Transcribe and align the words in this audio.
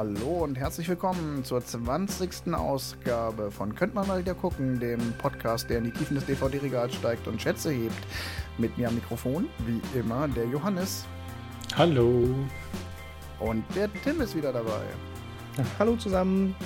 Hallo 0.00 0.44
und 0.44 0.56
herzlich 0.56 0.88
willkommen 0.88 1.44
zur 1.44 1.62
20. 1.62 2.54
Ausgabe 2.54 3.50
von 3.50 3.74
Könnt 3.74 3.92
man 3.92 4.08
mal 4.08 4.18
wieder 4.18 4.34
gucken, 4.34 4.80
dem 4.80 5.12
Podcast, 5.18 5.68
der 5.68 5.76
in 5.76 5.84
die 5.84 5.90
Tiefen 5.90 6.14
des 6.14 6.24
DVD-Regals 6.24 6.94
steigt 6.94 7.28
und 7.28 7.42
Schätze 7.42 7.70
hebt. 7.70 8.06
Mit 8.56 8.78
mir 8.78 8.88
am 8.88 8.94
Mikrofon, 8.94 9.50
wie 9.66 9.98
immer, 9.98 10.26
der 10.26 10.46
Johannes. 10.46 11.04
Hallo. 11.76 12.34
Und 13.40 13.62
der 13.76 13.92
Tim 14.02 14.22
ist 14.22 14.34
wieder 14.34 14.54
dabei. 14.54 14.80
Hallo 15.78 15.96
zusammen. 15.96 16.56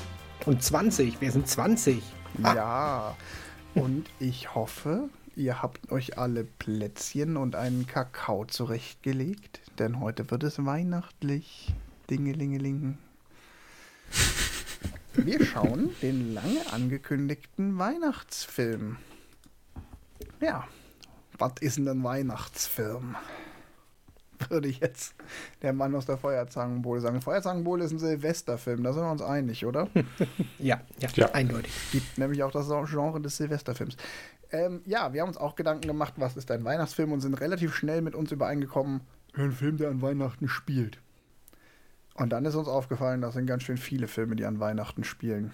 Und 0.46 0.62
20, 0.62 1.20
wir 1.20 1.32
sind 1.32 1.48
20. 1.48 2.04
Ah. 2.44 2.54
Ja, 2.54 3.16
und 3.74 4.04
ich 4.20 4.54
hoffe, 4.54 5.08
ihr 5.34 5.60
habt 5.60 5.90
euch 5.90 6.18
alle 6.18 6.44
Plätzchen 6.44 7.36
und 7.36 7.56
einen 7.56 7.88
Kakao 7.88 8.44
zurechtgelegt, 8.44 9.60
denn 9.80 9.98
heute 9.98 10.30
wird 10.30 10.44
es 10.44 10.64
weihnachtlich. 10.64 11.74
Dingelingeling. 12.08 12.96
Wir 15.14 15.44
schauen 15.44 15.90
den 16.02 16.34
lange 16.34 16.60
angekündigten 16.72 17.78
Weihnachtsfilm. 17.78 18.96
Ja, 20.40 20.64
was 21.38 21.52
ist 21.60 21.78
denn 21.78 21.88
ein 21.88 22.04
Weihnachtsfilm? 22.04 23.16
Würde 24.48 24.68
jetzt 24.68 25.14
der 25.62 25.72
Mann 25.72 25.94
aus 25.94 26.06
der 26.06 26.18
Feuerzangenbowle 26.18 27.00
sagen. 27.00 27.22
Feuerzangenbowle 27.22 27.84
ist 27.84 27.92
ein 27.92 27.98
Silvesterfilm, 27.98 28.82
da 28.82 28.92
sind 28.92 29.04
wir 29.04 29.10
uns 29.10 29.22
einig, 29.22 29.64
oder? 29.64 29.88
ja, 30.58 30.80
ja, 30.98 31.08
ja, 31.14 31.32
eindeutig. 31.32 31.72
Gibt 31.92 32.18
nämlich 32.18 32.42
auch 32.42 32.50
das 32.50 32.68
Genre 32.90 33.20
des 33.20 33.36
Silvesterfilms. 33.36 33.96
Ähm, 34.50 34.82
ja, 34.84 35.12
wir 35.12 35.22
haben 35.22 35.28
uns 35.28 35.38
auch 35.38 35.54
Gedanken 35.54 35.86
gemacht, 35.86 36.14
was 36.16 36.36
ist 36.36 36.50
ein 36.50 36.64
Weihnachtsfilm 36.64 37.12
und 37.12 37.20
sind 37.20 37.34
relativ 37.40 37.74
schnell 37.74 38.02
mit 38.02 38.14
uns 38.14 38.30
übereingekommen, 38.32 39.00
ein 39.34 39.52
Film, 39.52 39.78
der 39.78 39.90
an 39.90 40.02
Weihnachten 40.02 40.48
spielt. 40.48 40.98
Und 42.14 42.30
dann 42.30 42.44
ist 42.44 42.54
uns 42.54 42.68
aufgefallen, 42.68 43.20
das 43.20 43.34
sind 43.34 43.46
ganz 43.46 43.64
schön 43.64 43.76
viele 43.76 44.06
Filme, 44.06 44.36
die 44.36 44.44
an 44.44 44.60
Weihnachten 44.60 45.04
spielen. 45.04 45.52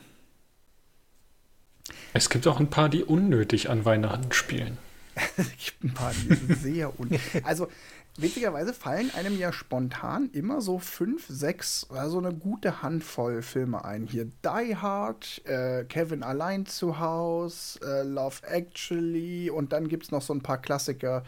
Es 2.13 2.29
gibt 2.29 2.47
auch 2.47 2.61
ein 2.61 2.71
paar, 2.71 2.89
die 2.89 3.03
unnötig 3.03 3.71
an 3.71 3.85
Weihnachten 3.85 4.33
spielen. 4.33 4.79
es 5.37 5.51
gibt 5.57 5.85
ein 5.85 5.95
paar, 5.95 6.13
die 6.13 6.35
sind 6.35 6.59
sehr 6.59 7.01
unnötig. 7.01 7.21
Also, 7.45 7.69
witzigerweise 8.17 8.75
fallen 8.75 9.11
einem 9.15 9.39
ja 9.39 9.53
spontan 9.53 10.29
immer 10.33 10.61
so 10.61 10.79
fünf, 10.79 11.27
sechs, 11.29 11.87
also 11.91 12.19
eine 12.19 12.35
gute 12.35 12.83
Handvoll 12.83 13.43
Filme 13.43 13.85
ein. 13.85 14.07
Hier 14.07 14.27
Die 14.27 14.77
Hard, 14.77 15.43
äh, 15.47 15.85
Kevin 15.85 16.23
allein 16.23 16.67
zu 16.67 16.99
Hause, 17.01 17.81
äh, 17.83 18.03
Love 18.03 18.47
Actually 18.47 19.51
und 19.51 19.73
dann 19.73 19.89
gibt 19.89 20.05
es 20.05 20.11
noch 20.11 20.23
so 20.23 20.35
ein 20.35 20.43
paar 20.43 20.59
Klassiker 20.59 21.25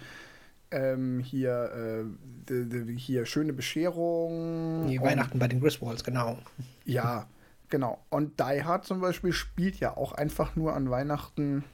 ähm, 0.73 1.21
hier, 1.21 2.07
äh, 2.49 2.97
hier 2.97 3.27
schöne 3.27 3.53
Bescherung. 3.53 4.87
Die 4.89 5.01
Weihnachten 5.01 5.39
bei 5.39 5.49
den 5.49 5.61
Griswolds, 5.61 6.05
genau. 6.05 6.39
Ja, 6.85 7.27
genau. 7.69 7.99
Und 8.11 8.41
Die 8.41 8.65
Hard 8.65 8.85
zum 8.85 9.01
Beispiel 9.01 9.33
spielt 9.33 9.79
ja 9.81 9.97
auch 9.97 10.13
einfach 10.13 10.57
nur 10.57 10.75
an 10.75 10.91
Weihnachten. 10.91 11.65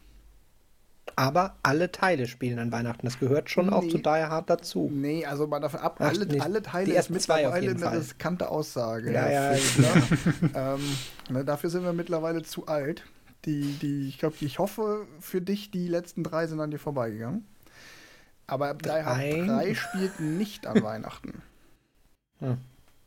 Aber 1.16 1.56
alle 1.62 1.90
Teile 1.90 2.26
spielen 2.26 2.58
an 2.58 2.70
Weihnachten. 2.70 3.06
Das 3.06 3.18
gehört 3.18 3.50
schon 3.50 3.66
nee, 3.66 3.72
auch 3.72 3.86
zu 3.88 3.98
Die 3.98 4.08
Hard 4.08 4.50
dazu. 4.50 4.90
Nee, 4.92 5.24
also 5.24 5.46
mal 5.46 5.60
davon 5.60 5.80
ab, 5.80 5.96
Ach, 5.98 6.08
alle, 6.08 6.26
nee, 6.26 6.40
alle 6.40 6.62
Teile 6.62 6.94
ist 6.94 7.10
mittlerweile 7.10 7.70
eine 7.70 7.78
Fall. 7.78 7.98
riskante 7.98 8.48
Aussage. 8.48 9.12
Ja, 9.12 9.28
ja, 9.30 9.54
ja. 9.54 9.54
ähm, 10.74 10.80
ne, 11.30 11.44
dafür 11.44 11.70
sind 11.70 11.84
wir 11.84 11.92
mittlerweile 11.92 12.42
zu 12.42 12.66
alt. 12.66 13.04
Die, 13.44 13.78
die, 13.80 14.08
ich 14.08 14.18
glaube, 14.18 14.36
ich 14.40 14.58
hoffe 14.58 15.06
für 15.20 15.40
dich, 15.40 15.70
die 15.70 15.88
letzten 15.88 16.24
drei 16.24 16.46
sind 16.46 16.60
an 16.60 16.70
dir 16.70 16.78
vorbeigegangen. 16.78 17.46
Aber 18.48 18.74
Die 18.74 18.88
Hard 18.90 19.18
3 19.18 19.74
spielt 19.74 20.18
nicht 20.20 20.66
an 20.66 20.82
Weihnachten. 20.82 21.42
Hm. 22.40 22.58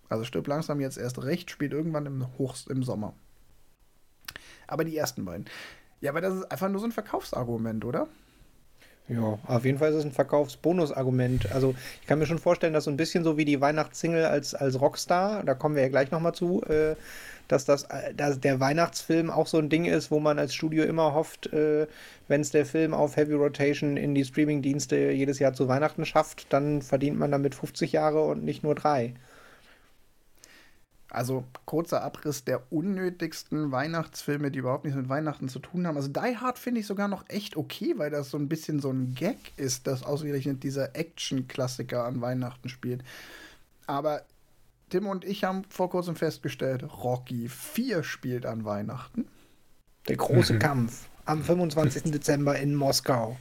Also 0.08 0.24
stirbt 0.24 0.48
langsam 0.48 0.80
jetzt 0.80 0.98
erst 0.98 1.24
recht, 1.24 1.50
spielt 1.52 1.74
irgendwann 1.74 2.06
im 2.06 2.28
Hochst 2.38 2.70
im 2.70 2.84
Sommer. 2.84 3.14
Aber 4.68 4.86
die 4.86 4.96
ersten 4.96 5.26
beiden. 5.26 5.46
Ja, 6.00 6.12
aber 6.12 6.22
das 6.22 6.36
ist 6.36 6.52
einfach 6.52 6.70
nur 6.70 6.80
so 6.80 6.86
ein 6.86 6.92
Verkaufsargument, 6.92 7.84
oder? 7.84 8.08
Ja, 9.12 9.38
auf 9.46 9.66
jeden 9.66 9.78
Fall 9.78 9.90
ist 9.90 9.98
es 9.98 10.06
ein 10.06 10.14
Verkaufsbonusargument. 10.14 11.52
Also 11.52 11.76
ich 12.00 12.08
kann 12.08 12.18
mir 12.18 12.26
schon 12.26 12.40
vorstellen, 12.40 12.72
dass 12.72 12.86
so 12.86 12.92
ein 12.92 12.96
bisschen 12.96 13.26
so 13.26 13.36
wie 13.36 13.44
die 13.44 13.60
Weihnachtssingle 13.60 14.30
als, 14.30 14.56
als 14.56 14.80
Rockstar, 14.80 15.44
da 15.44 15.54
kommen 15.54 15.76
wir 15.76 15.82
ja 15.82 15.90
gleich 15.90 16.12
nochmal 16.12 16.34
zu, 16.34 16.64
äh, 16.64 16.96
dass 17.50 17.66
das 17.66 17.84
äh, 17.84 18.14
dass 18.16 18.40
der 18.40 18.62
Weihnachtsfilm 18.62 19.30
auch 19.30 19.48
so 19.48 19.58
ein 19.58 19.68
Ding 19.68 19.84
ist, 19.84 20.12
wo 20.12 20.22
man 20.22 20.40
als 20.40 20.54
Studio 20.54 20.86
immer 20.86 21.14
hofft, 21.14 21.52
äh, 21.52 21.88
wenn 22.30 22.40
es 22.40 22.52
der 22.52 22.66
Film 22.66 22.94
auf 22.94 23.18
Heavy 23.18 23.34
Rotation 23.34 23.98
in 23.98 24.16
die 24.16 24.24
Streamingdienste 24.24 25.12
jedes 25.12 25.40
Jahr 25.40 25.52
zu 25.54 25.68
Weihnachten 25.68 26.06
schafft, 26.06 26.48
dann 26.54 26.82
verdient 26.82 27.20
man 27.20 27.32
damit 27.32 27.54
50 27.54 27.92
Jahre 27.92 28.24
und 28.24 28.46
nicht 28.46 28.64
nur 28.64 28.76
drei. 28.76 29.14
Also 31.14 31.44
kurzer 31.66 32.04
Abriss 32.04 32.46
der 32.46 32.72
unnötigsten 32.72 33.72
Weihnachtsfilme, 33.72 34.50
die 34.50 34.60
überhaupt 34.60 34.86
nichts 34.86 34.98
mit 34.98 35.10
Weihnachten 35.10 35.50
zu 35.50 35.60
tun 35.60 35.86
haben. 35.86 35.98
Also 35.98 36.08
Die 36.08 36.38
Hard 36.38 36.58
finde 36.58 36.80
ich 36.80 36.88
sogar 36.88 37.10
noch 37.10 37.26
echt 37.28 37.58
okay, 37.58 37.96
weil 37.98 38.10
das 38.10 38.30
so 38.30 38.38
ein 38.38 38.48
bisschen 38.48 38.80
so 38.80 38.92
ein 38.92 39.14
Gag 39.14 39.38
ist, 39.58 39.88
dass 39.88 40.04
ausgerechnet 40.04 40.64
dieser 40.64 40.96
Action-Klassiker 40.96 42.06
an 42.06 42.22
Weihnachten 42.22 42.70
spielt. 42.70 43.04
Aber 43.88 44.22
Tim 44.90 45.08
und 45.08 45.26
ich 45.26 45.44
haben 45.44 45.64
vor 45.70 45.90
kurzem 45.90 46.16
festgestellt, 46.16 46.84
Rocky 46.84 47.50
4 47.50 48.04
spielt 48.04 48.46
an 48.46 48.64
Weihnachten. 48.64 49.28
Der 50.08 50.16
große 50.16 50.54
mhm. 50.54 50.60
Kampf 50.60 51.10
am 51.26 51.44
25. 51.44 52.12
Dezember 52.12 52.58
in 52.58 52.74
Moskau. 52.74 53.38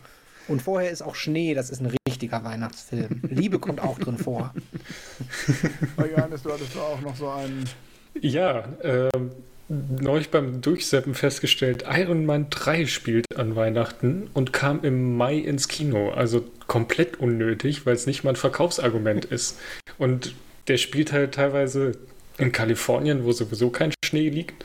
Und 0.50 0.60
vorher 0.60 0.90
ist 0.90 1.02
auch 1.02 1.14
Schnee, 1.14 1.54
das 1.54 1.70
ist 1.70 1.80
ein 1.80 1.92
richtiger 2.08 2.42
Weihnachtsfilm. 2.42 3.22
Liebe 3.28 3.60
kommt 3.60 3.80
auch 3.80 3.98
drin 3.98 4.18
vor. 4.18 4.52
Oh, 5.96 6.04
Johannes, 6.04 6.42
du 6.42 6.52
hattest 6.52 6.76
auch 6.76 7.00
noch 7.00 7.14
so 7.14 7.28
einen. 7.28 7.64
Ja, 8.20 8.64
äh, 8.82 9.08
neulich 9.68 10.30
beim 10.30 10.60
Durchseppen 10.60 11.14
festgestellt, 11.14 11.84
Iron 11.88 12.26
Man 12.26 12.50
3 12.50 12.86
spielt 12.86 13.36
an 13.36 13.54
Weihnachten 13.54 14.28
und 14.34 14.52
kam 14.52 14.82
im 14.82 15.16
Mai 15.16 15.36
ins 15.36 15.68
Kino. 15.68 16.10
Also 16.10 16.44
komplett 16.66 17.20
unnötig, 17.20 17.86
weil 17.86 17.94
es 17.94 18.06
nicht 18.06 18.24
mal 18.24 18.30
ein 18.30 18.36
Verkaufsargument 18.36 19.26
ist. 19.26 19.58
Und 19.98 20.34
der 20.68 20.78
spielt 20.78 21.12
halt 21.12 21.34
teilweise 21.34 21.92
in 22.38 22.50
Kalifornien, 22.52 23.24
wo 23.24 23.32
sowieso 23.32 23.70
kein 23.70 23.92
Schnee 24.04 24.30
liegt. 24.30 24.64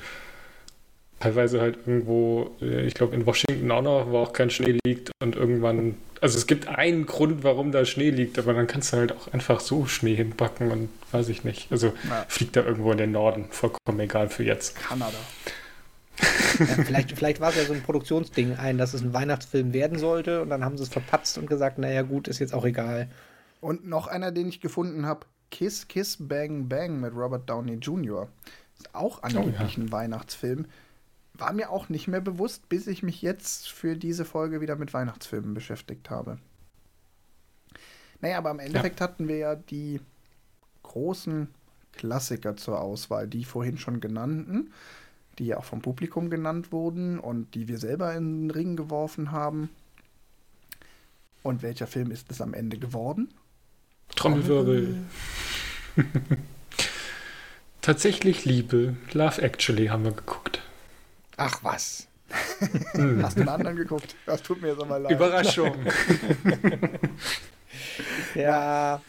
Teilweise 1.19 1.61
halt 1.61 1.77
irgendwo, 1.85 2.51
äh, 2.61 2.85
ich 2.85 2.93
glaube 2.93 3.15
in 3.15 3.25
Washington 3.25 3.71
auch 3.71 3.81
noch, 3.81 4.09
wo 4.09 4.19
auch 4.19 4.33
kein 4.33 4.49
Schnee 4.49 4.77
liegt 4.85 5.11
und 5.21 5.35
irgendwann, 5.35 5.95
also 6.21 6.37
es 6.37 6.45
gibt 6.45 6.67
einen 6.67 7.05
Grund, 7.05 7.43
warum 7.43 7.71
da 7.71 7.85
Schnee 7.85 8.09
liegt, 8.09 8.37
aber 8.37 8.53
dann 8.53 8.67
kannst 8.67 8.93
du 8.93 8.97
halt 8.97 9.11
auch 9.13 9.31
einfach 9.33 9.59
so 9.59 9.85
Schnee 9.85 10.15
hinpacken 10.15 10.71
und 10.71 10.89
weiß 11.11 11.29
ich 11.29 11.43
nicht. 11.43 11.71
Also 11.71 11.93
ja. 12.09 12.25
fliegt 12.27 12.55
da 12.55 12.63
irgendwo 12.63 12.91
in 12.91 12.97
den 12.97 13.11
Norden, 13.11 13.45
vollkommen 13.49 13.99
egal 13.99 14.29
für 14.29 14.43
jetzt. 14.43 14.75
Kanada. 14.75 15.17
ja, 16.59 16.65
vielleicht, 16.65 17.11
vielleicht 17.11 17.41
war 17.41 17.49
es 17.49 17.57
ja 17.57 17.63
so 17.65 17.73
ein 17.73 17.81
Produktionsding 17.81 18.55
ein, 18.55 18.77
dass 18.77 18.93
es 18.93 19.01
ein 19.01 19.13
Weihnachtsfilm 19.13 19.73
werden 19.73 19.99
sollte 19.99 20.41
und 20.41 20.49
dann 20.49 20.63
haben 20.63 20.77
sie 20.77 20.83
es 20.83 20.89
verpatzt 20.89 21.37
und 21.37 21.47
gesagt, 21.47 21.77
naja 21.77 22.03
gut, 22.03 22.27
ist 22.27 22.39
jetzt 22.39 22.53
auch 22.53 22.65
egal. 22.65 23.09
Und 23.61 23.87
noch 23.87 24.07
einer, 24.07 24.31
den 24.31 24.47
ich 24.47 24.61
gefunden 24.61 25.05
habe, 25.05 25.25
Kiss 25.51 25.87
Kiss 25.87 26.17
Bang 26.19 26.67
Bang 26.67 26.99
mit 26.99 27.13
Robert 27.13 27.49
Downey 27.49 27.75
Jr. 27.75 28.27
Ist 28.77 28.93
auch 28.93 29.23
angeblich 29.23 29.55
oh, 29.77 29.79
ja. 29.79 29.85
ein 29.85 29.91
Weihnachtsfilm. 29.91 30.65
War 31.37 31.53
mir 31.53 31.69
auch 31.69 31.89
nicht 31.89 32.07
mehr 32.07 32.21
bewusst, 32.21 32.69
bis 32.69 32.87
ich 32.87 33.03
mich 33.03 33.21
jetzt 33.21 33.69
für 33.69 33.95
diese 33.95 34.25
Folge 34.25 34.61
wieder 34.61 34.75
mit 34.75 34.93
Weihnachtsfilmen 34.93 35.53
beschäftigt 35.53 36.09
habe. 36.09 36.37
Naja, 38.21 38.37
aber 38.37 38.51
im 38.51 38.59
Endeffekt 38.59 38.99
ja. 38.99 39.03
hatten 39.05 39.27
wir 39.27 39.37
ja 39.37 39.55
die 39.55 39.99
großen 40.83 41.47
Klassiker 41.93 42.55
zur 42.55 42.79
Auswahl, 42.79 43.27
die 43.27 43.43
vorhin 43.43 43.77
schon 43.77 43.99
genannten, 43.99 44.71
die 45.39 45.47
ja 45.47 45.57
auch 45.57 45.65
vom 45.65 45.81
Publikum 45.81 46.29
genannt 46.29 46.71
wurden 46.71 47.19
und 47.19 47.53
die 47.55 47.67
wir 47.67 47.77
selber 47.77 48.13
in 48.13 48.43
den 48.43 48.51
Ring 48.51 48.75
geworfen 48.75 49.31
haben. 49.31 49.69
Und 51.43 51.61
welcher 51.61 51.87
Film 51.87 52.11
ist 52.11 52.31
es 52.31 52.41
am 52.41 52.53
Ende 52.53 52.77
geworden? 52.77 53.29
Trommelwirbel. 54.15 54.97
Tatsächlich 57.81 58.45
Liebe. 58.45 58.95
Love 59.13 59.41
Actually 59.41 59.87
haben 59.87 60.05
wir 60.05 60.11
geguckt. 60.11 60.64
Ach 61.37 61.63
was. 61.63 62.07
Hm. 62.93 63.23
Hast 63.23 63.37
du 63.37 63.41
einen 63.41 63.49
anderen 63.49 63.75
geguckt? 63.75 64.15
Das 64.25 64.41
tut 64.41 64.61
mir 64.61 64.69
jetzt 64.69 64.81
aber 64.81 64.99
leid. 64.99 65.11
Überraschung. 65.11 65.75
ja. 68.35 69.01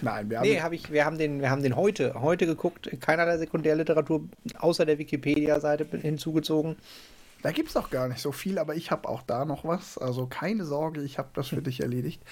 Nein, 0.00 0.30
wir 0.30 0.38
haben, 0.38 0.48
nee, 0.48 0.60
hab 0.60 0.72
ich, 0.72 0.90
wir, 0.90 1.04
haben 1.04 1.18
den, 1.18 1.40
wir 1.40 1.50
haben 1.50 1.62
den 1.62 1.76
heute, 1.76 2.14
heute 2.20 2.46
geguckt. 2.46 2.88
Keiner 3.00 3.26
der 3.26 3.38
Sekundärliteratur 3.38 4.24
außer 4.58 4.86
der 4.86 4.98
Wikipedia-Seite 4.98 5.86
hinzugezogen. 5.98 6.76
Da 7.42 7.52
gibt 7.52 7.68
es 7.68 7.74
doch 7.74 7.90
gar 7.90 8.08
nicht 8.08 8.20
so 8.20 8.32
viel, 8.32 8.58
aber 8.58 8.74
ich 8.74 8.90
habe 8.90 9.08
auch 9.08 9.22
da 9.22 9.44
noch 9.44 9.64
was. 9.64 9.98
Also 9.98 10.26
keine 10.26 10.64
Sorge, 10.64 11.02
ich 11.02 11.18
habe 11.18 11.28
das 11.34 11.48
für 11.48 11.62
dich 11.62 11.80
erledigt. 11.80 12.22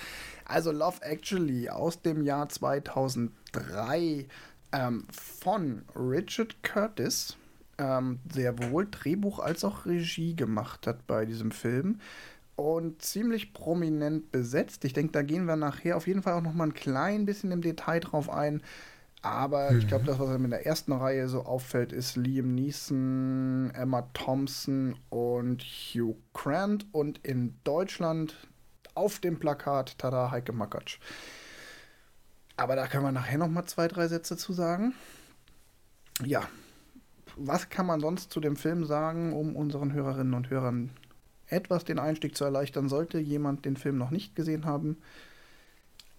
Also 0.44 0.72
Love 0.72 1.02
Actually 1.02 1.68
aus 1.68 2.02
dem 2.02 2.22
Jahr 2.22 2.48
2003 2.48 4.26
ähm, 4.72 5.06
von 5.10 5.82
Richard 5.94 6.62
Curtis, 6.62 7.36
ähm, 7.78 8.20
der 8.24 8.70
wohl 8.70 8.88
Drehbuch 8.90 9.38
als 9.38 9.64
auch 9.64 9.86
Regie 9.86 10.34
gemacht 10.34 10.86
hat 10.86 11.06
bei 11.06 11.24
diesem 11.24 11.50
Film 11.50 12.00
und 12.56 13.02
ziemlich 13.02 13.52
prominent 13.52 14.32
besetzt. 14.32 14.84
Ich 14.84 14.94
denke, 14.94 15.12
da 15.12 15.22
gehen 15.22 15.44
wir 15.44 15.56
nachher 15.56 15.96
auf 15.96 16.06
jeden 16.06 16.22
Fall 16.22 16.34
auch 16.34 16.42
noch 16.42 16.54
mal 16.54 16.68
ein 16.68 16.74
klein 16.74 17.26
bisschen 17.26 17.52
im 17.52 17.60
Detail 17.60 18.00
drauf 18.00 18.30
ein. 18.30 18.62
Aber 19.22 19.72
mhm. 19.72 19.78
ich 19.78 19.88
glaube, 19.88 20.04
das, 20.04 20.18
was 20.18 20.30
ihm 20.30 20.44
in 20.44 20.50
der 20.50 20.66
ersten 20.66 20.92
Reihe 20.92 21.28
so 21.28 21.44
auffällt, 21.44 21.92
ist 21.92 22.16
Liam 22.16 22.54
Neeson, 22.54 23.70
Emma 23.74 24.02
Thompson 24.14 24.96
und 25.10 25.62
Hugh 25.62 26.16
Grant. 26.32 26.86
Und 26.92 27.18
in 27.24 27.58
Deutschland 27.64 28.36
auf 28.94 29.18
dem 29.18 29.38
Plakat, 29.38 29.98
tada, 29.98 30.30
Heike 30.30 30.52
Makatsch. 30.52 30.98
Aber 32.56 32.74
da 32.74 32.86
können 32.86 33.04
wir 33.04 33.12
nachher 33.12 33.36
noch 33.36 33.48
mal 33.48 33.66
zwei, 33.66 33.86
drei 33.88 34.08
Sätze 34.08 34.36
zu 34.38 34.54
sagen. 34.54 34.94
Ja, 36.24 36.48
was 37.36 37.68
kann 37.68 37.86
man 37.86 38.00
sonst 38.00 38.32
zu 38.32 38.40
dem 38.40 38.56
Film 38.56 38.84
sagen, 38.84 39.32
um 39.32 39.54
unseren 39.54 39.92
Hörerinnen 39.92 40.34
und 40.34 40.50
Hörern 40.50 40.90
etwas 41.48 41.84
den 41.84 41.98
Einstieg 41.98 42.36
zu 42.36 42.44
erleichtern, 42.44 42.88
sollte 42.88 43.18
jemand 43.18 43.64
den 43.64 43.76
Film 43.76 43.98
noch 43.98 44.10
nicht 44.10 44.34
gesehen 44.34 44.64
haben? 44.64 44.96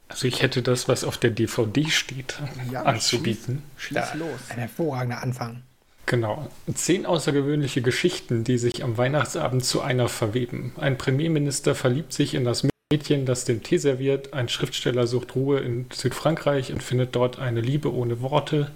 Also 0.07 0.27
ich 0.27 0.41
hätte 0.41 0.61
das, 0.61 0.87
was 0.87 1.03
auf 1.03 1.17
der 1.17 1.31
DVD 1.31 1.85
steht, 1.89 2.39
ja, 2.71 2.83
anzubieten. 2.83 3.61
Schieß, 3.75 3.97
schieß 3.97 4.13
los. 4.19 4.39
Ein 4.49 4.59
hervorragender 4.59 5.21
Anfang. 5.21 5.63
Genau. 6.05 6.49
Zehn 6.73 7.05
außergewöhnliche 7.05 7.81
Geschichten, 7.81 8.45
die 8.45 8.57
sich 8.57 8.83
am 8.85 8.97
Weihnachtsabend 8.97 9.65
zu 9.65 9.81
einer 9.81 10.07
verweben. 10.07 10.71
Ein 10.77 10.97
Premierminister 10.97 11.75
verliebt 11.75 12.13
sich 12.13 12.33
in 12.33 12.45
das 12.45 12.65
Mädchen, 12.89 13.25
das 13.25 13.43
den 13.43 13.61
Tee 13.61 13.77
serviert. 13.77 14.33
Ein 14.33 14.47
Schriftsteller 14.47 15.05
sucht 15.07 15.35
Ruhe 15.35 15.59
in 15.59 15.87
Südfrankreich 15.91 16.71
und 16.71 16.81
findet 16.81 17.13
dort 17.13 17.39
eine 17.39 17.59
Liebe 17.59 17.93
ohne 17.93 18.21
Worte. 18.21 18.71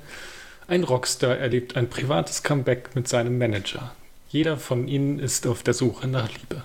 Ein 0.72 0.86
Rockstar 0.86 1.38
erlebt 1.38 1.76
ein 1.76 1.90
privates 1.90 2.44
Comeback 2.44 2.96
mit 2.96 3.06
seinem 3.06 3.38
Manager. 3.38 3.94
Jeder 4.30 4.56
von 4.56 4.88
ihnen 4.88 5.20
ist 5.20 5.46
auf 5.46 5.64
der 5.64 5.74
Suche 5.74 6.08
nach 6.08 6.30
Liebe. 6.30 6.64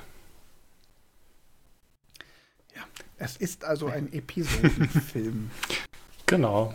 Ja, 2.77 2.83
es 3.19 3.37
ist 3.37 3.65
also 3.65 3.89
ein 3.89 4.13
Episodenfilm. 4.13 5.51
genau. 6.27 6.73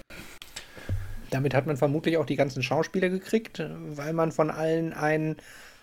Damit 1.30 1.54
hat 1.54 1.68
man 1.68 1.78
vermutlich 1.78 2.18
auch 2.18 2.25
die 2.25 2.36
ganzen 2.36 2.63
Schauspieler 2.63 3.07
gekriegt, 3.07 3.63
weil 3.66 4.12
man 4.12 4.34
von 4.34 4.51
allen 4.51 4.92
ein, 4.92 5.38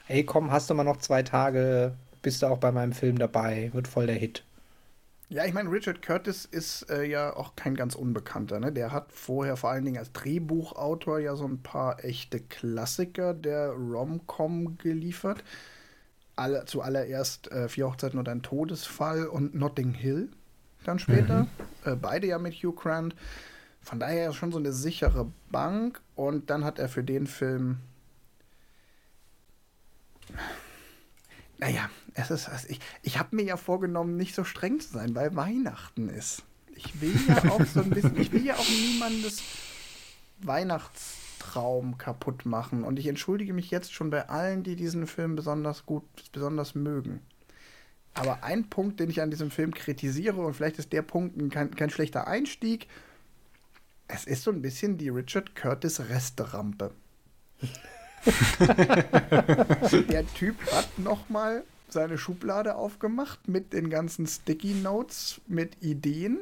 hey 0.04 0.24
komm, 0.24 0.52
hast 0.52 0.68
du 0.68 0.74
mal 0.74 0.84
noch 0.84 0.98
zwei 0.98 1.22
Tage, 1.22 1.94
bist 2.20 2.42
du 2.42 2.46
auch 2.48 2.58
bei 2.58 2.72
meinem 2.72 2.92
Film 2.92 3.18
dabei, 3.18 3.70
wird 3.72 3.88
voll 3.88 4.06
der 4.06 4.16
Hit. 4.16 4.44
Ja, 5.30 5.44
ich 5.44 5.52
meine, 5.52 5.70
Richard 5.70 6.00
Curtis 6.00 6.46
ist 6.46 6.88
äh, 6.90 7.04
ja 7.04 7.36
auch 7.36 7.54
kein 7.54 7.74
ganz 7.74 7.94
Unbekannter. 7.94 8.60
Ne? 8.60 8.72
Der 8.72 8.92
hat 8.92 9.12
vorher 9.12 9.58
vor 9.58 9.70
allen 9.70 9.84
Dingen 9.84 9.98
als 9.98 10.12
Drehbuchautor 10.12 11.18
ja 11.18 11.36
so 11.36 11.44
ein 11.44 11.62
paar 11.62 12.02
echte 12.02 12.40
Klassiker 12.40 13.34
der 13.34 13.70
Rom-Com 13.72 14.78
geliefert. 14.78 15.44
Alle, 16.34 16.64
zuallererst 16.64 17.52
äh, 17.52 17.68
Vier 17.68 17.88
Hochzeiten 17.88 18.18
und 18.18 18.28
ein 18.28 18.42
Todesfall 18.42 19.26
und 19.26 19.54
Notting 19.54 19.92
Hill 19.92 20.30
dann 20.84 20.98
später. 20.98 21.42
Mhm. 21.42 21.48
Äh, 21.84 21.96
beide 21.96 22.26
ja 22.26 22.38
mit 22.38 22.54
Hugh 22.54 22.74
Grant. 22.74 23.14
Von 23.82 24.00
daher 24.00 24.32
schon 24.32 24.50
so 24.50 24.58
eine 24.58 24.72
sichere 24.72 25.30
Bank. 25.50 26.00
Und 26.14 26.48
dann 26.48 26.64
hat 26.64 26.78
er 26.78 26.88
für 26.88 27.04
den 27.04 27.26
Film 27.26 27.78
naja, 31.58 31.90
es 32.18 32.30
ist, 32.30 32.48
ich, 32.68 32.80
ich 33.02 33.18
habe 33.18 33.36
mir 33.36 33.42
ja 33.42 33.56
vorgenommen, 33.56 34.16
nicht 34.16 34.34
so 34.34 34.44
streng 34.44 34.80
zu 34.80 34.92
sein, 34.92 35.14
weil 35.14 35.36
Weihnachten 35.36 36.08
ist. 36.08 36.42
Ich 36.74 37.00
will 37.00 37.14
ja 37.28 37.36
auch 37.50 37.64
so 37.64 37.80
ein 37.80 37.90
bisschen, 37.90 38.20
ich 38.20 38.32
will 38.32 38.44
ja 38.44 38.56
auch 38.56 38.68
niemandes 38.68 39.42
Weihnachtstraum 40.40 41.98
kaputt 41.98 42.44
machen. 42.44 42.84
Und 42.84 42.98
ich 42.98 43.06
entschuldige 43.06 43.52
mich 43.52 43.70
jetzt 43.70 43.92
schon 43.92 44.10
bei 44.10 44.28
allen, 44.28 44.62
die 44.62 44.76
diesen 44.76 45.06
Film 45.06 45.36
besonders 45.36 45.86
gut, 45.86 46.04
besonders 46.32 46.74
mögen. 46.74 47.20
Aber 48.14 48.42
ein 48.42 48.68
Punkt, 48.68 48.98
den 49.00 49.10
ich 49.10 49.22
an 49.22 49.30
diesem 49.30 49.50
Film 49.50 49.72
kritisiere, 49.72 50.40
und 50.40 50.54
vielleicht 50.54 50.78
ist 50.78 50.92
der 50.92 51.02
Punkt 51.02 51.36
kein, 51.52 51.74
kein 51.74 51.90
schlechter 51.90 52.26
Einstieg, 52.26 52.88
es 54.08 54.24
ist 54.24 54.42
so 54.42 54.50
ein 54.50 54.62
bisschen 54.62 54.98
die 54.98 55.10
Richard 55.10 55.54
Curtis 55.54 56.00
Resterampe. 56.00 56.90
der 60.08 60.26
Typ 60.34 60.56
hat 60.72 60.98
nochmal 60.98 61.62
seine 61.92 62.18
Schublade 62.18 62.76
aufgemacht 62.76 63.48
mit 63.48 63.72
den 63.72 63.90
ganzen 63.90 64.26
Sticky 64.26 64.74
Notes, 64.74 65.40
mit 65.46 65.82
Ideen, 65.82 66.38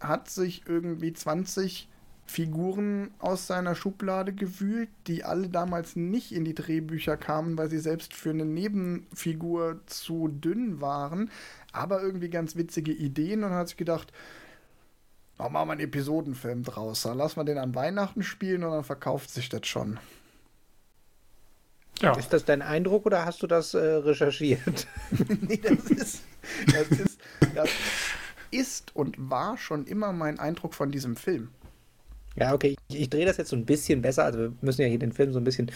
hat 0.00 0.28
sich 0.28 0.62
irgendwie 0.66 1.12
20 1.12 1.88
Figuren 2.26 3.10
aus 3.18 3.46
seiner 3.46 3.74
Schublade 3.74 4.32
gewühlt, 4.32 4.88
die 5.06 5.24
alle 5.24 5.48
damals 5.48 5.96
nicht 5.96 6.32
in 6.32 6.44
die 6.44 6.54
Drehbücher 6.54 7.16
kamen, 7.16 7.58
weil 7.58 7.68
sie 7.68 7.78
selbst 7.78 8.14
für 8.14 8.30
eine 8.30 8.44
Nebenfigur 8.44 9.80
zu 9.86 10.28
dünn 10.28 10.80
waren, 10.80 11.30
aber 11.72 12.02
irgendwie 12.02 12.30
ganz 12.30 12.56
witzige 12.56 12.92
Ideen 12.92 13.44
und 13.44 13.50
hat 13.50 13.68
sich 13.68 13.76
gedacht, 13.76 14.12
oh, 15.38 15.48
machen 15.48 15.68
wir 15.68 15.72
einen 15.72 15.80
Episodenfilm 15.80 16.62
draus, 16.62 17.02
dann 17.02 17.18
lassen 17.18 17.36
wir 17.36 17.44
den 17.44 17.58
an 17.58 17.74
Weihnachten 17.74 18.22
spielen 18.22 18.64
und 18.64 18.70
dann 18.70 18.84
verkauft 18.84 19.30
sich 19.30 19.48
das 19.48 19.66
schon. 19.66 19.98
Ja. 22.02 22.16
Ist 22.16 22.32
das 22.32 22.44
dein 22.44 22.62
Eindruck 22.62 23.06
oder 23.06 23.24
hast 23.24 23.42
du 23.42 23.46
das 23.46 23.74
äh, 23.74 23.78
recherchiert? 23.78 24.88
nee, 25.40 25.56
das 25.56 25.84
ist, 25.84 26.22
das 26.66 26.88
ist, 26.98 27.20
das 27.54 27.70
ist 28.50 28.96
und 28.96 29.14
war 29.18 29.56
schon 29.56 29.86
immer 29.86 30.12
mein 30.12 30.40
Eindruck 30.40 30.74
von 30.74 30.90
diesem 30.90 31.14
Film. 31.14 31.50
Ja, 32.36 32.54
okay, 32.54 32.76
ich, 32.88 33.00
ich 33.00 33.10
drehe 33.10 33.26
das 33.26 33.36
jetzt 33.36 33.50
so 33.50 33.56
ein 33.56 33.66
bisschen 33.66 34.02
besser. 34.02 34.24
Also 34.24 34.38
wir 34.38 34.52
müssen 34.60 34.82
ja 34.82 34.88
hier 34.88 34.98
den 34.98 35.12
Film 35.12 35.32
so 35.32 35.38
ein 35.38 35.44
bisschen. 35.44 35.70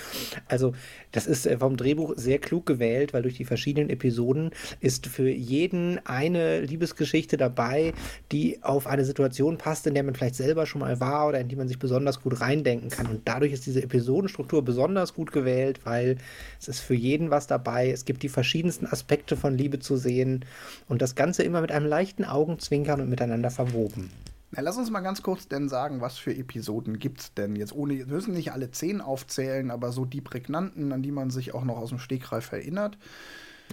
Also, 0.49 0.73
das 1.13 1.27
ist 1.27 1.47
äh, 1.47 1.59
vom 1.59 1.77
Drehbuch 1.77 2.15
sehr 2.17 2.39
klug 2.39 2.67
gewählt, 2.67 3.13
weil 3.13 3.23
durch 3.23 3.37
die 3.37 3.45
verschiedenen 3.45 3.91
Episoden 3.91 4.51
ist 4.81 5.07
für 5.07 5.29
jeden 5.29 6.05
eine 6.07 6.61
Liebesgeschichte 6.61 7.37
dabei, 7.37 7.93
die 8.33 8.63
auf 8.63 8.87
eine 8.87 9.05
Situation 9.05 9.59
passt, 9.59 9.87
in 9.87 9.95
der 9.95 10.03
man 10.03 10.15
vielleicht 10.15 10.35
selber 10.37 10.67
schon 10.67 10.81
mal 10.81 10.99
war 11.01 11.29
oder 11.29 11.41
in 11.41 11.49
die 11.49 11.57
man 11.57 11.69
sich 11.69 11.79
besonders 11.79 12.23
gut 12.23 12.41
reindenken 12.41 12.91
kann. 12.91 13.07
Und 13.07 13.23
dadurch 13.27 13.53
ist 13.53 13.67
diese 13.67 13.83
Episodenstruktur 13.83 14.65
besonders 14.65 15.15
gut 15.15 15.33
gewählt, 15.33 15.81
weil 15.85 16.17
es 16.61 16.69
ist 16.69 16.81
für 16.81 16.95
jeden 16.95 17.31
was 17.31 17.47
dabei. 17.47 17.91
Es 17.91 18.05
gibt 18.05 18.23
die 18.23 18.29
verschiedensten 18.29 18.87
Aspekte 18.87 19.37
von 19.37 19.57
Liebe 19.57 19.79
zu 19.79 19.97
sehen 19.97 20.45
und 20.89 21.03
das 21.03 21.15
Ganze 21.15 21.43
immer 21.43 21.61
mit 21.61 21.73
einem 21.73 21.87
leichten 21.87 22.25
Augenzwinkern 22.25 23.01
und 23.01 23.11
miteinander 23.11 23.51
verwoben. 23.51 24.11
Na, 24.57 24.63
lass 24.63 24.79
uns 24.79 24.91
mal 24.91 25.01
ganz 25.01 25.23
kurz 25.23 25.49
denn 25.49 25.69
sagen, 25.69 26.01
was 26.01 26.17
für 26.17 26.35
Episoden 26.35 26.99
gibt 26.99 27.21
es 27.21 27.35
denn 27.35 27.57
jetzt? 27.57 27.75
Ohne, 27.75 27.99
wir 27.99 28.07
müssen 28.07 28.33
nicht 28.33 28.53
alle 28.53 28.71
zehn 28.71 29.03
aufzählen, 29.03 29.71
aber 29.71 29.93
so 29.93 30.07
die 30.07 30.23
prägnanten, 30.23 30.93
an 30.93 31.03
die 31.03 31.13
man 31.13 31.29
sich 31.29 31.53
auch 31.53 31.65
noch 31.65 31.77
aus 31.77 31.91
dem 31.91 31.99
Stegreif 31.99 32.51
erinnert. 32.53 32.97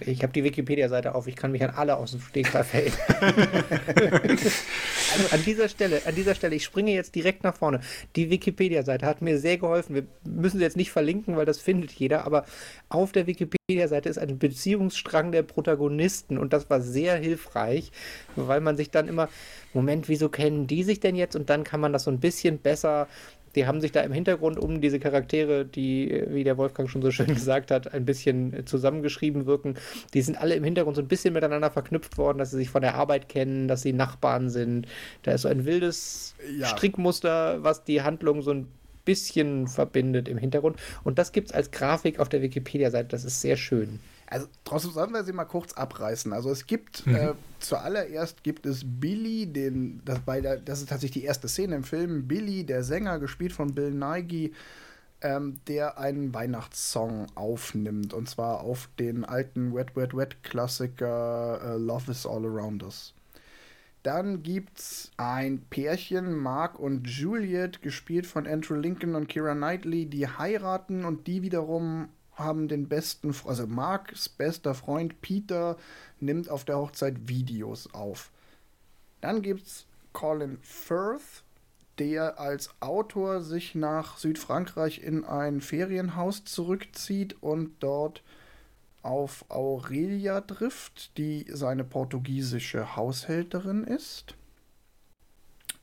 Ich 0.00 0.22
habe 0.22 0.32
die 0.32 0.42
Wikipedia-Seite 0.42 1.14
auf, 1.14 1.28
ich 1.28 1.36
kann 1.36 1.52
mich 1.52 1.62
an 1.62 1.70
alle 1.70 1.96
aus 1.96 2.10
dem 2.10 2.20
Stegreif 2.20 2.74
erinnern. 2.74 2.98
also 4.26 5.28
an 5.30 5.44
dieser 5.44 5.68
Stelle, 5.68 6.02
an 6.04 6.14
dieser 6.14 6.34
Stelle, 6.34 6.56
ich 6.56 6.64
springe 6.64 6.92
jetzt 6.92 7.14
direkt 7.14 7.44
nach 7.44 7.56
vorne. 7.56 7.80
Die 8.16 8.28
Wikipedia-Seite 8.28 9.06
hat 9.06 9.22
mir 9.22 9.38
sehr 9.38 9.56
geholfen. 9.56 9.94
Wir 9.94 10.06
müssen 10.24 10.58
sie 10.58 10.64
jetzt 10.64 10.76
nicht 10.76 10.90
verlinken, 10.90 11.36
weil 11.36 11.46
das 11.46 11.58
findet 11.58 11.92
jeder, 11.92 12.24
aber 12.24 12.44
auf 12.88 13.12
der 13.12 13.28
Wikipedia-Seite 13.28 14.08
ist 14.08 14.18
ein 14.18 14.38
Beziehungsstrang 14.38 15.30
der 15.30 15.42
Protagonisten 15.42 16.38
und 16.38 16.52
das 16.52 16.68
war 16.70 16.80
sehr 16.80 17.16
hilfreich, 17.16 17.92
weil 18.34 18.60
man 18.60 18.76
sich 18.76 18.90
dann 18.90 19.06
immer, 19.06 19.28
Moment, 19.72 20.08
wieso 20.08 20.28
kennen 20.28 20.66
die 20.66 20.82
sich 20.82 20.98
denn 20.98 21.14
jetzt? 21.14 21.36
Und 21.36 21.50
dann 21.50 21.62
kann 21.62 21.80
man 21.80 21.92
das 21.92 22.04
so 22.04 22.10
ein 22.10 22.18
bisschen 22.18 22.58
besser 22.58 23.06
die 23.54 23.66
haben 23.66 23.80
sich 23.80 23.92
da 23.92 24.00
im 24.00 24.12
Hintergrund 24.12 24.58
um 24.58 24.80
diese 24.80 24.98
Charaktere, 24.98 25.64
die, 25.64 26.24
wie 26.28 26.44
der 26.44 26.56
Wolfgang 26.56 26.88
schon 26.90 27.02
so 27.02 27.10
schön 27.10 27.26
gesagt 27.34 27.70
hat, 27.70 27.92
ein 27.92 28.04
bisschen 28.04 28.66
zusammengeschrieben 28.66 29.46
wirken. 29.46 29.74
Die 30.12 30.22
sind 30.22 30.40
alle 30.40 30.54
im 30.54 30.64
Hintergrund 30.64 30.96
so 30.96 31.02
ein 31.02 31.08
bisschen 31.08 31.34
miteinander 31.34 31.70
verknüpft 31.70 32.18
worden, 32.18 32.38
dass 32.38 32.50
sie 32.50 32.58
sich 32.58 32.70
von 32.70 32.82
der 32.82 32.94
Arbeit 32.94 33.28
kennen, 33.28 33.68
dass 33.68 33.82
sie 33.82 33.92
Nachbarn 33.92 34.50
sind. 34.50 34.86
Da 35.22 35.32
ist 35.32 35.42
so 35.42 35.48
ein 35.48 35.64
wildes 35.64 36.34
ja. 36.58 36.66
Strickmuster, 36.66 37.62
was 37.62 37.84
die 37.84 38.02
Handlung 38.02 38.42
so 38.42 38.52
ein 38.52 38.68
bisschen 39.04 39.68
verbindet 39.68 40.28
im 40.28 40.38
Hintergrund. 40.38 40.76
Und 41.04 41.18
das 41.18 41.32
gibt 41.32 41.48
es 41.48 41.54
als 41.54 41.70
Grafik 41.70 42.18
auf 42.18 42.28
der 42.28 42.42
Wikipedia-Seite. 42.42 43.08
Das 43.08 43.24
ist 43.24 43.40
sehr 43.40 43.56
schön. 43.56 44.00
Also 44.26 44.46
trotzdem 44.64 44.92
sollen 44.92 45.12
wir 45.12 45.24
sie 45.24 45.32
mal 45.32 45.44
kurz 45.44 45.72
abreißen. 45.74 46.32
Also 46.32 46.50
es 46.50 46.66
gibt 46.66 47.06
mhm. 47.06 47.14
äh, 47.14 47.32
zuallererst 47.60 48.42
gibt 48.42 48.66
es 48.66 48.82
Billy, 48.84 49.46
den 49.46 50.00
das 50.04 50.20
bei 50.20 50.40
der 50.40 50.56
das 50.56 50.80
ist 50.80 50.88
tatsächlich 50.88 51.22
die 51.22 51.26
erste 51.26 51.48
Szene 51.48 51.76
im 51.76 51.84
Film. 51.84 52.26
Billy, 52.26 52.64
der 52.64 52.82
Sänger, 52.82 53.18
gespielt 53.18 53.52
von 53.52 53.74
Bill 53.74 53.90
Nighy, 53.90 54.52
ähm, 55.20 55.60
der 55.68 55.98
einen 55.98 56.32
Weihnachtssong 56.34 57.26
aufnimmt 57.34 58.14
und 58.14 58.28
zwar 58.28 58.60
auf 58.60 58.88
den 58.98 59.24
alten 59.24 59.74
Wet 59.74 59.96
Wet 59.96 60.16
Wet 60.16 60.42
Klassiker 60.42 61.60
äh, 61.62 61.76
Love 61.76 62.10
Is 62.10 62.26
All 62.26 62.44
Around 62.44 62.82
Us. 62.82 63.14
Dann 64.04 64.42
gibt's 64.42 65.12
ein 65.16 65.62
Pärchen, 65.70 66.34
Mark 66.34 66.78
und 66.78 67.08
Juliet, 67.08 67.80
gespielt 67.80 68.26
von 68.26 68.46
Andrew 68.46 68.74
Lincoln 68.74 69.14
und 69.14 69.28
Kira 69.28 69.54
Knightley, 69.54 70.04
die 70.04 70.28
heiraten 70.28 71.06
und 71.06 71.26
die 71.26 71.40
wiederum 71.40 72.08
haben 72.36 72.68
den 72.68 72.88
besten, 72.88 73.34
also 73.46 73.66
Marks 73.66 74.28
bester 74.28 74.74
Freund 74.74 75.20
Peter 75.20 75.76
nimmt 76.20 76.48
auf 76.48 76.64
der 76.64 76.78
Hochzeit 76.78 77.28
Videos 77.28 77.92
auf. 77.94 78.30
Dann 79.20 79.42
gibt's 79.42 79.86
Colin 80.12 80.58
Firth, 80.62 81.42
der 81.98 82.40
als 82.40 82.70
Autor 82.80 83.40
sich 83.40 83.74
nach 83.74 84.18
Südfrankreich 84.18 85.02
in 85.02 85.24
ein 85.24 85.60
Ferienhaus 85.60 86.44
zurückzieht 86.44 87.36
und 87.42 87.72
dort 87.80 88.22
auf 89.02 89.44
Aurelia 89.50 90.40
trifft, 90.40 91.16
die 91.18 91.46
seine 91.48 91.84
portugiesische 91.84 92.96
Haushälterin 92.96 93.84
ist. 93.84 94.34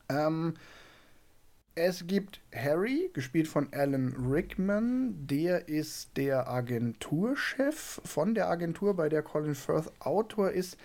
Ähm, 0.08 0.54
Es 1.74 2.06
gibt 2.06 2.40
Harry, 2.54 3.10
gespielt 3.14 3.48
von 3.48 3.68
Alan 3.72 4.14
Rickman. 4.30 5.26
Der 5.26 5.68
ist 5.68 6.16
der 6.18 6.48
Agenturchef 6.48 8.00
von 8.04 8.34
der 8.34 8.50
Agentur, 8.50 8.94
bei 8.94 9.08
der 9.08 9.22
Colin 9.22 9.54
Firth 9.54 9.90
Autor 10.00 10.50
ist. 10.50 10.76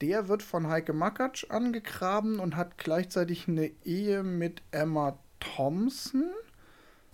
Der 0.00 0.28
wird 0.28 0.44
von 0.44 0.68
Heike 0.68 0.92
Makatsch 0.92 1.46
angegraben 1.48 2.38
und 2.38 2.54
hat 2.54 2.78
gleichzeitig 2.78 3.48
eine 3.48 3.72
Ehe 3.84 4.22
mit 4.22 4.62
Emma 4.70 5.18
Thompson. 5.40 6.30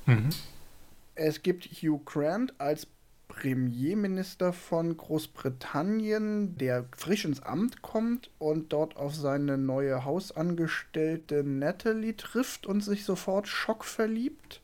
Mhm. 0.05 0.29
Es 1.15 1.43
gibt 1.43 1.65
Hugh 1.65 2.03
Grant 2.05 2.53
als 2.59 2.87
Premierminister 3.33 4.53
von 4.53 4.95
Großbritannien, 4.95 6.59
der 6.59 6.85
frisch 6.95 7.25
ins 7.25 7.41
Amt 7.41 7.81
kommt 7.81 8.31
und 8.39 8.75
dort 8.75 8.97
auf 8.97 9.15
seine 9.15 9.57
neue 9.57 10.05
Hausangestellte 10.05 11.43
Natalie 11.43 12.15
trifft 12.15 12.67
und 12.67 12.83
sich 12.83 13.05
sofort 13.07 13.49
schockverliebt. 13.49 14.61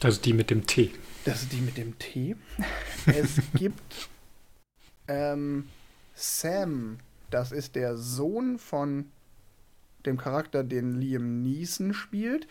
Das 0.00 0.14
ist 0.14 0.24
die 0.24 0.32
mit 0.32 0.50
dem 0.50 0.66
T. 0.66 0.90
Das 1.24 1.42
ist 1.42 1.52
die 1.52 1.60
mit 1.60 1.76
dem 1.76 1.96
T. 2.00 2.34
es 3.06 3.40
gibt 3.54 4.08
ähm, 5.06 5.68
Sam, 6.16 6.98
das 7.30 7.52
ist 7.52 7.76
der 7.76 7.96
Sohn 7.96 8.58
von 8.58 9.12
dem 10.06 10.18
Charakter, 10.18 10.64
den 10.64 11.00
Liam 11.00 11.42
Neeson 11.42 11.94
spielt. 11.94 12.48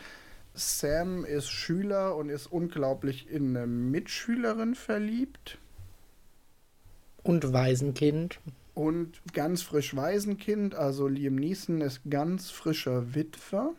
Sam 0.54 1.24
ist 1.24 1.50
Schüler 1.50 2.16
und 2.16 2.30
ist 2.30 2.48
unglaublich 2.48 3.30
in 3.30 3.56
eine 3.56 3.68
Mitschülerin 3.68 4.76
verliebt. 4.76 5.58
Und 7.24 7.54
Waisenkind. 7.54 8.40
Und 8.74 9.22
ganz 9.34 9.62
frisch 9.62 9.96
Waisenkind, 9.96 10.76
also 10.76 11.08
Liam 11.08 11.36
Neeson 11.36 11.82
ist 11.82 12.02
ganz 12.10 12.50
frischer 12.50 13.14
Witwer. 13.14 13.74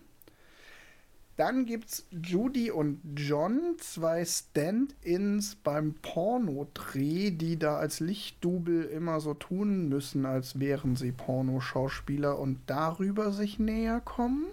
Dann 1.37 1.65
gibt's 1.65 2.07
Judy 2.11 2.71
und 2.71 3.01
John, 3.17 3.77
zwei 3.79 4.25
Stand-ins 4.25 5.57
beim 5.57 5.95
Pornodreh, 5.95 7.31
die 7.31 7.59
da 7.59 7.77
als 7.77 8.01
Lichtdubel 8.01 8.85
immer 8.85 9.19
so 9.19 9.33
tun 9.33 9.89
müssen, 9.89 10.27
als 10.27 10.61
wären 10.61 10.95
sie 10.95 11.11
Pornoschauspieler 11.11 12.39
und 12.39 12.61
darüber 12.67 13.33
sich 13.33 13.59
näher 13.59 14.01
kommen. 14.01 14.45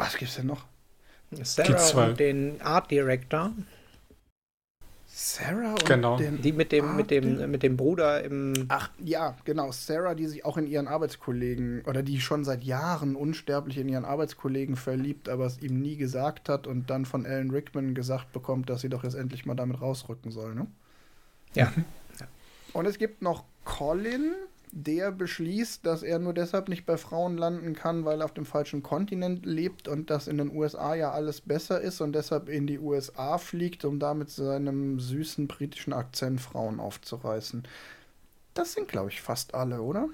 Was 0.00 0.16
gibt's 0.16 0.36
denn 0.36 0.46
noch? 0.46 0.64
Sarah 1.30 2.06
und 2.06 2.18
den 2.18 2.60
Art 2.62 2.90
Director. 2.90 3.52
Sarah 5.06 5.72
und 5.72 5.84
genau. 5.84 6.16
den 6.16 6.40
die 6.40 6.52
mit 6.52 6.72
dem 6.72 6.96
mit 6.96 7.10
dem 7.10 7.50
mit 7.50 7.62
dem 7.62 7.76
Bruder 7.76 8.24
im 8.24 8.54
Ach 8.68 8.88
ja, 8.98 9.36
genau, 9.44 9.70
Sarah, 9.72 10.14
die 10.14 10.26
sich 10.26 10.46
auch 10.46 10.56
in 10.56 10.66
ihren 10.66 10.88
Arbeitskollegen 10.88 11.82
oder 11.86 12.02
die 12.02 12.18
schon 12.18 12.44
seit 12.44 12.64
Jahren 12.64 13.14
unsterblich 13.14 13.76
in 13.76 13.90
ihren 13.90 14.06
Arbeitskollegen 14.06 14.76
verliebt, 14.76 15.28
aber 15.28 15.44
es 15.44 15.60
ihm 15.60 15.82
nie 15.82 15.96
gesagt 15.96 16.48
hat 16.48 16.66
und 16.66 16.88
dann 16.88 17.04
von 17.04 17.26
Alan 17.26 17.50
Rickman 17.50 17.94
gesagt 17.94 18.32
bekommt, 18.32 18.70
dass 18.70 18.80
sie 18.80 18.88
doch 18.88 19.04
jetzt 19.04 19.16
endlich 19.16 19.44
mal 19.44 19.54
damit 19.54 19.82
rausrücken 19.82 20.30
soll, 20.30 20.54
ne? 20.54 20.66
Ja. 21.52 21.70
Und 22.72 22.86
es 22.86 22.96
gibt 22.96 23.20
noch 23.20 23.44
Colin, 23.64 24.32
der 24.72 25.12
beschließt, 25.12 25.84
dass 25.84 26.02
er 26.02 26.18
nur 26.18 26.34
deshalb 26.34 26.68
nicht 26.68 26.86
bei 26.86 26.96
Frauen 26.96 27.36
landen 27.36 27.74
kann, 27.74 28.04
weil 28.04 28.20
er 28.20 28.24
auf 28.24 28.34
dem 28.34 28.46
falschen 28.46 28.82
Kontinent 28.82 29.44
lebt 29.46 29.88
und 29.88 30.10
dass 30.10 30.28
in 30.28 30.38
den 30.38 30.54
USA 30.54 30.94
ja 30.94 31.12
alles 31.12 31.40
besser 31.40 31.80
ist 31.80 32.00
und 32.00 32.12
deshalb 32.12 32.48
in 32.48 32.66
die 32.66 32.78
USA 32.78 33.38
fliegt, 33.38 33.84
um 33.84 33.98
da 33.98 34.14
mit 34.14 34.30
seinem 34.30 35.00
süßen 35.00 35.48
britischen 35.48 35.92
Akzent 35.92 36.40
Frauen 36.40 36.80
aufzureißen. 36.80 37.64
Das 38.54 38.72
sind, 38.72 38.88
glaube 38.88 39.10
ich, 39.10 39.20
fast 39.20 39.54
alle, 39.54 39.82
oder? 39.82 40.08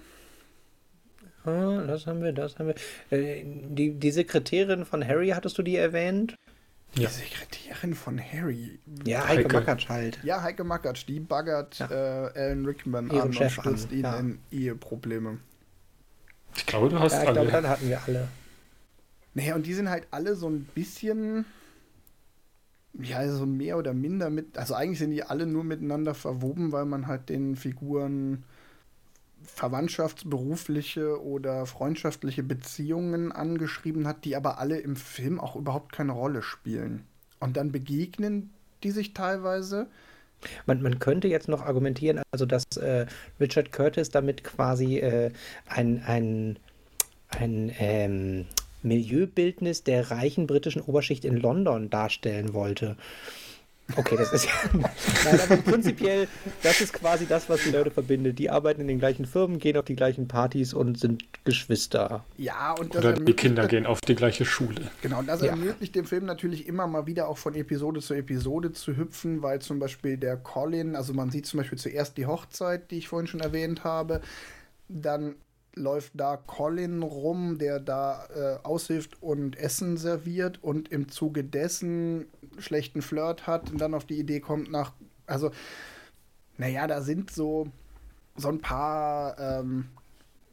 Ah, 1.44 1.84
das 1.86 2.06
haben 2.06 2.22
wir, 2.22 2.32
das 2.32 2.58
haben 2.58 2.68
wir. 2.68 3.16
Äh, 3.16 3.44
die, 3.44 3.92
die 3.92 4.10
Sekretärin 4.10 4.84
von 4.84 5.06
Harry, 5.06 5.28
hattest 5.28 5.56
du 5.58 5.62
die 5.62 5.76
erwähnt? 5.76 6.34
Die 6.96 7.02
ja. 7.02 7.10
Sekretärin 7.10 7.94
von 7.94 8.18
Harry. 8.18 8.78
Ja, 9.04 9.26
Heike, 9.28 9.44
Heike 9.44 9.52
Makatsch 9.54 9.88
halt. 9.88 10.18
Ja, 10.22 10.42
Heike 10.42 10.64
Makatsch, 10.64 11.06
die 11.06 11.20
baggert 11.20 11.78
ja. 11.78 11.90
äh, 11.90 12.30
Alan 12.34 12.64
Rickman 12.64 13.10
Ihren 13.10 13.20
an 13.20 13.32
Chef 13.32 13.58
und 13.58 13.62
stürzt 13.64 13.92
ihn 13.92 14.04
ja. 14.04 14.18
in 14.18 14.38
Eheprobleme. 14.50 15.38
Ich 16.56 16.64
glaube, 16.64 16.88
du 16.88 16.98
hast 16.98 17.12
ja, 17.12 17.22
ich 17.22 17.28
alle. 17.28 17.40
glaube, 17.40 17.52
dann 17.52 17.68
hatten 17.68 17.88
wir 17.88 18.00
alle. 18.06 18.28
Naja, 19.34 19.54
und 19.54 19.66
die 19.66 19.74
sind 19.74 19.90
halt 19.90 20.06
alle 20.10 20.34
so 20.34 20.48
ein 20.48 20.64
bisschen, 20.74 21.44
ja, 22.94 23.28
so 23.28 23.44
mehr 23.44 23.76
oder 23.76 23.92
minder 23.92 24.30
mit, 24.30 24.56
also 24.56 24.72
eigentlich 24.72 24.98
sind 24.98 25.10
die 25.10 25.22
alle 25.22 25.44
nur 25.44 25.64
miteinander 25.64 26.14
verwoben, 26.14 26.72
weil 26.72 26.86
man 26.86 27.06
halt 27.06 27.28
den 27.28 27.56
Figuren 27.56 28.44
verwandtschaftsberufliche 29.42 31.22
oder 31.22 31.66
freundschaftliche 31.66 32.42
Beziehungen 32.42 33.32
angeschrieben 33.32 34.06
hat, 34.06 34.24
die 34.24 34.36
aber 34.36 34.58
alle 34.58 34.78
im 34.78 34.96
Film 34.96 35.40
auch 35.40 35.56
überhaupt 35.56 35.92
keine 35.92 36.12
Rolle 36.12 36.42
spielen. 36.42 37.06
Und 37.40 37.56
dann 37.56 37.72
begegnen 37.72 38.50
die 38.82 38.90
sich 38.90 39.14
teilweise. 39.14 39.86
Man, 40.66 40.82
man 40.82 40.98
könnte 40.98 41.28
jetzt 41.28 41.48
noch 41.48 41.62
argumentieren, 41.62 42.20
also 42.30 42.46
dass 42.46 42.64
äh, 42.76 43.06
Richard 43.40 43.72
Curtis 43.72 44.10
damit 44.10 44.44
quasi 44.44 44.98
äh, 44.98 45.30
ein, 45.66 46.02
ein, 46.06 46.58
ein 47.28 47.72
ähm, 47.78 48.46
Milieubildnis 48.82 49.82
der 49.82 50.10
reichen 50.10 50.46
britischen 50.46 50.82
Oberschicht 50.82 51.24
in 51.24 51.36
London 51.36 51.90
darstellen 51.90 52.52
wollte. 52.52 52.96
Okay, 53.94 54.16
das 54.16 54.32
ist 54.32 54.46
ja. 54.46 54.52
Nein, 55.24 55.40
aber 55.40 55.56
prinzipiell, 55.58 56.26
das 56.62 56.80
ist 56.80 56.92
quasi 56.92 57.26
das, 57.26 57.48
was 57.48 57.62
die 57.62 57.70
Leute 57.70 57.90
verbindet. 57.90 58.38
Die 58.38 58.50
arbeiten 58.50 58.80
in 58.80 58.88
den 58.88 58.98
gleichen 58.98 59.26
Firmen, 59.26 59.58
gehen 59.58 59.76
auf 59.76 59.84
die 59.84 59.94
gleichen 59.94 60.26
Partys 60.26 60.74
und 60.74 60.98
sind 60.98 61.22
Geschwister. 61.44 62.24
Ja, 62.36 62.72
und 62.72 62.96
Oder 62.96 63.12
die 63.12 63.32
Kinder 63.32 63.68
gehen 63.68 63.86
auf 63.86 64.00
die 64.00 64.16
gleiche 64.16 64.44
Schule. 64.44 64.90
Genau, 65.02 65.20
und 65.20 65.28
das 65.28 65.40
ja. 65.40 65.48
ermöglicht 65.48 65.94
dem 65.94 66.04
Film 66.04 66.24
natürlich 66.24 66.66
immer 66.66 66.86
mal 66.88 67.06
wieder 67.06 67.28
auch 67.28 67.38
von 67.38 67.54
Episode 67.54 68.00
zu 68.00 68.14
Episode 68.14 68.72
zu 68.72 68.96
hüpfen, 68.96 69.42
weil 69.42 69.60
zum 69.60 69.78
Beispiel 69.78 70.16
der 70.16 70.36
Colin, 70.36 70.96
also 70.96 71.14
man 71.14 71.30
sieht 71.30 71.46
zum 71.46 71.58
Beispiel 71.58 71.78
zuerst 71.78 72.16
die 72.16 72.26
Hochzeit, 72.26 72.90
die 72.90 72.98
ich 72.98 73.08
vorhin 73.08 73.28
schon 73.28 73.40
erwähnt 73.40 73.84
habe, 73.84 74.20
dann 74.88 75.36
läuft 75.76 76.12
da 76.14 76.36
Colin 76.38 77.02
rum, 77.02 77.58
der 77.58 77.78
da 77.78 78.26
äh, 78.34 78.66
aushilft 78.66 79.22
und 79.22 79.56
Essen 79.58 79.96
serviert 79.96 80.62
und 80.62 80.90
im 80.90 81.08
Zuge 81.08 81.44
dessen 81.44 82.26
schlechten 82.60 83.02
Flirt 83.02 83.46
hat 83.46 83.70
und 83.70 83.80
dann 83.80 83.94
auf 83.94 84.04
die 84.04 84.18
Idee 84.18 84.40
kommt 84.40 84.70
nach, 84.70 84.92
also, 85.26 85.50
naja, 86.58 86.86
da 86.86 87.02
sind 87.02 87.30
so, 87.30 87.68
so 88.36 88.48
ein 88.48 88.60
paar, 88.60 89.38
ähm, 89.38 89.86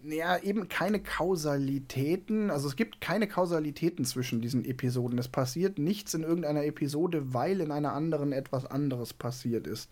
naja, 0.01 0.37
eben 0.39 0.67
keine 0.67 1.01
Kausalitäten. 1.01 2.49
Also 2.49 2.67
es 2.67 2.75
gibt 2.75 2.99
keine 2.99 3.27
Kausalitäten 3.27 4.03
zwischen 4.03 4.41
diesen 4.41 4.65
Episoden. 4.65 5.17
Es 5.17 5.29
passiert 5.29 5.79
nichts 5.79 6.13
in 6.13 6.23
irgendeiner 6.23 6.65
Episode, 6.65 7.33
weil 7.33 7.61
in 7.61 7.71
einer 7.71 7.93
anderen 7.93 8.33
etwas 8.33 8.65
anderes 8.65 9.13
passiert 9.13 9.65
ist. 9.65 9.89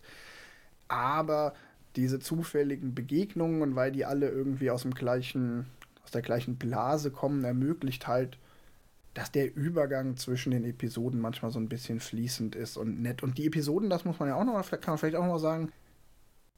Aber 0.88 1.54
diese 1.96 2.18
zufälligen 2.18 2.94
Begegnungen 2.94 3.62
und 3.62 3.74
weil 3.74 3.92
die 3.92 4.04
alle 4.04 4.28
irgendwie 4.28 4.70
aus 4.70 4.82
dem 4.82 4.94
gleichen, 4.94 5.66
aus 6.04 6.10
der 6.10 6.22
gleichen 6.22 6.56
Blase 6.56 7.10
kommen, 7.10 7.44
ermöglicht 7.44 8.06
halt 8.06 8.38
dass 9.14 9.30
der 9.30 9.54
Übergang 9.54 10.16
zwischen 10.16 10.52
den 10.52 10.64
Episoden 10.64 11.20
manchmal 11.20 11.50
so 11.50 11.58
ein 11.58 11.68
bisschen 11.68 12.00
fließend 12.00 12.56
ist 12.56 12.76
und 12.76 13.02
nett. 13.02 13.22
Und 13.22 13.36
die 13.38 13.46
Episoden, 13.46 13.90
das 13.90 14.04
muss 14.04 14.18
man 14.18 14.28
ja 14.28 14.36
auch 14.36 14.44
noch, 14.44 14.70
kann 14.70 14.92
man 14.92 14.98
vielleicht 14.98 15.16
auch 15.16 15.26
noch 15.26 15.38
sagen, 15.38 15.70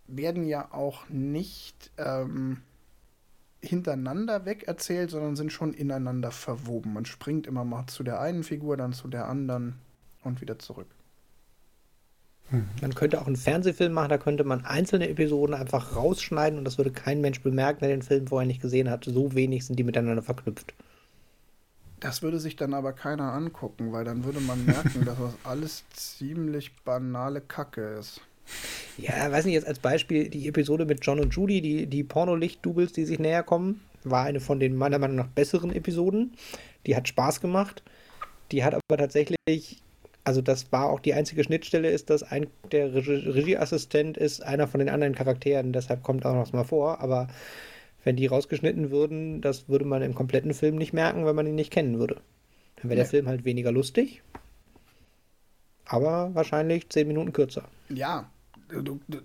werden 0.07 0.47
ja 0.47 0.73
auch 0.73 1.09
nicht 1.09 1.91
ähm, 1.99 2.59
hintereinander 3.61 4.45
weg 4.45 4.65
erzählt, 4.65 5.11
sondern 5.11 5.37
sind 5.37 5.53
schon 5.53 5.73
ineinander 5.73 6.31
verwoben. 6.31 6.93
Man 6.93 7.07
springt 7.07 7.47
immer 7.47 7.65
mal 7.65 7.87
zu 7.87 8.05
der 8.05 8.21
einen 8.21 8.45
Figur, 8.45 8.77
dann 8.77 8.93
zu 8.93 9.09
der 9.09 9.29
anderen 9.29 9.75
und 10.23 10.41
wieder 10.41 10.59
zurück. 10.59 10.89
Hm. 12.51 12.69
Man 12.83 12.95
könnte 12.95 13.21
auch 13.21 13.27
einen 13.27 13.37
Fernsehfilm 13.37 13.93
machen, 13.93 14.11
da 14.11 14.19
könnte 14.19 14.45
man 14.45 14.65
einzelne 14.65 15.09
Episoden 15.09 15.55
einfach 15.55 15.97
rausschneiden 15.97 16.59
und 16.59 16.65
das 16.65 16.79
würde 16.79 16.93
kein 16.93 17.21
Mensch 17.21 17.41
bemerken, 17.41 17.81
der 17.81 17.89
den 17.89 18.03
Film 18.03 18.27
vorher 18.27 18.47
nicht 18.47 18.61
gesehen 18.61 18.91
hat. 18.91 19.05
So 19.05 19.35
wenig 19.35 19.67
sind 19.67 19.79
die 19.79 19.85
miteinander 19.85 20.23
verknüpft. 20.23 20.75
Das 22.01 22.23
würde 22.23 22.39
sich 22.39 22.57
dann 22.57 22.75
aber 22.75 22.93
keiner 22.93 23.33
angucken, 23.33 23.93
weil 23.93 24.05
dann 24.05 24.25
würde 24.25 24.41
man 24.41 24.65
merken, 24.65 25.05
dass 25.07 25.19
das 25.19 25.35
alles 25.45 25.85
ziemlich 25.95 26.75
banale 26.85 27.41
Kacke 27.41 27.97
ist. 27.99 28.21
Ja, 28.99 29.31
weiß 29.33 29.47
nicht, 29.47 29.55
jetzt 29.55 29.67
als 29.67 29.79
Beispiel 29.79 30.29
die 30.29 30.49
Episode 30.49 30.85
mit 30.85 31.05
John 31.05 31.21
und 31.21 31.35
Judy, 31.35 31.61
die, 31.61 31.87
die 31.87 32.05
Pornolicht-Doubles, 32.05 32.93
die 32.93 33.05
sich 33.05 33.19
näher 33.19 33.43
kommen, 33.43 33.81
war 34.05 34.25
eine 34.25 34.41
von 34.41 34.61
den 34.61 34.77
meiner 34.77 34.99
Meinung 34.99 35.17
nach 35.17 35.29
besseren 35.29 35.75
Episoden. 35.75 36.35
Die 36.87 36.95
hat 36.95 37.09
Spaß 37.09 37.41
gemacht. 37.41 37.83
Die 38.53 38.63
hat 38.63 38.75
aber 38.75 38.99
tatsächlich, 38.99 39.83
also 40.25 40.43
das 40.43 40.71
war 40.71 40.91
auch 40.91 41.01
die 41.01 41.15
einzige 41.15 41.43
Schnittstelle, 41.43 41.91
ist, 41.91 42.11
dass 42.11 42.23
ein, 42.23 42.47
der 42.71 42.95
Regieassistent 42.95 44.17
ist 44.17 44.43
einer 44.43 44.69
von 44.69 44.81
den 44.81 44.91
anderen 44.91 45.15
Charakteren, 45.15 45.73
deshalb 45.73 46.03
kommt 46.03 46.27
auch 46.27 46.35
noch 46.35 46.53
mal 46.53 46.65
vor, 46.65 47.01
aber 47.01 47.29
wenn 48.05 48.17
die 48.17 48.27
rausgeschnitten 48.27 48.91
würden, 48.91 49.41
das 49.41 49.69
würde 49.69 49.85
man 49.85 50.03
im 50.03 50.15
kompletten 50.15 50.55
Film 50.55 50.77
nicht 50.77 50.93
merken, 50.93 51.27
wenn 51.27 51.35
man 51.35 51.47
ihn 51.47 51.55
nicht 51.55 51.73
kennen 51.73 51.99
würde. 51.99 52.21
Dann 52.77 52.91
wäre 52.91 52.97
der 52.97 53.07
Film 53.07 53.27
halt 53.27 53.45
weniger 53.45 53.73
lustig, 53.73 54.23
aber 55.87 56.35
wahrscheinlich 56.35 56.89
zehn 56.91 57.09
Minuten 57.09 57.33
kürzer. 57.33 57.69
Ja, 57.89 58.31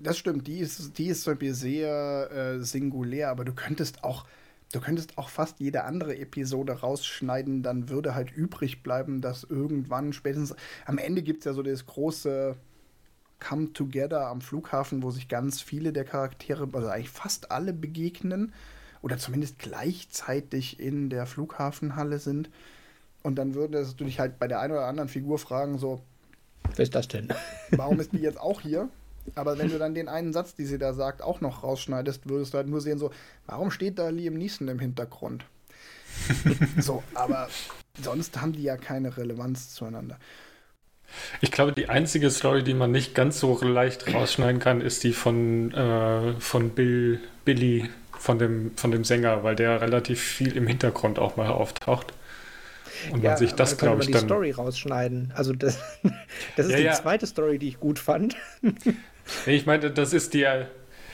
das 0.01 0.17
stimmt. 0.17 0.47
Die 0.47 0.59
ist, 0.59 0.97
die 0.97 1.07
ist 1.07 1.23
zum 1.23 1.33
Beispiel 1.33 1.53
sehr 1.53 2.29
äh, 2.31 2.63
singulär, 2.63 3.29
aber 3.29 3.45
du 3.45 3.53
könntest 3.53 4.03
auch 4.03 4.25
du 4.71 4.79
könntest 4.79 5.17
auch 5.17 5.29
fast 5.29 5.59
jede 5.59 5.83
andere 5.83 6.17
Episode 6.17 6.73
rausschneiden, 6.73 7.63
dann 7.63 7.89
würde 7.89 8.13
halt 8.13 8.31
übrig 8.31 8.83
bleiben, 8.83 9.21
dass 9.21 9.43
irgendwann 9.43 10.13
spätestens 10.13 10.55
am 10.85 10.97
Ende 10.97 11.23
gibt 11.23 11.39
es 11.39 11.45
ja 11.45 11.53
so 11.53 11.63
das 11.63 11.85
große 11.85 12.55
Come 13.39 13.73
Together 13.73 14.27
am 14.27 14.41
Flughafen, 14.41 15.03
wo 15.03 15.11
sich 15.11 15.27
ganz 15.27 15.61
viele 15.61 15.93
der 15.93 16.05
Charaktere, 16.05 16.67
also 16.73 16.87
eigentlich 16.87 17.09
fast 17.09 17.51
alle 17.51 17.73
begegnen 17.73 18.53
oder 19.01 19.17
zumindest 19.17 19.59
gleichzeitig 19.59 20.79
in 20.79 21.09
der 21.09 21.25
Flughafenhalle 21.25 22.19
sind. 22.19 22.49
Und 23.23 23.35
dann 23.35 23.53
würdest 23.53 23.99
du 23.99 24.05
dich 24.05 24.19
halt 24.19 24.39
bei 24.39 24.47
der 24.47 24.59
einen 24.59 24.73
oder 24.73 24.85
anderen 24.85 25.09
Figur 25.09 25.39
fragen, 25.39 25.77
so, 25.77 26.01
Wer 26.75 26.83
ist 26.83 26.95
das 26.95 27.07
denn? 27.07 27.29
warum 27.71 27.99
ist 27.99 28.13
die 28.13 28.19
jetzt 28.19 28.39
auch 28.39 28.61
hier? 28.61 28.89
Aber 29.35 29.57
wenn 29.57 29.69
du 29.69 29.77
dann 29.77 29.93
den 29.93 30.07
einen 30.07 30.33
Satz, 30.33 30.55
die 30.55 30.65
sie 30.65 30.77
da 30.77 30.93
sagt, 30.93 31.21
auch 31.21 31.41
noch 31.41 31.63
rausschneidest, 31.63 32.29
würdest 32.29 32.53
du 32.53 32.57
halt 32.57 32.67
nur 32.67 32.81
sehen, 32.81 32.97
so, 32.97 33.11
warum 33.45 33.71
steht 33.71 33.99
da 33.99 34.09
Liam 34.09 34.35
Neeson 34.35 34.67
im 34.67 34.79
Hintergrund? 34.79 35.45
so, 36.79 37.03
aber 37.13 37.49
sonst 38.01 38.41
haben 38.41 38.53
die 38.53 38.63
ja 38.63 38.77
keine 38.77 39.15
Relevanz 39.15 39.73
zueinander. 39.73 40.17
Ich 41.41 41.51
glaube, 41.51 41.71
die 41.71 41.89
einzige 41.89 42.29
Story, 42.29 42.63
die 42.63 42.73
man 42.73 42.91
nicht 42.91 43.15
ganz 43.15 43.39
so 43.39 43.59
leicht 43.61 44.13
rausschneiden 44.13 44.59
kann, 44.59 44.81
ist 44.81 45.03
die 45.03 45.13
von, 45.13 45.73
äh, 45.73 46.33
von 46.39 46.71
Bill, 46.71 47.19
Billy, 47.45 47.89
von 48.17 48.37
dem, 48.39 48.71
von 48.75 48.91
dem 48.91 49.03
Sänger, 49.03 49.43
weil 49.43 49.55
der 49.55 49.81
relativ 49.81 50.21
viel 50.21 50.55
im 50.55 50.67
Hintergrund 50.67 51.19
auch 51.19 51.37
mal 51.37 51.49
auftaucht. 51.49 52.13
Und 53.11 53.23
ja, 53.23 53.29
man 53.29 53.37
sich 53.37 53.53
das, 53.53 53.77
glaube 53.77 54.01
ich, 54.01 54.07
die 54.07 54.13
dann. 54.13 54.25
Story 54.25 54.51
rausschneiden. 54.51 55.31
Also, 55.35 55.53
das, 55.53 55.79
das 56.57 56.65
ist 56.67 56.71
ja, 56.73 56.77
die 56.77 56.83
ja. 56.83 56.93
zweite 56.93 57.25
Story, 57.27 57.57
die 57.57 57.69
ich 57.69 57.79
gut 57.79 57.97
fand. 57.97 58.35
ich 59.45 59.65
meine, 59.65 59.89
das 59.91 60.13
ist 60.13 60.33
die, 60.33 60.45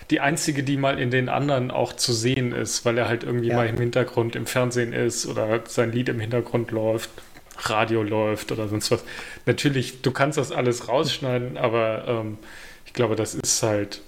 die 0.10 0.20
einzige, 0.20 0.64
die 0.64 0.78
mal 0.78 1.00
in 1.00 1.12
den 1.12 1.30
anderen 1.30 1.72
auch 1.72 1.94
zu 1.94 2.14
sehen 2.14 2.52
ist, 2.52 2.86
weil 2.86 2.98
er 2.98 3.08
halt 3.08 3.24
irgendwie 3.24 3.52
mal 3.52 3.68
im 3.68 3.78
Hintergrund 3.78 4.36
im 4.36 4.46
Fernsehen 4.46 4.94
ist 4.94 5.28
oder 5.28 5.62
sein 5.68 5.92
Lied 5.92 6.10
im 6.10 6.20
Hintergrund 6.20 6.72
läuft. 6.72 7.10
Radio 7.58 8.04
läuft 8.04 8.52
oder 8.52 8.68
sonst 8.68 8.92
was. 8.92 9.04
Natürlich, 9.46 10.02
du 10.02 10.12
kannst 10.12 10.38
das 10.38 10.52
alles 10.52 10.88
rausschneiden, 10.88 11.58
aber 11.58 12.06
ähm, 12.08 12.38
ich 12.86 12.94
glaube, 12.94 13.16
das 13.16 13.36
ist 13.36 13.64
halt, 13.64 14.02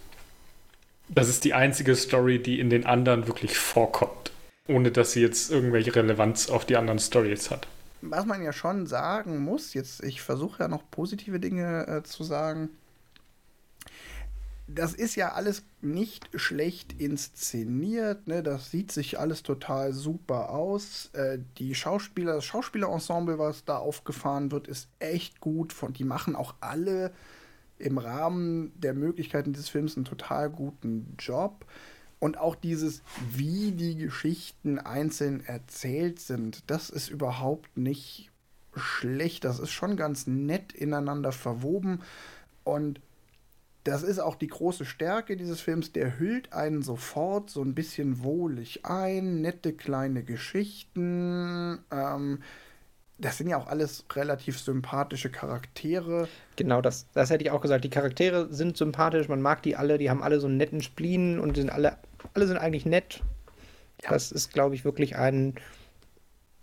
das 1.10 1.30
ist 1.30 1.44
die 1.44 1.54
einzige 1.54 1.96
Story, 1.96 2.40
die 2.40 2.60
in 2.60 2.70
den 2.70 2.86
anderen 2.86 3.28
wirklich 3.28 3.58
vorkommt, 3.58 4.32
ohne 4.68 4.92
dass 4.92 5.14
sie 5.14 5.22
jetzt 5.22 5.52
irgendwelche 5.52 5.96
Relevanz 5.96 6.50
auf 6.50 6.66
die 6.66 6.78
anderen 6.78 7.00
Stories 7.00 7.52
hat. 7.52 7.68
Was 8.02 8.26
man 8.26 8.44
ja 8.44 8.54
schon 8.54 8.86
sagen 8.86 9.40
muss, 9.40 9.74
jetzt, 9.74 10.04
ich 10.04 10.22
versuche 10.22 10.64
ja 10.64 10.68
noch 10.68 10.84
positive 10.92 11.40
Dinge 11.40 11.88
äh, 11.88 12.04
zu 12.04 12.24
sagen, 12.24 12.70
das 14.68 14.94
ist 14.94 15.16
ja 15.16 15.32
alles 15.32 15.64
nicht 15.82 16.30
schlecht 16.36 17.00
inszeniert, 17.00 18.28
ne? 18.28 18.44
Das 18.44 18.70
sieht 18.70 18.92
sich 18.92 19.18
alles 19.18 19.42
total 19.42 19.94
super 19.94 20.50
aus. 20.50 21.10
Äh, 21.14 21.40
die 21.58 21.74
Schauspieler, 21.74 22.34
das 22.34 22.46
Schauspielerensemble, 22.46 23.40
was 23.40 23.64
da 23.64 23.78
aufgefahren 23.78 24.52
wird, 24.52 24.68
ist 24.68 24.90
echt 25.00 25.40
gut. 25.40 25.72
Von, 25.72 25.94
die 25.94 26.04
machen 26.04 26.36
auch 26.36 26.56
alle 26.60 27.14
im 27.80 27.98
Rahmen 27.98 28.74
der 28.80 28.94
Möglichkeiten 28.94 29.54
dieses 29.54 29.70
Films 29.70 29.96
einen 29.96 30.06
total 30.06 30.50
guten 30.50 31.16
Job. 31.18 31.66
Und 32.20 32.38
auch 32.38 32.56
dieses, 32.56 33.04
wie 33.32 33.72
die 33.72 33.96
Geschichten 33.96 34.80
einzeln 34.80 35.46
erzählt 35.46 36.20
sind, 36.20 36.70
das 36.70 36.90
ist 36.90 37.10
überhaupt 37.10 37.78
nicht 37.78 38.32
schlecht. 38.76 39.46
Das 39.46 39.60
ist 39.60 39.72
schon 39.72 39.96
ganz 39.96 40.28
nett 40.28 40.74
ineinander 40.74 41.32
verwoben. 41.32 42.02
Und 42.64 43.00
das 43.88 44.04
ist 44.04 44.20
auch 44.20 44.36
die 44.36 44.48
große 44.48 44.84
Stärke 44.84 45.38
dieses 45.38 45.62
Films. 45.62 45.94
Der 45.94 46.20
hüllt 46.20 46.52
einen 46.52 46.82
sofort 46.82 47.50
so 47.50 47.62
ein 47.62 47.74
bisschen 47.74 48.22
wohlig 48.22 48.86
ein, 48.86 49.42
nette 49.42 49.72
kleine 49.72 50.24
Geschichten. 50.24 51.80
Ähm, 51.90 52.40
das 53.18 53.38
sind 53.38 53.48
ja 53.48 53.58
auch 53.58 53.68
alles 53.68 54.04
relativ 54.14 54.60
sympathische 54.60 55.30
Charaktere. 55.30 56.28
Genau, 56.58 56.82
das, 56.82 57.08
das 57.14 57.30
hätte 57.30 57.46
ich 57.46 57.52
auch 57.52 57.62
gesagt. 57.62 57.86
Die 57.86 57.90
Charaktere 57.90 58.54
sind 58.54 58.76
sympathisch, 58.76 59.30
man 59.30 59.42
mag 59.42 59.64
die 59.64 59.78
alle, 59.78 59.98
die 59.98 60.10
haben 60.10 60.22
alle 60.22 60.42
so 60.42 60.48
einen 60.48 60.58
netten 60.58 60.82
Spleen 60.82 61.40
und 61.40 61.56
sind 61.56 61.70
alle, 61.70 61.98
alle 62.34 62.46
sind 62.46 62.58
eigentlich 62.58 62.86
nett. 62.86 63.24
Ja. 64.04 64.10
Das 64.10 64.34
ist, 64.34 64.52
glaube 64.52 64.76
ich, 64.76 64.84
wirklich 64.84 65.16
ein. 65.16 65.56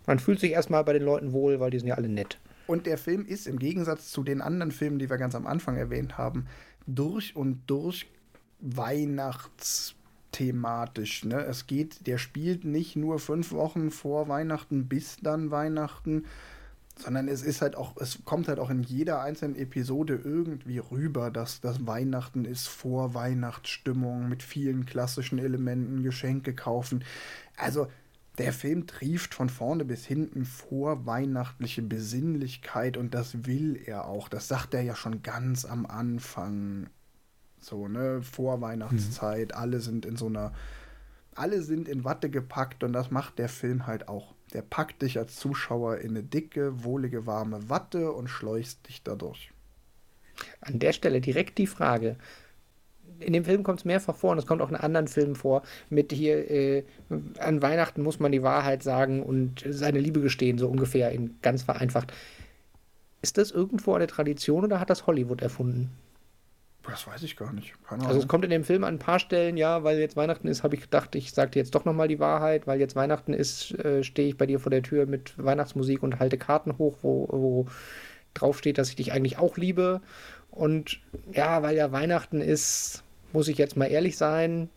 Man 0.05 0.19
fühlt 0.19 0.39
sich 0.39 0.51
erstmal 0.51 0.83
bei 0.83 0.93
den 0.93 1.01
Leuten 1.01 1.33
wohl, 1.33 1.59
weil 1.59 1.71
die 1.71 1.79
sind 1.79 1.87
ja 1.87 1.95
alle 1.95 2.07
nett. 2.07 2.37
Und 2.67 2.85
der 2.85 2.99
Film 2.99 3.25
ist 3.25 3.47
im 3.47 3.57
Gegensatz 3.57 4.11
zu 4.11 4.23
den 4.23 4.41
anderen 4.41 4.71
Filmen, 4.71 4.99
die 4.99 5.09
wir 5.09 5.17
ganz 5.17 5.35
am 5.35 5.47
Anfang 5.47 5.75
erwähnt 5.77 6.17
haben, 6.17 6.47
durch 6.87 7.35
und 7.35 7.61
durch 7.67 8.07
weihnachtsthematisch. 8.59 11.25
Ne? 11.25 11.43
Es 11.43 11.67
geht, 11.67 12.07
der 12.07 12.17
spielt 12.17 12.65
nicht 12.65 12.95
nur 12.95 13.19
fünf 13.19 13.51
Wochen 13.51 13.91
vor 13.91 14.27
Weihnachten 14.27 14.87
bis 14.87 15.17
dann 15.21 15.51
Weihnachten, 15.51 16.25
sondern 16.97 17.27
es 17.27 17.43
ist 17.43 17.61
halt 17.61 17.75
auch, 17.75 17.97
es 17.97 18.19
kommt 18.23 18.47
halt 18.47 18.59
auch 18.59 18.69
in 18.69 18.81
jeder 18.81 19.21
einzelnen 19.21 19.57
Episode 19.57 20.19
irgendwie 20.23 20.77
rüber, 20.77 21.29
dass 21.29 21.59
das 21.59 21.85
Weihnachten 21.85 22.45
ist 22.45 22.67
vor 22.67 23.13
Weihnachtsstimmung 23.13 24.29
mit 24.29 24.43
vielen 24.43 24.85
klassischen 24.85 25.39
Elementen, 25.39 26.03
Geschenke 26.03 26.55
kaufen. 26.55 27.03
Also 27.57 27.87
der 28.37 28.53
Film 28.53 28.87
trieft 28.87 29.33
von 29.33 29.49
vorne 29.49 29.85
bis 29.85 30.05
hinten 30.05 30.45
vor 30.45 31.05
weihnachtliche 31.05 31.81
Besinnlichkeit 31.81 32.97
und 32.97 33.13
das 33.13 33.45
will 33.45 33.81
er 33.85 34.05
auch. 34.05 34.27
Das 34.27 34.47
sagt 34.47 34.73
er 34.73 34.81
ja 34.81 34.95
schon 34.95 35.23
ganz 35.23 35.65
am 35.65 35.85
Anfang. 35.85 36.87
So, 37.59 37.87
ne, 37.87 38.21
vor 38.21 38.61
Weihnachtszeit, 38.61 39.49
mhm. 39.49 39.57
alle 39.57 39.79
sind 39.79 40.05
in 40.05 40.17
so 40.17 40.27
einer, 40.27 40.53
alle 41.33 41.61
sind 41.61 41.87
in 41.87 42.03
Watte 42.03 42.29
gepackt 42.29 42.83
und 42.83 42.93
das 42.93 43.09
macht 43.09 43.39
der 43.39 43.49
Film 43.49 43.87
halt 43.87 44.07
auch. 44.07 44.35
Der 44.53 44.61
packt 44.61 45.01
dich 45.01 45.17
als 45.17 45.37
Zuschauer 45.37 45.97
in 45.97 46.11
eine 46.11 46.23
dicke, 46.23 46.83
wohlige, 46.83 47.25
warme 47.25 47.69
Watte 47.69 48.11
und 48.11 48.27
schleust 48.27 48.87
dich 48.87 49.01
dadurch. 49.03 49.51
An 50.61 50.79
der 50.79 50.93
Stelle 50.93 51.21
direkt 51.21 51.57
die 51.57 51.67
Frage, 51.67 52.17
in 53.19 53.33
dem 53.33 53.45
Film 53.45 53.63
kommt 53.63 53.79
es 53.79 53.85
mehrfach 53.85 54.15
vor 54.15 54.31
und 54.31 54.37
es 54.37 54.45
kommt 54.45 54.61
auch 54.61 54.69
in 54.69 54.75
anderen 54.75 55.07
Filmen 55.07 55.35
vor, 55.35 55.63
mit 55.89 56.11
hier, 56.11 56.49
äh, 56.49 56.83
an 57.39 57.61
Weihnachten 57.61 58.03
muss 58.03 58.19
man 58.19 58.31
die 58.31 58.43
Wahrheit 58.43 58.83
sagen 58.83 59.23
und 59.23 59.63
seine 59.69 59.99
Liebe 59.99 60.21
gestehen, 60.21 60.57
so 60.57 60.67
ungefähr, 60.67 61.11
in 61.11 61.35
ganz 61.41 61.63
vereinfacht. 61.63 62.13
Ist 63.21 63.37
das 63.37 63.51
irgendwo 63.51 63.93
eine 63.93 64.07
Tradition 64.07 64.65
oder 64.65 64.79
hat 64.79 64.89
das 64.89 65.07
Hollywood 65.07 65.41
erfunden? 65.41 65.91
Das 66.83 67.07
weiß 67.07 67.23
ich 67.23 67.35
gar 67.35 67.51
nicht. 67.51 67.73
Also 67.89 68.19
es 68.19 68.27
kommt 68.27 68.43
in 68.43 68.51
dem 68.51 68.63
Film 68.63 68.83
an 68.83 68.95
ein 68.95 68.99
paar 68.99 69.17
Stellen, 69.17 69.57
ja, 69.57 69.83
weil 69.83 69.97
jetzt 69.97 70.15
Weihnachten 70.15 70.47
ist, 70.47 70.63
habe 70.63 70.75
ich 70.75 70.81
gedacht, 70.81 71.15
ich 71.15 71.31
sage 71.31 71.51
dir 71.51 71.59
jetzt 71.59 71.73
doch 71.73 71.85
nochmal 71.85 72.07
die 72.07 72.19
Wahrheit, 72.19 72.67
weil 72.67 72.79
jetzt 72.79 72.95
Weihnachten 72.95 73.33
ist, 73.33 73.71
äh, 73.79 74.03
stehe 74.03 74.27
ich 74.27 74.37
bei 74.37 74.45
dir 74.45 74.59
vor 74.59 74.69
der 74.69 74.83
Tür 74.83 75.07
mit 75.07 75.33
Weihnachtsmusik 75.43 76.03
und 76.03 76.19
halte 76.19 76.37
Karten 76.37 76.77
hoch, 76.77 76.97
wo, 77.01 77.27
wo 77.31 77.65
drauf 78.35 78.59
steht, 78.59 78.77
dass 78.77 78.89
ich 78.89 78.95
dich 78.95 79.13
eigentlich 79.13 79.39
auch 79.39 79.57
liebe. 79.57 80.01
Und 80.55 80.99
ja, 81.31 81.61
weil 81.61 81.75
ja 81.75 81.91
Weihnachten 81.91 82.41
ist, 82.41 83.03
muss 83.33 83.47
ich 83.47 83.57
jetzt 83.57 83.77
mal 83.77 83.85
ehrlich 83.87 84.17
sein, 84.17 84.69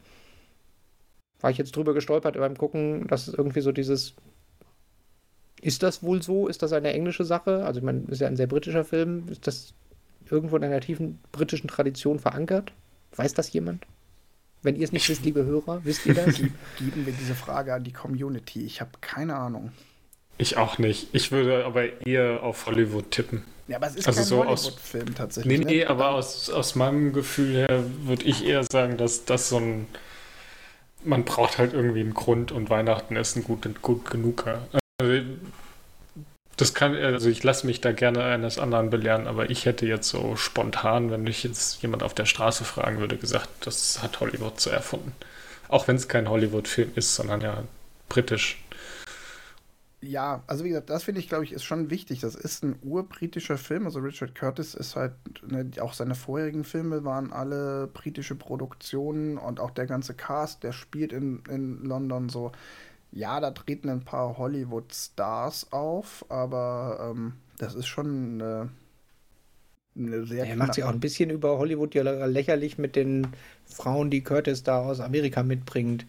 war 1.40 1.50
ich 1.50 1.58
jetzt 1.58 1.74
drüber 1.74 1.94
gestolpert 1.94 2.36
beim 2.36 2.58
Gucken, 2.58 3.06
dass 3.06 3.28
es 3.28 3.34
irgendwie 3.34 3.60
so 3.60 3.72
dieses 3.72 4.14
ist 5.60 5.82
das 5.82 6.02
wohl 6.02 6.22
so? 6.22 6.48
Ist 6.48 6.62
das 6.62 6.72
eine 6.72 6.92
englische 6.92 7.24
Sache? 7.24 7.64
Also, 7.64 7.78
ich 7.78 7.84
meine, 7.84 8.02
ist 8.08 8.20
ja 8.20 8.28
ein 8.28 8.36
sehr 8.36 8.46
britischer 8.46 8.84
Film. 8.84 9.24
Ist 9.28 9.46
das 9.46 9.74
irgendwo 10.30 10.56
in 10.56 10.64
einer 10.64 10.80
tiefen 10.80 11.18
britischen 11.32 11.68
Tradition 11.68 12.18
verankert? 12.18 12.72
Weiß 13.16 13.34
das 13.34 13.52
jemand? 13.52 13.84
Wenn 14.62 14.76
ihr 14.76 14.84
es 14.84 14.92
nicht 14.92 15.08
wisst, 15.08 15.24
liebe 15.24 15.44
Hörer, 15.44 15.84
wisst 15.84 16.06
ihr 16.06 16.14
das? 16.14 16.36
Geben 16.36 17.06
wir 17.06 17.12
diese 17.12 17.34
Frage 17.34 17.74
an 17.74 17.84
die 17.84 17.92
Community. 17.92 18.64
Ich 18.64 18.80
habe 18.80 18.90
keine 19.00 19.36
Ahnung. 19.36 19.72
Ich 20.38 20.57
auch 20.57 20.79
nicht. 20.79 21.09
Ich 21.12 21.33
würde 21.33 21.64
aber 21.64 22.07
eher 22.07 22.42
auf 22.42 22.66
Hollywood 22.66 23.11
tippen. 23.11 23.44
Ja, 23.66 23.77
aber 23.77 23.88
es 23.88 23.96
ist 23.96 24.07
also 24.07 24.20
kein 24.20 24.27
so 24.27 24.38
Hollywood-Film 24.44 25.14
tatsächlich. 25.14 25.59
Nee, 25.59 25.64
nee, 25.64 25.79
ne? 25.81 25.90
aber 25.90 26.11
aus, 26.11 26.48
aus 26.48 26.74
meinem 26.74 27.12
Gefühl 27.12 27.55
her 27.55 27.85
würde 28.05 28.24
ich 28.24 28.46
eher 28.46 28.64
sagen, 28.64 28.96
dass 28.96 29.24
das 29.24 29.48
so 29.48 29.59
ein. 29.59 29.87
Man 31.05 31.24
braucht 31.24 31.59
halt 31.59 31.74
irgendwie 31.74 32.01
einen 32.01 32.14
Grund 32.14 32.51
und 32.51 32.70
Weihnachten 32.70 33.14
ist 33.16 33.37
ein 33.37 33.44
gut, 33.44 33.66
gut 33.83 34.11
genug. 34.11 34.46
Also, 35.01 35.24
das 36.57 36.74
kann, 36.74 36.96
also 36.96 37.29
ich 37.29 37.44
lasse 37.44 37.66
mich 37.66 37.81
da 37.81 37.92
gerne 37.92 38.24
eines 38.24 38.59
anderen 38.59 38.90
belehren, 38.90 39.29
aber 39.29 39.48
ich 39.48 39.64
hätte 39.64 39.87
jetzt 39.87 40.09
so 40.09 40.35
spontan, 40.35 41.11
wenn 41.12 41.22
mich 41.22 41.44
jetzt 41.44 41.83
jemand 41.83 42.03
auf 42.03 42.14
der 42.14 42.27
Straße 42.27 42.64
fragen 42.64 42.98
würde, 42.98 43.16
gesagt, 43.16 43.48
das 43.61 44.03
hat 44.03 44.18
Hollywood 44.18 44.61
so 44.61 44.70
erfunden. 44.70 45.12
Auch 45.68 45.87
wenn 45.87 45.94
es 45.94 46.09
kein 46.09 46.29
Hollywood-Film 46.29 46.92
ist, 46.96 47.14
sondern 47.14 47.42
ja 47.42 47.62
britisch 48.09 48.59
ja, 50.00 50.44
also 50.46 50.64
wie 50.64 50.68
gesagt, 50.68 50.90
das 50.90 51.02
finde 51.02 51.20
ich, 51.20 51.28
glaube 51.28 51.44
ich, 51.44 51.52
ist 51.52 51.64
schon 51.64 51.90
wichtig. 51.90 52.20
Das 52.20 52.37
ist 52.37 52.62
ein 52.62 52.76
urbritischer 52.82 53.58
Film. 53.58 53.84
Also 53.84 53.98
Richard 53.98 54.34
Curtis 54.34 54.74
ist 54.74 54.94
halt, 54.94 55.12
ne, 55.46 55.70
auch 55.80 55.92
seine 55.92 56.14
vorherigen 56.14 56.62
Filme 56.62 57.04
waren 57.04 57.32
alle 57.32 57.88
britische 57.88 58.37
Produktionen 58.37 59.38
und 59.38 59.58
auch 59.58 59.72
der 59.72 59.87
ganze 59.87 60.14
Cast, 60.14 60.62
der 60.62 60.72
spielt 60.72 61.12
in, 61.12 61.42
in 61.48 61.84
London 61.84 62.28
so. 62.28 62.52
Ja, 63.11 63.40
da 63.40 63.50
treten 63.50 63.88
ein 63.88 64.04
paar 64.04 64.38
Hollywood-Stars 64.38 65.72
auf, 65.72 66.24
aber 66.28 67.11
ähm, 67.11 67.32
das 67.56 67.74
ist 67.74 67.87
schon 67.88 68.34
eine, 68.34 68.68
eine 69.96 70.26
sehr. 70.26 70.46
Er 70.46 70.56
macht 70.56 70.74
sich 70.74 70.84
auch 70.84 70.90
ein 70.90 71.00
bisschen 71.00 71.30
über 71.30 71.58
Hollywood 71.58 71.94
ja 71.96 72.02
lächerlich 72.26 72.78
mit 72.78 72.94
den 72.94 73.26
Frauen, 73.64 74.11
die 74.11 74.22
Curtis 74.22 74.62
da 74.62 74.80
aus 74.80 75.00
Amerika 75.00 75.42
mitbringt. 75.42 76.06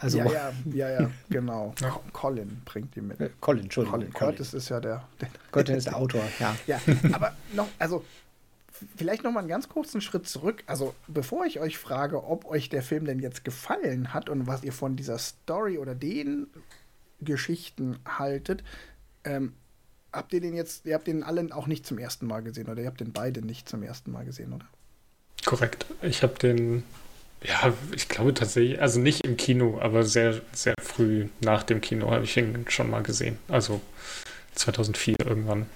Also, 0.00 0.18
ja, 0.18 0.24
ja, 0.30 0.52
ja, 0.72 1.00
ja, 1.02 1.10
genau. 1.28 1.74
Ja. 1.80 2.00
Colin 2.12 2.62
bringt 2.64 2.94
die 2.96 3.00
mit. 3.00 3.20
Äh, 3.20 3.30
Colin, 3.40 3.64
Entschuldigung. 3.64 4.00
Colin 4.00 4.12
Curtis 4.12 4.54
ist 4.54 4.68
ja 4.68 4.80
der. 4.80 5.06
der 5.20 5.28
Curtis 5.52 5.76
ist 5.76 5.86
der 5.86 5.96
Autor, 5.96 6.22
ja. 6.38 6.56
ja, 6.66 6.80
aber 7.12 7.36
noch, 7.54 7.68
also 7.78 8.04
vielleicht 8.96 9.24
noch 9.24 9.32
mal 9.32 9.40
einen 9.40 9.48
ganz 9.48 9.68
kurzen 9.68 10.00
Schritt 10.00 10.26
zurück. 10.26 10.62
Also, 10.66 10.94
bevor 11.06 11.44
ich 11.44 11.60
euch 11.60 11.78
frage, 11.78 12.24
ob 12.24 12.46
euch 12.46 12.68
der 12.68 12.82
Film 12.82 13.04
denn 13.04 13.20
jetzt 13.20 13.44
gefallen 13.44 14.14
hat 14.14 14.28
und 14.28 14.46
was 14.46 14.62
ihr 14.62 14.72
von 14.72 14.96
dieser 14.96 15.18
Story 15.18 15.78
oder 15.78 15.94
den 15.94 16.46
Geschichten 17.20 17.98
haltet, 18.06 18.64
ähm, 19.24 19.54
habt 20.12 20.32
ihr 20.32 20.40
den 20.40 20.54
jetzt, 20.54 20.86
ihr 20.86 20.94
habt 20.94 21.06
den 21.06 21.22
allen 21.22 21.52
auch 21.52 21.66
nicht 21.66 21.86
zum 21.86 21.98
ersten 21.98 22.26
Mal 22.26 22.40
gesehen 22.42 22.68
oder 22.68 22.80
ihr 22.80 22.88
habt 22.88 23.00
den 23.00 23.12
beide 23.12 23.42
nicht 23.42 23.68
zum 23.68 23.82
ersten 23.82 24.10
Mal 24.10 24.24
gesehen, 24.24 24.52
oder? 24.52 24.66
Korrekt. 25.44 25.86
Ich 26.02 26.22
habe 26.22 26.34
den, 26.38 26.82
ja, 27.44 27.72
ich 27.94 28.08
glaube 28.08 28.34
tatsächlich, 28.34 28.80
also 28.80 29.00
nicht 29.00 29.24
im 29.24 29.36
Kino, 29.36 29.78
aber 29.80 30.04
sehr, 30.04 30.40
sehr 30.52 30.74
früh 30.82 31.28
nach 31.40 31.62
dem 31.62 31.80
Kino 31.80 32.10
habe 32.10 32.24
ich 32.24 32.36
ihn 32.36 32.64
schon 32.68 32.90
mal 32.90 33.02
gesehen. 33.02 33.38
Also 33.48 33.80
2004 34.54 35.16
irgendwann. 35.24 35.66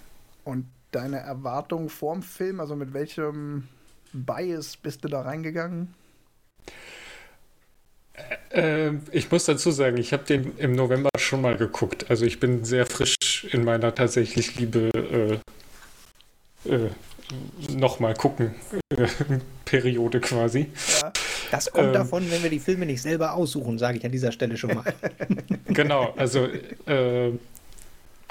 Und 0.44 0.66
deine 0.90 1.18
Erwartung 1.18 1.88
vorm 1.88 2.22
Film, 2.22 2.60
also 2.60 2.76
mit 2.76 2.92
welchem 2.92 3.68
Bias 4.12 4.76
bist 4.76 5.04
du 5.04 5.08
da 5.08 5.22
reingegangen? 5.22 5.94
Äh, 8.50 8.92
ich 9.10 9.30
muss 9.30 9.44
dazu 9.44 9.70
sagen, 9.70 9.96
ich 9.96 10.12
habe 10.12 10.24
den 10.24 10.56
im 10.58 10.72
November 10.72 11.10
schon 11.18 11.40
mal 11.40 11.56
geguckt. 11.56 12.10
Also 12.10 12.24
ich 12.24 12.38
bin 12.40 12.64
sehr 12.64 12.86
frisch 12.86 13.44
in 13.50 13.64
meiner 13.64 13.94
tatsächlich 13.94 14.56
Liebe 14.56 15.40
äh, 16.64 16.72
äh, 16.72 16.90
nochmal 17.70 18.14
gucken 18.14 18.54
äh, 18.90 19.06
Periode 19.64 20.20
quasi. 20.20 20.70
Ja, 21.00 21.12
das 21.50 21.70
kommt 21.70 21.88
ähm, 21.88 21.92
davon, 21.92 22.30
wenn 22.30 22.42
wir 22.42 22.50
die 22.50 22.60
Filme 22.60 22.86
nicht 22.86 23.02
selber 23.02 23.34
aussuchen, 23.34 23.78
sage 23.78 23.98
ich 23.98 24.04
an 24.04 24.12
dieser 24.12 24.32
Stelle 24.32 24.56
schon 24.56 24.74
mal. 24.74 24.84
genau, 25.66 26.12
also 26.16 26.48
äh, 26.86 27.30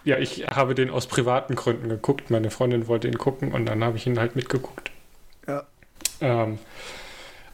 ja, 0.06 0.18
ich 0.18 0.46
habe 0.48 0.76
den 0.76 0.90
aus 0.90 1.08
privaten 1.08 1.56
Gründen 1.56 1.90
geguckt. 1.90 2.30
Meine 2.30 2.52
Freundin 2.52 2.88
wollte 2.88 3.08
ihn 3.08 3.18
gucken 3.18 3.54
und 3.54 3.66
dann 3.66 3.84
habe 3.84 3.98
ich 3.98 4.06
ihn 4.06 4.20
halt 4.20 4.36
mitgeguckt. 4.36 4.92
Ja. 5.48 5.64
Ähm, 6.22 6.60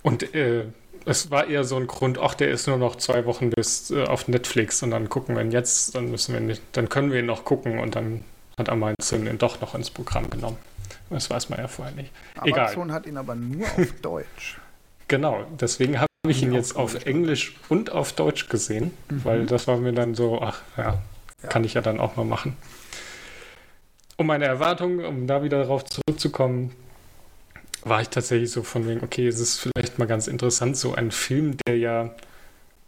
und 0.01 0.33
äh, 0.33 0.65
es 1.05 1.31
war 1.31 1.47
eher 1.47 1.63
so 1.63 1.75
ein 1.75 1.87
Grund, 1.87 2.17
ach, 2.19 2.33
der 2.33 2.49
ist 2.49 2.67
nur 2.67 2.77
noch 2.77 2.95
zwei 2.95 3.25
Wochen 3.25 3.49
bis 3.49 3.91
äh, 3.91 4.03
auf 4.03 4.27
Netflix 4.27 4.83
und 4.83 4.91
dann 4.91 5.09
gucken 5.09 5.35
wir 5.35 5.43
ihn 5.43 5.51
jetzt, 5.51 5.95
dann 5.95 6.11
müssen 6.11 6.33
wir 6.33 6.41
nicht, 6.41 6.61
dann 6.73 6.89
können 6.89 7.11
wir 7.11 7.19
ihn 7.19 7.25
noch 7.25 7.45
gucken 7.45 7.79
und 7.79 7.95
dann 7.95 8.23
hat 8.57 8.69
Amazon 8.69 9.25
ihn 9.25 9.37
doch 9.37 9.61
noch 9.61 9.75
ins 9.75 9.89
Programm 9.89 10.29
genommen. 10.29 10.57
Das 11.09 11.29
weiß 11.29 11.49
man 11.49 11.59
ja 11.59 11.67
vorher 11.67 11.95
nicht. 11.95 12.11
Amazon 12.35 12.83
Egal. 12.83 12.91
hat 12.93 13.05
ihn 13.05 13.17
aber 13.17 13.35
nur 13.35 13.65
auf 13.65 13.91
Deutsch. 14.01 14.59
Genau, 15.07 15.43
deswegen 15.59 15.99
habe 15.99 16.07
ich 16.27 16.43
ihn 16.43 16.53
jetzt 16.53 16.75
auf 16.75 17.05
Englisch 17.05 17.55
und 17.67 17.91
auf 17.91 18.13
Deutsch 18.13 18.47
gesehen, 18.47 18.91
mhm. 19.09 19.25
weil 19.25 19.45
das 19.45 19.67
war 19.67 19.77
mir 19.77 19.93
dann 19.93 20.13
so, 20.13 20.41
ach 20.41 20.61
ja, 20.77 21.01
ja, 21.41 21.49
kann 21.49 21.63
ich 21.63 21.73
ja 21.73 21.81
dann 21.81 21.99
auch 21.99 22.15
mal 22.15 22.25
machen. 22.25 22.55
Um 24.17 24.27
meine 24.27 24.45
Erwartungen, 24.45 25.03
um 25.05 25.27
da 25.27 25.43
wieder 25.43 25.59
darauf 25.59 25.83
zurückzukommen, 25.85 26.75
war 27.83 28.01
ich 28.01 28.09
tatsächlich 28.09 28.51
so 28.51 28.63
von 28.63 28.87
wegen, 28.87 29.03
okay, 29.03 29.27
es 29.27 29.39
ist 29.39 29.59
vielleicht 29.59 29.97
mal 29.97 30.05
ganz 30.05 30.27
interessant, 30.27 30.77
so 30.77 30.93
ein 30.93 31.11
Film, 31.11 31.57
der 31.65 31.77
ja 31.77 32.13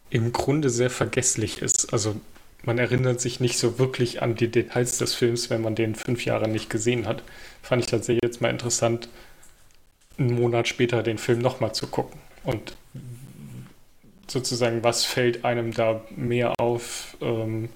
im 0.10 0.34
Grunde 0.34 0.70
sehr 0.70 0.90
vergesslich 0.90 1.62
ist. 1.62 1.94
Also 1.94 2.16
man 2.64 2.78
erinnert 2.78 3.20
sich 3.22 3.40
nicht 3.40 3.58
so 3.58 3.80
wirklich 3.80 4.22
an 4.22 4.36
die 4.36 4.50
Details 4.50 4.98
des 4.98 5.16
Films, 5.16 5.50
wenn 5.50 5.62
man 5.62 5.76
den 5.76 5.96
fünf 5.96 6.26
Jahre 6.26 6.48
nicht 6.48 6.70
gesehen 6.70 7.08
hat. 7.08 7.24
Fand 7.62 7.84
ich 7.84 7.90
tatsächlich 7.90 8.24
jetzt 8.24 8.42
mal 8.42 8.50
interessant, 8.50 9.10
einen 10.18 10.36
Monat 10.36 10.68
später 10.68 11.04
den 11.04 11.18
Film 11.18 11.40
nochmal 11.40 11.74
zu 11.74 11.88
gucken. 11.88 12.20
Und 12.44 12.76
sozusagen, 14.28 14.84
was 14.84 15.06
fällt 15.06 15.44
einem 15.44 15.74
da 15.74 16.02
mehr 16.16 16.54
auf 16.60 17.18
ähm, 17.22 17.70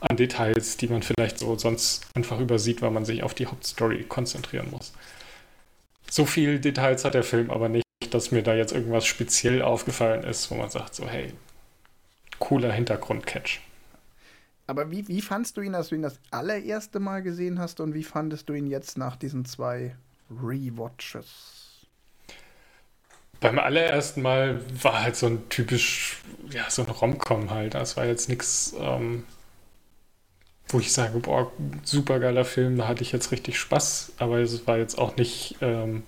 an 0.00 0.16
Details, 0.16 0.76
die 0.76 0.88
man 0.88 1.02
vielleicht 1.02 1.38
so 1.38 1.56
sonst 1.56 2.06
einfach 2.14 2.38
übersieht, 2.38 2.82
weil 2.82 2.90
man 2.90 3.04
sich 3.04 3.22
auf 3.22 3.34
die 3.34 3.46
Hauptstory 3.46 4.04
konzentrieren 4.04 4.70
muss. 4.70 4.92
So 6.10 6.26
viel 6.26 6.58
Details 6.58 7.04
hat 7.04 7.14
der 7.14 7.22
Film 7.22 7.50
aber 7.50 7.68
nicht, 7.68 7.84
dass 8.10 8.30
mir 8.30 8.42
da 8.42 8.54
jetzt 8.54 8.72
irgendwas 8.72 9.06
speziell 9.06 9.62
aufgefallen 9.62 10.24
ist, 10.24 10.50
wo 10.50 10.56
man 10.56 10.68
sagt 10.68 10.94
so, 10.94 11.08
hey, 11.08 11.32
cooler 12.38 12.72
Hintergrundcatch. 12.72 13.60
Aber 14.66 14.90
wie, 14.90 15.06
wie 15.08 15.20
fandst 15.20 15.56
du 15.56 15.60
ihn, 15.60 15.74
als 15.74 15.88
du 15.88 15.94
ihn 15.94 16.02
das 16.02 16.18
allererste 16.30 17.00
Mal 17.00 17.22
gesehen 17.22 17.58
hast 17.58 17.80
und 17.80 17.94
wie 17.94 18.04
fandest 18.04 18.48
du 18.48 18.54
ihn 18.54 18.66
jetzt 18.66 18.96
nach 18.96 19.16
diesen 19.16 19.44
zwei 19.44 19.94
Rewatches? 20.30 21.86
Beim 23.40 23.58
allerersten 23.58 24.22
Mal 24.22 24.62
war 24.82 25.02
halt 25.02 25.16
so 25.16 25.26
ein 25.26 25.48
typisch, 25.50 26.22
ja, 26.50 26.70
so 26.70 26.82
ein 26.82 26.88
Romcom 26.88 27.50
halt. 27.50 27.74
Das 27.74 27.96
war 27.98 28.06
jetzt 28.06 28.30
nichts, 28.30 28.74
ähm, 28.78 29.24
wo 30.68 30.78
ich 30.80 30.92
sage, 30.92 31.18
boah, 31.18 31.52
super 31.82 32.18
geiler 32.18 32.46
Film, 32.46 32.78
da 32.78 32.88
hatte 32.88 33.02
ich 33.02 33.12
jetzt 33.12 33.32
richtig 33.32 33.58
Spaß, 33.58 34.12
aber 34.16 34.38
es 34.38 34.66
war 34.66 34.78
jetzt 34.78 34.96
auch 34.96 35.16
nicht, 35.16 35.56
ähm, 35.60 36.04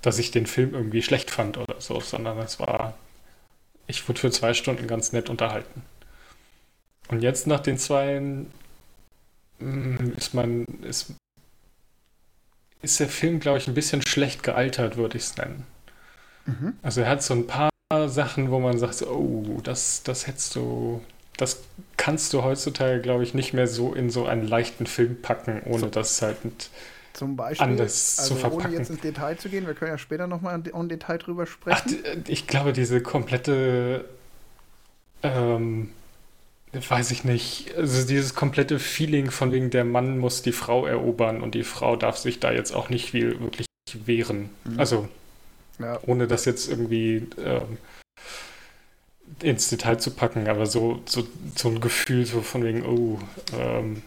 dass 0.00 0.18
ich 0.18 0.30
den 0.30 0.46
Film 0.46 0.72
irgendwie 0.72 1.02
schlecht 1.02 1.30
fand 1.30 1.58
oder 1.58 1.78
so, 1.78 2.00
sondern 2.00 2.38
es 2.38 2.58
war, 2.58 2.94
ich 3.86 4.08
wurde 4.08 4.20
für 4.20 4.30
zwei 4.30 4.54
Stunden 4.54 4.86
ganz 4.86 5.12
nett 5.12 5.28
unterhalten. 5.28 5.82
Und 7.08 7.22
jetzt 7.22 7.46
nach 7.46 7.60
den 7.60 7.78
zwei 7.78 8.20
mm, 9.58 10.12
ist 10.16 10.34
man, 10.34 10.64
ist, 10.82 11.12
ist 12.82 13.00
der 13.00 13.08
Film, 13.08 13.40
glaube 13.40 13.58
ich, 13.58 13.68
ein 13.68 13.74
bisschen 13.74 14.02
schlecht 14.06 14.42
gealtert, 14.42 14.96
würde 14.96 15.16
ich 15.16 15.24
es 15.24 15.36
nennen. 15.36 15.64
Mhm. 16.46 16.74
Also 16.82 17.02
er 17.02 17.08
hat 17.08 17.22
so 17.22 17.34
ein 17.34 17.46
paar 17.46 17.70
Sachen, 18.08 18.50
wo 18.50 18.58
man 18.58 18.78
sagt, 18.78 19.02
oh, 19.02 19.60
das, 19.62 20.02
das 20.02 20.26
hättest 20.26 20.56
du, 20.56 21.02
das 21.36 21.62
kannst 21.96 22.32
du 22.32 22.42
heutzutage, 22.42 23.00
glaube 23.00 23.22
ich, 23.22 23.34
nicht 23.34 23.52
mehr 23.52 23.68
so 23.68 23.94
in 23.94 24.10
so 24.10 24.26
einen 24.26 24.46
leichten 24.46 24.86
Film 24.86 25.20
packen, 25.22 25.62
ohne 25.64 25.80
so, 25.80 25.86
das 25.86 26.20
halt 26.22 26.44
mit 26.44 26.70
zum 27.12 27.36
Beispiel, 27.36 27.66
anders 27.66 28.18
also 28.18 28.34
zu 28.34 28.40
verpacken. 28.40 28.66
Ohne 28.66 28.76
jetzt 28.76 28.90
ins 28.90 29.00
Detail 29.00 29.38
zu 29.38 29.48
gehen, 29.48 29.66
wir 29.66 29.74
können 29.74 29.92
ja 29.92 29.98
später 29.98 30.26
nochmal 30.26 30.60
im 30.64 30.88
Detail 30.88 31.18
drüber 31.18 31.46
sprechen. 31.46 31.98
Ach, 32.04 32.16
ich 32.28 32.46
glaube, 32.46 32.72
diese 32.72 33.00
komplette, 33.00 34.04
ähm, 35.22 35.90
weiß 36.88 37.10
ich 37.10 37.24
nicht, 37.24 37.74
also 37.76 38.06
dieses 38.06 38.34
komplette 38.34 38.78
Feeling 38.78 39.30
von 39.30 39.52
wegen, 39.52 39.70
der 39.70 39.84
Mann 39.84 40.18
muss 40.18 40.42
die 40.42 40.52
Frau 40.52 40.86
erobern 40.86 41.40
und 41.40 41.54
die 41.54 41.64
Frau 41.64 41.96
darf 41.96 42.16
sich 42.16 42.40
da 42.40 42.52
jetzt 42.52 42.74
auch 42.74 42.88
nicht 42.88 43.10
viel 43.10 43.40
wirklich 43.40 43.66
wehren. 43.92 44.50
Mhm. 44.64 44.80
Also, 44.80 45.08
ja. 45.78 45.98
ohne 46.06 46.26
das 46.26 46.44
jetzt 46.44 46.68
irgendwie 46.68 47.28
ähm, 47.38 47.78
ins 49.42 49.68
Detail 49.68 49.98
zu 49.98 50.10
packen, 50.10 50.48
aber 50.48 50.66
so, 50.66 51.02
so, 51.06 51.26
so 51.54 51.68
ein 51.68 51.80
Gefühl 51.80 52.26
so 52.26 52.40
von 52.40 52.64
wegen, 52.64 52.84
oh, 52.84 53.18
ähm, 53.56 54.02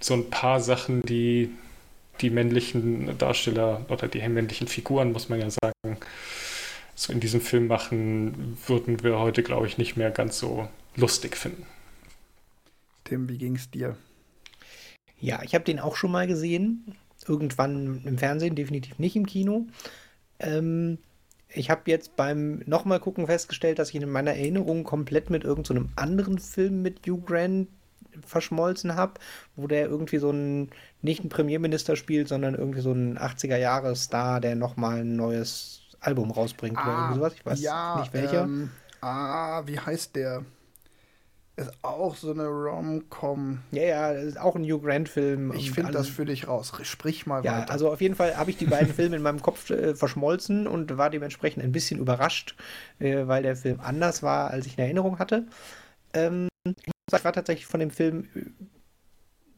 so 0.00 0.14
ein 0.14 0.30
paar 0.30 0.60
Sachen, 0.60 1.02
die 1.02 1.50
die 2.20 2.30
männlichen 2.30 3.16
Darsteller 3.18 3.84
oder 3.88 4.06
die 4.06 4.26
männlichen 4.28 4.68
Figuren, 4.68 5.12
muss 5.12 5.28
man 5.28 5.40
ja 5.40 5.48
sagen, 5.50 5.98
so 6.94 7.12
in 7.12 7.20
diesem 7.20 7.40
Film 7.40 7.66
machen, 7.66 8.58
würden 8.66 9.02
wir 9.02 9.18
heute, 9.18 9.42
glaube 9.42 9.66
ich, 9.66 9.78
nicht 9.78 9.96
mehr 9.96 10.10
ganz 10.10 10.38
so 10.38 10.68
lustig 10.96 11.36
finden. 11.36 11.66
Tim, 13.10 13.28
wie 13.28 13.38
ging 13.38 13.56
es 13.56 13.68
dir? 13.68 13.96
Ja, 15.18 15.42
ich 15.42 15.56
habe 15.56 15.64
den 15.64 15.80
auch 15.80 15.96
schon 15.96 16.12
mal 16.12 16.28
gesehen. 16.28 16.94
Irgendwann 17.26 18.02
im 18.04 18.18
Fernsehen, 18.18 18.54
definitiv 18.54 19.00
nicht 19.00 19.16
im 19.16 19.26
Kino. 19.26 19.66
Ähm, 20.38 20.98
ich 21.48 21.70
habe 21.70 21.90
jetzt 21.90 22.14
beim 22.14 22.62
nochmal 22.66 23.00
gucken 23.00 23.26
festgestellt, 23.26 23.80
dass 23.80 23.88
ich 23.88 23.96
ihn 23.96 24.02
in 24.02 24.12
meiner 24.12 24.30
Erinnerung 24.30 24.84
komplett 24.84 25.28
mit 25.28 25.42
irgendeinem 25.42 25.86
so 25.86 25.92
anderen 25.96 26.38
Film 26.38 26.82
mit 26.82 27.00
Hugh 27.04 27.20
Grant 27.26 27.66
verschmolzen 28.24 28.94
habe, 28.94 29.14
wo 29.56 29.66
der 29.66 29.86
irgendwie 29.86 30.18
so 30.18 30.30
ein, 30.30 30.70
nicht 31.02 31.24
ein 31.24 31.30
Premierminister 31.30 31.96
spielt, 31.96 32.28
sondern 32.28 32.54
irgendwie 32.54 32.80
so 32.80 32.92
ein 32.92 33.18
80er-Jahre-Star, 33.18 34.40
der 34.40 34.54
nochmal 34.54 35.00
ein 35.00 35.16
neues 35.16 35.80
Album 35.98 36.30
rausbringt 36.30 36.78
ah, 36.78 37.08
oder 37.08 37.14
sowas. 37.16 37.32
Ich 37.34 37.44
weiß 37.44 37.60
ja, 37.60 37.98
nicht 37.98 38.14
welcher. 38.14 38.44
Ähm, 38.44 38.70
ah, 39.00 39.66
wie 39.66 39.80
heißt 39.80 40.14
der? 40.14 40.44
Ist 41.60 41.72
auch 41.82 42.16
so 42.16 42.30
eine 42.30 42.46
Rom-Com. 42.46 43.58
Ja, 43.70 43.82
ja, 43.82 44.12
das 44.14 44.24
ist 44.24 44.40
auch 44.40 44.56
ein 44.56 44.64
Hugh 44.64 44.80
Grant-Film. 44.80 45.52
Ich 45.52 45.72
finde 45.72 45.92
das 45.92 46.08
für 46.08 46.24
dich 46.24 46.48
raus. 46.48 46.72
Sprich 46.82 47.26
mal 47.26 47.44
ja, 47.44 47.58
weiter. 47.58 47.72
Also 47.72 47.92
auf 47.92 48.00
jeden 48.00 48.14
Fall 48.14 48.38
habe 48.38 48.50
ich 48.50 48.56
die 48.56 48.64
beiden 48.64 48.94
Filme 48.94 49.16
in 49.16 49.22
meinem 49.22 49.42
Kopf 49.42 49.68
äh, 49.68 49.94
verschmolzen 49.94 50.66
und 50.66 50.96
war 50.96 51.10
dementsprechend 51.10 51.62
ein 51.62 51.70
bisschen 51.70 52.00
überrascht, 52.00 52.56
äh, 52.98 53.26
weil 53.26 53.42
der 53.42 53.56
Film 53.56 53.78
anders 53.80 54.22
war, 54.22 54.50
als 54.50 54.64
ich 54.64 54.78
in 54.78 54.84
Erinnerung 54.84 55.18
hatte. 55.18 55.46
Ähm, 56.14 56.48
ich 56.64 57.24
war 57.24 57.32
tatsächlich 57.32 57.66
von 57.66 57.80
dem 57.80 57.90
Film 57.90 58.26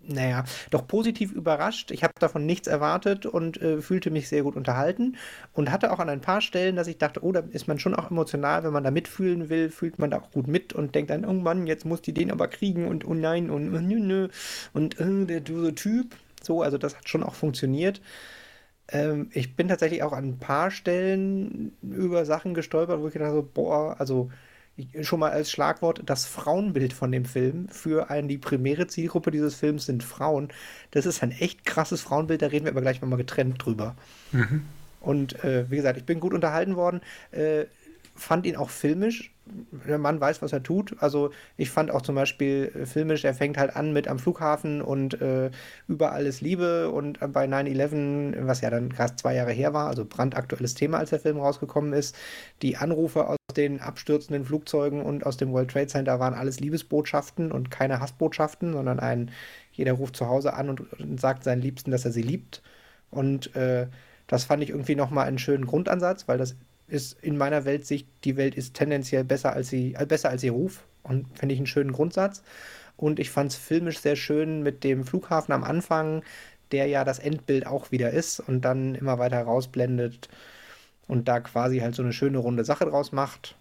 naja, 0.06 0.44
doch 0.70 0.86
positiv 0.86 1.32
überrascht. 1.32 1.90
Ich 1.90 2.02
habe 2.02 2.14
davon 2.18 2.46
nichts 2.46 2.66
erwartet 2.68 3.26
und 3.26 3.60
äh, 3.60 3.80
fühlte 3.80 4.10
mich 4.10 4.28
sehr 4.28 4.42
gut 4.42 4.56
unterhalten 4.56 5.16
und 5.52 5.70
hatte 5.70 5.92
auch 5.92 5.98
an 5.98 6.08
ein 6.08 6.20
paar 6.20 6.40
Stellen, 6.40 6.76
dass 6.76 6.86
ich 6.88 6.98
dachte, 6.98 7.24
oh, 7.24 7.32
da 7.32 7.40
ist 7.50 7.68
man 7.68 7.78
schon 7.78 7.94
auch 7.94 8.10
emotional, 8.10 8.64
wenn 8.64 8.72
man 8.72 8.84
da 8.84 8.90
mitfühlen 8.90 9.48
will, 9.48 9.70
fühlt 9.70 9.98
man 9.98 10.10
da 10.10 10.18
auch 10.20 10.30
gut 10.30 10.46
mit 10.48 10.72
und 10.72 10.94
denkt 10.94 11.10
dann, 11.10 11.24
oh 11.24 11.52
jetzt 11.64 11.84
muss 11.84 12.02
die 12.02 12.14
den 12.14 12.30
aber 12.30 12.48
kriegen 12.48 12.86
und 12.88 13.06
oh 13.06 13.14
nein 13.14 13.50
und 13.50 13.72
nö, 13.72 13.98
nö, 13.98 14.28
und 14.72 14.98
äh, 15.00 15.24
der 15.26 15.40
dürre 15.40 15.74
Typ. 15.74 16.16
So, 16.42 16.62
also 16.62 16.78
das 16.78 16.96
hat 16.96 17.08
schon 17.08 17.22
auch 17.22 17.34
funktioniert. 17.34 18.00
Ähm, 18.88 19.30
ich 19.32 19.56
bin 19.56 19.68
tatsächlich 19.68 20.02
auch 20.02 20.12
an 20.12 20.24
ein 20.24 20.38
paar 20.38 20.70
Stellen 20.70 21.72
über 21.82 22.24
Sachen 22.24 22.54
gestolpert, 22.54 23.00
wo 23.00 23.06
ich 23.08 23.12
gedacht 23.12 23.30
habe, 23.30 23.42
boah, 23.42 23.96
also 23.98 24.30
schon 25.02 25.20
mal 25.20 25.30
als 25.30 25.50
Schlagwort 25.50 26.02
das 26.06 26.26
Frauenbild 26.26 26.92
von 26.92 27.12
dem 27.12 27.24
Film. 27.24 27.68
Für 27.68 28.10
einen, 28.10 28.28
die 28.28 28.38
primäre 28.38 28.86
Zielgruppe 28.86 29.30
dieses 29.30 29.54
Films 29.54 29.86
sind 29.86 30.02
Frauen. 30.02 30.48
Das 30.90 31.06
ist 31.06 31.22
ein 31.22 31.30
echt 31.30 31.64
krasses 31.64 32.00
Frauenbild, 32.00 32.42
da 32.42 32.46
reden 32.46 32.64
wir 32.64 32.72
aber 32.72 32.80
gleich 32.80 33.00
mal 33.02 33.16
getrennt 33.16 33.64
drüber. 33.64 33.94
Mhm. 34.32 34.62
Und 35.00 35.44
äh, 35.44 35.68
wie 35.70 35.76
gesagt, 35.76 35.98
ich 35.98 36.04
bin 36.04 36.20
gut 36.20 36.32
unterhalten 36.32 36.76
worden. 36.76 37.00
Äh, 37.32 37.64
fand 38.22 38.46
ihn 38.46 38.56
auch 38.56 38.70
filmisch. 38.70 39.34
Der 39.88 39.98
Mann 39.98 40.20
weiß, 40.20 40.40
was 40.40 40.52
er 40.52 40.62
tut. 40.62 40.96
Also 41.00 41.30
ich 41.56 41.70
fand 41.70 41.90
auch 41.90 42.02
zum 42.02 42.14
Beispiel 42.14 42.72
äh, 42.74 42.86
filmisch, 42.86 43.24
er 43.24 43.34
fängt 43.34 43.58
halt 43.58 43.74
an 43.74 43.92
mit 43.92 44.08
am 44.08 44.18
Flughafen 44.18 44.80
und 44.80 45.20
äh, 45.20 45.50
überall 45.88 46.26
ist 46.26 46.40
Liebe 46.40 46.90
und 46.90 47.18
bei 47.32 47.46
9-11, 47.46 48.46
was 48.46 48.60
ja 48.60 48.70
dann 48.70 48.88
gerade 48.88 49.16
zwei 49.16 49.34
Jahre 49.34 49.52
her 49.52 49.74
war, 49.74 49.88
also 49.88 50.04
brandaktuelles 50.04 50.74
Thema, 50.74 50.98
als 50.98 51.10
der 51.10 51.20
Film 51.20 51.38
rausgekommen 51.38 51.92
ist, 51.92 52.16
die 52.62 52.76
Anrufe 52.76 53.26
aus 53.26 53.36
den 53.56 53.80
abstürzenden 53.80 54.44
Flugzeugen 54.44 55.02
und 55.02 55.26
aus 55.26 55.36
dem 55.36 55.52
World 55.52 55.70
Trade 55.70 55.88
Center 55.88 56.20
waren 56.20 56.34
alles 56.34 56.60
Liebesbotschaften 56.60 57.52
und 57.52 57.70
keine 57.70 58.00
Hassbotschaften, 58.00 58.72
sondern 58.72 59.00
ein, 59.00 59.30
jeder 59.72 59.94
ruft 59.94 60.16
zu 60.16 60.28
Hause 60.28 60.54
an 60.54 60.70
und, 60.70 60.92
und 61.00 61.20
sagt 61.20 61.44
seinen 61.44 61.62
Liebsten, 61.62 61.90
dass 61.90 62.04
er 62.04 62.12
sie 62.12 62.22
liebt. 62.22 62.62
Und 63.10 63.54
äh, 63.56 63.88
das 64.26 64.44
fand 64.44 64.62
ich 64.62 64.70
irgendwie 64.70 64.94
nochmal 64.94 65.26
einen 65.26 65.38
schönen 65.38 65.66
Grundansatz, 65.66 66.28
weil 66.28 66.38
das 66.38 66.56
ist 66.92 67.16
in 67.22 67.36
meiner 67.36 67.64
Weltsicht, 67.64 68.06
die 68.24 68.36
Welt 68.36 68.54
ist 68.54 68.74
tendenziell 68.74 69.24
besser 69.24 69.52
als 69.52 69.68
sie, 69.70 69.94
äh, 69.94 70.06
besser 70.06 70.28
als 70.28 70.42
ihr 70.42 70.52
Ruf. 70.52 70.84
Und 71.02 71.26
finde 71.36 71.54
ich 71.54 71.58
einen 71.58 71.66
schönen 71.66 71.92
Grundsatz. 71.92 72.42
Und 72.96 73.18
ich 73.18 73.30
fand 73.30 73.50
es 73.50 73.56
filmisch 73.56 73.98
sehr 73.98 74.14
schön 74.16 74.62
mit 74.62 74.84
dem 74.84 75.04
Flughafen 75.04 75.52
am 75.52 75.64
Anfang, 75.64 76.22
der 76.70 76.86
ja 76.86 77.04
das 77.04 77.18
Endbild 77.18 77.66
auch 77.66 77.90
wieder 77.90 78.10
ist 78.10 78.40
und 78.40 78.62
dann 78.62 78.94
immer 78.94 79.18
weiter 79.18 79.42
rausblendet 79.42 80.28
und 81.08 81.28
da 81.28 81.40
quasi 81.40 81.78
halt 81.78 81.94
so 81.94 82.02
eine 82.02 82.12
schöne 82.12 82.38
runde 82.38 82.64
Sache 82.64 82.84
draus 82.84 83.12
macht. 83.12 83.56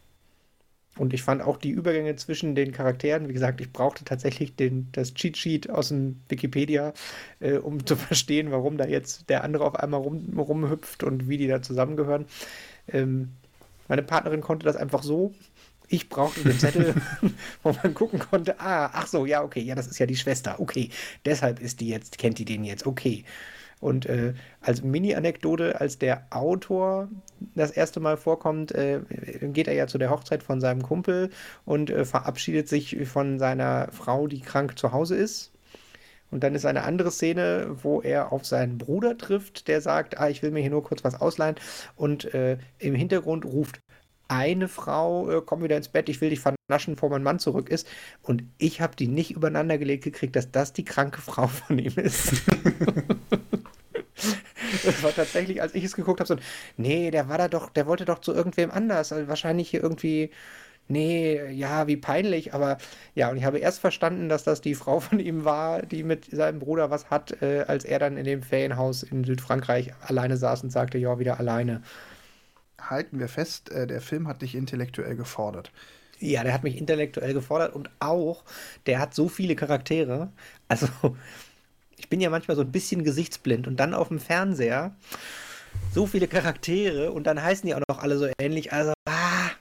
Und 0.97 1.13
ich 1.13 1.23
fand 1.23 1.41
auch 1.41 1.57
die 1.57 1.69
Übergänge 1.69 2.15
zwischen 2.17 2.53
den 2.53 2.73
Charakteren, 2.73 3.29
wie 3.29 3.33
gesagt, 3.33 3.61
ich 3.61 3.71
brauchte 3.71 4.03
tatsächlich 4.03 4.55
den, 4.55 4.89
das 4.91 5.13
Cheat 5.13 5.37
Sheet 5.37 5.69
aus 5.69 5.87
dem 5.87 6.21
Wikipedia, 6.27 6.93
äh, 7.39 7.53
um 7.53 7.85
zu 7.85 7.95
verstehen, 7.95 8.51
warum 8.51 8.77
da 8.77 8.85
jetzt 8.85 9.29
der 9.29 9.43
andere 9.43 9.65
auf 9.65 9.75
einmal 9.75 10.01
rum, 10.01 10.37
rumhüpft 10.37 11.03
und 11.03 11.29
wie 11.29 11.37
die 11.37 11.47
da 11.47 11.61
zusammengehören. 11.61 12.25
Ähm, 12.89 13.31
meine 13.87 14.03
Partnerin 14.03 14.41
konnte 14.41 14.65
das 14.65 14.75
einfach 14.75 15.03
so. 15.03 15.33
Ich 15.87 16.07
brauchte 16.07 16.43
den 16.43 16.57
Zettel, 16.57 16.95
wo 17.63 17.73
man 17.73 17.93
gucken 17.93 18.19
konnte, 18.19 18.59
ah, 18.59 18.89
ach 18.93 19.07
so, 19.07 19.25
ja, 19.25 19.43
okay, 19.43 19.61
ja, 19.61 19.75
das 19.75 19.87
ist 19.87 19.99
ja 19.99 20.05
die 20.05 20.15
Schwester. 20.15 20.59
Okay, 20.59 20.89
deshalb 21.25 21.59
ist 21.61 21.79
die 21.81 21.89
jetzt, 21.89 22.17
kennt 22.17 22.37
die 22.37 22.45
den 22.45 22.63
jetzt, 22.63 22.85
okay. 22.85 23.25
Und 23.81 24.05
äh, 24.05 24.33
als 24.61 24.83
Mini-Anekdote, 24.83 25.81
als 25.81 25.97
der 25.97 26.27
Autor 26.29 27.09
das 27.55 27.71
erste 27.71 27.99
Mal 27.99 28.15
vorkommt, 28.15 28.71
äh, 28.73 29.01
geht 29.41 29.67
er 29.67 29.73
ja 29.73 29.87
zu 29.87 29.97
der 29.97 30.11
Hochzeit 30.11 30.43
von 30.43 30.61
seinem 30.61 30.83
Kumpel 30.83 31.31
und 31.65 31.89
äh, 31.89 32.05
verabschiedet 32.05 32.69
sich 32.69 32.95
von 33.07 33.39
seiner 33.39 33.89
Frau, 33.91 34.27
die 34.27 34.39
krank 34.39 34.77
zu 34.77 34.93
Hause 34.93 35.15
ist. 35.15 35.51
Und 36.29 36.43
dann 36.43 36.55
ist 36.55 36.65
eine 36.65 36.83
andere 36.83 37.11
Szene, 37.11 37.75
wo 37.81 38.01
er 38.01 38.31
auf 38.31 38.45
seinen 38.45 38.77
Bruder 38.77 39.17
trifft, 39.17 39.67
der 39.67 39.81
sagt, 39.81 40.17
ah, 40.17 40.29
ich 40.29 40.41
will 40.41 40.51
mir 40.51 40.61
hier 40.61 40.69
nur 40.69 40.83
kurz 40.83 41.03
was 41.03 41.19
ausleihen. 41.19 41.55
Und 41.97 42.33
äh, 42.33 42.57
im 42.79 42.95
Hintergrund 42.95 43.45
ruft 43.45 43.81
eine 44.29 44.69
Frau, 44.69 45.29
äh, 45.29 45.41
komm 45.45 45.61
wieder 45.61 45.75
ins 45.75 45.89
Bett, 45.89 46.07
ich 46.07 46.21
will 46.21 46.29
dich 46.29 46.39
vernaschen, 46.39 46.93
bevor 46.95 47.09
mein 47.09 47.23
Mann 47.23 47.39
zurück 47.39 47.69
ist. 47.69 47.85
Und 48.21 48.43
ich 48.57 48.79
habe 48.79 48.95
die 48.95 49.07
nicht 49.07 49.31
übereinander 49.31 49.77
gelegt 49.77 50.05
gekriegt, 50.05 50.37
dass 50.37 50.51
das 50.51 50.71
die 50.71 50.85
kranke 50.85 51.19
Frau 51.19 51.47
von 51.47 51.77
ihm 51.77 51.93
ist. 51.97 52.33
das 54.83 55.03
war 55.03 55.13
tatsächlich, 55.13 55.61
als 55.61 55.75
ich 55.75 55.83
es 55.83 55.95
geguckt 55.95 56.19
habe, 56.19 56.27
so, 56.27 56.35
nee, 56.77 57.11
der 57.11 57.29
war 57.29 57.37
da 57.37 57.47
doch, 57.47 57.69
der 57.69 57.87
wollte 57.87 58.05
doch 58.05 58.19
zu 58.19 58.33
irgendwem 58.33 58.71
anders. 58.71 59.11
Also 59.11 59.27
wahrscheinlich 59.27 59.69
hier 59.69 59.81
irgendwie 59.81 60.31
nee, 60.91 61.51
ja, 61.51 61.87
wie 61.87 61.97
peinlich, 61.97 62.53
aber 62.53 62.77
ja, 63.15 63.29
und 63.31 63.37
ich 63.37 63.43
habe 63.45 63.59
erst 63.59 63.79
verstanden, 63.79 64.29
dass 64.29 64.43
das 64.43 64.61
die 64.61 64.75
Frau 64.75 64.99
von 64.99 65.19
ihm 65.19 65.45
war, 65.45 65.81
die 65.83 66.03
mit 66.03 66.25
seinem 66.25 66.59
Bruder 66.59 66.89
was 66.91 67.09
hat, 67.09 67.41
äh, 67.41 67.65
als 67.67 67.85
er 67.85 67.99
dann 67.99 68.17
in 68.17 68.25
dem 68.25 68.43
Ferienhaus 68.43 69.03
in 69.03 69.23
Südfrankreich 69.23 69.93
alleine 70.01 70.37
saß 70.37 70.63
und 70.63 70.71
sagte, 70.71 70.97
ja, 70.97 71.17
wieder 71.19 71.39
alleine. 71.39 71.81
Halten 72.79 73.19
wir 73.19 73.27
fest, 73.29 73.71
äh, 73.71 73.87
der 73.87 74.01
Film 74.01 74.27
hat 74.27 74.41
dich 74.41 74.55
intellektuell 74.55 75.15
gefordert. 75.15 75.71
Ja, 76.19 76.43
der 76.43 76.53
hat 76.53 76.63
mich 76.63 76.77
intellektuell 76.77 77.33
gefordert 77.33 77.73
und 77.73 77.89
auch, 77.99 78.43
der 78.85 78.99
hat 78.99 79.15
so 79.15 79.27
viele 79.27 79.55
Charaktere. 79.55 80.31
Also, 80.67 80.87
ich 82.01 82.09
bin 82.09 82.19
ja 82.19 82.31
manchmal 82.31 82.57
so 82.57 82.63
ein 82.63 82.71
bisschen 82.71 83.03
gesichtsblind 83.03 83.67
und 83.67 83.79
dann 83.79 83.93
auf 83.93 84.07
dem 84.07 84.19
Fernseher 84.19 84.95
so 85.93 86.07
viele 86.07 86.27
Charaktere 86.27 87.11
und 87.11 87.27
dann 87.27 87.41
heißen 87.41 87.67
die 87.67 87.75
auch 87.75 87.81
noch 87.87 87.99
alle 87.99 88.17
so 88.17 88.27
ähnlich. 88.39 88.73
Also, 88.73 88.93
ah, 89.07 89.51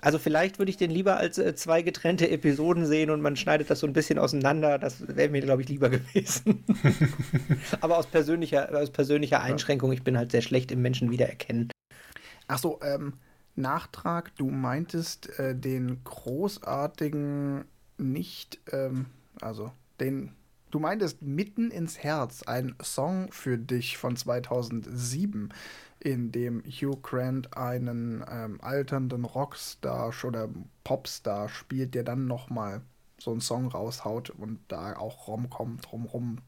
also 0.00 0.18
vielleicht 0.18 0.58
würde 0.58 0.70
ich 0.70 0.78
den 0.78 0.90
lieber 0.90 1.18
als 1.18 1.36
äh, 1.36 1.54
zwei 1.54 1.82
getrennte 1.82 2.30
Episoden 2.30 2.86
sehen 2.86 3.10
und 3.10 3.20
man 3.20 3.36
schneidet 3.36 3.68
das 3.68 3.80
so 3.80 3.86
ein 3.86 3.92
bisschen 3.92 4.18
auseinander. 4.18 4.78
Das 4.78 5.06
wäre 5.14 5.28
mir, 5.28 5.42
glaube 5.42 5.60
ich, 5.60 5.68
lieber 5.68 5.90
gewesen. 5.90 6.64
Aber 7.82 7.98
aus 7.98 8.06
persönlicher, 8.06 8.74
aus 8.74 8.90
persönlicher 8.90 9.42
Einschränkung, 9.42 9.92
ich 9.92 10.02
bin 10.02 10.16
halt 10.16 10.32
sehr 10.32 10.42
schlecht 10.42 10.72
im 10.72 10.80
Menschen 10.80 11.10
wiedererkennen. 11.10 11.70
Ach 12.48 12.58
so, 12.58 12.80
ähm, 12.82 13.12
Nachtrag, 13.56 14.34
du 14.36 14.48
meintest 14.48 15.38
äh, 15.38 15.54
den 15.54 16.02
großartigen, 16.02 17.66
nicht, 17.98 18.58
ähm, 18.72 19.06
also 19.42 19.70
den, 20.00 20.32
du 20.74 20.80
meintest 20.80 21.22
mitten 21.22 21.70
ins 21.70 21.98
Herz, 22.02 22.42
ein 22.42 22.74
Song 22.82 23.30
für 23.30 23.58
dich 23.58 23.96
von 23.96 24.16
2007 24.16 25.50
in 26.00 26.32
dem 26.32 26.64
Hugh 26.64 26.98
Grant 27.00 27.56
einen 27.56 28.24
ähm, 28.28 28.60
alternden 28.60 29.24
Rockstar 29.24 30.12
oder 30.24 30.48
Popstar 30.82 31.48
spielt, 31.48 31.94
der 31.94 32.02
dann 32.02 32.26
noch 32.26 32.50
mal 32.50 32.82
so 33.18 33.30
einen 33.30 33.40
Song 33.40 33.68
raushaut 33.68 34.30
und 34.30 34.58
da 34.66 34.96
auch 34.96 35.28
Romcom 35.28 35.78
drumrum 35.80 36.38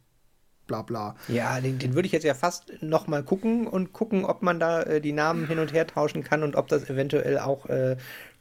bla 0.67 0.83
bla. 0.83 1.15
Ja, 1.29 1.61
den, 1.61 1.79
den 1.79 1.95
würde 1.95 2.07
ich 2.07 2.13
jetzt 2.13 2.25
ja 2.25 2.35
fast 2.35 2.73
noch 2.83 3.07
mal 3.07 3.23
gucken 3.23 3.69
und 3.69 3.93
gucken, 3.93 4.25
ob 4.25 4.43
man 4.43 4.59
da 4.59 4.83
äh, 4.83 5.01
die 5.01 5.13
Namen 5.13 5.47
hin 5.47 5.61
und 5.61 5.73
her 5.73 5.87
tauschen 5.87 6.25
kann 6.25 6.43
und 6.43 6.57
ob 6.57 6.67
das 6.67 6.91
eventuell 6.91 7.39
auch 7.39 7.67
äh, 7.67 7.97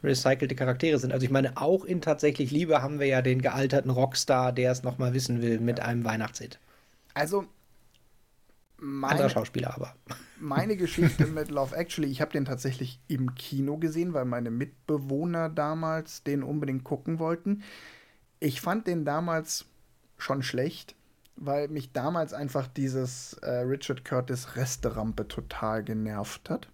recycelte 0.05 0.55
Charaktere 0.55 0.99
sind. 0.99 1.11
Also 1.11 1.25
ich 1.25 1.31
meine, 1.31 1.57
auch 1.57 1.85
in 1.85 2.01
Tatsächlich 2.01 2.51
Liebe 2.51 2.81
haben 2.81 2.99
wir 2.99 3.07
ja 3.07 3.21
den 3.21 3.41
gealterten 3.41 3.91
Rockstar, 3.91 4.53
der 4.53 4.71
es 4.71 4.83
noch 4.83 4.97
mal 4.97 5.13
wissen 5.13 5.41
will, 5.41 5.59
mit 5.59 5.79
einem 5.79 6.05
Weihnachtshit. 6.05 6.59
Also 7.13 7.45
meine, 8.77 9.13
Anderer 9.13 9.29
Schauspieler 9.29 9.73
aber. 9.73 9.95
Meine 10.39 10.75
Geschichte 10.77 11.27
mit 11.27 11.49
Love 11.49 11.75
Actually, 11.75 12.09
ich 12.09 12.21
habe 12.21 12.31
den 12.31 12.45
tatsächlich 12.45 12.99
im 13.07 13.35
Kino 13.35 13.77
gesehen, 13.77 14.13
weil 14.13 14.25
meine 14.25 14.51
Mitbewohner 14.51 15.49
damals 15.49 16.23
den 16.23 16.43
unbedingt 16.43 16.83
gucken 16.83 17.19
wollten. 17.19 17.63
Ich 18.39 18.61
fand 18.61 18.87
den 18.87 19.05
damals 19.05 19.65
schon 20.17 20.43
schlecht, 20.43 20.95
weil 21.35 21.67
mich 21.69 21.93
damals 21.93 22.33
einfach 22.33 22.67
dieses 22.67 23.33
äh, 23.41 23.49
Richard 23.49 24.05
Curtis 24.05 24.55
Resterampe 24.55 25.27
total 25.27 25.83
genervt 25.83 26.49
hat. 26.49 26.69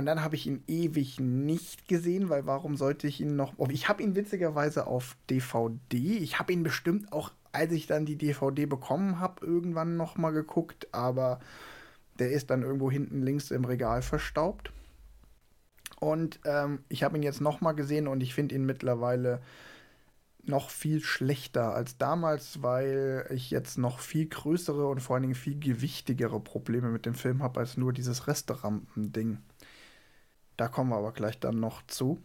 Und 0.00 0.06
dann 0.06 0.24
habe 0.24 0.34
ich 0.34 0.46
ihn 0.46 0.62
ewig 0.66 1.20
nicht 1.20 1.86
gesehen, 1.86 2.30
weil 2.30 2.46
warum 2.46 2.76
sollte 2.76 3.06
ich 3.06 3.20
ihn 3.20 3.36
noch. 3.36 3.52
Ich 3.68 3.88
habe 3.88 4.02
ihn 4.02 4.16
witzigerweise 4.16 4.86
auf 4.86 5.16
DVD. 5.28 6.18
Ich 6.18 6.38
habe 6.38 6.52
ihn 6.52 6.62
bestimmt 6.62 7.12
auch 7.12 7.32
als 7.52 7.72
ich 7.72 7.86
dann 7.86 8.06
die 8.06 8.16
DVD 8.16 8.66
bekommen 8.66 9.18
habe, 9.18 9.44
irgendwann 9.44 9.96
noch 9.96 10.16
mal 10.16 10.30
geguckt, 10.30 10.88
aber 10.92 11.40
der 12.18 12.30
ist 12.30 12.50
dann 12.50 12.62
irgendwo 12.62 12.90
hinten 12.90 13.22
links 13.22 13.50
im 13.50 13.64
Regal 13.64 14.02
verstaubt. 14.02 14.72
Und 15.98 16.40
ähm, 16.44 16.78
ich 16.88 17.02
habe 17.02 17.16
ihn 17.16 17.22
jetzt 17.22 17.40
noch 17.40 17.60
mal 17.60 17.72
gesehen 17.72 18.08
und 18.08 18.22
ich 18.22 18.34
finde 18.34 18.54
ihn 18.54 18.64
mittlerweile 18.64 19.40
noch 20.44 20.70
viel 20.70 21.02
schlechter 21.02 21.74
als 21.74 21.98
damals, 21.98 22.62
weil 22.62 23.26
ich 23.30 23.50
jetzt 23.50 23.76
noch 23.76 23.98
viel 23.98 24.26
größere 24.26 24.86
und 24.86 25.00
vor 25.00 25.16
allen 25.16 25.24
Dingen 25.24 25.34
viel 25.34 25.58
gewichtigere 25.58 26.40
Probleme 26.40 26.88
mit 26.88 27.04
dem 27.04 27.14
Film 27.14 27.42
habe 27.42 27.60
als 27.60 27.76
nur 27.76 27.92
dieses 27.92 28.26
Resterampen-Ding. 28.26 29.38
Da 30.60 30.68
kommen 30.68 30.90
wir 30.90 30.98
aber 30.98 31.12
gleich 31.12 31.38
dann 31.38 31.58
noch 31.58 31.80
zu. 31.86 32.20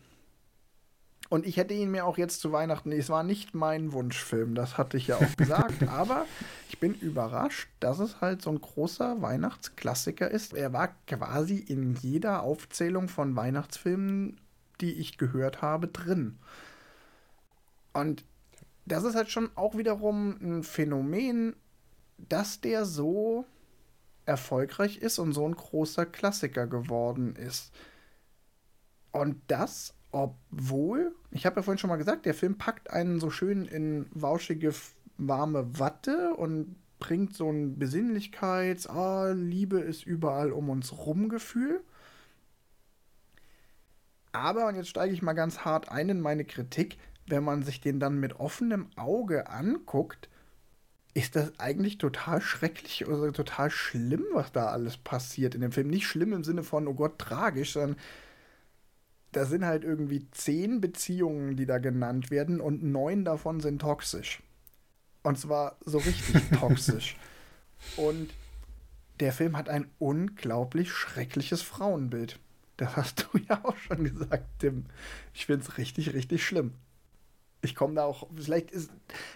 Und 1.29 1.45
ich 1.45 1.55
hätte 1.55 1.73
ihn 1.73 1.89
mir 1.89 2.03
auch 2.03 2.17
jetzt 2.17 2.41
zu 2.41 2.51
Weihnachten, 2.51 2.91
es 2.91 3.07
war 3.07 3.23
nicht 3.23 3.55
mein 3.55 3.93
Wunschfilm, 3.93 4.55
das 4.55 4.77
hatte 4.77 4.97
ich 4.97 5.07
ja 5.07 5.15
auch 5.15 5.37
gesagt, 5.37 5.83
aber 5.87 6.25
ich 6.67 6.77
bin 6.77 6.95
überrascht, 6.95 7.69
dass 7.79 7.99
es 7.99 8.19
halt 8.19 8.41
so 8.41 8.49
ein 8.49 8.59
großer 8.59 9.21
Weihnachtsklassiker 9.21 10.29
ist. 10.29 10.53
Er 10.53 10.73
war 10.73 10.89
quasi 11.07 11.55
in 11.55 11.95
jeder 11.95 12.43
Aufzählung 12.43 13.07
von 13.07 13.37
Weihnachtsfilmen, 13.37 14.37
die 14.81 14.91
ich 14.91 15.17
gehört 15.17 15.61
habe, 15.61 15.87
drin. 15.87 16.37
Und 17.93 18.25
das 18.85 19.05
ist 19.05 19.15
halt 19.15 19.31
schon 19.31 19.49
auch 19.55 19.77
wiederum 19.77 20.35
ein 20.41 20.63
Phänomen, 20.63 21.55
dass 22.17 22.59
der 22.59 22.83
so 22.83 23.45
erfolgreich 24.25 24.97
ist 24.97 25.19
und 25.19 25.31
so 25.31 25.47
ein 25.47 25.55
großer 25.55 26.05
Klassiker 26.05 26.67
geworden 26.67 27.37
ist. 27.37 27.71
Und 29.15 29.37
das 29.47 29.95
obwohl, 30.15 31.13
ich 31.31 31.45
habe 31.45 31.57
ja 31.57 31.61
vorhin 31.61 31.77
schon 31.77 31.89
mal 31.89 31.97
gesagt, 31.97 32.25
der 32.25 32.33
Film 32.33 32.57
packt 32.57 32.89
einen 32.89 33.19
so 33.19 33.29
schön 33.29 33.65
in 33.65 34.05
wauschige, 34.13 34.73
warme 35.17 35.77
Watte 35.77 36.33
und 36.35 36.77
bringt 36.99 37.33
so 37.35 37.49
ein 37.49 37.77
Besinnlichkeits-, 37.77 38.87
ah, 38.87 39.33
Liebe 39.33 39.77
ist 39.79 40.05
überall 40.05 40.53
um 40.53 40.69
uns 40.69 40.93
rum 40.93 41.27
Gefühl. 41.27 41.81
Aber, 44.31 44.67
und 44.67 44.75
jetzt 44.75 44.87
steige 44.87 45.13
ich 45.13 45.21
mal 45.21 45.33
ganz 45.33 45.59
hart 45.59 45.89
ein 45.89 46.07
in 46.07 46.21
meine 46.21 46.45
Kritik, 46.45 46.97
wenn 47.27 47.43
man 47.43 47.63
sich 47.63 47.81
den 47.81 47.99
dann 47.99 48.17
mit 48.17 48.39
offenem 48.39 48.87
Auge 48.95 49.49
anguckt, 49.49 50.29
ist 51.13 51.35
das 51.35 51.59
eigentlich 51.59 51.97
total 51.97 52.39
schrecklich 52.39 53.05
oder 53.05 53.33
total 53.33 53.69
schlimm, 53.69 54.23
was 54.31 54.53
da 54.53 54.67
alles 54.67 54.95
passiert 54.95 55.55
in 55.55 55.61
dem 55.61 55.73
Film. 55.73 55.89
Nicht 55.89 56.07
schlimm 56.07 56.31
im 56.31 56.45
Sinne 56.45 56.63
von, 56.63 56.87
oh 56.87 56.93
Gott, 56.93 57.19
tragisch, 57.19 57.73
sondern 57.73 57.97
da 59.35 59.45
sind 59.45 59.65
halt 59.65 59.83
irgendwie 59.83 60.25
zehn 60.31 60.79
Beziehungen, 60.79 61.57
die 61.57 61.65
da 61.65 61.77
genannt 61.77 62.31
werden 62.31 62.61
und 62.61 62.83
neun 62.83 63.25
davon 63.25 63.59
sind 63.59 63.79
toxisch. 63.81 64.41
Und 65.23 65.37
zwar 65.37 65.75
so 65.83 65.97
richtig 65.97 66.41
toxisch. 66.59 67.17
Und 67.97 68.33
der 69.19 69.33
Film 69.33 69.57
hat 69.57 69.67
ein 69.67 69.89
unglaublich 69.99 70.93
schreckliches 70.93 71.61
Frauenbild. 71.61 72.39
Das 72.77 72.95
hast 72.95 73.27
du 73.33 73.37
ja 73.49 73.59
auch 73.63 73.75
schon 73.75 74.05
gesagt, 74.05 74.45
Tim. 74.59 74.85
Ich 75.33 75.47
finde 75.47 75.65
es 75.65 75.77
richtig, 75.77 76.13
richtig 76.13 76.45
schlimm. 76.45 76.71
Ich 77.61 77.75
komme 77.75 77.95
da 77.95 78.05
auch, 78.05 78.27
vielleicht 78.35 78.71
ist, 78.71 78.89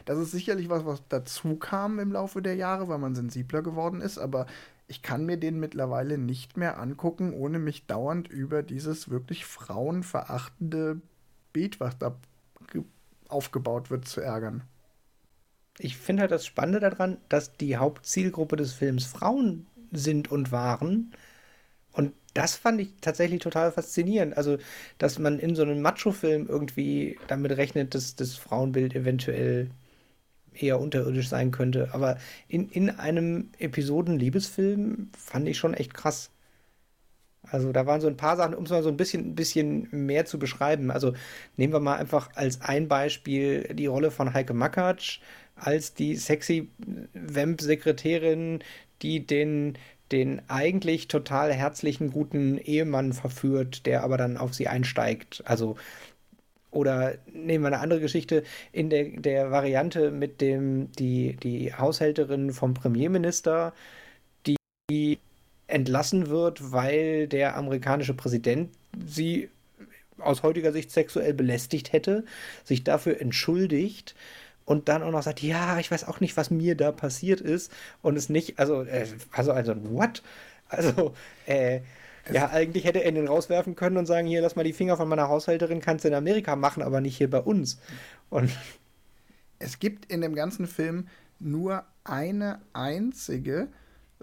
das 0.05 0.17
ist 0.17 0.31
sicherlich 0.31 0.69
was, 0.69 0.85
was 0.85 1.01
dazu 1.09 1.57
kam 1.57 1.99
im 1.99 2.13
Laufe 2.13 2.41
der 2.41 2.55
Jahre, 2.55 2.87
weil 2.87 2.99
man 2.99 3.15
sensibler 3.15 3.63
geworden 3.63 3.99
ist, 3.99 4.17
aber 4.17 4.45
ich 4.89 5.01
kann 5.01 5.25
mir 5.25 5.37
den 5.37 5.59
mittlerweile 5.59 6.17
nicht 6.17 6.57
mehr 6.57 6.79
angucken, 6.79 7.33
ohne 7.33 7.59
mich 7.59 7.85
dauernd 7.87 8.27
über 8.27 8.63
dieses 8.63 9.09
wirklich 9.09 9.45
frauenverachtende 9.45 10.99
Bild, 11.53 11.79
was 11.79 11.97
da 11.97 12.17
aufgebaut 13.29 13.89
wird, 13.89 14.07
zu 14.07 14.19
ärgern 14.19 14.63
ich 15.79 15.97
finde 15.97 16.21
halt 16.21 16.31
das 16.31 16.45
Spannende 16.45 16.79
daran, 16.79 17.17
dass 17.29 17.53
die 17.53 17.77
Hauptzielgruppe 17.77 18.57
des 18.57 18.73
Films 18.73 19.05
Frauen 19.05 19.65
sind 19.91 20.29
und 20.31 20.51
waren. 20.51 21.13
Und 21.93 22.13
das 22.33 22.55
fand 22.55 22.81
ich 22.81 22.89
tatsächlich 23.01 23.41
total 23.41 23.71
faszinierend. 23.71 24.37
Also, 24.37 24.57
dass 24.97 25.19
man 25.19 25.39
in 25.39 25.55
so 25.55 25.63
einem 25.63 25.81
Macho-Film 25.81 26.47
irgendwie 26.47 27.17
damit 27.27 27.51
rechnet, 27.57 27.95
dass 27.95 28.15
das 28.15 28.35
Frauenbild 28.35 28.95
eventuell 28.95 29.71
eher 30.61 30.79
unterirdisch 30.79 31.29
sein 31.29 31.51
könnte. 31.51 31.89
Aber 31.93 32.17
in, 32.47 32.69
in 32.69 32.89
einem 32.89 33.49
Episoden-Liebesfilm 33.59 35.09
fand 35.17 35.47
ich 35.47 35.57
schon 35.57 35.73
echt 35.73 35.93
krass. 35.93 36.31
Also 37.43 37.71
da 37.71 37.85
waren 37.85 38.01
so 38.01 38.07
ein 38.07 38.17
paar 38.17 38.37
Sachen, 38.37 38.53
um 38.53 38.65
es 38.65 38.69
mal 38.69 38.83
so 38.83 38.89
ein 38.89 38.97
bisschen, 38.97 39.29
ein 39.29 39.35
bisschen 39.35 39.87
mehr 39.91 40.25
zu 40.25 40.39
beschreiben. 40.39 40.91
Also 40.91 41.13
nehmen 41.57 41.73
wir 41.73 41.79
mal 41.79 41.97
einfach 41.97 42.29
als 42.35 42.61
ein 42.61 42.87
Beispiel 42.87 43.73
die 43.73 43.87
Rolle 43.87 44.11
von 44.11 44.33
Heike 44.33 44.53
Makatsch, 44.53 45.19
als 45.55 45.93
die 45.93 46.15
sexy 46.15 46.69
Vamp-Sekretärin, 47.13 48.59
die 49.01 49.25
den, 49.25 49.77
den 50.11 50.41
eigentlich 50.49 51.07
total 51.07 51.53
herzlichen, 51.53 52.11
guten 52.11 52.57
Ehemann 52.57 53.13
verführt, 53.13 53.85
der 53.85 54.03
aber 54.03 54.17
dann 54.17 54.37
auf 54.37 54.53
sie 54.53 54.67
einsteigt. 54.67 55.41
Also, 55.45 55.77
oder 56.71 57.15
nehmen 57.31 57.63
wir 57.63 57.67
eine 57.67 57.79
andere 57.79 57.99
Geschichte 57.99 58.43
in 58.71 58.89
der, 58.89 59.05
der 59.05 59.51
Variante 59.51 60.11
mit 60.11 60.41
dem, 60.41 60.91
die, 60.93 61.35
die 61.35 61.73
Haushälterin 61.73 62.51
vom 62.51 62.73
Premierminister, 62.73 63.73
die 64.45 65.19
entlassen 65.67 66.29
wird, 66.29 66.71
weil 66.71 67.27
der 67.27 67.55
amerikanische 67.55 68.13
Präsident 68.13 68.71
sie 69.05 69.49
aus 70.17 70.43
heutiger 70.43 70.71
Sicht 70.71 70.91
sexuell 70.91 71.33
belästigt 71.33 71.93
hätte, 71.93 72.25
sich 72.63 72.83
dafür 72.83 73.21
entschuldigt 73.21 74.15
und 74.65 74.89
dann 74.89 75.01
auch 75.01 75.11
noch 75.11 75.23
sagt, 75.23 75.41
ja, 75.41 75.79
ich 75.79 75.89
weiß 75.89 76.07
auch 76.07 76.19
nicht, 76.19 76.37
was 76.37 76.51
mir 76.51 76.75
da 76.75 76.91
passiert 76.91 77.41
ist 77.41 77.71
und 78.01 78.17
es 78.17 78.29
nicht, 78.29 78.59
also, 78.59 78.83
äh, 78.83 79.07
also, 79.31 79.51
also, 79.51 79.75
what? 79.91 80.21
Also, 80.67 81.15
äh, 81.47 81.79
ja, 82.31 82.49
eigentlich 82.49 82.85
hätte 82.85 83.03
er 83.03 83.11
ihn 83.11 83.27
rauswerfen 83.27 83.75
können 83.75 83.97
und 83.97 84.05
sagen, 84.05 84.27
hier, 84.27 84.41
lass 84.41 84.55
mal 84.55 84.63
die 84.63 84.73
Finger 84.73 84.97
von 84.97 85.07
meiner 85.07 85.29
Haushälterin, 85.29 85.81
kannst 85.81 86.05
du 86.05 86.09
in 86.09 86.13
Amerika 86.13 86.55
machen, 86.55 86.83
aber 86.83 87.01
nicht 87.01 87.17
hier 87.17 87.29
bei 87.29 87.39
uns. 87.39 87.79
Und 88.29 88.51
es 89.59 89.79
gibt 89.79 90.11
in 90.11 90.21
dem 90.21 90.35
ganzen 90.35 90.67
Film 90.67 91.07
nur 91.39 91.83
eine 92.03 92.59
einzige 92.73 93.67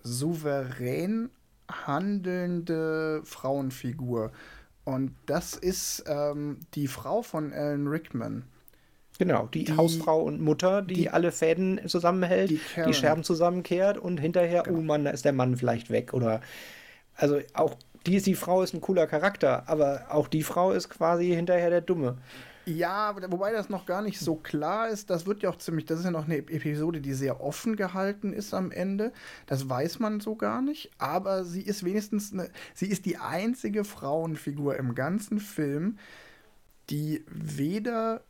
souverän 0.03 1.31
handelnde 1.71 3.23
Frauenfigur. 3.25 4.33
Und 4.85 5.15
das 5.27 5.55
ist 5.55 6.05
ähm, 6.07 6.61
die 6.75 6.87
Frau 6.87 7.23
von 7.23 7.53
Alan 7.53 7.89
Rickman. 7.89 8.45
Genau, 9.19 9.47
die, 9.47 9.65
die, 9.65 9.77
Hausfrau 9.77 10.23
und 10.23 10.41
Mutter, 10.41 10.83
die, 10.83 10.95
die, 10.95 11.11
alle 11.11 11.33
Fäden 11.33 11.81
zusammenhält, 11.89 12.51
die, 12.51 12.61
die, 12.87 12.95
Scherben 12.95 13.25
zusammenkehrt 13.25 13.97
und 13.97 14.21
hinterher, 14.21 14.63
genau. 14.63 14.79
oh 14.79 14.83
Mann, 14.83 15.05
da 15.05 15.11
ist 15.11 15.25
der 15.25 15.33
Mann 15.33 15.57
vielleicht 15.57 15.91
weg. 15.91 16.13
Oder 16.13 16.43
also 17.17 17.41
auch 17.55 17.77
die, 18.07 18.21
die 18.21 18.35
Frau 18.35 18.63
ist 18.63 18.75
ein 18.75 18.81
cooler 18.81 19.07
Charakter, 19.07 19.69
aber 19.69 20.07
auch 20.11 20.29
die 20.29 20.43
Frau 20.43 20.73
ist 20.73 20.89
quasi 20.89 21.29
hinterher 21.29 21.71
der 21.71 21.81
Dumme. 21.81 22.17
Ja, 22.69 23.15
wobei 23.31 23.53
das 23.53 23.69
noch 23.69 23.87
gar 23.87 24.03
nicht 24.03 24.19
so 24.19 24.35
klar 24.35 24.89
ist. 24.89 25.09
Das 25.09 25.25
wird 25.25 25.41
ja 25.43 25.51
auch 25.51 25.59
ziemlich, 25.59 25.85
das 25.85 26.01
ist 26.01 26.05
ja 26.05 26.11
noch 26.11 26.25
eine 26.25 26.39
Episode, 26.39 27.01
die 27.01 27.15
sehr 27.15 27.41
offen 27.41 27.77
gehalten 27.77 28.33
ist 28.33 28.55
am 28.55 28.73
Ende. 28.73 29.13
Das 29.47 29.69
weiß 29.69 30.01
man 30.01 30.19
so 30.19 30.35
gar 30.35 30.63
nicht. 30.63 30.91
Aber 30.99 31.45
sie 31.45 31.63
ist 31.63 31.85
wenigstens 31.85 32.33
eine, 32.33 32.51
sie 32.75 32.87
ist 32.87 33.07
die 33.07 33.19
einzige 33.19 33.85
Frauenfigur 33.85 34.77
im 34.77 34.97
ganzen 34.97 35.39
Film, 35.39 35.99
die 36.91 37.25
weder 37.29 38.23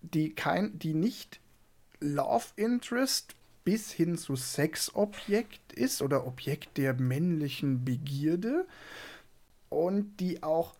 die 0.00 0.34
kein, 0.34 0.78
die 0.78 0.94
nicht 0.94 1.40
Love 2.00 2.46
Interest 2.56 3.34
bis 3.64 3.92
hin 3.92 4.16
zu 4.16 4.36
Sexobjekt 4.36 5.72
ist 5.74 6.00
oder 6.02 6.26
Objekt 6.26 6.78
der 6.78 6.94
männlichen 6.94 7.84
Begierde 7.84 8.66
und 9.72 10.20
die 10.20 10.42
auch 10.42 10.74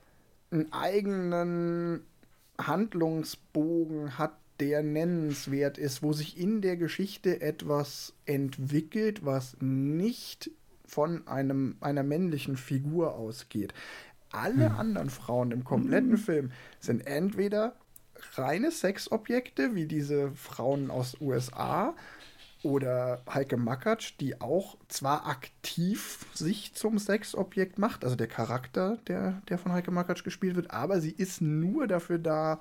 einen 0.51 0.73
eigenen 0.73 2.03
Handlungsbogen 2.59 4.19
hat, 4.19 4.37
der 4.61 4.83
nennenswert 4.83 5.79
ist, 5.79 6.03
wo 6.03 6.13
sich 6.13 6.39
in 6.39 6.61
der 6.61 6.77
Geschichte 6.77 7.41
etwas 7.41 8.13
entwickelt, 8.27 9.25
was 9.25 9.57
nicht 9.61 10.51
von 10.87 11.27
einem, 11.27 11.77
einer 11.81 12.03
männlichen 12.03 12.57
Figur 12.57 13.15
ausgeht. 13.15 13.73
Alle 14.31 14.71
hm. 14.71 14.77
anderen 14.77 15.11
Frauen 15.11 15.51
im 15.51 15.65
kompletten 15.65 16.13
hm. 16.13 16.19
Film 16.19 16.53
sind 16.81 17.07
entweder 17.07 17.75
reine 18.35 18.71
Sexobjekte, 18.71 19.75
wie 19.75 19.87
diese 19.87 20.31
Frauen 20.33 20.91
aus 20.91 21.21
USA 21.21 21.95
oder 22.63 23.23
Heike 23.33 23.57
Makatsch, 23.57 24.15
die 24.21 24.41
auch 24.41 24.77
zwar 24.89 25.27
aktiv 25.27 26.27
sich 26.35 26.75
zum 26.75 26.99
Sexobjekt 26.99 27.79
macht, 27.79 28.05
also 28.05 28.17
der 28.17 28.29
Charakter, 28.29 28.99
der, 29.09 29.43
der 29.49 29.59
von 29.59 29.73
Heike 29.73 29.91
Makatsch 29.91 30.25
gespielt 30.25 30.57
wird, 30.57 30.71
aber 30.71 31.01
sie 31.01 31.11
ist 31.11 31.41
nur 31.41 31.87
dafür 31.87 32.19
da, 32.19 32.61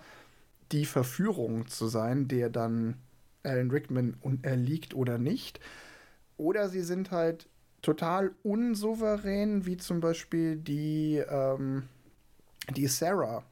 die 0.72 0.86
Verführung 0.86 1.68
zu 1.68 1.88
sein, 1.88 2.28
der 2.28 2.50
dann 2.50 2.96
Alan 3.44 3.72
Rickman 3.72 4.18
erliegt 4.42 4.94
oder 4.94 5.18
nicht. 5.18 5.60
Oder 6.38 6.70
sie 6.70 6.82
sind 6.82 7.12
halt 7.12 7.48
total 7.82 8.32
unsouverän, 8.44 9.66
wie 9.66 9.78
zum 9.78 10.00
Beispiel 10.00 10.56
die, 10.56 11.18
ähm, 11.30 11.84
die 12.76 12.88
Sarah 12.88 13.44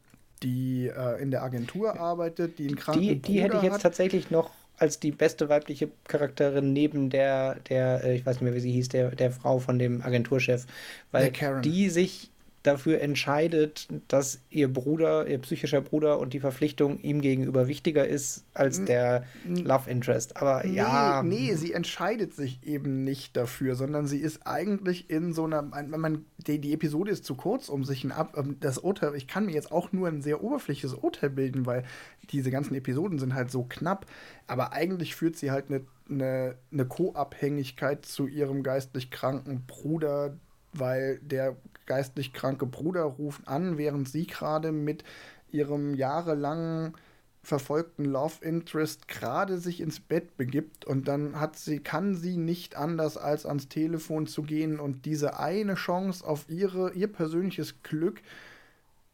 die 0.43 0.87
äh, 0.87 1.21
in 1.21 1.31
der 1.31 1.43
Agentur 1.43 1.99
arbeitet, 1.99 2.59
die 2.59 2.67
einen 2.67 2.75
kranken 2.75 3.01
Die, 3.01 3.19
die 3.21 3.41
hätte 3.41 3.57
ich 3.57 3.63
jetzt 3.63 3.73
hat. 3.75 3.81
tatsächlich 3.81 4.31
noch 4.31 4.51
als 4.79 4.99
die 4.99 5.11
beste 5.11 5.49
weibliche 5.49 5.89
Charakterin 6.07 6.73
neben 6.73 7.09
der, 7.09 7.55
der, 7.69 8.03
äh, 8.03 8.15
ich 8.15 8.25
weiß 8.25 8.35
nicht 8.35 8.43
mehr, 8.43 8.55
wie 8.55 8.59
sie 8.59 8.71
hieß, 8.71 8.89
der, 8.89 9.11
der 9.11 9.31
Frau 9.31 9.59
von 9.59 9.77
dem 9.79 10.01
Agenturchef, 10.01 10.65
weil 11.11 11.31
die 11.63 11.89
sich 11.89 12.31
dafür 12.63 13.01
entscheidet, 13.01 13.87
dass 14.07 14.39
ihr 14.49 14.71
Bruder, 14.71 15.27
ihr 15.27 15.39
psychischer 15.39 15.81
Bruder 15.81 16.19
und 16.19 16.33
die 16.33 16.39
Verpflichtung 16.39 16.99
ihm 16.99 17.21
gegenüber 17.21 17.67
wichtiger 17.67 18.07
ist 18.07 18.45
als 18.53 18.83
der 18.83 19.23
Love 19.45 19.89
Interest. 19.89 20.37
Aber 20.37 20.63
nee, 20.65 20.73
ja. 20.73 21.23
Nee, 21.23 21.53
sie 21.55 21.73
entscheidet 21.73 22.33
sich 22.33 22.59
eben 22.63 23.03
nicht 23.03 23.37
dafür, 23.37 23.75
sondern 23.75 24.07
sie 24.07 24.19
ist 24.19 24.45
eigentlich 24.45 25.09
in 25.09 25.33
so 25.33 25.45
einer. 25.45 25.61
Man, 25.61 26.25
die, 26.37 26.59
die 26.59 26.73
Episode 26.73 27.11
ist 27.11 27.25
zu 27.25 27.35
kurz, 27.35 27.69
um 27.69 27.83
sich 27.83 28.03
ein 28.03 28.11
Ab. 28.11 28.37
Das 28.59 28.77
Urteil, 28.77 29.15
ich 29.15 29.27
kann 29.27 29.45
mir 29.45 29.53
jetzt 29.53 29.71
auch 29.71 29.91
nur 29.91 30.07
ein 30.07 30.21
sehr 30.21 30.43
oberflächliches 30.43 30.93
Urteil 30.93 31.29
bilden, 31.29 31.65
weil 31.65 31.83
diese 32.31 32.51
ganzen 32.51 32.75
Episoden 32.75 33.19
sind 33.19 33.33
halt 33.33 33.51
so 33.51 33.63
knapp. 33.63 34.05
Aber 34.47 34.73
eigentlich 34.73 35.15
führt 35.15 35.37
sie 35.37 35.51
halt 35.51 35.69
eine 35.69 35.81
eine, 36.09 36.55
eine 36.71 36.85
Co-Abhängigkeit 36.85 38.05
zu 38.05 38.27
ihrem 38.27 38.63
geistlich 38.63 39.11
kranken 39.11 39.65
Bruder, 39.65 40.37
weil 40.73 41.19
der 41.19 41.55
geistlich 41.89 42.31
kranke 42.31 42.65
Bruder 42.65 43.03
ruft 43.03 43.47
an, 43.47 43.77
während 43.77 44.07
sie 44.07 44.25
gerade 44.25 44.71
mit 44.71 45.03
ihrem 45.51 45.95
jahrelangen 45.95 46.93
verfolgten 47.41 48.05
Love 48.05 48.45
Interest 48.45 49.07
gerade 49.07 49.57
sich 49.57 49.81
ins 49.81 49.99
Bett 49.99 50.37
begibt 50.37 50.85
und 50.85 51.07
dann 51.07 51.39
hat 51.39 51.57
sie 51.57 51.79
kann 51.79 52.15
sie 52.15 52.37
nicht 52.37 52.75
anders 52.75 53.17
als 53.17 53.45
ans 53.45 53.67
Telefon 53.67 54.27
zu 54.27 54.43
gehen 54.43 54.79
und 54.79 55.05
diese 55.05 55.39
eine 55.39 55.75
Chance 55.75 56.25
auf 56.25 56.49
ihre 56.49 56.93
ihr 56.93 57.07
persönliches 57.07 57.81
Glück 57.83 58.21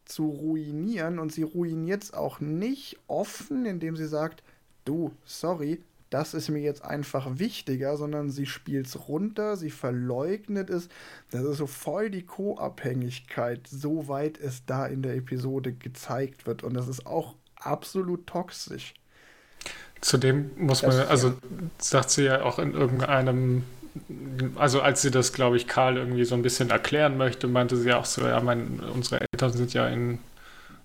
zu 0.06 0.28
ruinieren. 0.28 1.18
Und 1.18 1.32
sie 1.32 1.42
ruiniert 1.42 2.04
es 2.04 2.14
auch 2.14 2.40
nicht 2.40 2.98
offen, 3.06 3.66
indem 3.66 3.96
sie 3.96 4.06
sagt, 4.06 4.42
du, 4.84 5.12
sorry, 5.24 5.82
das 6.10 6.34
ist 6.34 6.48
mir 6.48 6.60
jetzt 6.60 6.84
einfach 6.84 7.38
wichtiger, 7.38 7.96
sondern 7.96 8.30
sie 8.30 8.46
spielt 8.46 8.86
es 8.86 9.08
runter, 9.08 9.56
sie 9.56 9.70
verleugnet 9.70 10.70
es. 10.70 10.88
Das 11.30 11.42
ist 11.42 11.58
so 11.58 11.66
voll 11.66 12.10
die 12.10 12.22
Co-Abhängigkeit, 12.22 13.66
soweit 13.68 14.38
es 14.38 14.64
da 14.66 14.86
in 14.86 15.02
der 15.02 15.16
Episode 15.16 15.72
gezeigt 15.72 16.46
wird. 16.46 16.62
Und 16.62 16.74
das 16.74 16.86
ist 16.86 17.06
auch 17.06 17.34
absolut 17.56 18.26
toxisch. 18.26 18.94
Zudem 20.00 20.50
muss 20.56 20.82
man, 20.82 20.92
das, 20.92 21.08
also 21.08 21.28
ja. 21.28 21.34
sagt 21.78 22.10
sie 22.10 22.24
ja 22.24 22.42
auch 22.42 22.60
in 22.60 22.74
irgendeinem, 22.74 23.64
also 24.54 24.82
als 24.82 25.02
sie 25.02 25.10
das, 25.10 25.32
glaube 25.32 25.56
ich, 25.56 25.66
Karl 25.66 25.96
irgendwie 25.96 26.24
so 26.24 26.34
ein 26.34 26.42
bisschen 26.42 26.70
erklären 26.70 27.16
möchte, 27.16 27.48
meinte 27.48 27.76
sie 27.76 27.92
auch 27.92 28.04
so, 28.04 28.24
ja, 28.26 28.40
mein, 28.40 28.78
unsere 28.94 29.22
Eltern 29.32 29.52
sind 29.52 29.74
ja 29.74 29.88
in, 29.88 30.18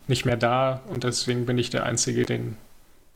nicht 0.07 0.25
mehr 0.25 0.37
da 0.37 0.81
und 0.87 1.03
deswegen 1.03 1.45
bin 1.45 1.57
ich 1.57 1.69
der 1.69 1.85
Einzige, 1.85 2.25
den, 2.25 2.57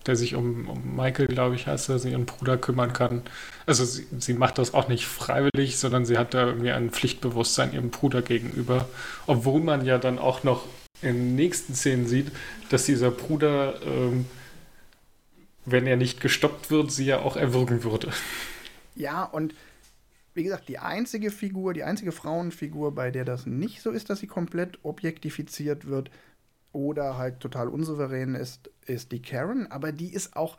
der 0.07 0.15
sich 0.15 0.35
um, 0.35 0.69
um 0.69 0.95
Michael, 0.95 1.27
glaube 1.27 1.55
ich, 1.55 1.67
heißt 1.67 1.89
er, 1.89 2.03
ihren 2.05 2.25
Bruder 2.25 2.57
kümmern 2.57 2.93
kann. 2.93 3.21
Also 3.65 3.85
sie, 3.85 4.05
sie 4.19 4.33
macht 4.33 4.57
das 4.57 4.73
auch 4.73 4.87
nicht 4.87 5.05
freiwillig, 5.05 5.77
sondern 5.77 6.05
sie 6.05 6.17
hat 6.17 6.33
da 6.33 6.47
irgendwie 6.47 6.71
ein 6.71 6.91
Pflichtbewusstsein 6.91 7.73
ihrem 7.73 7.89
Bruder 7.89 8.21
gegenüber, 8.21 8.87
obwohl 9.27 9.61
man 9.61 9.85
ja 9.85 9.97
dann 9.97 10.19
auch 10.19 10.43
noch 10.43 10.65
in 11.01 11.35
nächsten 11.35 11.75
Szenen 11.75 12.07
sieht, 12.07 12.31
dass 12.69 12.85
dieser 12.85 13.11
Bruder 13.11 13.75
ähm, 13.85 14.25
wenn 15.65 15.87
er 15.87 15.97
nicht 15.97 16.21
gestoppt 16.21 16.71
wird, 16.71 16.91
sie 16.91 17.05
ja 17.05 17.19
auch 17.19 17.35
erwürgen 17.35 17.83
würde. 17.83 18.11
Ja, 18.95 19.23
und 19.23 19.53
wie 20.33 20.43
gesagt, 20.43 20.69
die 20.69 20.79
einzige 20.79 21.31
Figur, 21.31 21.73
die 21.73 21.83
einzige 21.83 22.11
Frauenfigur, 22.11 22.93
bei 22.93 23.09
der 23.11 23.25
das 23.25 23.45
nicht 23.45 23.81
so 23.81 23.91
ist, 23.91 24.09
dass 24.09 24.19
sie 24.19 24.27
komplett 24.27 24.79
objektifiziert 24.83 25.87
wird 25.87 26.11
oder 26.75 27.17
halt 27.17 27.39
total 27.39 27.69
unsouverän 27.69 28.35
ist, 28.35 28.69
ist 28.85 29.11
die 29.11 29.21
Karen. 29.21 29.71
Aber 29.71 29.91
die 29.91 30.13
ist 30.13 30.35
auch, 30.35 30.57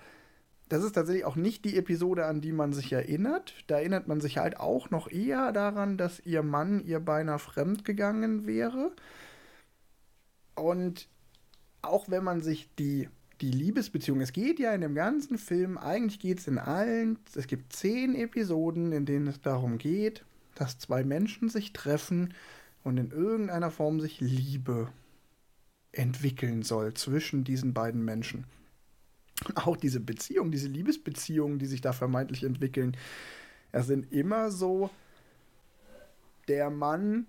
das 0.68 0.82
ist 0.82 0.92
tatsächlich 0.92 1.26
auch 1.26 1.36
nicht 1.36 1.64
die 1.64 1.76
Episode, 1.76 2.24
an 2.24 2.40
die 2.40 2.52
man 2.52 2.72
sich 2.72 2.92
erinnert. 2.92 3.54
Da 3.66 3.76
erinnert 3.76 4.08
man 4.08 4.20
sich 4.20 4.38
halt 4.38 4.58
auch 4.58 4.90
noch 4.90 5.10
eher 5.10 5.52
daran, 5.52 5.98
dass 5.98 6.18
ihr 6.20 6.42
Mann 6.42 6.82
ihr 6.84 7.00
beinahe 7.00 7.38
fremd 7.38 7.84
gegangen 7.84 8.46
wäre. 8.46 8.92
Und 10.54 11.08
auch 11.82 12.08
wenn 12.08 12.24
man 12.24 12.40
sich 12.40 12.74
die 12.78 13.08
die 13.42 13.50
Liebesbeziehung. 13.50 14.22
Es 14.22 14.32
geht 14.32 14.58
ja 14.58 14.72
in 14.72 14.80
dem 14.80 14.94
ganzen 14.94 15.36
Film, 15.36 15.76
eigentlich 15.76 16.20
geht 16.20 16.38
es 16.38 16.48
in 16.48 16.56
allen, 16.58 17.18
es 17.34 17.46
gibt 17.46 17.74
zehn 17.74 18.14
Episoden, 18.14 18.92
in 18.92 19.04
denen 19.04 19.26
es 19.26 19.42
darum 19.42 19.76
geht, 19.76 20.24
dass 20.54 20.78
zwei 20.78 21.04
Menschen 21.04 21.50
sich 21.50 21.74
treffen 21.74 22.32
und 22.82 22.96
in 22.96 23.10
irgendeiner 23.10 23.70
Form 23.70 24.00
sich 24.00 24.20
Liebe 24.20 24.88
entwickeln 25.96 26.62
soll 26.62 26.94
zwischen 26.94 27.44
diesen 27.44 27.74
beiden 27.74 28.04
Menschen. 28.04 28.44
Auch 29.54 29.76
diese 29.76 30.00
Beziehung, 30.00 30.50
diese 30.50 30.68
Liebesbeziehungen, 30.68 31.58
die 31.58 31.66
sich 31.66 31.80
da 31.80 31.92
vermeintlich 31.92 32.44
entwickeln, 32.44 32.96
es 33.72 33.86
sind 33.86 34.12
immer 34.12 34.50
so, 34.50 34.90
der 36.48 36.70
Mann 36.70 37.26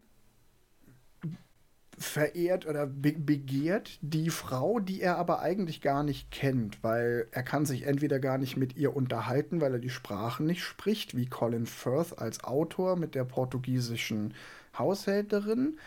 verehrt 1.97 2.67
oder 2.67 2.85
be 2.85 3.13
begehrt 3.13 3.97
die 4.01 4.29
Frau, 4.29 4.79
die 4.79 5.01
er 5.01 5.17
aber 5.17 5.39
eigentlich 5.39 5.81
gar 5.81 6.03
nicht 6.03 6.29
kennt, 6.29 6.83
weil 6.83 7.27
er 7.31 7.41
kann 7.41 7.65
sich 7.65 7.83
entweder 7.83 8.19
gar 8.19 8.37
nicht 8.37 8.55
mit 8.55 8.77
ihr 8.77 8.95
unterhalten, 8.95 9.61
weil 9.61 9.73
er 9.73 9.79
die 9.79 9.89
Sprache 9.89 10.43
nicht 10.43 10.63
spricht, 10.63 11.17
wie 11.17 11.25
Colin 11.25 11.65
Firth 11.65 12.19
als 12.19 12.43
Autor 12.43 12.97
mit 12.97 13.15
der 13.15 13.25
portugiesischen 13.25 14.35
Haushälterin, 14.77 15.79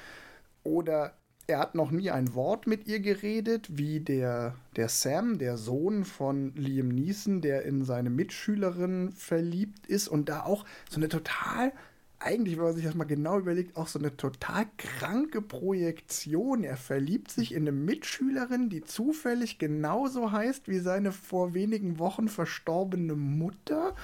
oder 0.63 1.15
er 1.51 1.59
hat 1.59 1.75
noch 1.75 1.91
nie 1.91 2.11
ein 2.11 2.35
Wort 2.35 2.67
mit 2.67 2.87
ihr 2.87 3.01
geredet, 3.01 3.69
wie 3.71 4.01
der, 4.01 4.55
der 4.77 4.89
Sam, 4.89 5.39
der 5.39 5.57
Sohn 5.57 6.05
von 6.05 6.55
Liam 6.55 6.89
Neeson, 6.89 7.41
der 7.41 7.65
in 7.65 7.85
seine 7.85 8.11
Mitschülerin 8.11 9.13
verliebt 9.13 9.87
ist 9.87 10.09
und 10.09 10.29
da 10.29 10.45
auch 10.45 10.65
so 10.89 10.97
eine 10.97 11.09
total 11.09 11.73
eigentlich, 12.21 12.59
wenn 12.59 12.65
man 12.65 12.75
sich 12.75 12.85
das 12.85 12.95
mal 12.95 13.05
genau 13.05 13.39
überlegt, 13.39 13.77
auch 13.77 13.89
so 13.89 13.99
eine 13.99 14.15
total 14.15 14.67
kranke 14.77 15.41
Projektion. 15.41 16.65
Er 16.65 16.77
verliebt 16.77 17.31
sich 17.31 17.53
in 17.53 17.63
eine 17.63 17.73
Mitschülerin, 17.73 18.69
die 18.69 18.83
zufällig 18.83 19.59
genauso 19.59 20.31
heißt 20.31 20.69
wie 20.69 20.81
seine 20.81 21.13
vor 21.13 21.55
wenigen 21.55 21.99
Wochen 21.99 22.29
verstorbene 22.29 23.15
Mutter 23.15 23.95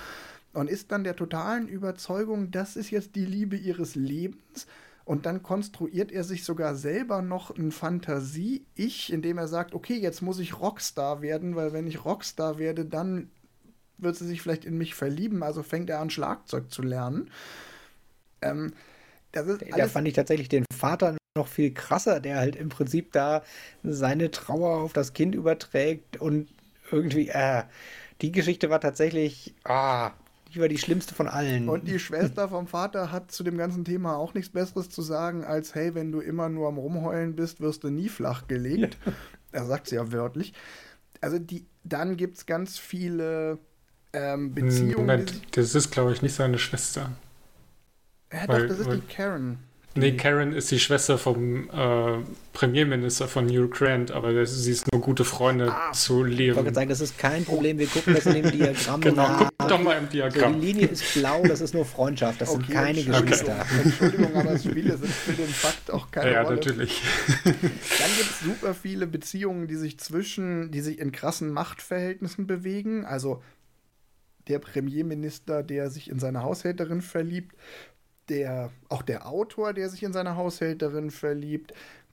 und 0.54 0.70
ist 0.70 0.90
dann 0.92 1.04
der 1.04 1.14
totalen 1.14 1.68
Überzeugung, 1.68 2.50
das 2.50 2.76
ist 2.76 2.90
jetzt 2.90 3.14
die 3.14 3.26
Liebe 3.26 3.56
ihres 3.56 3.94
Lebens. 3.94 4.66
Und 5.06 5.24
dann 5.24 5.44
konstruiert 5.44 6.10
er 6.10 6.24
sich 6.24 6.42
sogar 6.42 6.74
selber 6.74 7.22
noch 7.22 7.56
ein 7.56 7.70
Fantasie-Ich, 7.70 9.12
indem 9.12 9.38
er 9.38 9.46
sagt, 9.46 9.72
okay, 9.72 9.94
jetzt 9.94 10.20
muss 10.20 10.40
ich 10.40 10.58
Rockstar 10.58 11.22
werden, 11.22 11.54
weil 11.54 11.72
wenn 11.72 11.86
ich 11.86 12.04
Rockstar 12.04 12.58
werde, 12.58 12.84
dann 12.84 13.30
wird 13.98 14.16
sie 14.16 14.26
sich 14.26 14.42
vielleicht 14.42 14.64
in 14.64 14.76
mich 14.76 14.96
verlieben. 14.96 15.44
Also 15.44 15.62
fängt 15.62 15.90
er 15.90 16.00
an, 16.00 16.10
Schlagzeug 16.10 16.72
zu 16.72 16.82
lernen. 16.82 17.30
Ähm, 18.42 18.72
das 19.30 19.46
ist 19.46 19.64
da 19.76 19.86
fand 19.86 20.08
ich 20.08 20.14
tatsächlich 20.14 20.48
den 20.48 20.64
Vater 20.76 21.16
noch 21.36 21.46
viel 21.46 21.72
krasser, 21.72 22.18
der 22.18 22.38
halt 22.38 22.56
im 22.56 22.68
Prinzip 22.68 23.12
da 23.12 23.44
seine 23.84 24.32
Trauer 24.32 24.78
auf 24.78 24.92
das 24.92 25.12
Kind 25.12 25.36
überträgt 25.36 26.16
und 26.16 26.48
irgendwie, 26.90 27.28
äh, 27.28 27.62
die 28.22 28.32
Geschichte 28.32 28.70
war 28.70 28.80
tatsächlich, 28.80 29.54
ah, 29.62 30.10
die 30.52 30.60
war 30.60 30.68
die 30.68 30.78
schlimmste 30.78 31.14
von 31.14 31.28
allen. 31.28 31.68
Und 31.68 31.88
die 31.88 31.98
Schwester 31.98 32.48
vom 32.48 32.66
Vater 32.66 33.12
hat 33.12 33.30
zu 33.30 33.42
dem 33.42 33.58
ganzen 33.58 33.84
Thema 33.84 34.16
auch 34.16 34.34
nichts 34.34 34.50
Besseres 34.50 34.88
zu 34.88 35.02
sagen, 35.02 35.44
als 35.44 35.74
hey, 35.74 35.94
wenn 35.94 36.12
du 36.12 36.20
immer 36.20 36.48
nur 36.48 36.68
am 36.68 36.78
Rumheulen 36.78 37.34
bist, 37.36 37.60
wirst 37.60 37.84
du 37.84 37.90
nie 37.90 38.08
flach 38.08 38.46
gelegt. 38.46 38.96
Ja. 39.04 39.12
Er 39.52 39.64
sagt 39.64 39.88
sie 39.88 39.96
ja 39.96 40.12
wörtlich. 40.12 40.52
Also 41.20 41.38
die, 41.38 41.66
dann 41.82 42.16
gibt 42.16 42.36
es 42.36 42.46
ganz 42.46 42.78
viele 42.78 43.58
ähm, 44.12 44.54
Beziehungen. 44.54 45.06
Moment, 45.06 45.56
das 45.56 45.74
ist, 45.74 45.90
glaube 45.90 46.12
ich, 46.12 46.22
nicht 46.22 46.34
seine 46.34 46.58
Schwester. 46.58 47.12
Ja, 48.32 48.48
weil, 48.48 48.62
doch, 48.62 48.68
das 48.68 48.78
ist 48.80 48.86
weil, 48.86 48.98
die 48.98 49.06
Karen. 49.06 49.58
Nee, 49.96 50.12
Karen 50.12 50.52
ist 50.52 50.70
die 50.70 50.78
Schwester 50.78 51.16
vom 51.16 51.70
äh, 51.70 52.22
Premierminister 52.52 53.28
von 53.28 53.46
New 53.46 53.68
Grant, 53.68 54.10
aber 54.10 54.32
das, 54.32 54.54
sie 54.54 54.72
ist 54.72 54.90
nur 54.92 55.00
gute 55.00 55.24
Freundin 55.24 55.70
ah, 55.70 55.92
zu 55.92 56.22
Liam. 56.22 56.50
Ich 56.50 56.56
wollte 56.56 56.74
sagen, 56.74 56.88
das 56.88 57.00
ist 57.00 57.18
kein 57.18 57.44
Problem, 57.44 57.78
wir 57.78 57.86
gucken 57.86 58.14
das 58.14 58.26
in 58.26 58.42
dem 58.42 58.50
Diagramm 58.50 59.00
Genau, 59.00 59.28
nach. 59.28 59.50
guck 59.58 59.68
doch 59.68 59.82
mal 59.82 59.96
im 59.98 60.08
Diagramm. 60.08 60.54
So, 60.54 60.60
die 60.60 60.66
Linie 60.66 60.86
ist 60.88 61.14
blau, 61.14 61.42
das 61.44 61.60
ist 61.60 61.72
nur 61.72 61.86
Freundschaft, 61.86 62.40
das 62.40 62.50
okay, 62.50 62.64
sind 62.66 62.74
keine 62.74 63.04
Geschwister. 63.04 63.56
Okay. 63.60 63.80
Entschuldigung, 63.84 64.34
aber 64.34 64.58
Spiele 64.58 64.98
sind 64.98 65.12
für 65.12 65.32
den 65.32 65.48
Fakt 65.48 65.90
auch 65.90 66.10
keine 66.10 66.32
ja, 66.32 66.42
Rolle. 66.42 66.56
Ja, 66.60 66.66
natürlich. 66.66 67.02
Dann 67.32 68.10
gibt 68.18 68.30
es 68.30 68.40
super 68.40 68.74
viele 68.74 69.06
Beziehungen, 69.06 69.66
die 69.66 69.76
sich 69.76 69.98
zwischen, 69.98 70.70
die 70.70 70.80
sich 70.80 70.98
in 70.98 71.10
krassen 71.10 71.50
Machtverhältnissen 71.50 72.46
bewegen. 72.46 73.06
Also 73.06 73.42
der 74.48 74.58
Premierminister, 74.58 75.62
der 75.62 75.90
sich 75.90 76.10
in 76.10 76.18
seine 76.18 76.42
Haushälterin 76.42 77.00
verliebt 77.00 77.54
der, 78.28 78.70
auch 78.88 79.02
der 79.02 79.26
Autor, 79.26 79.72
der 79.72 79.88
sich 79.88 80.02
in 80.02 80.12
seine 80.12 80.36
Haushälterin 80.36 81.10
verliebt, 81.10 81.72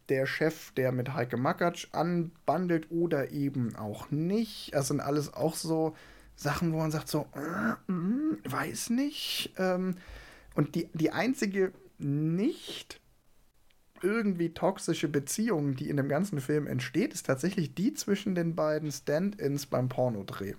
der 0.09 0.25
Chef, 0.25 0.71
der 0.71 0.91
mit 0.91 1.13
Heike 1.13 1.37
Makatsch 1.37 1.87
anbandelt 1.91 2.91
oder 2.91 3.31
eben 3.31 3.75
auch 3.75 4.11
nicht. 4.11 4.73
Das 4.73 4.89
sind 4.89 4.99
alles 4.99 5.33
auch 5.33 5.55
so 5.55 5.95
Sachen, 6.35 6.73
wo 6.73 6.77
man 6.77 6.91
sagt 6.91 7.07
so, 7.07 7.27
äh, 7.35 7.91
mh, 7.91 8.37
weiß 8.43 8.89
nicht. 8.89 9.53
Ähm, 9.57 9.95
und 10.55 10.75
die, 10.75 10.89
die 10.93 11.11
einzige 11.11 11.71
nicht 11.97 12.99
irgendwie 14.01 14.53
toxische 14.53 15.07
Beziehung, 15.07 15.75
die 15.75 15.89
in 15.89 15.97
dem 15.97 16.09
ganzen 16.09 16.41
Film 16.41 16.67
entsteht, 16.67 17.13
ist 17.13 17.25
tatsächlich 17.25 17.73
die 17.73 17.93
zwischen 17.93 18.35
den 18.35 18.55
beiden 18.55 18.91
Stand-ins 18.91 19.65
beim 19.65 19.87
Pornodreh. 19.87 20.55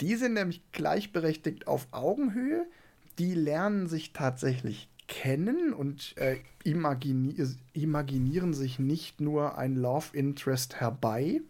Die 0.00 0.16
sind 0.16 0.34
nämlich 0.34 0.62
gleichberechtigt 0.72 1.66
auf 1.66 1.88
Augenhöhe 1.90 2.66
die 3.18 3.34
lernen 3.34 3.88
sich 3.88 4.12
tatsächlich 4.12 4.88
kennen 5.08 5.72
und 5.72 6.16
äh, 6.18 6.36
imagini 6.64 7.34
imaginieren 7.72 8.54
sich 8.54 8.78
nicht 8.78 9.20
nur 9.20 9.58
ein 9.58 9.76
Love 9.76 10.16
Interest 10.16 10.80
herbei. 10.80 11.40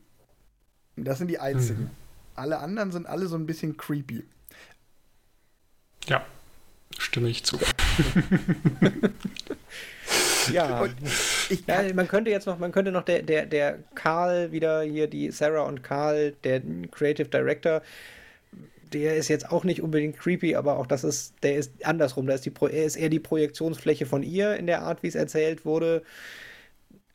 Das 0.96 1.18
sind 1.18 1.28
die 1.28 1.38
einzigen. 1.38 1.84
Mhm. 1.84 1.90
Alle 2.34 2.58
anderen 2.58 2.92
sind 2.92 3.06
alle 3.06 3.26
so 3.26 3.36
ein 3.36 3.46
bisschen 3.46 3.76
creepy. 3.76 4.24
Ja, 6.06 6.24
stimme 6.96 7.28
ich 7.28 7.44
zu. 7.44 7.58
ja, 10.52 10.86
ich 11.50 11.66
ja, 11.66 11.94
man 11.94 12.08
könnte 12.08 12.30
jetzt 12.30 12.46
noch, 12.46 12.58
man 12.58 12.72
könnte 12.72 12.92
noch 12.92 13.02
der, 13.02 13.22
der, 13.22 13.46
der 13.46 13.78
Karl 13.94 14.52
wieder 14.52 14.82
hier, 14.82 15.08
die 15.08 15.30
Sarah 15.30 15.62
und 15.62 15.82
Karl, 15.82 16.32
der 16.44 16.62
Creative 16.90 17.28
Director, 17.28 17.82
der 18.93 19.16
ist 19.16 19.28
jetzt 19.28 19.51
auch 19.51 19.64
nicht 19.64 19.82
unbedingt 19.82 20.18
creepy, 20.18 20.57
aber 20.57 20.78
auch 20.78 20.86
das 20.86 21.05
ist, 21.05 21.34
der 21.43 21.57
ist 21.57 21.84
andersrum. 21.84 22.26
Da 22.26 22.34
ist 22.34 22.47
die, 22.47 22.53
er 22.61 22.84
ist 22.84 22.97
eher 22.97 23.09
die 23.09 23.20
Projektionsfläche 23.20 24.07
von 24.07 24.22
ihr 24.22 24.57
in 24.57 24.66
der 24.66 24.82
Art, 24.82 25.03
wie 25.03 25.09
es 25.09 25.14
erzählt 25.14 25.64
wurde. 25.64 26.03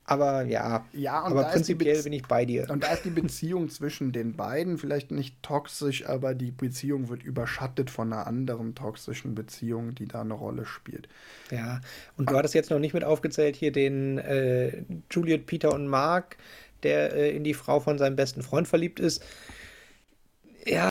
Aber 0.05 0.43
ja, 0.43 0.86
ja 0.91 1.21
aber 1.21 1.45
prinzipiell 1.45 2.03
bin 2.03 2.11
ich 2.11 2.24
bei 2.24 2.43
dir. 2.45 2.69
Und 2.69 2.84
da 2.84 2.91
ist 2.91 3.05
die 3.05 3.09
Beziehung 3.09 3.69
zwischen 3.69 4.11
den 4.11 4.36
beiden 4.36 4.78
vielleicht 4.78 5.11
nicht 5.11 5.41
toxisch, 5.41 6.05
aber 6.05 6.36
die 6.36 6.51
Beziehung 6.51 7.07
wird 7.07 7.24
überschattet 7.24 7.89
von 7.89 8.11
einer 8.11 8.28
anderen 8.28 8.76
toxischen 8.76 9.34
Beziehung, 9.34 9.95
die 9.95 10.05
da 10.05 10.21
eine 10.21 10.34
Rolle 10.34 10.65
spielt. 10.65 11.07
Ja, 11.51 11.80
und 12.17 12.30
du 12.30 12.36
hattest 12.36 12.53
jetzt 12.53 12.69
noch 12.69 12.80
nicht 12.80 12.93
mit 12.93 13.05
aufgezählt 13.05 13.55
hier 13.55 13.71
den 13.71 14.17
äh, 14.17 14.84
Juliet, 15.09 15.45
Peter 15.45 15.74
und 15.74 15.88
Mark, 15.88 16.38
der 16.84 17.13
äh, 17.13 17.36
in 17.36 17.45
die 17.45 17.53
Frau 17.53 17.80
von 17.80 17.97
seinem 17.97 18.17
besten 18.17 18.41
Freund 18.41 18.67
verliebt 18.67 18.99
ist. 18.99 19.24
Ja, 20.65 20.89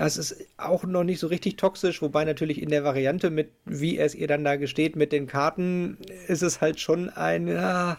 Das 0.00 0.16
ist 0.16 0.46
auch 0.56 0.84
noch 0.84 1.04
nicht 1.04 1.20
so 1.20 1.26
richtig 1.26 1.56
toxisch, 1.56 2.00
wobei 2.00 2.24
natürlich 2.24 2.62
in 2.62 2.70
der 2.70 2.84
Variante 2.84 3.28
mit, 3.28 3.50
wie 3.66 3.98
es 3.98 4.14
ihr 4.14 4.28
dann 4.28 4.44
da 4.44 4.56
gesteht, 4.56 4.96
mit 4.96 5.12
den 5.12 5.26
Karten, 5.26 5.98
ist 6.26 6.42
es 6.42 6.62
halt 6.62 6.80
schon 6.80 7.10
ein, 7.10 7.46
ja, 7.46 7.98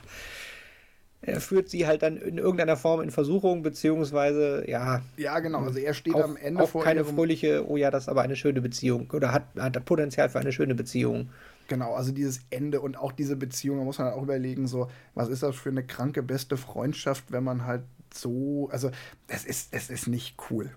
er 1.22 1.40
führt 1.40 1.70
sie 1.70 1.86
halt 1.86 2.02
dann 2.02 2.18
in 2.18 2.40
irgendeiner 2.40 2.76
Form 2.76 3.02
in 3.02 3.12
Versuchung, 3.12 3.62
beziehungsweise, 3.62 4.64
ja. 4.68 5.04
Ja, 5.18 5.38
genau. 5.42 5.60
Also 5.60 5.78
er 5.78 5.94
steht 5.94 6.16
auch, 6.16 6.24
am 6.24 6.38
Ende 6.38 6.64
auch 6.64 6.70
vor 6.70 6.84
keine 6.84 7.06
fröhliche, 7.06 7.70
oh 7.70 7.78
ja, 7.78 7.92
das 7.92 8.06
ist 8.06 8.10
aber 8.10 8.24
eine 8.24 8.36
schöne 8.36 8.62
Beziehung 8.62 9.12
oder 9.12 9.32
hat, 9.32 9.44
hat 9.60 9.86
Potenzial 9.86 10.28
für 10.30 10.40
eine 10.40 10.52
schöne 10.52 10.74
Beziehung. 10.74 11.30
Genau, 11.68 11.94
also 11.94 12.12
dieses 12.12 12.42
Ende 12.50 12.82
und 12.82 12.98
auch 12.98 13.12
diese 13.12 13.36
Beziehung, 13.36 13.78
da 13.78 13.84
muss 13.84 14.00
man 14.00 14.08
halt 14.08 14.18
auch 14.18 14.24
überlegen, 14.24 14.66
so, 14.66 14.90
was 15.14 15.30
ist 15.30 15.44
das 15.44 15.56
für 15.56 15.70
eine 15.70 15.84
kranke 15.84 16.24
beste 16.24 16.58
Freundschaft, 16.58 17.26
wenn 17.30 17.44
man 17.44 17.68
halt 17.68 17.84
so, 18.12 18.70
also 18.72 18.90
es 19.28 19.46
ist, 19.46 19.68
es 19.72 19.92
ist 19.92 20.08
nicht 20.08 20.36
cool. 20.50 20.72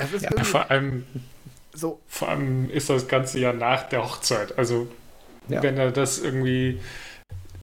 Es 0.00 0.12
ist 0.12 0.22
ja, 0.22 0.44
vor 0.44 0.70
allem, 0.70 1.04
so. 1.72 2.00
vor 2.08 2.28
allem 2.30 2.70
ist 2.70 2.90
das 2.90 3.08
Ganze 3.08 3.38
ja 3.38 3.52
nach 3.52 3.88
der 3.88 4.04
Hochzeit. 4.04 4.58
Also 4.58 4.88
ja. 5.48 5.62
wenn 5.62 5.76
er 5.76 5.90
das 5.90 6.18
irgendwie 6.18 6.80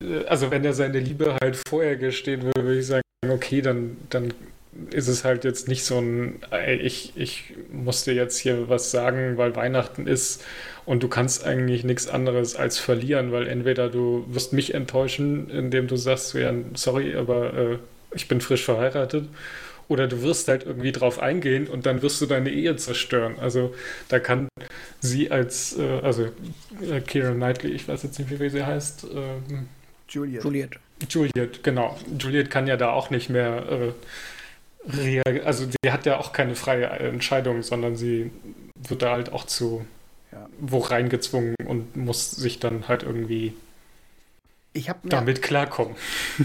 äh, 0.01 0.25
also 0.25 0.51
wenn 0.51 0.63
er 0.63 0.73
seine 0.73 0.99
Liebe 0.99 1.37
halt 1.41 1.57
vorher 1.67 1.95
gestehen 1.95 2.43
würde, 2.43 2.63
würde 2.63 2.79
ich 2.79 2.87
sagen, 2.87 3.03
okay, 3.29 3.61
dann, 3.61 3.97
dann 4.09 4.33
ist 4.91 5.07
es 5.07 5.23
halt 5.23 5.43
jetzt 5.43 5.67
nicht 5.67 5.83
so 5.83 5.99
ein, 5.99 6.39
ich, 6.81 7.13
ich 7.15 7.53
muss 7.71 8.03
dir 8.03 8.13
jetzt 8.13 8.37
hier 8.37 8.69
was 8.69 8.91
sagen, 8.91 9.35
weil 9.37 9.55
Weihnachten 9.55 10.05
ist 10.05 10.43
und 10.85 11.01
du 11.01 11.07
kannst 11.07 11.45
eigentlich 11.45 11.83
nichts 11.83 12.07
anderes 12.07 12.55
als 12.55 12.77
verlieren, 12.77 13.31
weil 13.31 13.47
entweder 13.47 13.89
du 13.89 14.25
wirst 14.29 14.53
mich 14.53 14.75
enttäuschen, 14.75 15.49
indem 15.49 15.87
du 15.87 15.95
sagst, 15.95 16.35
ja, 16.35 16.53
sorry, 16.75 17.15
aber 17.15 17.53
äh, 17.53 17.77
ich 18.13 18.27
bin 18.27 18.39
frisch 18.39 18.63
verheiratet, 18.63 19.25
oder 19.87 20.07
du 20.07 20.21
wirst 20.21 20.47
halt 20.47 20.65
irgendwie 20.65 20.91
drauf 20.91 21.19
eingehen 21.19 21.67
und 21.67 21.85
dann 21.85 22.01
wirst 22.01 22.19
du 22.21 22.25
deine 22.25 22.49
Ehe 22.49 22.75
zerstören. 22.75 23.39
Also 23.39 23.73
da 24.09 24.19
kann 24.19 24.49
sie 24.99 25.31
als, 25.31 25.77
äh, 25.77 25.99
also 26.01 26.25
äh, 26.81 27.01
Kira 27.01 27.31
Knightley, 27.31 27.71
ich 27.71 27.87
weiß 27.87 28.03
jetzt 28.03 28.19
nicht, 28.19 28.39
wie 28.39 28.49
sie 28.49 28.65
heißt, 28.65 29.07
ähm, 29.13 29.69
Juliet. 30.09 30.43
Juliet. 30.43 30.79
Juliet, 31.09 31.63
genau. 31.63 31.97
Juliet 32.17 32.49
kann 32.49 32.67
ja 32.67 32.77
da 32.77 32.91
auch 32.91 33.09
nicht 33.09 33.29
mehr 33.29 33.63
äh, 33.69 33.91
also 35.43 35.65
sie 35.65 35.91
hat 35.91 36.05
ja 36.05 36.17
auch 36.17 36.31
keine 36.31 36.55
freie 36.55 36.85
Entscheidung, 36.85 37.61
sondern 37.61 37.95
sie 37.97 38.31
wird 38.75 39.01
da 39.01 39.11
halt 39.11 39.33
auch 39.33 39.45
zu 39.45 39.85
ja. 40.31 40.47
wo 40.59 40.79
reingezwungen 40.79 41.55
und 41.65 41.95
muss 41.95 42.31
sich 42.31 42.59
dann 42.59 42.87
halt 42.87 43.03
irgendwie 43.03 43.53
mir, 45.03 45.09
damit 45.09 45.41
klarkommen. 45.41 45.95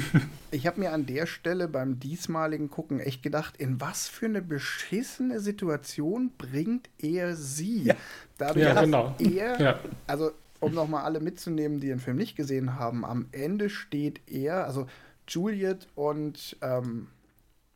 ich 0.50 0.66
habe 0.66 0.80
mir 0.80 0.92
an 0.92 1.06
der 1.06 1.26
Stelle 1.26 1.68
beim 1.68 2.00
diesmaligen 2.00 2.70
Gucken 2.70 3.00
echt 3.00 3.22
gedacht, 3.22 3.56
in 3.56 3.80
was 3.80 4.08
für 4.08 4.26
eine 4.26 4.42
beschissene 4.42 5.40
Situation 5.40 6.32
bringt 6.38 6.88
er 6.98 7.36
sie? 7.36 7.84
Ja, 7.84 7.94
Dadurch, 8.38 8.64
ja 8.64 8.80
genau. 8.80 9.14
Er, 9.18 9.60
ja. 9.60 9.78
also 10.06 10.32
um 10.60 10.74
nochmal 10.74 11.04
alle 11.04 11.20
mitzunehmen, 11.20 11.80
die 11.80 11.88
den 11.88 12.00
Film 12.00 12.16
nicht 12.16 12.36
gesehen 12.36 12.78
haben, 12.78 13.04
am 13.04 13.26
Ende 13.32 13.68
steht 13.68 14.20
er, 14.26 14.64
also 14.64 14.86
Juliet 15.28 15.88
und, 15.94 16.56
ähm, 16.62 17.08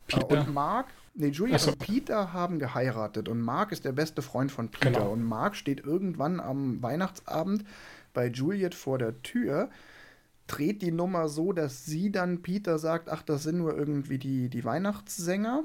äh, 0.08 0.22
und 0.22 0.54
Mark, 0.54 0.86
nee, 1.14 1.28
Juliet 1.28 1.60
so. 1.60 1.72
und 1.72 1.78
Peter 1.80 2.32
haben 2.32 2.58
geheiratet 2.58 3.28
und 3.28 3.40
Mark 3.40 3.72
ist 3.72 3.84
der 3.84 3.92
beste 3.92 4.22
Freund 4.22 4.52
von 4.52 4.68
Peter 4.70 4.90
genau. 4.90 5.10
und 5.10 5.24
Mark 5.24 5.56
steht 5.56 5.84
irgendwann 5.84 6.40
am 6.40 6.82
Weihnachtsabend 6.82 7.64
bei 8.14 8.28
Juliet 8.28 8.74
vor 8.74 8.98
der 8.98 9.20
Tür 9.22 9.68
dreht 10.46 10.82
die 10.82 10.92
Nummer 10.92 11.28
so, 11.28 11.52
dass 11.52 11.84
sie 11.84 12.10
dann 12.10 12.42
Peter 12.42 12.78
sagt, 12.78 13.08
ach, 13.08 13.22
das 13.22 13.42
sind 13.42 13.58
nur 13.58 13.76
irgendwie 13.76 14.18
die, 14.18 14.48
die 14.48 14.64
Weihnachtssänger. 14.64 15.64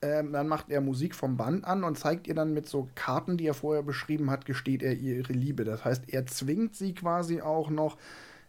Ähm, 0.00 0.32
dann 0.32 0.46
macht 0.46 0.70
er 0.70 0.80
Musik 0.80 1.14
vom 1.14 1.36
Band 1.36 1.64
an 1.64 1.82
und 1.82 1.98
zeigt 1.98 2.28
ihr 2.28 2.34
dann 2.34 2.54
mit 2.54 2.68
so 2.68 2.88
Karten, 2.94 3.36
die 3.36 3.46
er 3.46 3.54
vorher 3.54 3.82
beschrieben 3.82 4.30
hat, 4.30 4.44
gesteht 4.44 4.82
er 4.82 4.94
ihr 4.94 5.16
ihre 5.16 5.32
Liebe. 5.32 5.64
Das 5.64 5.84
heißt, 5.84 6.04
er 6.08 6.26
zwingt 6.26 6.76
sie 6.76 6.94
quasi 6.94 7.40
auch 7.40 7.68
noch, 7.68 7.96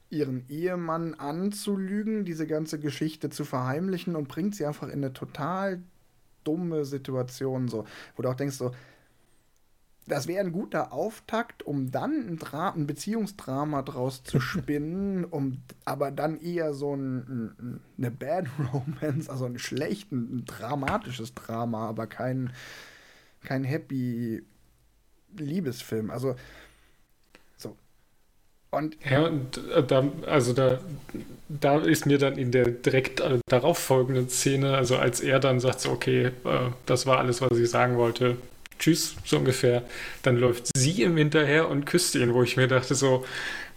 ihren 0.10 0.48
Ehemann 0.50 1.14
anzulügen, 1.14 2.26
diese 2.26 2.48
ganze 2.48 2.80
Geschichte 2.80 3.30
zu 3.30 3.46
verheimlichen 3.46 4.16
und 4.16 4.28
bringt 4.28 4.56
sie 4.56 4.66
einfach 4.66 4.88
in 4.88 5.04
eine 5.04 5.14
total 5.14 5.82
dumme 6.44 6.86
Situation, 6.86 7.68
so, 7.68 7.86
wo 8.16 8.24
du 8.24 8.30
auch 8.30 8.36
denkst, 8.36 8.56
so, 8.56 8.72
das 10.10 10.28
wäre 10.28 10.44
ein 10.44 10.52
guter 10.52 10.92
Auftakt, 10.92 11.64
um 11.64 11.92
dann 11.92 12.28
ein, 12.28 12.38
Dra 12.38 12.72
ein 12.72 12.88
Beziehungsdrama 12.88 13.84
draus 13.84 14.24
zu 14.24 14.40
spinnen, 14.42 15.24
um 15.24 15.62
aber 15.86 16.12
dann 16.12 16.40
eher 16.40 16.74
so 16.74 16.96
ein, 16.96 17.18
ein, 17.60 17.80
eine 17.98 18.12
Bad 18.12 18.48
Romance, 18.74 19.30
also 19.30 19.46
ein 19.46 19.60
schlechtes, 19.60 20.12
ein 20.12 20.44
dramatisches 20.46 21.34
Drama, 21.34 21.88
aber 21.88 22.08
kein, 22.08 22.52
kein 23.44 23.64
happy 23.64 24.44
Liebesfilm. 25.38 26.10
Also 26.10 26.36
so. 27.58 27.78
Und 28.72 28.98
ja, 29.10 29.26
und 29.26 29.58
äh, 29.70 29.84
da, 29.84 30.04
also 30.26 30.54
da, 30.54 30.80
da 31.48 31.80
ist 31.80 32.06
mir 32.06 32.18
dann 32.18 32.38
in 32.38 32.52
der 32.52 32.66
direkt 32.66 33.20
äh, 33.20 33.40
darauf 33.48 33.78
folgenden 33.78 34.30
Szene, 34.30 34.76
also 34.76 34.98
als 34.98 35.22
er 35.22 35.40
dann 35.40 35.60
sagt, 35.60 35.82
so, 35.82 35.92
okay, 35.92 36.26
äh, 36.26 36.32
das 36.86 37.06
war 37.06 37.20
alles, 37.20 37.42
was 37.42 37.58
ich 37.58 37.70
sagen 37.70 37.98
wollte, 37.98 38.38
tschüss, 38.80 39.16
so 39.24 39.38
ungefähr. 39.38 39.84
Dann 40.24 40.38
läuft 40.38 40.76
sie 40.76 41.04
ihm 41.04 41.18
hinterher 41.18 41.70
und 41.70 41.86
küsst 41.86 42.16
ihn, 42.16 42.34
wo 42.34 42.44
ich 42.44 42.58
mir 42.58 42.68
dachte 42.68 42.96
so, 42.96 43.26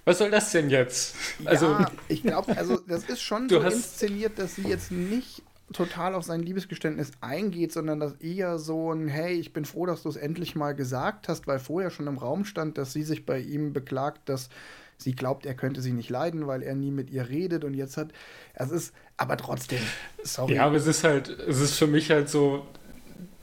was 0.04 0.18
soll 0.18 0.30
das 0.30 0.50
denn 0.50 0.70
jetzt? 0.70 1.14
Also, 1.44 1.66
ja, 1.66 1.90
ich 2.08 2.22
glaube, 2.22 2.56
also 2.56 2.78
das 2.88 3.04
ist 3.04 3.22
schon 3.22 3.48
so 3.48 3.60
inszeniert, 3.60 4.38
dass 4.38 4.56
sie 4.56 4.62
jetzt 4.62 4.90
nicht 4.90 5.42
total 5.72 6.14
auf 6.14 6.24
sein 6.24 6.42
Liebesgeständnis 6.42 7.12
eingeht, 7.20 7.72
sondern 7.72 8.00
dass 8.00 8.14
eher 8.14 8.58
so 8.58 8.92
ein, 8.92 9.08
hey, 9.08 9.34
ich 9.34 9.52
bin 9.52 9.64
froh, 9.64 9.86
dass 9.86 10.02
du 10.02 10.08
es 10.08 10.16
endlich 10.16 10.54
mal 10.54 10.74
gesagt 10.74 11.28
hast, 11.28 11.46
weil 11.46 11.58
vorher 11.58 11.90
schon 11.90 12.06
im 12.06 12.18
Raum 12.18 12.44
stand, 12.44 12.78
dass 12.78 12.92
sie 12.92 13.02
sich 13.02 13.24
bei 13.24 13.38
ihm 13.38 13.72
beklagt, 13.72 14.28
dass 14.28 14.50
sie 14.98 15.12
glaubt, 15.12 15.46
er 15.46 15.54
könnte 15.54 15.80
sie 15.80 15.92
nicht 15.92 16.10
leiden, 16.10 16.46
weil 16.46 16.62
er 16.62 16.74
nie 16.74 16.90
mit 16.90 17.10
ihr 17.10 17.28
redet 17.28 17.64
und 17.64 17.74
jetzt 17.74 17.96
hat, 17.96 18.12
es 18.54 18.70
ist, 18.70 18.94
aber 19.16 19.36
trotzdem, 19.36 19.80
sorry. 20.22 20.54
Ja, 20.54 20.66
aber 20.66 20.76
es 20.76 20.86
ist 20.86 21.04
halt, 21.04 21.28
es 21.28 21.60
ist 21.60 21.74
für 21.74 21.86
mich 21.86 22.10
halt 22.10 22.28
so, 22.28 22.66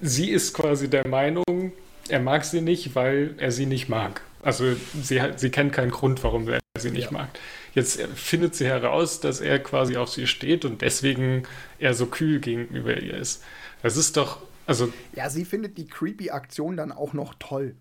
sie 0.01 0.29
ist 0.29 0.53
quasi 0.53 0.89
der 0.89 1.07
Meinung, 1.07 1.71
er 2.07 2.19
mag 2.19 2.45
sie 2.45 2.61
nicht, 2.61 2.95
weil 2.95 3.35
er 3.37 3.51
sie 3.51 3.65
nicht 3.65 3.89
mag. 3.89 4.21
Also 4.41 4.73
sie, 5.01 5.21
sie 5.35 5.49
kennt 5.49 5.73
keinen 5.73 5.91
Grund, 5.91 6.23
warum 6.23 6.47
er 6.47 6.59
sie 6.77 6.91
nicht 6.91 7.11
ja. 7.11 7.17
mag. 7.17 7.29
Jetzt 7.75 8.01
findet 8.15 8.55
sie 8.55 8.65
heraus, 8.65 9.19
dass 9.19 9.41
er 9.41 9.59
quasi 9.59 9.97
auf 9.97 10.09
sie 10.09 10.27
steht 10.27 10.65
und 10.65 10.81
deswegen 10.81 11.43
er 11.77 11.93
so 11.93 12.05
kühl 12.07 12.39
gegenüber 12.39 12.97
ihr 12.97 13.15
ist. 13.15 13.43
Das 13.83 13.97
ist 13.97 14.17
doch, 14.17 14.41
also. 14.65 14.91
Ja, 15.13 15.29
sie 15.29 15.45
findet 15.45 15.77
die 15.77 15.87
creepy 15.87 16.31
Aktion 16.31 16.77
dann 16.77 16.91
auch 16.91 17.13
noch 17.13 17.35
toll. 17.37 17.75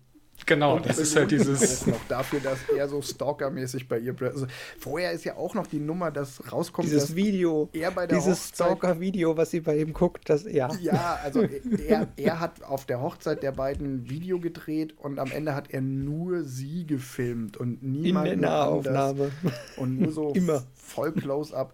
Genau, 0.45 0.77
und 0.77 0.85
das 0.85 0.97
ist 0.97 1.15
halt 1.15 1.31
dieses. 1.31 1.85
Noch 1.85 2.03
dafür, 2.07 2.39
dass 2.39 2.57
er 2.75 2.87
so 2.87 3.01
stalkermäßig 3.01 3.87
bei 3.87 3.99
ihr. 3.99 4.15
Also, 4.21 4.47
vorher 4.79 5.11
ist 5.11 5.25
ja 5.25 5.35
auch 5.35 5.53
noch 5.53 5.67
die 5.67 5.79
Nummer, 5.79 6.11
dass 6.11 6.51
rauskommt. 6.51 6.87
Dieses 6.87 7.15
Video. 7.15 7.69
Er 7.73 7.91
bei 7.91 8.07
der 8.07 8.17
dieses 8.17 8.49
Stalker-Video, 8.49 9.37
was 9.37 9.51
sie 9.51 9.59
bei 9.59 9.77
ihm 9.77 9.93
guckt, 9.93 10.29
das, 10.29 10.43
ja. 10.43 10.69
Ja, 10.81 11.19
also 11.23 11.41
er, 11.87 12.07
er 12.15 12.39
hat 12.39 12.63
auf 12.63 12.85
der 12.85 13.01
Hochzeit 13.01 13.43
der 13.43 13.51
beiden 13.51 14.09
Video 14.09 14.39
gedreht 14.39 14.95
und 14.97 15.19
am 15.19 15.31
Ende 15.31 15.55
hat 15.55 15.71
er 15.71 15.81
nur 15.81 16.43
sie 16.43 16.85
gefilmt 16.85 17.57
und 17.57 17.83
niemand. 17.83 18.27
In 18.27 18.41
der 18.41 18.49
Nahaufnahme. 18.49 19.31
Und 19.77 19.99
nur 19.99 20.11
so 20.11 20.29
Immer. 20.33 20.63
voll 20.73 21.11
Close-up. 21.11 21.73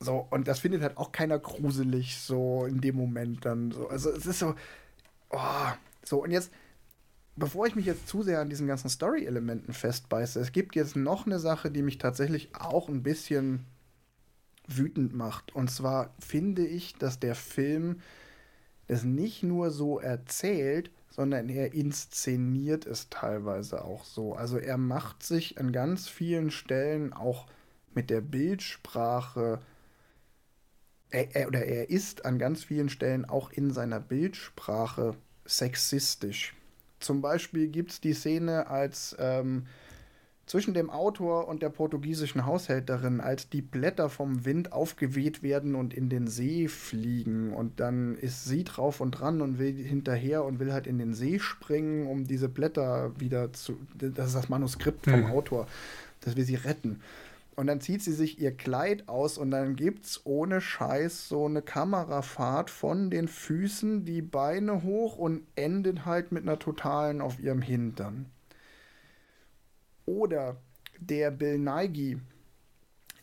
So, 0.00 0.26
und 0.30 0.48
das 0.48 0.60
findet 0.60 0.82
halt 0.82 0.96
auch 0.96 1.12
keiner 1.12 1.38
gruselig, 1.38 2.16
so 2.18 2.64
in 2.64 2.80
dem 2.80 2.96
Moment 2.96 3.44
dann 3.44 3.70
so. 3.70 3.88
Also 3.88 4.10
es 4.10 4.26
ist 4.26 4.38
so. 4.38 4.54
Oh, 5.30 5.38
so, 6.02 6.22
und 6.22 6.30
jetzt 6.30 6.50
bevor 7.36 7.66
ich 7.66 7.74
mich 7.74 7.86
jetzt 7.86 8.08
zu 8.08 8.22
sehr 8.22 8.40
an 8.40 8.50
diesen 8.50 8.66
ganzen 8.66 8.90
Story-Elementen 8.90 9.72
festbeiße, 9.72 10.40
es 10.40 10.52
gibt 10.52 10.76
jetzt 10.76 10.96
noch 10.96 11.26
eine 11.26 11.38
Sache, 11.38 11.70
die 11.70 11.82
mich 11.82 11.98
tatsächlich 11.98 12.54
auch 12.54 12.88
ein 12.88 13.02
bisschen 13.02 13.64
wütend 14.66 15.14
macht. 15.14 15.54
Und 15.54 15.70
zwar 15.70 16.14
finde 16.18 16.66
ich, 16.66 16.94
dass 16.94 17.18
der 17.18 17.34
Film 17.34 18.00
es 18.86 19.04
nicht 19.04 19.42
nur 19.42 19.70
so 19.70 19.98
erzählt, 19.98 20.90
sondern 21.10 21.48
er 21.48 21.74
inszeniert 21.74 22.86
es 22.86 23.08
teilweise 23.10 23.84
auch 23.84 24.04
so. 24.04 24.34
Also 24.34 24.58
er 24.58 24.78
macht 24.78 25.22
sich 25.22 25.58
an 25.58 25.72
ganz 25.72 26.08
vielen 26.08 26.50
Stellen 26.50 27.12
auch 27.12 27.46
mit 27.94 28.10
der 28.10 28.20
Bildsprache 28.20 29.60
er, 31.10 31.34
er, 31.34 31.48
oder 31.48 31.64
er 31.64 31.90
ist 31.90 32.24
an 32.24 32.38
ganz 32.38 32.64
vielen 32.64 32.88
Stellen 32.88 33.24
auch 33.24 33.50
in 33.50 33.72
seiner 33.72 34.00
Bildsprache 34.00 35.16
sexistisch. 35.44 36.54
Zum 37.00 37.20
Beispiel 37.20 37.68
gibt 37.68 37.92
es 37.92 38.00
die 38.00 38.12
Szene, 38.12 38.68
als 38.68 39.16
ähm, 39.18 39.66
zwischen 40.50 40.74
dem 40.74 40.90
Autor 40.90 41.46
und 41.46 41.62
der 41.62 41.68
portugiesischen 41.68 42.44
Haushälterin, 42.44 43.20
als 43.20 43.48
die 43.48 43.62
Blätter 43.62 44.08
vom 44.08 44.44
Wind 44.44 44.72
aufgeweht 44.72 45.44
werden 45.44 45.76
und 45.76 45.94
in 45.94 46.08
den 46.08 46.26
See 46.26 46.66
fliegen. 46.66 47.52
Und 47.52 47.78
dann 47.78 48.16
ist 48.16 48.46
sie 48.46 48.64
drauf 48.64 49.00
und 49.00 49.12
dran 49.12 49.42
und 49.42 49.60
will 49.60 49.76
hinterher 49.76 50.44
und 50.44 50.58
will 50.58 50.72
halt 50.72 50.88
in 50.88 50.98
den 50.98 51.14
See 51.14 51.38
springen, 51.38 52.08
um 52.08 52.26
diese 52.26 52.48
Blätter 52.48 53.12
wieder 53.20 53.52
zu. 53.52 53.78
Das 53.94 54.26
ist 54.26 54.34
das 54.34 54.48
Manuskript 54.48 55.04
vom 55.04 55.20
mhm. 55.20 55.26
Autor, 55.26 55.68
dass 56.20 56.36
wir 56.36 56.44
sie 56.44 56.56
retten. 56.56 57.00
Und 57.60 57.66
dann 57.66 57.82
zieht 57.82 58.00
sie 58.02 58.14
sich 58.14 58.40
ihr 58.40 58.56
Kleid 58.56 59.06
aus 59.06 59.36
und 59.36 59.50
dann 59.50 59.76
gibt's 59.76 60.22
ohne 60.24 60.62
Scheiß 60.62 61.28
so 61.28 61.44
eine 61.44 61.60
Kamerafahrt 61.60 62.70
von 62.70 63.10
den 63.10 63.28
Füßen, 63.28 64.06
die 64.06 64.22
Beine 64.22 64.82
hoch 64.82 65.18
und 65.18 65.42
endet 65.56 66.06
halt 66.06 66.32
mit 66.32 66.44
einer 66.44 66.58
totalen 66.58 67.20
auf 67.20 67.38
ihrem 67.38 67.60
Hintern. 67.60 68.30
Oder 70.06 70.56
der 71.00 71.30
Bill 71.32 71.58
Nighy, 71.58 72.18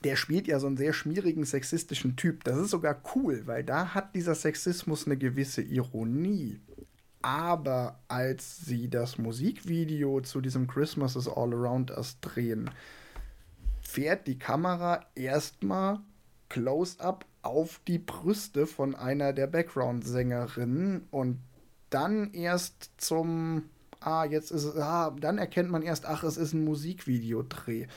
der 0.03 0.15
spielt 0.15 0.45
ja 0.45 0.59
so 0.59 0.67
einen 0.67 0.77
sehr 0.77 0.93
schmierigen 0.93 1.43
sexistischen 1.43 2.15
Typ. 2.15 2.43
Das 2.43 2.59
ist 2.59 2.69
sogar 2.69 3.01
cool, 3.15 3.41
weil 3.47 3.63
da 3.63 3.95
hat 3.95 4.13
dieser 4.13 4.35
Sexismus 4.35 5.07
eine 5.07 5.17
gewisse 5.17 5.63
Ironie. 5.63 6.59
Aber 7.23 8.03
als 8.07 8.59
sie 8.59 8.87
das 8.87 9.17
Musikvideo 9.17 10.21
zu 10.21 10.41
diesem 10.41 10.67
Christmas 10.67 11.15
is 11.15 11.27
All 11.27 11.55
Around 11.55 11.89
Us 11.89 12.19
drehen, 12.21 12.69
fährt 13.97 14.27
die 14.27 14.37
Kamera 14.37 15.03
erstmal 15.15 16.01
close-up 16.49 17.25
auf 17.41 17.81
die 17.87 17.97
Brüste 17.97 18.67
von 18.67 18.93
einer 18.93 19.33
der 19.33 19.47
Background-Sängerinnen 19.47 21.07
und 21.09 21.39
dann 21.89 22.31
erst 22.33 22.91
zum 22.97 23.63
ah, 23.99 24.23
jetzt 24.23 24.51
ist 24.51 24.65
es, 24.65 24.75
ah, 24.77 25.15
dann 25.19 25.39
erkennt 25.39 25.71
man 25.71 25.81
erst, 25.81 26.05
ach, 26.05 26.23
es 26.23 26.37
ist 26.37 26.53
ein 26.53 26.63
Musikvideodreh. 26.63 27.87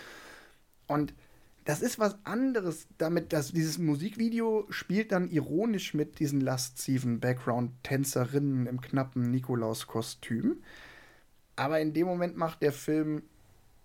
Und 0.87 1.13
das 1.67 1.83
ist 1.83 1.99
was 1.99 2.17
anderes, 2.25 2.87
damit 2.97 3.35
dass 3.35 3.53
dieses 3.53 3.77
Musikvideo 3.77 4.65
spielt 4.71 5.13
dann 5.13 5.29
ironisch 5.29 5.93
mit 5.93 6.19
diesen 6.19 6.41
lasziven 6.41 7.21
Background-Tänzerinnen 7.21 8.67
im 8.67 8.81
knappen 8.81 9.31
Nikolaus-Kostüm. 9.31 10.63
Aber 11.57 11.79
in 11.79 11.93
dem 11.93 12.07
Moment 12.07 12.39
macht 12.39 12.63
der 12.63 12.73
Film, 12.73 13.25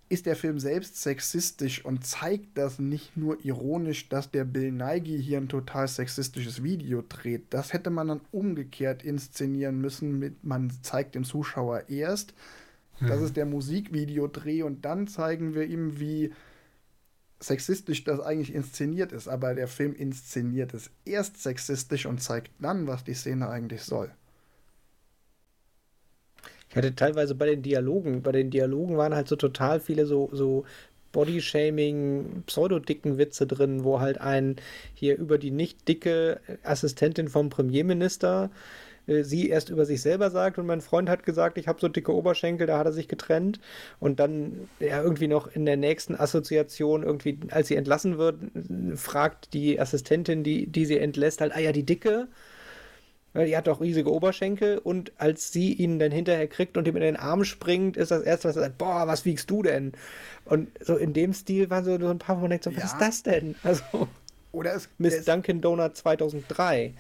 ist 0.08 0.26
der 0.28 0.36
Film 0.36 0.60
selbst 0.60 1.02
sexistisch 1.02 1.84
und 1.84 2.06
zeigt 2.06 2.58
das 2.58 2.78
nicht 2.78 3.18
nur 3.18 3.44
ironisch, 3.44 4.08
dass 4.08 4.30
der 4.30 4.46
Bill 4.46 4.72
Nighy 4.72 5.22
hier 5.22 5.40
ein 5.40 5.50
total 5.50 5.88
sexistisches 5.88 6.62
Video 6.62 7.04
dreht. 7.08 7.46
Das 7.50 7.74
hätte 7.74 7.90
man 7.90 8.08
dann 8.08 8.22
umgekehrt 8.32 9.04
inszenieren 9.04 9.82
müssen, 9.82 10.20
mit 10.20 10.44
man 10.44 10.72
zeigt 10.84 11.16
dem 11.16 11.24
Zuschauer 11.24 11.90
erst, 11.90 12.34
hm. 13.00 13.08
das 13.08 13.22
ist 13.22 13.36
der 13.36 13.48
Musikvideodreh 13.48 14.62
und 14.64 14.86
dann 14.86 15.08
zeigen 15.08 15.56
wir 15.56 15.66
ihm, 15.66 16.00
wie 16.00 16.34
sexistisch 17.40 18.04
das 18.04 18.20
eigentlich 18.20 18.54
inszeniert 18.54 19.12
ist, 19.12 19.28
aber 19.28 19.56
der 19.56 19.68
Film 19.68 19.94
inszeniert 19.94 20.74
es 20.74 20.92
erst 21.04 21.42
sexistisch 21.42 22.06
und 22.06 22.22
zeigt 22.22 22.52
dann, 22.60 22.88
was 22.88 23.04
die 23.04 23.14
Szene 23.14 23.50
eigentlich 23.50 23.84
soll. 23.84 24.12
Ich 26.76 26.78
hatte 26.78 26.94
teilweise 26.94 27.36
bei 27.36 27.46
den 27.46 27.62
Dialogen, 27.62 28.22
bei 28.22 28.34
den 28.34 28.50
Dialogen 28.50 28.98
waren 28.98 29.16
halt 29.16 29.30
so 29.30 29.38
total 29.38 29.80
viele 29.80 30.06
so, 30.06 30.30
so 30.34 30.66
Bodyshaming, 31.14 32.44
pseudodicken 32.48 33.18
Witze 33.18 33.48
drin, 33.48 33.86
wo 33.86 34.02
halt 34.02 34.20
ein 34.20 34.58
hier 34.94 35.18
über 35.18 35.38
die 35.38 35.52
nicht 35.52 35.88
dicke 35.88 36.42
Assistentin 36.64 37.30
vom 37.30 37.50
Premierminister 37.50 38.50
äh, 39.08 39.24
sie 39.24 39.48
erst 39.48 39.70
über 39.70 39.86
sich 39.86 40.02
selber 40.02 40.30
sagt 40.32 40.58
und 40.58 40.66
mein 40.66 40.82
Freund 40.82 41.08
hat 41.08 41.24
gesagt, 41.24 41.58
ich 41.58 41.70
habe 41.70 41.80
so 41.80 41.88
dicke 41.88 42.14
Oberschenkel, 42.14 42.68
da 42.68 42.78
hat 42.78 42.88
er 42.88 42.92
sich 42.92 43.08
getrennt. 43.08 43.62
Und 44.02 44.20
dann 44.20 44.68
ja 44.82 45.02
irgendwie 45.02 45.30
noch 45.30 45.48
in 45.48 45.66
der 45.66 45.78
nächsten 45.78 46.16
Assoziation 46.16 47.04
irgendwie, 47.04 47.40
als 47.52 47.70
sie 47.70 47.78
entlassen 47.78 48.18
wird, 48.18 48.36
fragt 48.96 49.54
die 49.54 49.80
Assistentin, 49.80 50.44
die, 50.44 50.68
die 50.68 50.86
sie 50.86 51.00
entlässt, 51.00 51.40
halt, 51.40 51.56
ah 51.56 51.60
ja, 51.60 51.72
die 51.72 51.86
dicke 51.86 52.28
die 53.44 53.58
hat 53.58 53.68
doch 53.68 53.82
riesige 53.82 54.12
Oberschenkel 54.12 54.78
und 54.78 55.12
als 55.18 55.52
sie 55.52 55.74
ihn 55.74 56.00
dann 56.00 56.12
hinterher 56.12 56.48
kriegt 56.48 56.78
und 56.78 56.88
ihm 56.88 56.96
in 56.96 57.02
den 57.02 57.18
Arm 57.18 57.44
springt, 57.44 57.98
ist 57.98 58.12
das 58.12 58.24
erste, 58.24 58.48
was 58.48 58.56
er 58.56 58.64
sagt, 58.64 58.78
boah, 58.78 59.08
was 59.08 59.26
wiegst 59.26 59.50
du 59.50 59.62
denn? 59.62 59.92
Und 60.46 60.70
so 60.80 60.96
in 60.96 61.14
dem 61.14 61.34
Stil 61.34 61.70
waren 61.70 61.84
so, 61.84 62.00
so 62.00 62.10
ein 62.10 62.20
paar 62.20 62.38
Momente 62.38 62.70
so, 62.70 62.78
was 62.78 62.94
ist 62.94 63.00
das 63.00 63.24
denn? 63.24 63.56
Also, 63.64 64.08
Oder 64.54 64.74
es, 64.74 64.88
Miss 64.98 65.16
es, 65.16 65.26
Dunkin 65.26 65.60
Donut 65.60 65.98
2003. 65.98 66.94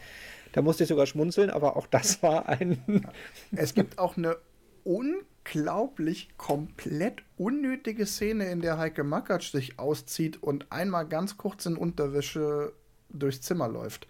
Da 0.52 0.62
musste 0.62 0.84
ich 0.84 0.90
sogar 0.90 1.06
schmunzeln, 1.06 1.50
aber 1.50 1.78
auch 1.78 1.88
das 1.88 2.22
war 2.24 2.50
ein. 2.50 3.08
es 3.56 3.74
gibt 3.74 3.98
auch 3.98 4.18
eine 4.18 4.36
unglaublich 4.84 6.30
komplett 6.38 7.24
unnötige 7.38 8.06
Szene, 8.06 8.46
in 8.52 8.62
der 8.62 8.78
Heike 8.78 9.04
Makatsch 9.04 9.52
sich 9.52 9.80
auszieht 9.80 10.42
und 10.44 10.72
einmal 10.72 11.08
ganz 11.08 11.38
kurz 11.38 11.66
in 11.66 11.78
Unterwäsche 11.78 12.74
durchs 13.10 13.42
Zimmer 13.42 13.68
läuft. 13.68 14.08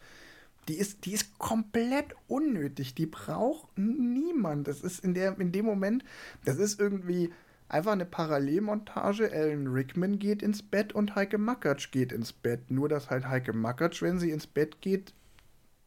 Die 0.67 0.75
ist, 0.75 1.05
die 1.05 1.13
ist 1.13 1.37
komplett 1.37 2.15
unnötig. 2.27 2.95
Die 2.95 3.05
braucht 3.05 3.77
niemand. 3.77 4.67
Das 4.67 4.81
ist 4.81 5.03
in, 5.03 5.13
der, 5.13 5.39
in 5.39 5.51
dem 5.51 5.65
Moment, 5.65 6.03
das 6.43 6.57
ist 6.57 6.79
irgendwie 6.79 7.31
einfach 7.69 7.91
eine 7.91 8.05
Parallelmontage. 8.05 9.31
Alan 9.31 9.67
Rickman 9.67 10.19
geht 10.19 10.41
ins 10.41 10.63
Bett 10.63 10.93
und 10.93 11.15
Heike 11.15 11.37
Makatsch 11.37 11.91
geht 11.91 12.11
ins 12.11 12.33
Bett. 12.33 12.71
Nur, 12.71 12.89
dass 12.89 13.09
halt 13.09 13.27
Heike 13.27 13.53
Makatsch, 13.53 14.01
wenn 14.01 14.19
sie 14.19 14.31
ins 14.31 14.47
Bett 14.47 14.81
geht, 14.81 15.13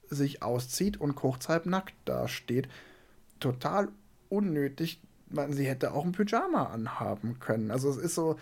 sich 0.09 0.43
auszieht 0.43 1.01
und 1.01 1.17
kurz 1.17 1.49
halb 1.49 1.67
nackt 1.67 1.95
dasteht. 2.05 2.69
Total 3.41 3.89
unnötig. 4.29 5.01
Man, 5.31 5.53
sie 5.53 5.67
hätte 5.67 5.93
auch 5.93 6.05
ein 6.05 6.13
Pyjama 6.13 6.65
anhaben 6.65 7.39
können. 7.41 7.71
Also 7.71 7.91
es 7.91 7.97
ist 7.97 8.15
so. 8.15 8.39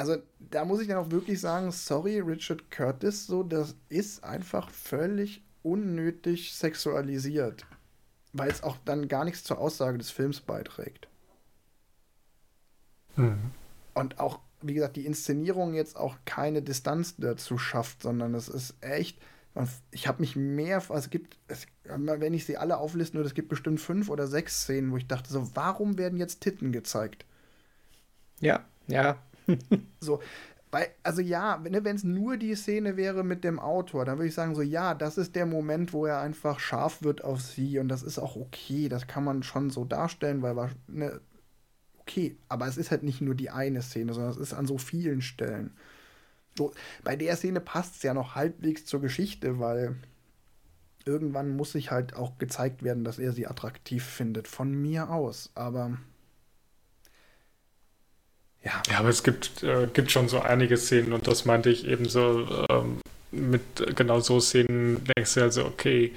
Also 0.00 0.16
da 0.38 0.64
muss 0.64 0.80
ich 0.80 0.88
dann 0.88 0.96
auch 0.96 1.10
wirklich 1.10 1.38
sagen, 1.42 1.70
sorry, 1.72 2.20
Richard 2.20 2.70
Curtis, 2.70 3.26
so, 3.26 3.42
das 3.42 3.74
ist 3.90 4.24
einfach 4.24 4.70
völlig 4.70 5.42
unnötig 5.62 6.54
sexualisiert. 6.54 7.66
Weil 8.32 8.50
es 8.50 8.62
auch 8.62 8.78
dann 8.86 9.08
gar 9.08 9.26
nichts 9.26 9.44
zur 9.44 9.58
Aussage 9.58 9.98
des 9.98 10.10
Films 10.10 10.40
beiträgt. 10.40 11.06
Mhm. 13.16 13.50
Und 13.92 14.18
auch, 14.20 14.40
wie 14.62 14.72
gesagt, 14.72 14.96
die 14.96 15.04
Inszenierung 15.04 15.74
jetzt 15.74 15.98
auch 15.98 16.16
keine 16.24 16.62
Distanz 16.62 17.16
dazu 17.18 17.58
schafft, 17.58 18.00
sondern 18.00 18.34
es 18.34 18.48
ist 18.48 18.76
echt 18.80 19.18
ich 19.90 20.06
habe 20.06 20.20
mich 20.20 20.36
mehr, 20.36 20.76
also 20.76 20.94
es 20.94 21.10
gibt, 21.10 21.36
es, 21.48 21.66
wenn 21.82 22.32
ich 22.32 22.46
sie 22.46 22.56
alle 22.56 22.78
auflisten 22.78 23.18
würde, 23.18 23.26
es 23.26 23.34
gibt 23.34 23.48
bestimmt 23.48 23.80
fünf 23.80 24.08
oder 24.08 24.28
sechs 24.28 24.62
Szenen, 24.62 24.92
wo 24.92 24.96
ich 24.96 25.08
dachte, 25.08 25.28
so, 25.28 25.54
warum 25.54 25.98
werden 25.98 26.20
jetzt 26.20 26.40
Titten 26.40 26.70
gezeigt? 26.70 27.26
Ja, 28.38 28.64
ja. 28.86 29.18
so, 30.00 30.20
weil, 30.70 30.88
also 31.02 31.20
ja, 31.20 31.58
ne, 31.58 31.84
wenn 31.84 31.96
es 31.96 32.04
nur 32.04 32.36
die 32.36 32.54
Szene 32.54 32.96
wäre 32.96 33.24
mit 33.24 33.42
dem 33.44 33.58
Autor, 33.58 34.04
dann 34.04 34.18
würde 34.18 34.28
ich 34.28 34.34
sagen, 34.34 34.54
so, 34.54 34.62
ja, 34.62 34.94
das 34.94 35.18
ist 35.18 35.34
der 35.34 35.46
Moment, 35.46 35.92
wo 35.92 36.06
er 36.06 36.20
einfach 36.20 36.60
scharf 36.60 37.02
wird 37.02 37.24
auf 37.24 37.40
sie 37.40 37.78
und 37.78 37.88
das 37.88 38.02
ist 38.02 38.18
auch 38.18 38.36
okay, 38.36 38.88
das 38.88 39.06
kann 39.06 39.24
man 39.24 39.42
schon 39.42 39.70
so 39.70 39.84
darstellen, 39.84 40.42
weil, 40.42 40.70
ne, 40.86 41.20
okay, 41.98 42.36
aber 42.48 42.66
es 42.66 42.76
ist 42.76 42.90
halt 42.90 43.02
nicht 43.02 43.20
nur 43.20 43.34
die 43.34 43.50
eine 43.50 43.82
Szene, 43.82 44.14
sondern 44.14 44.32
es 44.32 44.38
ist 44.38 44.54
an 44.54 44.66
so 44.66 44.78
vielen 44.78 45.22
Stellen. 45.22 45.72
So, 46.56 46.72
bei 47.04 47.16
der 47.16 47.36
Szene 47.36 47.60
passt 47.60 47.96
es 47.96 48.02
ja 48.02 48.14
noch 48.14 48.34
halbwegs 48.34 48.84
zur 48.84 49.00
Geschichte, 49.00 49.58
weil 49.60 49.96
irgendwann 51.04 51.56
muss 51.56 51.72
sich 51.72 51.90
halt 51.90 52.14
auch 52.14 52.38
gezeigt 52.38 52.82
werden, 52.82 53.04
dass 53.04 53.18
er 53.18 53.32
sie 53.32 53.46
attraktiv 53.46 54.04
findet. 54.04 54.48
Von 54.48 54.72
mir 54.72 55.10
aus. 55.10 55.50
Aber. 55.54 55.98
Ja. 58.62 58.82
Ja, 58.90 58.98
aber 58.98 59.08
es 59.08 59.22
gibt, 59.22 59.62
äh, 59.62 59.86
gibt 59.92 60.10
schon 60.10 60.28
so 60.28 60.40
einige 60.40 60.76
Szenen 60.76 61.12
und 61.12 61.26
das 61.26 61.44
meinte 61.44 61.70
ich 61.70 61.86
eben 61.86 62.08
so 62.08 62.46
ähm, 62.68 63.00
mit 63.30 63.96
genau 63.96 64.20
so 64.20 64.40
Szenen 64.40 65.04
denkst 65.16 65.34
du 65.34 65.42
also, 65.42 65.64
okay, 65.64 66.12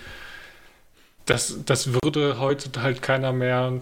das, 1.26 1.60
das 1.66 1.94
würde 1.94 2.40
heute 2.40 2.82
halt 2.82 3.02
keiner 3.02 3.32
mehr 3.32 3.80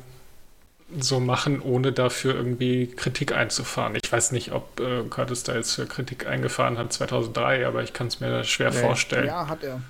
so 1.00 1.20
machen, 1.20 1.62
ohne 1.62 1.92
dafür 1.92 2.36
irgendwie 2.36 2.88
Kritik 2.88 3.32
einzufahren. 3.32 3.98
Ich 4.02 4.12
weiß 4.12 4.32
nicht, 4.34 4.52
ob 4.52 4.80
äh, 4.80 5.04
Curtis 5.10 5.44
da 5.44 5.56
jetzt 5.56 5.76
für 5.76 5.86
Kritik 5.86 6.28
eingefahren 6.28 6.78
hat 6.78 6.92
2003, 6.92 7.66
aber 7.66 7.84
ich 7.84 7.94
kann 7.94 8.08
es 8.08 8.20
mir 8.20 8.44
schwer 8.44 8.72
nee. 8.72 8.80
vorstellen. 8.80 9.28
Ja, 9.28 9.48
hat 9.48 9.64
er. 9.64 9.82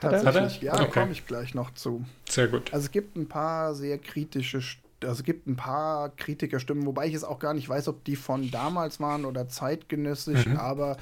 Tatsächlich. 0.00 0.34
Hat 0.34 0.62
er? 0.62 0.80
Ja, 0.80 0.80
okay. 0.82 1.00
komme 1.00 1.12
ich 1.12 1.26
gleich 1.26 1.54
noch 1.54 1.72
zu. 1.74 2.04
Sehr 2.28 2.48
gut. 2.48 2.72
Also 2.72 2.86
es 2.86 2.90
gibt 2.90 3.16
ein 3.16 3.28
paar 3.28 3.74
sehr 3.74 3.98
kritische, 3.98 4.60
also 5.02 5.20
es 5.20 5.24
gibt 5.24 5.46
ein 5.46 5.56
paar 5.56 6.10
Kritikerstimmen, 6.10 6.86
wobei 6.86 7.06
ich 7.06 7.14
es 7.14 7.24
auch 7.24 7.38
gar 7.38 7.54
nicht 7.54 7.68
weiß, 7.68 7.88
ob 7.88 8.04
die 8.04 8.16
von 8.16 8.50
damals 8.50 9.00
waren 9.00 9.24
oder 9.24 9.48
zeitgenössisch, 9.48 10.46
mhm. 10.46 10.56
aber 10.56 10.96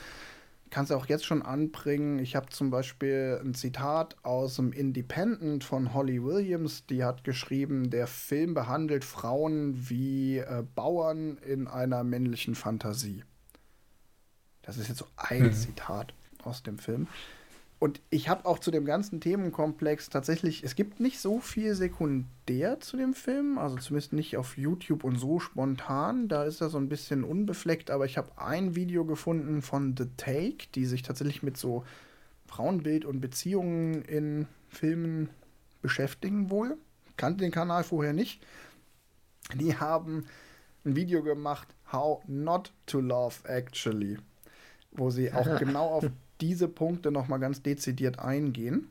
kann 0.70 0.84
es 0.84 0.90
auch 0.90 1.06
jetzt 1.06 1.24
schon 1.24 1.42
anbringen. 1.42 2.18
Ich 2.18 2.34
habe 2.34 2.48
zum 2.48 2.70
Beispiel 2.70 3.40
ein 3.44 3.54
Zitat 3.54 4.16
aus 4.24 4.56
dem 4.56 4.72
Independent 4.72 5.62
von 5.62 5.94
Holly 5.94 6.22
Williams, 6.24 6.84
die 6.86 7.04
hat 7.04 7.22
geschrieben, 7.22 7.90
der 7.90 8.08
Film 8.08 8.54
behandelt 8.54 9.04
Frauen 9.04 9.88
wie 9.88 10.38
äh, 10.38 10.64
Bauern 10.74 11.38
in 11.38 11.68
einer 11.68 12.02
männlichen 12.02 12.56
Fantasie. 12.56 13.22
Das 14.62 14.76
ist 14.76 14.88
jetzt 14.88 14.98
so 14.98 15.06
ein 15.16 15.44
mhm. 15.44 15.52
Zitat 15.52 16.12
aus 16.42 16.64
dem 16.64 16.78
Film. 16.78 17.06
Und 17.84 18.00
ich 18.08 18.30
habe 18.30 18.46
auch 18.46 18.60
zu 18.60 18.70
dem 18.70 18.86
ganzen 18.86 19.20
Themenkomplex 19.20 20.08
tatsächlich, 20.08 20.64
es 20.64 20.74
gibt 20.74 21.00
nicht 21.00 21.20
so 21.20 21.38
viel 21.38 21.74
sekundär 21.74 22.80
zu 22.80 22.96
dem 22.96 23.12
Film, 23.12 23.58
also 23.58 23.76
zumindest 23.76 24.14
nicht 24.14 24.38
auf 24.38 24.56
YouTube 24.56 25.04
und 25.04 25.18
so 25.18 25.38
spontan. 25.38 26.26
Da 26.26 26.44
ist 26.44 26.62
er 26.62 26.70
so 26.70 26.78
ein 26.78 26.88
bisschen 26.88 27.24
unbefleckt, 27.24 27.90
aber 27.90 28.06
ich 28.06 28.16
habe 28.16 28.38
ein 28.38 28.74
Video 28.74 29.04
gefunden 29.04 29.60
von 29.60 29.94
The 29.98 30.06
Take, 30.16 30.68
die 30.74 30.86
sich 30.86 31.02
tatsächlich 31.02 31.42
mit 31.42 31.58
so 31.58 31.84
Frauenbild 32.46 33.04
und 33.04 33.20
Beziehungen 33.20 34.00
in 34.00 34.46
Filmen 34.70 35.28
beschäftigen 35.82 36.48
wohl. 36.48 36.78
Kannte 37.18 37.44
den 37.44 37.52
Kanal 37.52 37.84
vorher 37.84 38.14
nicht. 38.14 38.42
Die 39.56 39.76
haben 39.76 40.24
ein 40.86 40.96
Video 40.96 41.22
gemacht, 41.22 41.68
How 41.92 42.22
Not 42.28 42.72
to 42.86 43.00
Love 43.00 43.46
Actually. 43.46 44.16
wo 44.92 45.10
sie 45.10 45.30
auch 45.34 45.58
genau 45.58 45.88
auf 45.88 46.06
diese 46.40 46.68
Punkte 46.68 47.10
nochmal 47.10 47.40
ganz 47.40 47.62
dezidiert 47.62 48.18
eingehen. 48.18 48.88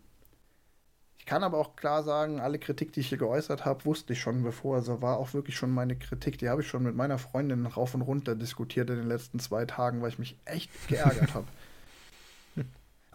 Ich 1.24 1.26
kann 1.26 1.46
aber 1.46 1.58
auch 1.58 1.78
klar 1.78 2.04
sagen, 2.04 2.42
alle 2.42 2.60
Kritik, 2.60 2.92
die 2.92 3.00
ich 3.00 3.08
hier 3.08 3.18
geäußert 3.18 3.64
habe, 3.64 3.86
wusste 3.86 4.12
ich 4.12 4.20
schon 4.20 4.44
bevor. 4.44 4.76
Also 4.76 5.02
war 5.02 5.18
auch 5.18 5.34
wirklich 5.34 5.56
schon 5.56 5.72
meine 5.72 5.96
Kritik. 5.96 6.38
Die 6.38 6.50
habe 6.50 6.62
ich 6.62 6.68
schon 6.68 6.84
mit 6.84 6.98
meiner 6.98 7.18
Freundin 7.18 7.66
rauf 7.66 7.96
und 7.96 8.02
runter 8.02 8.36
diskutiert 8.36 8.90
in 8.90 8.98
den 8.98 9.08
letzten 9.08 9.40
zwei 9.40 9.64
Tagen, 9.64 10.02
weil 10.02 10.10
ich 10.10 10.20
mich 10.20 10.38
echt 10.44 10.70
geärgert 10.90 11.34
habe. 11.34 11.48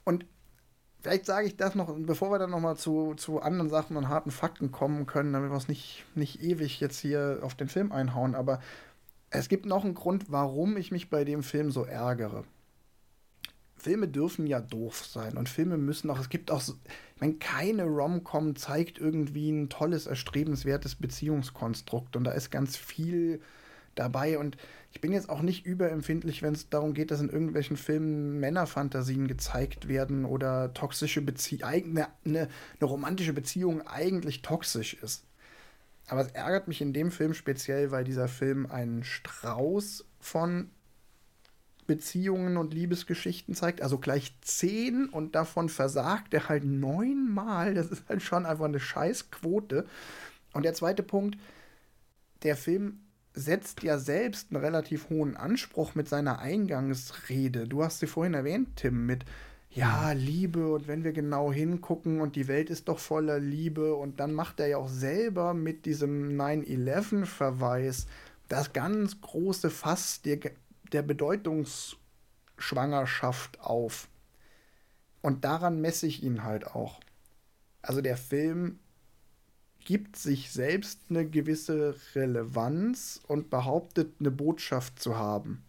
Und 0.05 0.25
vielleicht 1.03 1.27
sage 1.27 1.49
ich 1.49 1.59
das 1.59 1.75
noch, 1.75 1.95
bevor 1.99 2.31
wir 2.31 2.39
dann 2.39 2.49
noch 2.49 2.61
mal 2.61 2.77
zu, 2.77 3.13
zu 3.15 3.43
anderen 3.43 3.69
Sachen 3.69 3.95
und 3.99 4.09
harten 4.09 4.31
Fakten 4.31 4.73
kommen 4.73 5.05
können, 5.05 5.35
damit 5.35 5.51
wir 5.51 5.57
es 5.59 5.69
nicht, 5.69 6.07
nicht 6.15 6.43
ewig 6.43 6.81
jetzt 6.81 6.99
hier 6.99 7.41
auf 7.43 7.57
den 7.57 7.69
Film 7.69 7.93
einhauen. 7.93 8.35
Aber 8.35 8.61
es 9.29 9.51
gibt 9.51 9.67
noch 9.67 9.85
einen 9.85 9.95
Grund, 9.95 10.33
warum 10.33 10.79
ich 10.79 10.91
mich 10.91 11.11
bei 11.11 11.25
dem 11.25 11.43
Film 11.43 11.71
so 11.71 11.85
ärgere. 11.85 12.45
Filme 13.79 14.09
dürfen 14.09 14.47
ja 14.47 14.61
doof 14.61 15.05
sein 15.07 15.37
und 15.37 15.49
Filme 15.49 15.77
müssen 15.77 16.11
auch, 16.11 16.19
es 16.19 16.29
gibt 16.29 16.51
auch, 16.51 16.63
ich 17.21 17.39
keine 17.39 17.85
Rom-Com 17.85 18.57
zeigt 18.57 18.99
irgendwie 18.99 19.51
ein 19.51 19.69
tolles, 19.69 20.07
erstrebenswertes 20.07 20.97
Beziehungskonstrukt 20.97 22.17
und 22.17 22.25
da 22.25 22.33
ist 22.33 22.51
ganz 22.51 22.77
viel 22.77 23.41
dabei 23.95 24.39
und 24.39 24.57
ich 24.93 25.01
bin 25.01 25.13
jetzt 25.13 25.29
auch 25.29 25.43
nicht 25.43 25.67
überempfindlich, 25.67 26.43
wenn 26.43 26.55
es 26.55 26.71
darum 26.71 26.95
geht, 26.95 27.11
dass 27.11 27.21
in 27.21 27.29
irgendwelchen 27.29 27.77
Filmen 27.77 28.41
Männerfantasien 28.41 29.29
gezeigt 29.29 29.89
werden 29.89 30.25
oder 30.25 30.73
toxische 30.73 31.21
Beziehungen, 31.21 31.65
eine, 31.65 32.09
eine, 32.25 32.49
eine 32.81 32.89
romantische 32.89 33.33
Beziehung 33.33 33.87
eigentlich 33.87 34.43
toxisch 34.43 34.95
ist. 34.95 35.25
Aber 36.09 36.23
es 36.23 36.29
ärgert 36.29 36.69
mich 36.69 36.81
in 36.81 36.93
dem 36.93 37.11
Film 37.11 37.35
speziell, 37.35 37.91
weil 37.91 38.05
dieser 38.05 38.29
Film 38.29 38.67
einen 38.67 39.05
Strauß 39.05 40.07
von 40.19 40.71
Beziehungen 41.89 42.59
und 42.59 42.75
Liebesgeschichten 42.75 43.55
zeigt, 43.55 43.83
also 43.83 43.99
gleich 43.99 44.37
zehn 44.43 45.09
und 45.09 45.35
davon 45.35 45.69
versagt 45.69 46.33
er 46.35 46.49
halt 46.49 46.63
neunmal. 46.65 47.75
Das 47.75 47.89
ist 47.89 48.09
halt 48.09 48.23
schon 48.23 48.47
einfach 48.47 48.67
eine 48.67 48.79
Scheißquote. 48.79 49.87
Und 50.53 50.65
der 50.65 50.75
zweite 50.75 51.03
Punkt, 51.03 51.39
der 52.45 52.57
Film 52.57 53.01
setzt 53.33 53.83
ja 53.83 53.99
selbst 53.99 54.53
einen 54.53 54.63
relativ 54.63 55.09
hohen 55.09 55.37
Anspruch 55.37 55.95
mit 55.95 56.09
seiner 56.09 56.41
Eingangsrede. 56.41 57.67
Du 57.67 57.83
hast 57.83 58.01
sie 58.01 58.07
vorhin 58.07 58.35
erwähnt, 58.35 58.77
Tim, 58.77 59.07
mit 59.07 59.25
ja, 59.71 60.13
Liebe 60.13 60.73
und 60.73 60.89
wenn 60.89 61.05
wir 61.05 61.13
genau 61.13 61.53
hingucken 61.53 62.21
und 62.21 62.37
die 62.37 62.49
Welt 62.49 62.69
ist 62.69 62.89
doch 62.89 62.99
voller 62.99 63.39
Liebe 63.39 63.95
und 63.95 64.21
dann 64.21 64.35
macht 64.35 64.61
er 64.61 64.67
ja 64.67 64.77
auch 64.77 64.89
selber 64.89 65.55
mit 65.55 65.87
diesem 65.87 66.37
9-11-Verweis 66.39 68.07
das 68.49 68.73
ganz 68.73 69.21
große 69.21 69.71
Fass 69.71 70.23
der 70.23 70.39
der 70.93 71.03
Bedeutungsschwangerschaft 71.03 73.61
auf. 73.61 74.09
Und 75.21 75.45
daran 75.45 75.81
messe 75.81 76.07
ich 76.07 76.23
ihn 76.23 76.45
halt 76.45 76.67
auch. 76.67 77.01
Also 77.83 78.01
der 78.01 78.17
Film 78.17 78.79
gibt 79.85 80.17
sich 80.17 80.53
selbst 80.53 81.01
eine 81.09 81.27
gewisse 81.27 81.97
Relevanz 82.15 83.21
und 83.27 83.51
behauptet, 83.51 84.15
eine 84.21 84.31
Botschaft 84.31 85.01
zu 85.01 85.17
haben. 85.17 85.65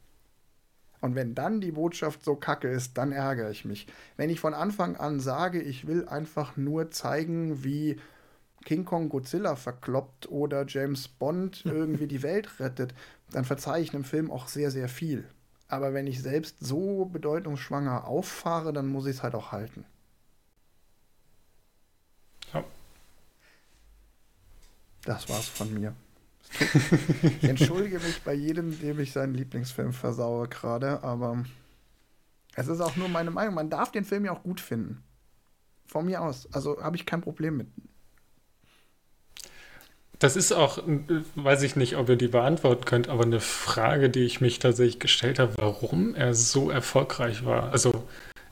Und 1.01 1.15
wenn 1.15 1.35
dann 1.35 1.61
die 1.61 1.71
Botschaft 1.71 2.25
so 2.25 2.35
kacke 2.35 2.67
ist, 2.67 2.97
dann 2.97 3.13
ärgere 3.13 3.49
ich 3.49 3.63
mich. 3.63 3.87
Wenn 4.17 4.29
ich 4.29 4.39
von 4.39 4.53
Anfang 4.53 4.97
an 4.97 5.19
sage, 5.19 5.61
ich 5.61 5.87
will 5.87 6.07
einfach 6.07 6.57
nur 6.57 6.91
zeigen, 6.91 7.63
wie 7.63 7.97
King 8.65 8.83
Kong 8.83 9.07
Godzilla 9.07 9.55
verkloppt 9.55 10.29
oder 10.29 10.65
James 10.67 11.07
Bond 11.07 11.61
irgendwie 11.65 12.07
die 12.07 12.23
Welt 12.23 12.59
rettet, 12.59 12.93
dann 13.31 13.45
verzeihe 13.45 13.81
ich 13.83 13.93
einem 13.93 14.03
Film 14.03 14.31
auch 14.31 14.47
sehr, 14.47 14.71
sehr 14.71 14.89
viel. 14.89 15.27
Aber 15.67 15.93
wenn 15.93 16.07
ich 16.07 16.21
selbst 16.21 16.57
so 16.59 17.05
bedeutungsschwanger 17.05 18.07
auffahre, 18.07 18.73
dann 18.73 18.87
muss 18.87 19.05
ich 19.05 19.17
es 19.17 19.23
halt 19.23 19.35
auch 19.35 19.51
halten. 19.51 19.85
Ja. 22.53 22.63
Das 25.03 25.29
war's 25.29 25.47
von 25.47 25.73
mir. 25.73 25.93
ich 27.41 27.43
entschuldige 27.43 27.99
mich 27.99 28.21
bei 28.23 28.33
jedem, 28.33 28.79
dem 28.79 28.99
ich 28.99 29.11
seinen 29.11 29.35
Lieblingsfilm 29.35 29.93
versaue 29.93 30.47
gerade, 30.47 31.03
aber 31.03 31.43
es 32.55 32.67
ist 32.67 32.81
auch 32.81 32.95
nur 32.95 33.07
meine 33.07 33.29
Meinung. 33.29 33.53
Man 33.53 33.69
darf 33.69 33.91
den 33.91 34.03
Film 34.03 34.25
ja 34.25 34.31
auch 34.31 34.43
gut 34.43 34.59
finden. 34.59 35.03
Von 35.85 36.05
mir 36.05 36.21
aus. 36.21 36.51
Also 36.51 36.81
habe 36.81 36.95
ich 36.95 37.05
kein 37.05 37.21
Problem 37.21 37.57
mit. 37.57 37.67
Das 40.19 40.35
ist 40.35 40.51
auch, 40.51 40.83
weiß 41.35 41.63
ich 41.63 41.77
nicht, 41.77 41.95
ob 41.95 42.09
ihr 42.09 42.17
die 42.17 42.27
beantworten 42.27 42.83
könnt, 42.83 43.07
aber 43.07 43.23
eine 43.23 43.39
Frage, 43.39 44.09
die 44.09 44.25
ich 44.25 44.41
mich 44.41 44.59
tatsächlich 44.59 44.99
gestellt 44.99 45.39
habe, 45.39 45.53
warum 45.55 46.13
er 46.13 46.33
so 46.33 46.69
erfolgreich 46.69 47.45
war. 47.45 47.71
Also 47.71 48.03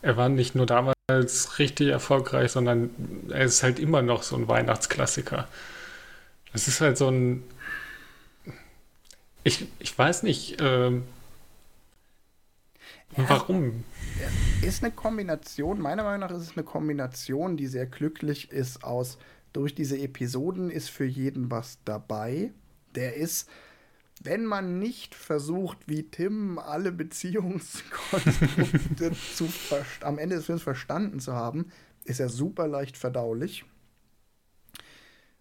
er 0.01 0.15
war 0.15 0.30
nicht 0.30 0.55
nur 0.55 0.65
damals 0.65 1.59
richtig 1.59 1.89
erfolgreich, 1.89 2.53
sondern 2.53 2.89
er 3.30 3.43
ist 3.43 3.63
halt 3.63 3.80
immer 3.80 4.01
noch 4.01 4.24
so 4.24 4.38
ein 4.38 4.47
Weihnachtsklassiker. 4.47 5.49
Es 6.53 6.70
ist 6.70 6.80
halt 6.80 6.97
so 6.97 7.09
ein, 7.09 7.43
ich, 9.43 9.68
ich 9.80 9.97
weiß 9.97 10.24
nicht, 10.24 10.61
ähm, 10.61 11.03
ja, 13.18 13.30
warum. 13.30 13.84
Ist 14.61 14.84
eine 14.84 14.93
Kombination, 14.93 15.82
meiner 15.82 16.03
Meinung 16.03 16.22
nach 16.22 16.32
ist 16.32 16.43
es 16.43 16.57
eine 16.57 16.63
Kombination, 16.63 17.57
die 17.57 17.68
sehr 17.68 17.86
glücklich 17.86 18.51
ist 18.51 18.86
aus 18.86 19.18
durch 19.58 19.74
diese 19.74 19.97
Episoden 19.97 20.70
ist 20.70 20.89
für 20.89 21.05
jeden 21.05 21.49
was 21.49 21.80
dabei. 21.84 22.51
Der 22.93 23.16
ist, 23.16 23.49
wenn 24.22 24.45
man 24.45 24.78
nicht 24.78 25.16
versucht, 25.16 25.80
wie 25.88 26.03
Tim 26.03 26.60
alle 26.60 26.91
Beziehungskonstrukte 27.01 29.14
zu 29.36 29.49
am 30.01 30.20
Ende 30.20 30.36
des 30.36 30.45
Films 30.45 30.62
verstanden 30.62 31.20
zu 31.20 31.34
haben, 31.34 31.72
ist 32.03 32.20
er 32.20 32.30
super 32.30 32.68
leicht 32.68 32.97
verdaulich. 32.97 33.66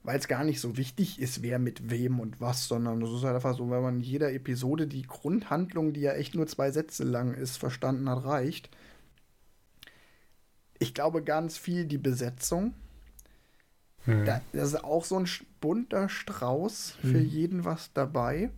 Weil 0.02 0.18
es 0.18 0.28
gar 0.28 0.44
nicht 0.44 0.62
so 0.62 0.78
wichtig 0.78 1.20
ist, 1.20 1.42
wer 1.42 1.58
mit 1.58 1.90
wem 1.90 2.18
und 2.18 2.40
was, 2.40 2.68
sondern 2.68 3.02
es 3.02 3.10
ist 3.10 3.22
halt 3.22 3.34
einfach 3.34 3.54
so, 3.54 3.68
wenn 3.68 3.82
man 3.82 3.96
in 3.96 4.02
jeder 4.02 4.32
Episode 4.32 4.86
die 4.86 5.02
Grundhandlung, 5.02 5.92
die 5.92 6.00
ja 6.00 6.14
echt 6.14 6.34
nur 6.34 6.46
zwei 6.46 6.70
Sätze 6.70 7.04
lang 7.04 7.34
ist, 7.34 7.58
verstanden 7.58 8.08
hat, 8.08 8.24
reicht. 8.24 8.70
Ich 10.78 10.94
glaube 10.94 11.22
ganz 11.22 11.58
viel 11.58 11.84
die 11.84 11.98
Besetzung 11.98 12.72
hm. 14.06 14.24
Da, 14.24 14.40
das 14.52 14.68
ist 14.68 14.84
auch 14.84 15.04
so 15.04 15.18
ein 15.18 15.28
bunter 15.60 16.08
Strauß 16.08 16.96
für 17.00 17.18
hm. 17.18 17.26
jeden 17.26 17.64
was 17.64 17.92
dabei. 17.92 18.50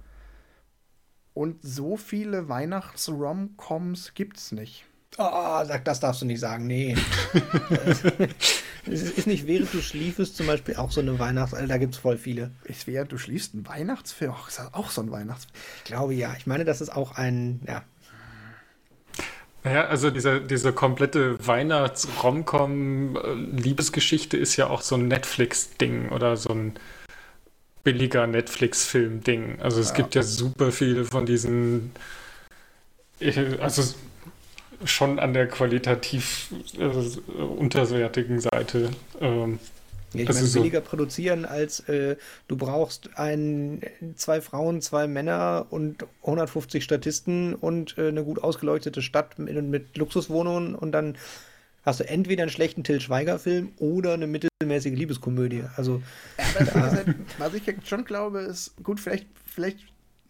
Und 1.34 1.62
so 1.62 1.96
viele 1.96 2.48
Weihnachts-Rom-Coms 2.48 4.14
gibt's 4.14 4.52
nicht. 4.52 4.84
Oh, 5.16 5.64
sag, 5.64 5.84
das 5.84 6.00
darfst 6.00 6.22
du 6.22 6.26
nicht 6.26 6.40
sagen, 6.40 6.66
nee. 6.66 6.96
es 8.86 9.02
ist 9.02 9.26
nicht 9.26 9.46
während 9.46 9.72
du 9.72 9.80
schliefest 9.80 10.36
zum 10.36 10.46
Beispiel 10.46 10.76
auch 10.76 10.92
so 10.92 11.00
eine 11.00 11.18
Weihnachts-, 11.18 11.54
also 11.54 11.66
da 11.66 11.78
gibt's 11.78 11.96
voll 11.96 12.18
viele. 12.18 12.50
Ist 12.64 12.86
während 12.86 13.12
du 13.12 13.18
schliefst 13.18 13.54
ein 13.54 13.66
Weihnachtsfilm? 13.66 14.32
Oh, 14.32 14.48
ist 14.48 14.58
das 14.58 14.74
auch 14.74 14.90
so 14.90 15.00
ein 15.00 15.10
Weihnachtsfilm? 15.10 15.54
Ich 15.78 15.84
glaube 15.84 16.14
ja. 16.14 16.34
Ich 16.36 16.46
meine, 16.46 16.64
das 16.64 16.80
ist 16.80 16.90
auch 16.90 17.12
ein, 17.12 17.60
ja, 17.66 17.82
ja, 19.70 19.86
also 19.86 20.10
diese, 20.10 20.40
diese 20.40 20.72
komplette 20.72 21.46
Weihnachts-Romcom-Liebesgeschichte 21.46 24.36
ist 24.36 24.56
ja 24.56 24.68
auch 24.68 24.80
so 24.82 24.96
ein 24.96 25.06
Netflix-Ding 25.08 26.08
oder 26.10 26.36
so 26.36 26.50
ein 26.50 26.74
billiger 27.82 28.26
Netflix-Film-Ding. 28.26 29.60
Also 29.60 29.80
es 29.80 29.90
ja. 29.90 29.96
gibt 29.96 30.14
ja 30.14 30.22
super 30.22 30.72
viele 30.72 31.04
von 31.04 31.26
diesen, 31.26 31.92
also 33.60 33.82
schon 34.84 35.18
an 35.18 35.32
der 35.32 35.48
qualitativ 35.48 36.52
äh, 36.78 37.40
unterwertigen 37.40 38.40
Seite. 38.40 38.90
Ähm, 39.20 39.58
ja, 40.14 40.22
ich 40.22 40.28
also 40.28 40.40
meine, 40.40 40.48
so 40.48 40.60
billiger 40.60 40.80
produzieren 40.80 41.44
als 41.44 41.80
äh, 41.88 42.16
du 42.48 42.56
brauchst 42.56 43.10
ein, 43.16 43.82
zwei 44.16 44.40
Frauen, 44.40 44.80
zwei 44.80 45.06
Männer 45.06 45.66
und 45.70 46.06
150 46.22 46.82
Statisten 46.82 47.54
und 47.54 47.96
äh, 47.98 48.08
eine 48.08 48.24
gut 48.24 48.42
ausgeleuchtete 48.42 49.02
Stadt 49.02 49.38
mit, 49.38 49.62
mit 49.64 49.96
Luxuswohnungen 49.96 50.74
und 50.74 50.92
dann 50.92 51.16
hast 51.84 52.00
du 52.00 52.08
entweder 52.08 52.42
einen 52.42 52.50
schlechten 52.50 52.84
Till 52.84 53.00
Schweiger-Film 53.00 53.72
oder 53.78 54.14
eine 54.14 54.26
mittelmäßige 54.26 54.94
Liebeskomödie. 54.94 55.64
Also, 55.76 56.02
ja, 56.38 56.74
halt, 56.74 57.14
was 57.38 57.54
ich 57.54 57.62
schon 57.84 58.04
glaube, 58.04 58.40
ist, 58.40 58.72
gut, 58.82 59.00
vielleicht, 59.00 59.26
vielleicht 59.46 59.80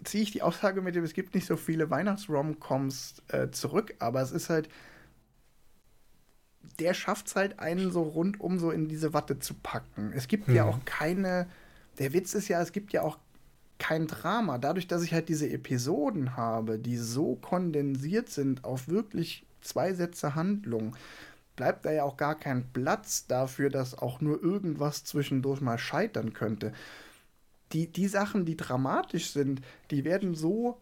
ziehe 0.05 0.23
ich 0.23 0.31
die 0.31 0.43
Aussage 0.43 0.81
mit 0.83 0.95
dem, 0.95 1.05
es 1.05 1.15
gibt 1.15 1.35
nicht 1.35 1.47
so 1.47 1.57
viele 1.57 1.91
Weihnachts-Romcoms 1.91 3.23
äh, 3.29 3.49
zurück, 3.51 3.95
aber 3.99 4.23
es 4.23 4.31
ist 4.31 4.51
halt, 4.51 4.69
der 6.79 6.95
schafft 6.95 7.29
es 7.29 7.37
halt, 7.37 7.59
einen 7.59 7.91
so 7.91 8.03
rundum 8.03 8.59
so 8.59 8.71
in 8.71 8.89
diese 8.89 9.13
Watte 9.13 9.39
zu 9.39 9.55
packen. 9.55 10.13
Es 10.15 10.29
gibt 10.29 10.49
mhm. 10.49 10.55
ja 10.55 10.65
auch 10.65 10.79
keine. 10.85 11.49
Der 11.99 12.13
Witz 12.13 12.35
ist 12.35 12.49
ja, 12.49 12.61
es 12.61 12.73
gibt 12.73 12.93
ja 12.93 13.03
auch 13.03 13.19
kein 13.79 14.07
Drama. 14.07 14.59
Dadurch, 14.59 14.87
dass 14.87 15.03
ich 15.03 15.13
halt 15.13 15.29
diese 15.29 15.49
Episoden 15.49 16.37
habe, 16.37 16.79
die 16.79 16.97
so 16.97 17.37
kondensiert 17.37 18.29
sind 18.29 18.65
auf 18.65 18.89
wirklich 18.89 19.47
zwei 19.61 19.93
Sätze 19.93 20.35
Handlung, 20.35 20.97
bleibt 21.57 21.85
da 21.85 21.91
ja 21.91 22.05
auch 22.05 22.17
gar 22.17 22.37
kein 22.37 22.65
Platz 22.73 23.27
dafür, 23.27 23.71
dass 23.71 23.99
auch 23.99 24.21
nur 24.21 24.43
irgendwas 24.43 25.05
zwischendurch 25.05 25.61
mal 25.61 25.79
scheitern 25.79 26.33
könnte. 26.33 26.73
Die, 27.73 27.91
die 27.91 28.09
Sachen, 28.09 28.45
die 28.45 28.57
dramatisch 28.57 29.31
sind, 29.31 29.61
die 29.91 30.05
werden 30.05 30.35
so 30.35 30.81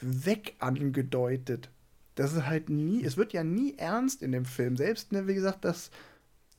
weg 0.00 0.54
angedeutet 0.58 1.70
das 2.14 2.32
ist 2.32 2.46
halt 2.46 2.68
nie, 2.68 3.04
es 3.04 3.16
wird 3.16 3.32
ja 3.32 3.44
nie 3.44 3.74
ernst 3.76 4.22
in 4.22 4.32
dem 4.32 4.44
Film. 4.44 4.76
Selbst, 4.76 5.12
ne, 5.12 5.26
wie 5.26 5.34
gesagt, 5.34 5.64
dass 5.64 5.90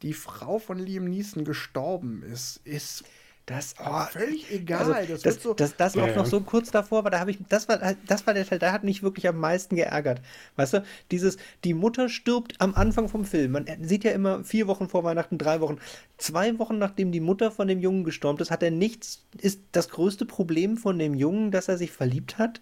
die 0.01 0.13
Frau 0.13 0.59
von 0.59 0.77
Liam 0.77 1.05
Neeson 1.05 1.45
gestorben 1.45 2.23
ist, 2.23 2.61
ist 2.65 3.05
das 3.45 3.75
oh, 3.79 4.01
völlig 4.09 4.51
egal. 4.51 4.91
Also, 4.91 5.13
das, 5.13 5.21
das, 5.21 5.43
so, 5.43 5.53
das, 5.53 5.75
das 5.77 5.93
ja, 5.93 6.15
noch 6.15 6.25
so 6.25 6.41
kurz 6.41 6.71
davor, 6.71 6.99
aber 6.99 7.11
da 7.11 7.19
habe 7.19 7.29
ich, 7.29 7.37
das 7.47 7.69
war, 7.69 7.77
das 8.07 8.25
war 8.25 8.33
der 8.33 8.45
Teil, 8.45 8.57
der 8.57 8.71
hat 8.71 8.83
mich 8.83 9.03
wirklich 9.03 9.27
am 9.27 9.37
meisten 9.37 9.75
geärgert. 9.75 10.19
Weißt 10.55 10.73
du, 10.73 10.83
dieses, 11.11 11.37
die 11.63 11.75
Mutter 11.75 12.09
stirbt 12.09 12.59
am 12.59 12.73
Anfang 12.73 13.07
vom 13.07 13.23
Film. 13.23 13.51
Man 13.51 13.67
sieht 13.81 14.03
ja 14.03 14.11
immer 14.11 14.43
vier 14.43 14.65
Wochen 14.65 14.89
vor 14.89 15.03
Weihnachten, 15.03 15.37
drei 15.37 15.61
Wochen. 15.61 15.77
Zwei 16.17 16.57
Wochen 16.57 16.79
nachdem 16.79 17.11
die 17.11 17.19
Mutter 17.19 17.51
von 17.51 17.67
dem 17.67 17.79
Jungen 17.79 18.03
gestorben 18.03 18.39
ist, 18.39 18.49
hat 18.49 18.63
er 18.63 18.71
nichts, 18.71 19.25
ist 19.37 19.61
das 19.71 19.89
größte 19.89 20.25
Problem 20.25 20.75
von 20.75 20.97
dem 20.97 21.13
Jungen, 21.13 21.51
dass 21.51 21.67
er 21.67 21.77
sich 21.77 21.91
verliebt 21.91 22.39
hat. 22.39 22.61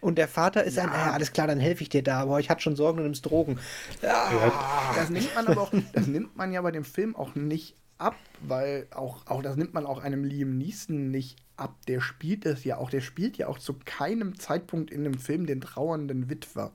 Und 0.00 0.18
der 0.18 0.28
Vater 0.28 0.64
ist 0.64 0.76
ja. 0.76 0.84
ein, 0.84 0.90
naja, 0.90 1.12
alles 1.12 1.32
klar, 1.32 1.46
dann 1.46 1.58
helfe 1.58 1.82
ich 1.82 1.88
dir 1.88 2.02
da, 2.02 2.20
aber 2.20 2.38
ich 2.38 2.50
hatte 2.50 2.62
schon 2.62 2.76
Sorgen, 2.76 2.98
du 2.98 3.04
nimmst 3.04 3.26
Drogen. 3.26 3.58
Ja. 4.02 4.92
Das 4.94 5.10
nimmt 5.10 5.34
man 5.34 5.46
aber 5.46 5.62
auch, 5.62 5.72
das 5.92 6.06
nimmt 6.06 6.36
man 6.36 6.52
ja 6.52 6.60
bei 6.62 6.70
dem 6.70 6.84
Film 6.84 7.16
auch 7.16 7.34
nicht 7.34 7.76
ab, 7.98 8.16
weil 8.40 8.86
auch, 8.94 9.26
auch 9.26 9.42
das 9.42 9.56
nimmt 9.56 9.74
man 9.74 9.86
auch 9.86 10.02
einem 10.02 10.24
Liam 10.24 10.58
Neeson 10.58 11.10
nicht 11.10 11.38
ab. 11.56 11.74
Der 11.88 12.00
spielt 12.00 12.46
es 12.46 12.64
ja 12.64 12.76
auch, 12.76 12.90
der 12.90 13.00
spielt 13.00 13.38
ja 13.38 13.48
auch 13.48 13.58
zu 13.58 13.74
keinem 13.84 14.38
Zeitpunkt 14.38 14.90
in 14.90 15.04
dem 15.04 15.18
Film 15.18 15.46
den 15.46 15.60
trauernden 15.60 16.28
Witwer. 16.28 16.72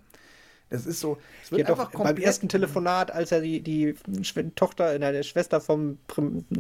Das 0.70 0.86
ist 0.86 1.02
so. 1.02 1.18
Es 1.44 1.52
wird 1.52 1.68
ja, 1.68 1.76
doch, 1.76 1.92
beim 1.92 2.16
ersten 2.16 2.48
Telefonat, 2.48 3.12
als 3.12 3.34
er 3.34 3.42
die, 3.42 3.62
die 3.62 3.94
Tochter, 4.56 4.92
eine 4.92 5.24
Schwester 5.24 5.60
vom 5.60 5.98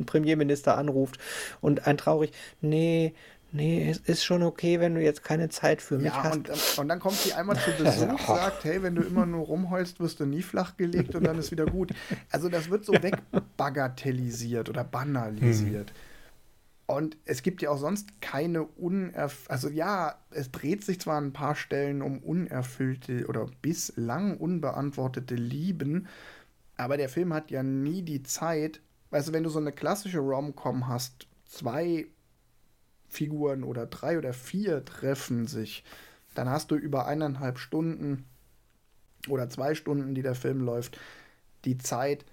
Premierminister 0.05 0.77
anruft 0.77 1.17
und 1.61 1.87
ein 1.87 1.97
traurig, 1.97 2.31
nee, 2.59 3.13
Nee, 3.53 3.89
es 3.89 3.97
ist 3.97 4.23
schon 4.23 4.43
okay, 4.43 4.79
wenn 4.79 4.95
du 4.95 5.01
jetzt 5.01 5.23
keine 5.23 5.49
Zeit 5.49 5.81
für 5.81 5.97
mich 5.97 6.13
ja, 6.13 6.23
hast. 6.23 6.35
Und, 6.35 6.79
und 6.79 6.87
dann 6.87 6.99
kommt 6.99 7.17
sie 7.17 7.33
einmal 7.33 7.57
zu 7.57 7.71
Besuch, 7.83 8.19
sagt, 8.25 8.63
hey, 8.63 8.81
wenn 8.81 8.95
du 8.95 9.01
immer 9.01 9.25
nur 9.25 9.45
rumheulst, 9.45 9.99
wirst 9.99 10.21
du 10.21 10.25
nie 10.25 10.41
flachgelegt 10.41 11.15
und 11.15 11.25
dann 11.25 11.37
ist 11.37 11.51
wieder 11.51 11.65
gut. 11.65 11.91
Also 12.31 12.47
das 12.47 12.69
wird 12.69 12.85
so 12.85 12.93
wegbagatellisiert 12.93 14.69
oder 14.69 14.83
banalisiert. 14.85 15.89
Hm. 15.89 15.95
Und 16.95 17.17
es 17.25 17.41
gibt 17.41 17.61
ja 17.61 17.69
auch 17.69 17.77
sonst 17.77 18.21
keine 18.21 18.63
unerf... 18.63 19.45
Also 19.47 19.69
ja, 19.69 20.15
es 20.31 20.51
dreht 20.51 20.83
sich 20.83 20.99
zwar 20.99 21.17
an 21.17 21.27
ein 21.27 21.33
paar 21.33 21.55
Stellen 21.55 22.01
um 22.01 22.19
unerfüllte 22.19 23.27
oder 23.27 23.47
bislang 23.61 24.37
unbeantwortete 24.37 25.35
Lieben, 25.35 26.07
aber 26.77 26.97
der 26.97 27.09
Film 27.09 27.33
hat 27.33 27.51
ja 27.51 27.63
nie 27.63 28.01
die 28.01 28.23
Zeit, 28.23 28.81
weißt 29.11 29.29
du, 29.29 29.33
wenn 29.33 29.43
du 29.43 29.49
so 29.49 29.59
eine 29.59 29.71
klassische 29.71 30.19
Rom-Com 30.19 30.87
hast, 30.87 31.27
zwei 31.45 32.07
Figuren 33.11 33.63
oder 33.63 33.85
drei 33.85 34.17
oder 34.17 34.33
vier 34.33 34.83
treffen 34.85 35.47
sich, 35.47 35.83
dann 36.33 36.49
hast 36.49 36.71
du 36.71 36.75
über 36.75 37.05
eineinhalb 37.05 37.59
Stunden 37.59 38.25
oder 39.29 39.49
zwei 39.49 39.75
Stunden, 39.75 40.15
die 40.15 40.21
der 40.21 40.35
Film 40.35 40.61
läuft, 40.61 40.99
die 41.65 41.77
Zeit, 41.77 42.25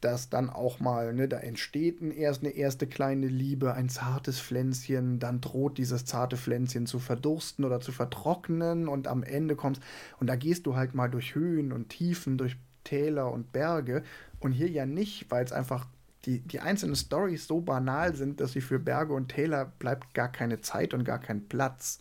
dass 0.00 0.28
dann 0.28 0.50
auch 0.50 0.80
mal, 0.80 1.14
ne, 1.14 1.28
da 1.28 1.38
entsteht 1.38 2.02
erst 2.02 2.42
eine 2.42 2.50
erste 2.50 2.88
kleine 2.88 3.28
Liebe, 3.28 3.74
ein 3.74 3.88
zartes 3.88 4.40
Pflänzchen, 4.40 5.20
dann 5.20 5.40
droht 5.40 5.78
dieses 5.78 6.04
zarte 6.04 6.36
Pflänzchen 6.36 6.86
zu 6.86 6.98
verdursten 6.98 7.64
oder 7.64 7.80
zu 7.80 7.92
vertrocknen 7.92 8.88
und 8.88 9.06
am 9.06 9.22
Ende 9.22 9.54
kommst 9.54 9.80
und 10.18 10.26
da 10.26 10.34
gehst 10.34 10.66
du 10.66 10.74
halt 10.74 10.94
mal 10.94 11.08
durch 11.08 11.36
Höhen 11.36 11.72
und 11.72 11.90
Tiefen, 11.90 12.36
durch 12.36 12.56
Täler 12.84 13.30
und 13.30 13.52
Berge. 13.52 14.02
Und 14.40 14.52
hier 14.52 14.68
ja 14.68 14.86
nicht, 14.86 15.30
weil 15.30 15.44
es 15.44 15.52
einfach 15.52 15.86
die, 16.24 16.40
die 16.40 16.60
einzelnen 16.60 16.96
Stories 16.96 17.46
so 17.46 17.60
banal 17.60 18.14
sind, 18.14 18.40
dass 18.40 18.52
sie 18.52 18.60
für 18.60 18.78
Berge 18.78 19.12
und 19.12 19.28
Täler 19.28 19.72
bleibt 19.78 20.14
gar 20.14 20.30
keine 20.30 20.60
Zeit 20.60 20.94
und 20.94 21.04
gar 21.04 21.18
kein 21.18 21.48
Platz. 21.48 22.00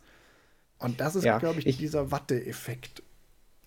Und 0.78 1.00
das 1.00 1.16
ist, 1.16 1.24
ja, 1.24 1.38
glaube 1.38 1.60
ich, 1.60 1.68
ich, 1.68 1.78
dieser 1.78 2.12
Watte-Effekt. 2.12 3.04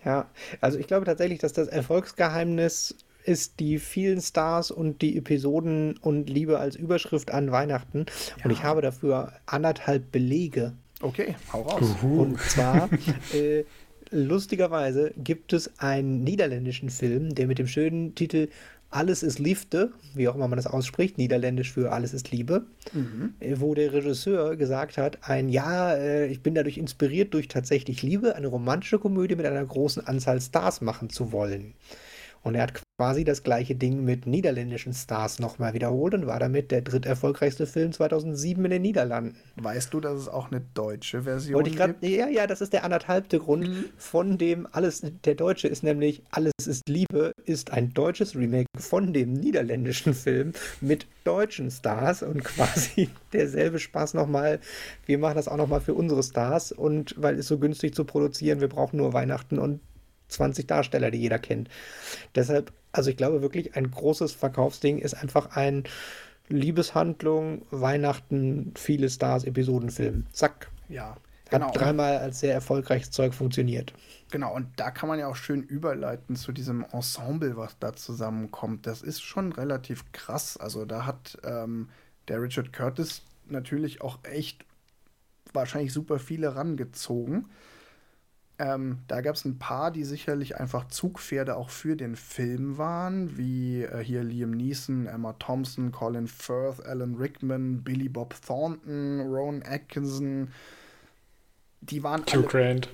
Ja, 0.04 0.28
also 0.60 0.78
ich 0.78 0.86
glaube 0.86 1.06
tatsächlich, 1.06 1.38
dass 1.38 1.52
das 1.52 1.68
Erfolgsgeheimnis 1.68 2.94
ist 3.24 3.58
die 3.58 3.78
vielen 3.78 4.20
Stars 4.20 4.70
und 4.70 5.00
die 5.00 5.16
Episoden 5.16 5.96
und 5.96 6.28
Liebe 6.28 6.58
als 6.58 6.76
Überschrift 6.76 7.30
an 7.30 7.50
Weihnachten. 7.50 8.06
Ja. 8.38 8.44
Und 8.44 8.50
ich 8.50 8.62
habe 8.62 8.82
dafür 8.82 9.32
anderthalb 9.46 10.12
Belege. 10.12 10.74
Okay, 11.00 11.34
hau 11.52 11.62
raus. 11.62 11.96
Uhu. 12.02 12.22
Und 12.22 12.40
zwar, 12.40 12.90
äh, 13.32 13.64
lustigerweise 14.10 15.12
gibt 15.16 15.52
es 15.52 15.78
einen 15.78 16.22
niederländischen 16.22 16.90
Film, 16.90 17.34
der 17.34 17.46
mit 17.46 17.58
dem 17.58 17.66
schönen 17.66 18.14
Titel 18.14 18.48
alles 18.94 19.22
ist 19.22 19.38
Liefde, 19.38 19.92
wie 20.14 20.28
auch 20.28 20.34
immer 20.34 20.48
man 20.48 20.56
das 20.56 20.66
ausspricht, 20.66 21.18
niederländisch 21.18 21.72
für 21.72 21.92
Alles 21.92 22.14
ist 22.14 22.30
Liebe, 22.30 22.66
mhm. 22.92 23.34
Äh, 23.40 23.56
wo 23.58 23.74
der 23.74 23.92
Regisseur 23.92 24.56
gesagt 24.56 24.98
hat, 24.98 25.18
ein 25.28 25.48
Ja, 25.48 25.94
äh, 25.94 26.26
ich 26.26 26.42
bin 26.42 26.54
dadurch 26.54 26.78
inspiriert 26.78 27.34
durch 27.34 27.48
tatsächlich 27.48 28.02
Liebe, 28.02 28.36
eine 28.36 28.46
romantische 28.46 28.98
Komödie 28.98 29.34
mit 29.34 29.46
einer 29.46 29.64
großen 29.64 30.06
Anzahl 30.06 30.40
Stars 30.40 30.80
machen 30.80 31.10
zu 31.10 31.32
wollen. 31.32 31.74
Und 32.44 32.54
er 32.54 32.64
hat 32.64 32.74
quasi 32.98 33.24
das 33.24 33.42
gleiche 33.42 33.74
Ding 33.74 34.04
mit 34.04 34.26
niederländischen 34.26 34.92
Stars 34.92 35.38
nochmal 35.38 35.72
wiederholt 35.72 36.12
und 36.12 36.26
war 36.26 36.38
damit 36.38 36.70
der 36.70 36.82
dritterfolgreichste 36.82 37.66
Film 37.66 37.92
2007 37.92 38.62
in 38.66 38.70
den 38.70 38.82
Niederlanden. 38.82 39.36
Weißt 39.56 39.92
du, 39.94 40.00
dass 40.00 40.20
es 40.20 40.28
auch 40.28 40.50
eine 40.50 40.60
deutsche 40.74 41.22
Version 41.22 41.58
und 41.58 41.66
ich 41.66 41.76
grad, 41.76 42.00
gibt? 42.00 42.14
Ja, 42.14 42.28
ja, 42.28 42.46
das 42.46 42.60
ist 42.60 42.74
der 42.74 42.84
anderthalbte 42.84 43.38
Grund 43.38 43.68
mhm. 43.68 43.84
von 43.96 44.36
dem 44.36 44.68
alles. 44.70 45.02
Der 45.24 45.34
deutsche 45.34 45.68
ist 45.68 45.82
nämlich 45.82 46.22
Alles 46.30 46.52
ist 46.66 46.82
Liebe 46.86 47.32
ist 47.46 47.72
ein 47.72 47.94
deutsches 47.94 48.36
Remake 48.36 48.68
von 48.78 49.14
dem 49.14 49.32
niederländischen 49.32 50.12
Film 50.12 50.52
mit 50.82 51.06
deutschen 51.24 51.70
Stars 51.70 52.22
und 52.22 52.44
quasi 52.44 53.08
derselbe 53.32 53.78
Spaß 53.78 54.12
nochmal. 54.12 54.60
Wir 55.06 55.18
machen 55.18 55.36
das 55.36 55.48
auch 55.48 55.56
nochmal 55.56 55.80
für 55.80 55.94
unsere 55.94 56.22
Stars 56.22 56.72
und 56.72 57.14
weil 57.16 57.38
es 57.38 57.48
so 57.48 57.58
günstig 57.58 57.94
zu 57.94 58.04
produzieren, 58.04 58.60
wir 58.60 58.68
brauchen 58.68 58.98
nur 58.98 59.14
Weihnachten 59.14 59.58
und 59.58 59.80
20 60.28 60.66
Darsteller, 60.66 61.10
die 61.10 61.18
jeder 61.18 61.38
kennt. 61.38 61.68
Deshalb, 62.34 62.72
also 62.92 63.10
ich 63.10 63.16
glaube 63.16 63.42
wirklich, 63.42 63.76
ein 63.76 63.90
großes 63.90 64.32
Verkaufsding 64.32 64.98
ist 64.98 65.14
einfach 65.14 65.56
ein 65.56 65.84
Liebeshandlung, 66.48 67.66
Weihnachten, 67.70 68.72
viele 68.76 69.08
Stars, 69.08 69.44
Episodenfilm. 69.44 70.26
Zack. 70.32 70.68
Ja. 70.88 71.16
Genau. 71.50 71.66
Hat 71.66 71.76
dreimal 71.76 72.18
als 72.18 72.40
sehr 72.40 72.54
erfolgreiches 72.54 73.10
Zeug 73.10 73.34
funktioniert. 73.34 73.92
Genau, 74.30 74.54
und 74.54 74.68
da 74.76 74.90
kann 74.90 75.08
man 75.08 75.18
ja 75.18 75.28
auch 75.28 75.36
schön 75.36 75.62
überleiten 75.62 76.36
zu 76.36 76.52
diesem 76.52 76.84
Ensemble, 76.90 77.56
was 77.56 77.78
da 77.78 77.94
zusammenkommt. 77.94 78.86
Das 78.86 79.02
ist 79.02 79.22
schon 79.22 79.52
relativ 79.52 80.10
krass. 80.12 80.56
Also 80.56 80.84
da 80.84 81.06
hat 81.06 81.38
ähm, 81.44 81.90
der 82.28 82.40
Richard 82.42 82.72
Curtis 82.72 83.22
natürlich 83.46 84.00
auch 84.00 84.18
echt 84.24 84.64
wahrscheinlich 85.52 85.92
super 85.92 86.18
viele 86.18 86.56
rangezogen. 86.56 87.48
Ähm, 88.58 88.98
da 89.08 89.20
gab 89.20 89.34
es 89.34 89.44
ein 89.44 89.58
paar, 89.58 89.90
die 89.90 90.04
sicherlich 90.04 90.60
einfach 90.60 90.86
Zugpferde 90.86 91.56
auch 91.56 91.70
für 91.70 91.96
den 91.96 92.14
Film 92.14 92.78
waren, 92.78 93.36
wie 93.36 93.82
äh, 93.82 93.98
hier 94.02 94.22
Liam 94.22 94.52
Neeson, 94.52 95.06
Emma 95.06 95.32
Thompson, 95.34 95.90
Colin 95.90 96.28
Firth, 96.28 96.84
Alan 96.86 97.16
Rickman, 97.16 97.82
Billy 97.82 98.08
Bob 98.08 98.34
Thornton, 98.46 99.20
Rowan 99.22 99.62
Atkinson. 99.66 100.52
Die 101.80 102.04
waren 102.04 102.22
Hugh 102.22 102.38
alle 102.38 102.46
Grant. 102.46 102.88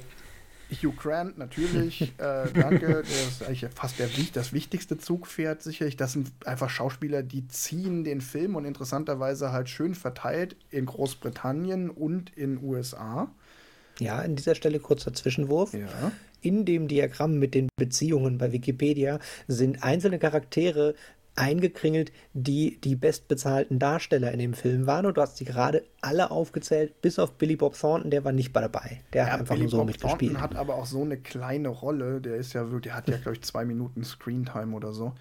Hugh 0.71 0.95
Grant, 0.97 1.37
natürlich, 1.37 2.03
äh, 2.19 2.47
danke. 2.55 2.87
Der 2.87 3.03
ist 3.03 3.43
eigentlich 3.43 3.67
fast 3.75 3.99
der, 3.99 4.09
das 4.33 4.55
wichtigste 4.55 4.97
Zugpferd, 4.97 5.63
sicherlich. 5.63 5.97
Das 5.97 6.13
sind 6.13 6.31
einfach 6.47 6.71
Schauspieler, 6.71 7.23
die 7.23 7.47
ziehen 7.49 8.05
den 8.05 8.23
Film 8.23 8.57
und 8.57 8.65
interessanterweise 8.65 9.53
halt 9.53 9.69
schön 9.69 9.95
verteilt 9.95 10.57
in 10.71 10.87
Großbritannien 10.87 11.91
und 11.91 12.31
in 12.37 12.63
USA. 12.63 13.31
Ja, 14.01 14.19
an 14.19 14.37
dieser 14.37 14.55
Stelle 14.55 14.81
kurzer 14.81 15.13
Zwischenwurf. 15.13 15.75
Ja. 15.75 16.13
In 16.43 16.65
dem 16.65 16.89
Diagramm 16.89 17.39
mit 17.39 17.55
den 17.55 17.69
Beziehungen 17.77 18.39
bei 18.39 18.53
Wikipedia 18.53 19.19
sind 19.47 19.83
einzelne 19.83 20.19
Charaktere 20.19 20.95
eingekringelt, 21.37 22.13
die 22.35 22.81
die 22.81 22.97
bestbezahlten 22.97 23.79
Darsteller 23.79 24.33
in 24.33 24.39
dem 24.39 24.55
Film 24.55 24.87
waren. 24.87 25.07
Und 25.07 25.17
du 25.17 25.23
hast 25.23 25.39
sie 25.39 25.45
gerade 25.45 25.85
alle 26.01 26.31
aufgezählt, 26.31 27.01
bis 27.03 27.19
auf 27.19 27.33
Billy 27.33 27.57
Bob 27.57 27.79
Thornton, 27.79 28.11
der 28.11 28.25
war 28.25 28.33
nicht 28.33 28.55
dabei. 28.55 29.01
Der 29.13 29.27
ja, 29.27 29.33
hat 29.33 29.41
einfach 29.41 29.55
Billy 29.55 29.65
nur 29.65 29.71
so 29.71 29.77
Bob 29.79 29.87
mitgespielt. 29.87 30.33
Thornton 30.33 30.41
hat 30.41 30.57
aber 30.57 30.75
auch 30.77 30.87
so 30.87 31.03
eine 31.03 31.17
kleine 31.17 31.69
Rolle. 31.69 32.21
Der 32.21 32.37
ist 32.37 32.53
ja 32.53 32.71
wirklich, 32.71 32.93
der 32.93 32.95
hat 32.95 33.09
ja, 33.09 33.17
glaube 33.17 33.37
ich, 33.37 33.43
zwei 33.43 33.65
Minuten 33.65 34.05
Screentime 34.05 34.75
oder 34.75 34.93
so. 34.93 35.13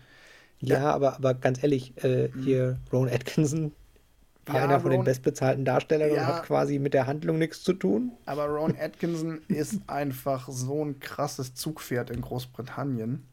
Ja, 0.60 0.80
ja, 0.80 0.92
aber, 0.92 1.16
aber 1.16 1.34
ganz 1.36 1.64
ehrlich, 1.64 1.94
äh, 2.04 2.30
hier 2.44 2.80
Ron 2.92 3.08
Atkinson, 3.08 3.72
ja, 4.54 4.64
einer 4.64 4.80
von 4.80 4.92
Ron, 4.92 5.02
den 5.02 5.06
bestbezahlten 5.06 5.66
Darstellern 5.66 6.14
ja, 6.14 6.22
und 6.22 6.28
hat 6.28 6.44
quasi 6.44 6.80
mit 6.80 6.94
der 6.94 7.08
Handlung 7.08 7.38
nichts 7.38 7.64
zu 7.64 7.74
tun. 7.74 8.12
Aber 8.26 8.46
Ron 8.46 8.76
Atkinson 8.80 9.42
ist 9.48 9.82
einfach 9.88 10.48
so 10.50 10.84
ein 10.84 11.00
krasses 11.00 11.56
Zugpferd 11.56 12.10
in 12.10 12.22
Großbritannien. 12.22 13.26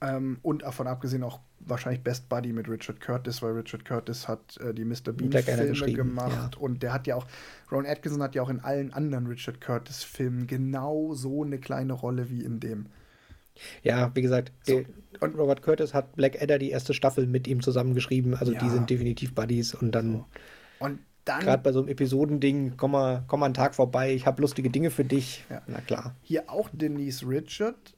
Ähm, 0.00 0.38
und 0.42 0.62
davon 0.62 0.88
abgesehen 0.88 1.22
auch 1.22 1.40
wahrscheinlich 1.60 2.02
Best 2.02 2.28
Buddy 2.28 2.52
mit 2.52 2.68
Richard 2.68 3.00
Curtis, 3.00 3.40
weil 3.40 3.52
Richard 3.52 3.84
Curtis 3.84 4.26
hat 4.26 4.56
äh, 4.58 4.74
die 4.74 4.84
Mr. 4.84 5.12
Bean-Filme 5.12 5.92
gemacht. 5.92 6.54
Ja. 6.54 6.60
Und 6.60 6.82
der 6.82 6.92
hat 6.92 7.06
ja 7.06 7.14
auch, 7.14 7.26
Ron 7.70 7.86
Atkinson 7.86 8.22
hat 8.22 8.34
ja 8.34 8.42
auch 8.42 8.48
in 8.48 8.60
allen 8.60 8.92
anderen 8.92 9.26
Richard 9.26 9.60
Curtis-Filmen 9.60 10.46
genau 10.46 11.14
so 11.14 11.44
eine 11.44 11.58
kleine 11.58 11.92
Rolle 11.92 12.30
wie 12.30 12.42
in 12.42 12.58
dem. 12.58 12.86
Ja, 13.82 14.10
wie 14.14 14.22
gesagt, 14.22 14.52
so. 14.62 14.82
und 15.20 15.34
Robert 15.36 15.62
Curtis 15.62 15.94
hat 15.94 16.16
Black 16.16 16.40
Adder 16.40 16.58
die 16.58 16.70
erste 16.70 16.94
Staffel 16.94 17.26
mit 17.26 17.46
ihm 17.46 17.62
zusammengeschrieben. 17.62 18.34
Also 18.34 18.52
ja. 18.52 18.58
die 18.58 18.70
sind 18.70 18.90
definitiv 18.90 19.34
Buddies 19.34 19.74
und 19.74 19.92
dann. 19.92 20.12
So. 20.12 20.26
Und 20.80 21.00
Gerade 21.24 21.62
bei 21.62 21.70
so 21.70 21.78
einem 21.78 21.88
Episodending, 21.88 22.76
komm 22.76 22.92
mal, 22.92 23.22
komm 23.28 23.40
mal 23.40 23.46
einen 23.46 23.54
Tag 23.54 23.76
vorbei, 23.76 24.12
ich 24.12 24.26
habe 24.26 24.42
lustige 24.42 24.70
Dinge 24.70 24.90
für 24.90 25.04
dich. 25.04 25.44
Ja. 25.50 25.62
Na 25.68 25.80
klar. 25.80 26.16
Hier 26.20 26.50
auch 26.50 26.68
Denise 26.72 27.24
Richards 27.28 27.94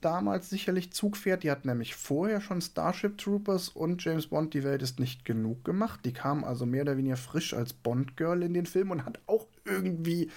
damals 0.00 0.50
sicherlich 0.50 0.92
Zug 0.92 1.16
fährt. 1.16 1.42
Die 1.42 1.50
hat 1.50 1.64
nämlich 1.64 1.94
vorher 1.94 2.40
schon 2.40 2.60
Starship 2.60 3.18
Troopers 3.18 3.68
und 3.68 4.02
James 4.04 4.28
Bond, 4.28 4.54
die 4.54 4.64
Welt 4.64 4.82
ist 4.82 4.98
nicht 4.98 5.24
genug 5.24 5.64
gemacht. 5.64 6.00
Die 6.04 6.12
kam 6.12 6.44
also 6.44 6.66
mehr 6.66 6.82
oder 6.82 6.96
weniger 6.96 7.16
frisch 7.16 7.54
als 7.54 7.72
Bond-Girl 7.72 8.42
in 8.42 8.54
den 8.54 8.66
Film 8.66 8.90
und 8.90 9.04
hat 9.04 9.20
auch 9.26 9.46
irgendwie 9.64 10.30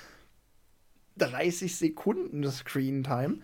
30 1.18 1.76
Sekunden 1.76 2.50
Screen 2.52 3.04
Time. 3.04 3.40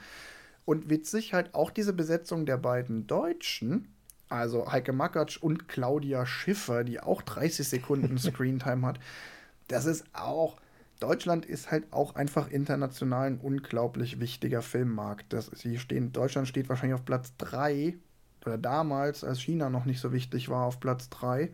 Und 0.66 0.90
witzig 0.90 1.34
halt 1.34 1.54
auch 1.54 1.70
diese 1.70 1.94
Besetzung 1.94 2.46
der 2.46 2.58
beiden 2.58 3.08
Deutschen, 3.08 3.88
also 4.30 4.72
Heike 4.72 4.94
Makatsch 4.94 5.38
und 5.38 5.68
Claudia 5.68 6.26
Schiffer, 6.26 6.84
die 6.84 7.00
auch 7.00 7.22
30 7.22 7.68
Sekunden 7.68 8.18
Screentime 8.18 8.86
hat. 8.86 9.00
Das 9.68 9.86
ist 9.86 10.06
auch. 10.14 10.58
Deutschland 11.00 11.46
ist 11.46 11.72
halt 11.72 11.92
auch 11.92 12.16
einfach 12.16 12.50
international 12.50 13.28
ein 13.28 13.40
unglaublich 13.40 14.20
wichtiger 14.20 14.62
Filmmarkt. 14.62 15.34
Das, 15.34 15.48
sie 15.48 15.78
stehen, 15.78 16.14
Deutschland 16.14 16.48
steht 16.48 16.70
wahrscheinlich 16.70 16.96
auf 16.96 17.06
Platz 17.06 17.34
3 17.38 17.96
oder 18.46 18.58
damals, 18.58 19.24
als 19.24 19.40
China 19.40 19.70
noch 19.70 19.86
nicht 19.86 20.00
so 20.00 20.14
wichtig 20.14 20.50
war, 20.50 20.66
auf 20.66 20.80
Platz 20.80 21.10
3. 21.10 21.52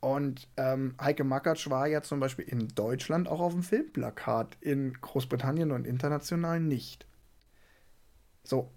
Und 0.00 0.48
ähm, 0.56 0.94
Heike 1.00 1.24
Makatsch 1.24 1.70
war 1.70 1.86
ja 1.86 2.02
zum 2.02 2.18
Beispiel 2.18 2.46
in 2.46 2.68
Deutschland 2.68 3.28
auch 3.28 3.40
auf 3.40 3.52
dem 3.52 3.62
Filmplakat, 3.62 4.56
in 4.60 4.94
Großbritannien 4.94 5.70
und 5.70 5.86
international 5.86 6.58
nicht. 6.58 7.06
So, 8.44 8.70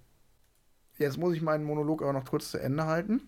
jetzt 0.98 1.18
muss 1.18 1.36
ich 1.36 1.42
meinen 1.42 1.64
Monolog 1.64 2.02
aber 2.02 2.14
noch 2.14 2.26
kurz 2.26 2.52
zu 2.52 2.60
Ende 2.60 2.86
halten. 2.86 3.22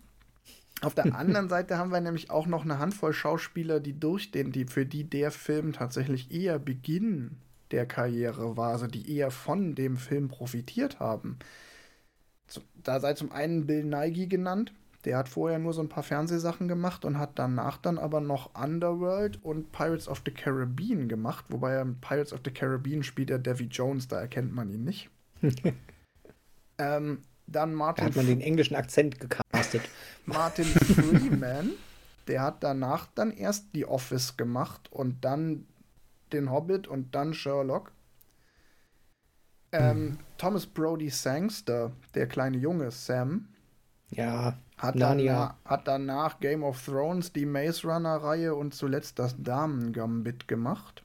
Auf 0.81 0.93
der 0.93 1.15
anderen 1.15 1.49
Seite 1.49 1.77
haben 1.77 1.91
wir 1.91 2.01
nämlich 2.01 2.29
auch 2.29 2.47
noch 2.47 2.63
eine 2.63 2.79
Handvoll 2.79 3.13
Schauspieler, 3.13 3.79
die 3.79 3.99
durch 3.99 4.31
den, 4.31 4.51
die 4.51 4.65
für 4.65 4.85
die 4.85 5.03
der 5.03 5.31
Film 5.31 5.73
tatsächlich 5.73 6.31
eher 6.31 6.59
Beginn 6.59 7.37
der 7.71 7.85
Karriere 7.85 8.55
war, 8.55 8.71
also 8.71 8.87
die 8.87 9.13
eher 9.15 9.31
von 9.31 9.75
dem 9.75 9.97
Film 9.97 10.29
profitiert 10.29 10.99
haben. 10.99 11.37
Da 12.81 12.99
sei 12.99 13.13
zum 13.13 13.31
einen 13.31 13.65
Bill 13.65 13.83
Nighy 13.83 14.27
genannt, 14.27 14.71
der 15.03 15.17
hat 15.17 15.29
vorher 15.29 15.59
nur 15.59 15.73
so 15.73 15.81
ein 15.81 15.89
paar 15.89 16.03
Fernsehsachen 16.03 16.67
gemacht 16.67 17.03
und 17.03 17.17
hat 17.17 17.31
danach 17.35 17.77
dann 17.77 17.97
aber 17.97 18.21
noch 18.21 18.55
Underworld 18.55 19.43
und 19.43 19.71
Pirates 19.71 20.07
of 20.07 20.21
the 20.25 20.31
Caribbean 20.31 21.09
gemacht, 21.09 21.45
wobei 21.49 21.73
er 21.73 21.81
in 21.81 21.99
Pirates 21.99 22.31
of 22.31 22.41
the 22.45 22.51
Caribbean 22.51 23.03
spielt 23.03 23.29
er 23.29 23.39
Davy 23.39 23.65
Jones, 23.65 24.07
da 24.07 24.19
erkennt 24.19 24.53
man 24.53 24.69
ihn 24.69 24.85
nicht. 24.85 25.09
ähm, 26.77 27.23
dann 27.47 27.73
Martin. 27.73 28.05
Da 28.05 28.09
hat 28.09 28.15
man 28.15 28.27
den 28.27 28.41
englischen 28.41 28.75
Akzent 28.75 29.19
gecastet. 29.19 29.81
Martin 30.25 30.65
Freeman, 30.65 31.71
der 32.27 32.41
hat 32.41 32.63
danach 32.63 33.07
dann 33.15 33.31
erst 33.31 33.73
die 33.73 33.85
Office 33.85 34.37
gemacht 34.37 34.91
und 34.91 35.23
dann 35.23 35.65
den 36.33 36.51
Hobbit 36.51 36.87
und 36.87 37.15
dann 37.15 37.33
Sherlock. 37.33 37.91
Ähm, 39.71 40.03
mhm. 40.03 40.17
Thomas 40.37 40.65
Brody 40.65 41.09
Sangster, 41.09 41.91
der 42.15 42.27
kleine 42.27 42.57
Junge 42.57 42.91
Sam, 42.91 43.47
ja, 44.09 44.57
hat, 44.77 44.95
danach, 44.97 45.55
hat 45.65 45.87
danach 45.87 46.39
Game 46.39 46.63
of 46.63 46.83
Thrones, 46.85 47.33
die 47.33 47.45
Maze 47.45 47.87
Runner-Reihe 47.87 48.55
und 48.55 48.73
zuletzt 48.73 49.19
das 49.19 49.35
Damen-Gambit 49.41 50.47
gemacht. 50.47 51.03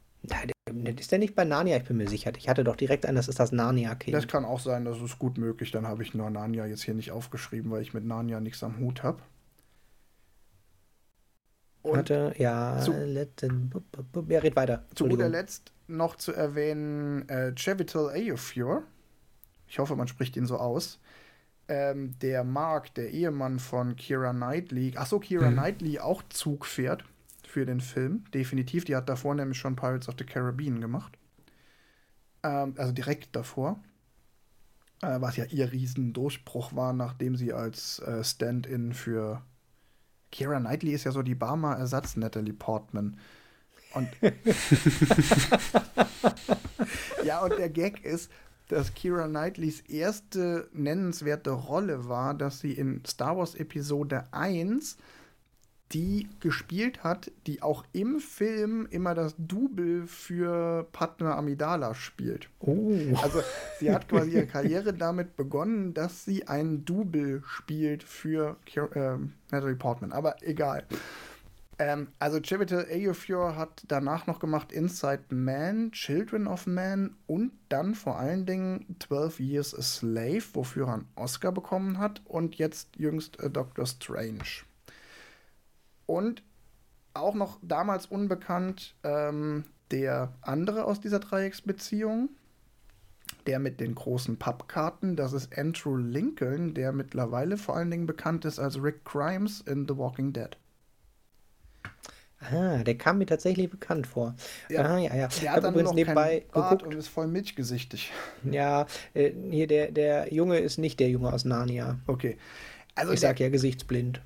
Ist 0.98 1.12
der 1.12 1.18
nicht 1.18 1.34
bei 1.34 1.44
Narnia? 1.44 1.76
Ich 1.76 1.84
bin 1.84 1.96
mir 1.96 2.08
sicher. 2.08 2.32
Ich 2.36 2.48
hatte 2.48 2.64
doch 2.64 2.76
direkt 2.76 3.06
ein, 3.06 3.14
das 3.14 3.28
ist 3.28 3.40
das 3.40 3.52
Narnia-Kind. 3.52 4.14
Das 4.14 4.28
kann 4.28 4.44
auch 4.44 4.60
sein, 4.60 4.84
das 4.84 5.00
ist 5.00 5.18
gut 5.18 5.38
möglich. 5.38 5.70
Dann 5.70 5.86
habe 5.86 6.02
ich 6.02 6.14
nur 6.14 6.30
Narnia 6.30 6.66
jetzt 6.66 6.82
hier 6.82 6.94
nicht 6.94 7.12
aufgeschrieben, 7.12 7.70
weil 7.70 7.82
ich 7.82 7.94
mit 7.94 8.04
Narnia 8.04 8.40
nichts 8.40 8.62
am 8.62 8.78
Hut 8.78 9.02
habe. 9.02 9.18
Hatte, 11.84 12.32
ja, 12.38 12.78
zu, 12.80 12.92
ja, 12.92 14.38
red 14.38 14.56
weiter. 14.56 14.84
Zu 14.94 15.08
guter 15.08 15.28
Letzt 15.28 15.72
noch 15.88 16.16
zu 16.16 16.32
erwähnen 16.32 17.28
äh, 17.28 17.52
Chevital 17.54 18.10
Aofior. 18.10 18.84
Ich 19.66 19.78
hoffe, 19.78 19.96
man 19.96 20.06
spricht 20.06 20.36
ihn 20.36 20.46
so 20.46 20.58
aus. 20.58 21.00
Ähm, 21.68 22.18
der 22.20 22.44
Mark, 22.44 22.94
der 22.94 23.10
Ehemann 23.10 23.58
von 23.58 23.96
Kira 23.96 24.32
Knightley, 24.32 24.96
achso, 24.96 25.18
Kira 25.18 25.50
mhm. 25.50 25.54
Knightley 25.54 25.98
auch 25.98 26.22
Zug 26.28 26.66
fährt 26.66 27.04
für 27.46 27.66
den 27.66 27.80
Film, 27.80 28.24
definitiv. 28.32 28.84
Die 28.84 28.96
hat 28.96 29.08
davor 29.08 29.34
nämlich 29.34 29.58
schon 29.58 29.76
Pirates 29.76 30.08
of 30.08 30.14
the 30.18 30.24
Caribbean 30.24 30.80
gemacht. 30.80 31.18
Ähm, 32.42 32.74
also 32.76 32.92
direkt 32.92 33.34
davor. 33.36 33.82
Äh, 35.02 35.20
was 35.20 35.36
ja 35.36 35.44
ihr 35.46 35.72
Riesendurchbruch 35.72 36.74
war, 36.74 36.92
nachdem 36.92 37.36
sie 37.36 37.52
als 37.52 37.98
äh, 38.00 38.22
Stand-in 38.22 38.94
für 38.94 39.42
Kira 40.30 40.58
Knightley 40.58 40.92
ist 40.92 41.04
ja 41.04 41.12
so 41.12 41.22
die 41.22 41.34
Barmer-Ersatz 41.34 42.16
Natalie 42.16 42.54
Portman. 42.54 43.18
Und 43.94 44.08
ja, 47.24 47.42
und 47.42 47.58
der 47.58 47.68
Gag 47.68 48.04
ist, 48.04 48.30
dass 48.68 48.94
Kira 48.94 49.28
Knightleys 49.28 49.80
erste 49.82 50.68
nennenswerte 50.72 51.50
Rolle 51.50 52.08
war, 52.08 52.32
dass 52.32 52.60
sie 52.60 52.72
in 52.72 53.04
Star 53.04 53.36
Wars 53.36 53.54
Episode 53.54 54.24
1 54.32 54.96
die 55.92 56.28
gespielt 56.40 57.04
hat, 57.04 57.30
die 57.46 57.62
auch 57.62 57.84
im 57.92 58.18
Film 58.18 58.86
immer 58.90 59.14
das 59.14 59.34
Double 59.36 60.06
für 60.06 60.86
Padma 60.92 61.36
Amidala 61.36 61.94
spielt. 61.94 62.48
Oh. 62.60 62.92
Also 63.22 63.42
sie 63.78 63.92
hat 63.92 64.08
quasi 64.08 64.32
ihre 64.32 64.46
Karriere 64.46 64.94
damit 64.94 65.36
begonnen, 65.36 65.94
dass 65.94 66.24
sie 66.24 66.48
ein 66.48 66.84
Double 66.84 67.42
spielt 67.46 68.02
für 68.02 68.56
äh, 68.74 69.18
Natalie 69.50 69.76
Portman. 69.76 70.12
Aber 70.12 70.36
egal. 70.42 70.84
Ähm, 71.78 72.08
also 72.18 72.38
Chiwetel 72.40 72.86
Ejiofor 72.88 73.56
hat 73.56 73.82
danach 73.88 74.26
noch 74.26 74.38
gemacht 74.38 74.72
Inside 74.72 75.24
Man, 75.30 75.92
Children 75.92 76.46
of 76.46 76.66
Man 76.66 77.16
und 77.26 77.52
dann 77.68 77.94
vor 77.94 78.18
allen 78.18 78.46
Dingen 78.46 78.96
12 79.00 79.40
Years 79.40 79.74
a 79.74 79.82
Slave, 79.82 80.42
wofür 80.52 80.86
er 80.88 80.94
einen 80.94 81.08
Oscar 81.16 81.52
bekommen 81.52 81.98
hat 81.98 82.22
und 82.24 82.56
jetzt 82.56 82.96
jüngst 82.96 83.40
äh, 83.40 83.50
Doctor 83.50 83.86
Strange. 83.86 84.64
Und 86.12 86.42
auch 87.14 87.34
noch 87.34 87.58
damals 87.62 88.04
unbekannt 88.04 88.94
ähm, 89.02 89.64
der 89.90 90.34
andere 90.42 90.84
aus 90.84 91.00
dieser 91.00 91.20
Dreiecksbeziehung, 91.20 92.28
der 93.46 93.58
mit 93.58 93.80
den 93.80 93.94
großen 93.94 94.36
Pappkarten, 94.36 95.16
das 95.16 95.32
ist 95.32 95.56
Andrew 95.56 95.96
Lincoln, 95.96 96.74
der 96.74 96.92
mittlerweile 96.92 97.56
vor 97.56 97.76
allen 97.76 97.90
Dingen 97.90 98.04
bekannt 98.04 98.44
ist 98.44 98.58
als 98.58 98.82
Rick 98.82 99.06
Grimes 99.06 99.62
in 99.62 99.88
The 99.88 99.96
Walking 99.96 100.34
Dead. 100.34 100.50
Ah, 102.40 102.82
der 102.84 102.98
kam 102.98 103.16
mir 103.16 103.26
tatsächlich 103.26 103.70
bekannt 103.70 104.06
vor. 104.06 104.34
Ja, 104.68 104.82
ah, 104.82 104.98
ja, 104.98 105.14
ja. 105.14 105.28
Der 105.40 105.52
hat 105.52 105.64
dann 105.64 105.72
übrigens 105.72 105.94
nebenbei 105.94 106.44
geguckt 106.52 106.82
und 106.82 106.92
ist 106.92 107.08
voll 107.08 107.26
milchgesichtig. 107.26 108.12
Ja, 108.50 108.84
äh, 109.14 109.32
hier 109.50 109.66
der, 109.66 109.92
der 109.92 110.34
Junge 110.34 110.58
ist 110.58 110.76
nicht 110.76 111.00
der 111.00 111.08
Junge 111.08 111.32
aus 111.32 111.46
Narnia. 111.46 112.00
Okay. 112.06 112.36
Also 112.94 113.14
ich 113.14 113.20
der, 113.20 113.30
sag 113.30 113.40
ja 113.40 113.48
gesichtsblind 113.48 114.20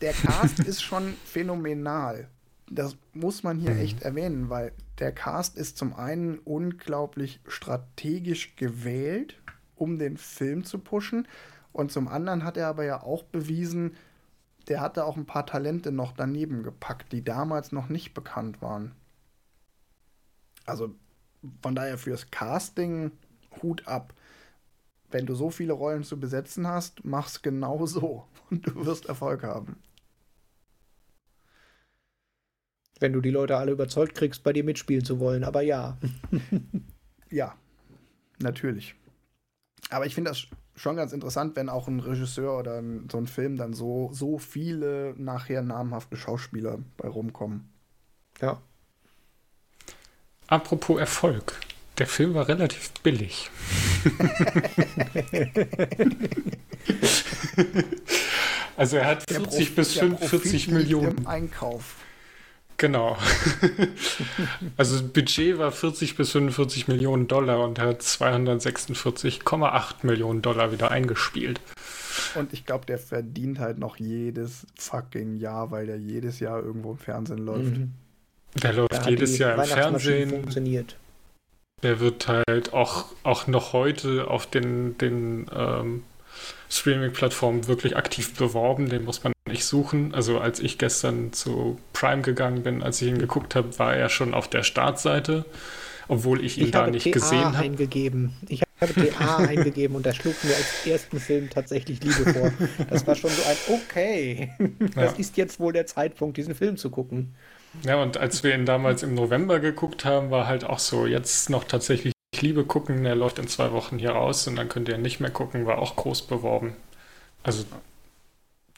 der 0.00 0.12
Cast 0.14 0.60
ist 0.60 0.82
schon 0.82 1.14
phänomenal. 1.24 2.28
Das 2.68 2.96
muss 3.12 3.42
man 3.42 3.58
hier 3.58 3.72
mhm. 3.72 3.80
echt 3.80 4.02
erwähnen, 4.02 4.50
weil 4.50 4.72
der 4.98 5.12
Cast 5.12 5.56
ist 5.56 5.76
zum 5.76 5.94
einen 5.94 6.38
unglaublich 6.38 7.40
strategisch 7.46 8.56
gewählt, 8.56 9.40
um 9.76 9.98
den 9.98 10.16
Film 10.16 10.64
zu 10.64 10.78
pushen. 10.78 11.28
Und 11.72 11.92
zum 11.92 12.08
anderen 12.08 12.44
hat 12.44 12.56
er 12.56 12.68
aber 12.68 12.84
ja 12.84 13.02
auch 13.02 13.22
bewiesen, 13.24 13.94
der 14.68 14.80
hatte 14.80 15.04
auch 15.04 15.16
ein 15.16 15.26
paar 15.26 15.46
Talente 15.46 15.92
noch 15.92 16.12
daneben 16.12 16.62
gepackt, 16.62 17.12
die 17.12 17.22
damals 17.22 17.70
noch 17.70 17.88
nicht 17.88 18.14
bekannt 18.14 18.60
waren. 18.62 18.92
Also 20.64 20.94
von 21.62 21.74
daher 21.74 21.98
fürs 21.98 22.30
Casting 22.30 23.12
Hut 23.62 23.86
ab. 23.86 24.14
Wenn 25.10 25.26
du 25.26 25.34
so 25.34 25.50
viele 25.50 25.72
Rollen 25.72 26.02
zu 26.02 26.18
besetzen 26.18 26.66
hast, 26.66 27.04
mach's 27.04 27.42
genau 27.42 27.86
so 27.86 28.26
und 28.50 28.66
du 28.66 28.86
wirst 28.86 29.06
Erfolg 29.06 29.42
haben. 29.42 29.76
Wenn 32.98 33.12
du 33.12 33.20
die 33.20 33.30
Leute 33.30 33.56
alle 33.56 33.72
überzeugt 33.72 34.14
kriegst, 34.14 34.42
bei 34.42 34.52
dir 34.52 34.64
mitspielen 34.64 35.04
zu 35.04 35.20
wollen, 35.20 35.44
aber 35.44 35.62
ja. 35.62 35.98
ja, 37.30 37.54
natürlich. 38.38 38.94
Aber 39.90 40.06
ich 40.06 40.14
finde 40.14 40.30
das 40.30 40.46
schon 40.74 40.96
ganz 40.96 41.12
interessant, 41.12 41.56
wenn 41.56 41.68
auch 41.68 41.88
ein 41.88 42.00
Regisseur 42.00 42.58
oder 42.58 42.78
ein, 42.78 43.08
so 43.10 43.18
ein 43.18 43.26
Film 43.26 43.56
dann 43.56 43.74
so, 43.74 44.10
so 44.12 44.38
viele 44.38 45.14
nachher 45.18 45.62
namhafte 45.62 46.16
Schauspieler 46.16 46.78
bei 46.96 47.08
rumkommen. 47.08 47.70
Ja. 48.40 48.60
Apropos 50.46 50.98
Erfolg. 50.98 51.60
Der 51.98 52.06
Film 52.06 52.34
war 52.34 52.48
relativ 52.48 52.92
billig. 53.02 53.50
also 58.76 58.96
er 58.96 59.06
hat 59.06 59.30
40 59.30 59.74
bis 59.74 59.92
45 59.94 60.68
Millionen. 60.68 61.18
Im 61.18 61.26
Einkauf. 61.26 61.96
Genau. 62.78 63.16
also 64.76 64.98
das 64.98 65.08
Budget 65.08 65.58
war 65.58 65.72
40 65.72 66.16
bis 66.16 66.32
45 66.32 66.88
Millionen 66.88 67.26
Dollar 67.26 67.64
und 67.64 67.78
er 67.78 67.86
hat 67.88 68.02
246,8 68.02 69.94
Millionen 70.02 70.42
Dollar 70.42 70.72
wieder 70.72 70.90
eingespielt. 70.90 71.60
Und 72.34 72.52
ich 72.52 72.66
glaube, 72.66 72.84
der 72.86 72.98
verdient 72.98 73.58
halt 73.58 73.78
noch 73.78 73.96
jedes 73.96 74.66
fucking 74.78 75.36
Jahr, 75.36 75.70
weil 75.70 75.86
der 75.86 75.98
jedes 75.98 76.40
Jahr 76.40 76.62
irgendwo 76.62 76.92
im 76.92 76.98
Fernsehen 76.98 77.38
läuft. 77.38 77.78
Mhm. 77.78 77.92
Der 78.62 78.72
läuft 78.72 79.06
jedes 79.08 79.38
Jahr 79.38 79.54
im 79.54 79.64
Fernsehen. 79.64 80.30
Funktioniert. 80.30 80.96
Der 81.82 82.00
wird 82.00 82.28
halt 82.28 82.72
auch, 82.72 83.06
auch 83.22 83.46
noch 83.46 83.72
heute 83.72 84.28
auf 84.28 84.46
den, 84.46 84.96
den 84.98 85.46
ähm, 85.54 86.02
Streaming-Plattformen 86.70 87.68
wirklich 87.68 87.96
aktiv 87.96 88.34
beworben. 88.34 88.88
Den 88.88 89.04
muss 89.04 89.22
man 89.24 89.32
nicht 89.48 89.64
suchen. 89.64 90.14
Also 90.14 90.40
als 90.40 90.60
ich 90.60 90.78
gestern 90.78 91.32
zu 91.32 91.78
Prime 91.92 92.22
gegangen 92.22 92.62
bin, 92.62 92.82
als 92.82 93.00
ich 93.02 93.08
ihn 93.08 93.18
geguckt 93.18 93.54
habe, 93.54 93.78
war 93.78 93.94
er 93.94 94.08
schon 94.08 94.34
auf 94.34 94.48
der 94.48 94.62
Startseite, 94.62 95.44
obwohl 96.08 96.44
ich 96.44 96.58
ihn 96.58 96.66
ich 96.66 96.70
da 96.72 96.86
nicht 96.88 97.04
TA 97.04 97.10
gesehen 97.10 97.44
habe. 97.44 97.58
eingegeben. 97.58 98.34
Ich 98.48 98.62
habe 98.80 98.92
TA 98.94 99.36
eingegeben 99.48 99.96
und 99.96 100.04
da 100.04 100.12
schlug 100.12 100.34
mir 100.42 100.54
als 100.54 100.86
ersten 100.86 101.20
Film 101.20 101.48
tatsächlich 101.50 102.02
Liebe 102.02 102.32
vor. 102.32 102.52
Das 102.90 103.06
war 103.06 103.14
schon 103.14 103.30
so 103.30 103.42
ein 103.44 103.56
Okay, 103.68 104.50
das 104.94 105.12
ja. 105.12 105.18
ist 105.18 105.36
jetzt 105.36 105.60
wohl 105.60 105.72
der 105.72 105.86
Zeitpunkt, 105.86 106.36
diesen 106.36 106.54
Film 106.54 106.76
zu 106.76 106.90
gucken. 106.90 107.34
Ja, 107.84 108.02
und 108.02 108.16
als 108.16 108.42
wir 108.42 108.54
ihn 108.54 108.64
damals 108.66 109.02
im 109.02 109.14
November 109.14 109.60
geguckt 109.60 110.04
haben, 110.04 110.30
war 110.30 110.46
halt 110.46 110.64
auch 110.64 110.78
so, 110.78 111.06
jetzt 111.06 111.50
noch 111.50 111.64
tatsächlich 111.64 112.12
Liebe 112.42 112.64
gucken, 112.64 113.02
der 113.04 113.14
läuft 113.14 113.38
in 113.38 113.48
zwei 113.48 113.72
Wochen 113.72 113.98
hier 113.98 114.12
raus 114.12 114.46
und 114.46 114.56
dann 114.56 114.68
könnt 114.68 114.88
ihr 114.88 114.98
nicht 114.98 115.20
mehr 115.20 115.30
gucken, 115.30 115.66
war 115.66 115.78
auch 115.78 115.96
groß 115.96 116.26
beworben. 116.26 116.76
Also 117.42 117.64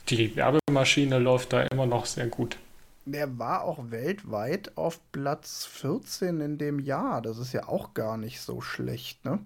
die 0.08 0.36
Werbemaschine 0.36 1.18
läuft 1.18 1.52
da 1.52 1.62
immer 1.62 1.86
noch 1.86 2.06
sehr 2.06 2.26
gut. 2.26 2.58
Der 3.04 3.38
war 3.38 3.62
auch 3.62 3.90
weltweit 3.90 4.76
auf 4.76 5.00
Platz 5.12 5.66
14 5.66 6.40
in 6.40 6.58
dem 6.58 6.78
Jahr. 6.78 7.22
Das 7.22 7.38
ist 7.38 7.52
ja 7.52 7.68
auch 7.68 7.94
gar 7.94 8.16
nicht 8.16 8.40
so 8.40 8.60
schlecht, 8.60 9.24
ne? 9.24 9.38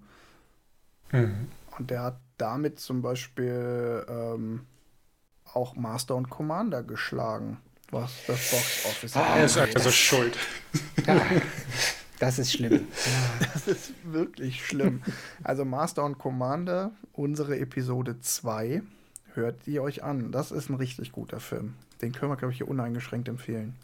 Mhm. 1.13 1.49
Und 1.79 1.91
der 1.91 2.03
hat 2.03 2.17
damit 2.39 2.81
zum 2.81 3.03
Beispiel 3.03 4.05
ähm, 4.09 4.67
auch 5.53 5.77
Master 5.77 6.17
und 6.17 6.29
Commander 6.29 6.83
geschlagen 6.83 7.59
was 7.93 8.11
das 8.27 8.51
Box 8.51 8.87
Office 8.87 9.17
ah, 9.17 9.37
Er 9.37 9.45
ist 9.45 9.59
also 9.59 9.91
schuld. 9.91 10.37
Ja, 11.07 11.21
das 12.23 12.39
ist 12.39 12.53
schlimm. 12.53 12.87
Das 13.41 13.67
ist 13.67 13.93
wirklich 14.05 14.65
schlimm. 14.65 15.03
Also 15.43 15.65
Master 15.65 16.05
und 16.05 16.19
Commander, 16.19 16.93
unsere 17.13 17.59
Episode 17.59 18.21
2, 18.21 18.83
hört 19.35 19.67
ihr 19.67 19.83
euch 19.83 20.05
an. 20.05 20.31
Das 20.31 20.53
ist 20.53 20.69
ein 20.71 20.77
richtig 20.77 21.11
guter 21.11 21.41
Film. 21.41 21.75
Den 22.01 22.13
können 22.13 22.31
wir, 22.31 22.37
glaube 22.37 22.53
ich, 22.53 22.59
hier 22.59 22.69
uneingeschränkt 22.69 23.29
empfehlen. 23.29 23.75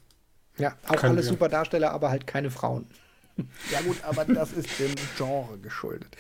Ja, 0.57 0.77
auch 0.87 0.97
Können 0.97 1.13
alle 1.15 1.17
wir. 1.17 1.29
super 1.29 1.49
Darsteller, 1.49 1.91
aber 1.91 2.11
halt 2.11 2.27
keine 2.27 2.51
Frauen. 2.51 2.87
Ja 3.71 3.81
gut, 3.83 4.03
aber 4.03 4.25
das 4.25 4.51
ist 4.53 4.81
dem 4.81 4.93
Genre 5.17 5.59
geschuldet. 5.59 6.17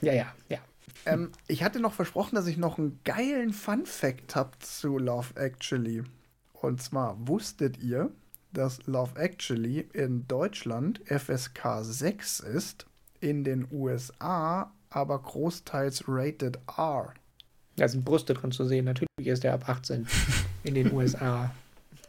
Ja, 0.00 0.14
ja, 0.14 0.32
ja. 0.48 0.58
Ähm, 1.04 1.30
ich 1.48 1.62
hatte 1.62 1.80
noch 1.80 1.92
versprochen, 1.92 2.34
dass 2.34 2.46
ich 2.46 2.56
noch 2.56 2.78
einen 2.78 2.98
geilen 3.04 3.52
Fun-Fact 3.52 4.34
habe 4.36 4.52
zu 4.60 4.96
Love 4.96 5.38
Actually. 5.38 6.02
Und 6.54 6.80
zwar 6.80 7.16
wusstet 7.28 7.76
ihr, 7.76 8.10
dass 8.56 8.86
Love 8.86 9.18
Actually 9.18 9.86
in 9.92 10.26
Deutschland 10.28 11.02
FSK 11.06 11.80
6 11.82 12.40
ist, 12.40 12.86
in 13.20 13.44
den 13.44 13.68
USA 13.70 14.72
aber 14.88 15.18
großteils 15.18 16.04
Rated 16.08 16.58
R. 16.78 17.12
Ja, 17.78 17.86
sind 17.86 18.06
Brüste 18.06 18.32
drin 18.32 18.52
zu 18.52 18.64
sehen. 18.64 18.86
Natürlich 18.86 19.10
ist 19.18 19.44
der 19.44 19.52
ab 19.54 19.68
18 19.68 20.06
in 20.64 20.74
den 20.74 20.92
USA. 20.92 21.54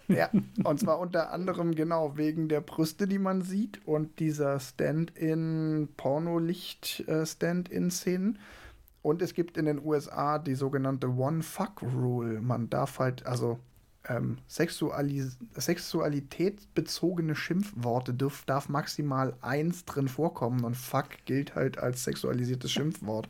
Ja, 0.09 0.29
und 0.63 0.79
zwar 0.79 0.99
unter 0.99 1.33
anderem 1.33 1.75
genau 1.75 2.15
wegen 2.15 2.47
der 2.47 2.61
Brüste, 2.61 3.09
die 3.09 3.19
man 3.19 3.41
sieht 3.41 3.85
und 3.85 4.19
dieser 4.19 4.57
Stand-in, 4.61 5.89
Pornolicht-Stand-in-Szenen. 5.97 8.39
Und 9.01 9.21
es 9.21 9.33
gibt 9.33 9.57
in 9.57 9.65
den 9.65 9.83
USA 9.83 10.39
die 10.39 10.55
sogenannte 10.55 11.09
One-Fuck-Rule. 11.09 12.39
Man 12.39 12.69
darf 12.69 12.99
halt, 12.99 13.25
also 13.25 13.59
ähm, 14.09 14.37
Sexualis 14.47 15.37
sexualitätsbezogene 15.55 17.35
Schimpfworte 17.35 18.13
dürf, 18.13 18.43
darf 18.45 18.69
maximal 18.69 19.35
eins 19.41 19.85
drin 19.85 20.07
vorkommen 20.07 20.63
und 20.63 20.75
fuck 20.75 21.09
gilt 21.25 21.55
halt 21.55 21.77
als 21.77 22.03
sexualisiertes 22.03 22.71
Schimpfwort. 22.71 23.27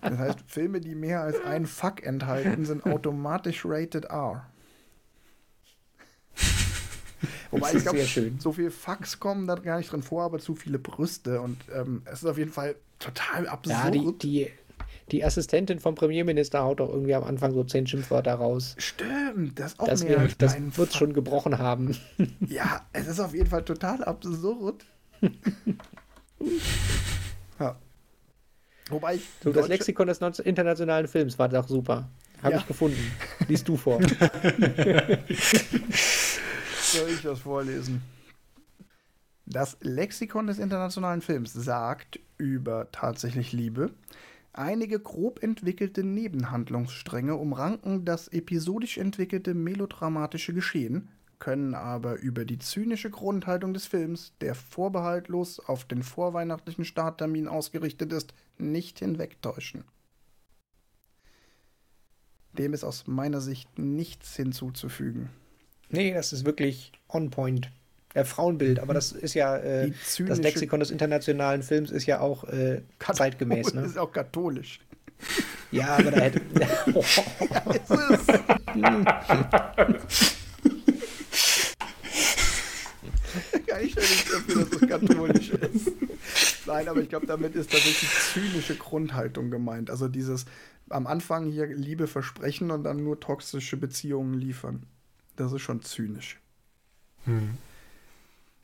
Das 0.00 0.18
heißt, 0.18 0.38
Filme, 0.46 0.80
die 0.80 0.94
mehr 0.94 1.22
als 1.22 1.42
ein 1.44 1.66
fuck 1.66 2.02
enthalten, 2.02 2.64
sind 2.64 2.84
automatisch 2.84 3.64
rated 3.64 4.06
R. 4.06 4.46
Wobei 7.50 7.74
ich 7.74 7.82
glaube, 7.82 8.04
so 8.38 8.52
viele 8.52 8.70
Fucks 8.70 9.20
kommen 9.20 9.46
da 9.46 9.54
gar 9.54 9.78
nicht 9.78 9.90
drin 9.92 10.02
vor, 10.02 10.24
aber 10.24 10.38
zu 10.38 10.54
viele 10.54 10.78
Brüste 10.78 11.40
und 11.40 11.58
ähm, 11.72 12.02
es 12.04 12.22
ist 12.22 12.28
auf 12.28 12.38
jeden 12.38 12.52
Fall 12.52 12.74
total 12.98 13.46
absurd. 13.46 13.76
Ja, 13.76 13.90
die, 13.90 14.18
die 14.18 14.50
die 15.10 15.24
Assistentin 15.24 15.80
vom 15.80 15.94
Premierminister 15.94 16.62
haut 16.62 16.80
doch 16.80 16.88
irgendwie 16.88 17.14
am 17.14 17.24
Anfang 17.24 17.52
so 17.52 17.62
zehn 17.64 17.86
Schimpfwörter 17.86 18.34
raus. 18.34 18.74
Stimmt, 18.78 19.58
das 19.58 19.78
auch 19.78 19.86
das 19.86 20.02
mehr 20.02 20.20
wir, 20.20 20.28
Das 20.38 20.56
wird 20.76 20.94
schon 20.94 21.12
gebrochen 21.12 21.58
haben. 21.58 21.96
Ja, 22.46 22.86
es 22.92 23.06
ist 23.06 23.20
auf 23.20 23.34
jeden 23.34 23.48
Fall 23.48 23.64
total 23.64 24.02
absurd. 24.04 24.84
ja. 27.60 27.76
Wobei 28.90 29.16
ich. 29.16 29.26
So, 29.42 29.52
das 29.52 29.68
Lexikon 29.68 30.06
des 30.08 30.20
internationalen 30.40 31.08
Films 31.08 31.38
war 31.38 31.48
doch 31.48 31.68
super. 31.68 32.08
Habe 32.42 32.54
ja. 32.54 32.60
ich 32.60 32.66
gefunden. 32.66 33.12
Liest 33.48 33.66
du 33.68 33.76
vor. 33.76 34.00
Soll 36.82 37.08
ich 37.08 37.22
das 37.22 37.40
vorlesen? 37.40 38.02
Das 39.46 39.76
Lexikon 39.80 40.46
des 40.46 40.58
internationalen 40.58 41.20
Films 41.22 41.52
sagt 41.52 42.20
über 42.38 42.88
tatsächlich 42.92 43.52
Liebe, 43.52 43.90
Einige 44.56 45.00
grob 45.00 45.42
entwickelte 45.42 46.04
Nebenhandlungsstränge 46.04 47.34
umranken 47.34 48.04
das 48.04 48.28
episodisch 48.28 48.98
entwickelte 48.98 49.52
melodramatische 49.52 50.54
Geschehen, 50.54 51.08
können 51.40 51.74
aber 51.74 52.20
über 52.20 52.44
die 52.44 52.60
zynische 52.60 53.10
Grundhaltung 53.10 53.74
des 53.74 53.86
Films, 53.86 54.32
der 54.40 54.54
vorbehaltlos 54.54 55.58
auf 55.58 55.84
den 55.84 56.04
vorweihnachtlichen 56.04 56.84
Starttermin 56.84 57.48
ausgerichtet 57.48 58.12
ist, 58.12 58.32
nicht 58.56 59.00
hinwegtäuschen. 59.00 59.82
Dem 62.52 62.74
ist 62.74 62.84
aus 62.84 63.08
meiner 63.08 63.40
Sicht 63.40 63.76
nichts 63.76 64.36
hinzuzufügen. 64.36 65.30
Nee, 65.88 66.14
das 66.14 66.32
ist 66.32 66.44
wirklich 66.44 66.92
on 67.08 67.30
point 67.30 67.72
äh, 68.14 68.24
Frauenbild, 68.24 68.78
aber 68.78 68.94
das 68.94 69.12
ist 69.12 69.34
ja 69.34 69.56
äh, 69.56 69.92
das 70.26 70.38
Lexikon 70.38 70.80
des 70.80 70.90
internationalen 70.90 71.62
Films 71.62 71.90
ist 71.90 72.06
ja 72.06 72.20
auch 72.20 72.44
äh, 72.44 72.82
zeitgemäß. 73.12 73.74
Ne? 73.74 73.82
Das 73.82 73.90
ist 73.92 73.98
auch 73.98 74.12
katholisch. 74.12 74.80
Ja, 75.70 75.96
aber 75.96 76.10
da 76.10 76.20
hätte. 76.20 76.40
oh. 76.94 77.04
ja, 77.50 77.72
ist 77.72 77.90
es. 77.90 78.26
Kann 83.66 83.82
ich 83.82 83.94
ja 83.94 84.00
nicht 84.00 84.32
dafür, 84.32 84.64
dass 84.64 84.82
es 84.82 84.88
katholisch 84.88 85.50
ist. 85.50 85.92
Nein, 86.66 86.88
aber 86.88 87.00
ich 87.00 87.08
glaube, 87.08 87.26
damit 87.26 87.54
ist 87.54 87.70
tatsächlich 87.70 88.10
zynische 88.32 88.76
Grundhaltung 88.76 89.50
gemeint. 89.50 89.90
Also 89.90 90.08
dieses 90.08 90.46
am 90.88 91.06
Anfang 91.06 91.50
hier 91.50 91.66
Liebe 91.66 92.06
versprechen 92.06 92.70
und 92.70 92.84
dann 92.84 93.02
nur 93.02 93.18
toxische 93.18 93.76
Beziehungen 93.76 94.34
liefern. 94.34 94.86
Das 95.36 95.52
ist 95.52 95.62
schon 95.62 95.82
zynisch. 95.82 96.40
Hm. 97.24 97.58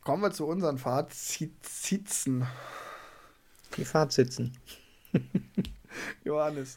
Kommen 0.03 0.23
wir 0.23 0.31
zu 0.31 0.47
unseren 0.47 0.79
Fazitzen. 0.79 2.47
Die 3.77 3.85
Fazitzen. 3.85 4.57
Johannes. 6.25 6.77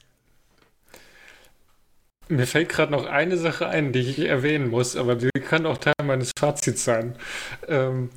Mir 2.29 2.47
fällt 2.47 2.69
gerade 2.69 2.91
noch 2.91 3.05
eine 3.05 3.37
Sache 3.37 3.67
ein, 3.67 3.91
die 3.91 3.99
ich 3.99 4.19
erwähnen 4.19 4.69
muss, 4.69 4.95
aber 4.95 5.15
die 5.15 5.29
kann 5.31 5.65
auch 5.65 5.77
Teil 5.77 5.93
meines 6.03 6.31
Fazits 6.37 6.83
sein. 6.83 7.15
Ähm, 7.67 8.09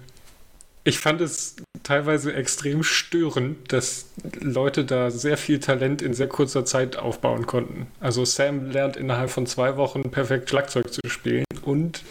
ich 0.84 1.00
fand 1.00 1.20
es 1.20 1.56
teilweise 1.82 2.32
extrem 2.32 2.84
störend, 2.84 3.72
dass 3.72 4.06
Leute 4.40 4.84
da 4.84 5.10
sehr 5.10 5.36
viel 5.36 5.58
Talent 5.58 6.00
in 6.00 6.14
sehr 6.14 6.28
kurzer 6.28 6.64
Zeit 6.64 6.96
aufbauen 6.96 7.46
konnten. 7.46 7.88
Also 7.98 8.24
Sam 8.24 8.70
lernt 8.70 8.96
innerhalb 8.96 9.30
von 9.30 9.46
zwei 9.46 9.76
Wochen 9.76 10.10
perfekt 10.10 10.48
Schlagzeug 10.48 10.92
zu 10.92 11.00
spielen 11.08 11.44
und 11.62 12.02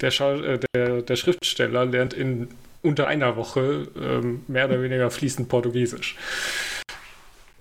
der, 0.00 0.20
äh, 0.20 0.58
der, 0.74 1.02
der 1.02 1.16
Schriftsteller 1.16 1.86
lernt 1.86 2.14
in 2.14 2.48
unter 2.82 3.08
einer 3.08 3.36
Woche 3.36 3.88
ähm, 4.00 4.42
mehr 4.46 4.66
oder 4.66 4.82
weniger 4.82 5.10
fließend 5.10 5.48
Portugiesisch. 5.48 6.16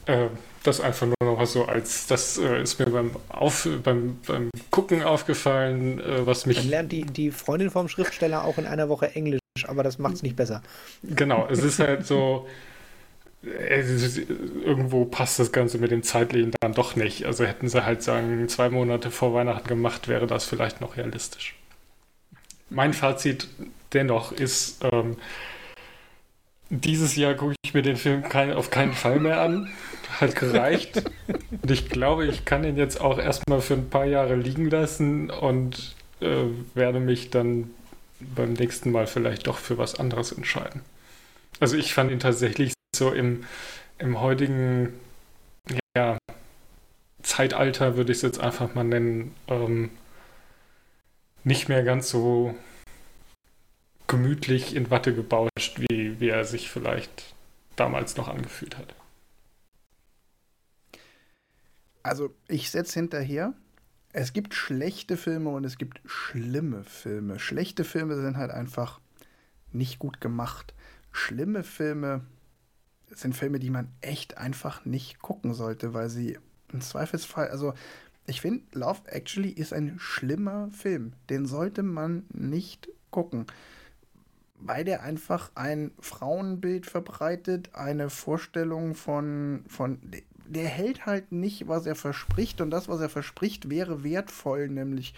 Äh, 0.05 0.27
das 0.63 0.81
einfach 0.81 1.07
nur 1.07 1.15
noch 1.21 1.45
so 1.45 1.65
als, 1.65 2.07
das 2.07 2.37
äh, 2.37 2.61
ist 2.61 2.79
mir 2.79 2.87
beim, 2.87 3.11
Auf, 3.29 3.67
beim, 3.83 4.19
beim 4.27 4.49
Gucken 4.69 5.03
aufgefallen, 5.03 5.99
äh, 5.99 6.25
was 6.25 6.45
mich. 6.45 6.57
Dann 6.57 6.69
lernt 6.69 6.91
die, 6.91 7.03
die 7.03 7.31
Freundin 7.31 7.69
vom 7.69 7.87
Schriftsteller 7.87 8.43
auch 8.43 8.57
in 8.57 8.65
einer 8.65 8.89
Woche 8.89 9.15
Englisch, 9.15 9.39
aber 9.65 9.83
das 9.83 9.97
macht 9.97 10.15
es 10.15 10.23
nicht 10.23 10.35
besser. 10.35 10.61
Genau, 11.03 11.47
es 11.49 11.63
ist 11.63 11.79
halt 11.79 12.05
so. 12.05 12.47
Äh, 13.43 13.81
irgendwo 14.65 15.05
passt 15.05 15.39
das 15.39 15.51
Ganze 15.51 15.77
mit 15.77 15.91
dem 15.91 16.03
Zeitlichen 16.03 16.51
dann 16.59 16.73
doch 16.73 16.95
nicht. 16.95 17.25
Also 17.25 17.45
hätten 17.45 17.69
sie 17.69 17.85
halt 17.85 18.03
sagen, 18.03 18.47
zwei 18.49 18.69
Monate 18.69 19.09
vor 19.09 19.33
Weihnachten 19.33 19.67
gemacht, 19.67 20.07
wäre 20.07 20.27
das 20.27 20.45
vielleicht 20.45 20.81
noch 20.81 20.97
realistisch 20.97 21.55
mein 22.69 22.93
Fazit 22.93 23.47
dennoch 23.93 24.31
ist, 24.31 24.83
ähm, 24.83 25.17
dieses 26.69 27.15
Jahr 27.15 27.33
gucke 27.33 27.55
ich 27.63 27.73
mir 27.73 27.81
den 27.81 27.95
Film 27.95 28.23
kein, 28.23 28.51
auf 28.51 28.69
keinen 28.69 28.93
Fall 28.93 29.19
mehr 29.19 29.41
an. 29.41 29.69
Hat 30.19 30.35
gereicht. 30.35 31.03
und 31.61 31.71
ich 31.71 31.89
glaube, 31.89 32.25
ich 32.25 32.45
kann 32.45 32.63
ihn 32.63 32.77
jetzt 32.77 32.99
auch 32.99 33.19
erstmal 33.19 33.61
für 33.61 33.75
ein 33.75 33.89
paar 33.89 34.05
Jahre 34.05 34.35
liegen 34.35 34.69
lassen 34.69 35.29
und 35.29 35.95
äh, 36.19 36.45
werde 36.73 36.99
mich 36.99 37.29
dann 37.29 37.71
beim 38.19 38.53
nächsten 38.53 38.91
Mal 38.91 39.07
vielleicht 39.07 39.47
doch 39.47 39.57
für 39.57 39.77
was 39.77 39.99
anderes 39.99 40.31
entscheiden. 40.31 40.81
Also 41.59 41.77
ich 41.77 41.93
fand 41.93 42.11
ihn 42.11 42.19
tatsächlich 42.19 42.73
so 42.95 43.11
im, 43.11 43.45
im 43.99 44.19
heutigen 44.19 44.93
ja, 45.95 46.17
Zeitalter, 47.21 47.95
würde 47.95 48.11
ich 48.11 48.17
es 48.17 48.21
jetzt 48.23 48.39
einfach 48.39 48.73
mal 48.75 48.83
nennen, 48.83 49.35
ähm, 49.47 49.91
nicht 51.47 51.69
mehr 51.69 51.83
ganz 51.83 52.09
so 52.09 52.53
gemütlich 54.05 54.75
in 54.75 54.91
Watte 54.91 55.15
gebauscht, 55.15 55.79
wie, 55.79 56.19
wie 56.19 56.27
er 56.27 56.43
sich 56.43 56.69
vielleicht 56.69 57.33
damals 57.77 58.17
noch 58.17 58.27
angefühlt 58.27 58.77
hat. 58.77 58.93
Also 62.03 62.35
ich 62.49 62.69
setze 62.69 62.99
hinterher, 62.99 63.53
es 64.11 64.33
gibt 64.33 64.53
schlechte 64.55 65.15
Filme 65.15 65.49
und 65.49 65.63
es 65.63 65.77
gibt 65.77 66.01
schlimme 66.05 66.83
Filme. 66.83 67.39
Schlechte 67.39 67.85
Filme 67.85 68.15
sind 68.17 68.35
halt 68.35 68.51
einfach 68.51 68.99
nicht 69.71 69.99
gut 69.99 70.19
gemacht. 70.19 70.73
Schlimme 71.13 71.63
Filme 71.63 72.25
sind 73.09 73.35
Filme, 73.35 73.59
die 73.59 73.69
man 73.69 73.89
echt 74.01 74.37
einfach 74.37 74.83
nicht 74.83 75.19
gucken 75.19 75.53
sollte, 75.53 75.93
weil 75.93 76.09
sie 76.09 76.37
im 76.73 76.81
Zweifelsfall, 76.81 77.47
also 77.49 77.73
ich 78.27 78.41
finde, 78.41 78.63
Love 78.73 79.01
Actually 79.07 79.49
ist 79.49 79.73
ein 79.73 79.95
schlimmer 79.97 80.69
Film. 80.71 81.13
Den 81.29 81.45
sollte 81.45 81.81
man 81.81 82.25
nicht 82.33 82.89
gucken 83.09 83.47
weil 84.59 84.83
der 84.83 85.03
einfach 85.03 85.51
ein 85.55 85.91
Frauenbild 85.99 86.85
verbreitet, 86.85 87.69
eine 87.73 88.09
Vorstellung 88.09 88.95
von, 88.95 89.63
von 89.67 89.99
der 90.47 90.65
hält 90.65 91.05
halt 91.05 91.31
nicht, 91.31 91.67
was 91.67 91.85
er 91.85 91.95
verspricht 91.95 92.61
und 92.61 92.71
das, 92.71 92.87
was 92.87 93.01
er 93.01 93.09
verspricht, 93.09 93.69
wäre 93.69 94.03
wertvoll, 94.03 94.69
nämlich 94.69 95.13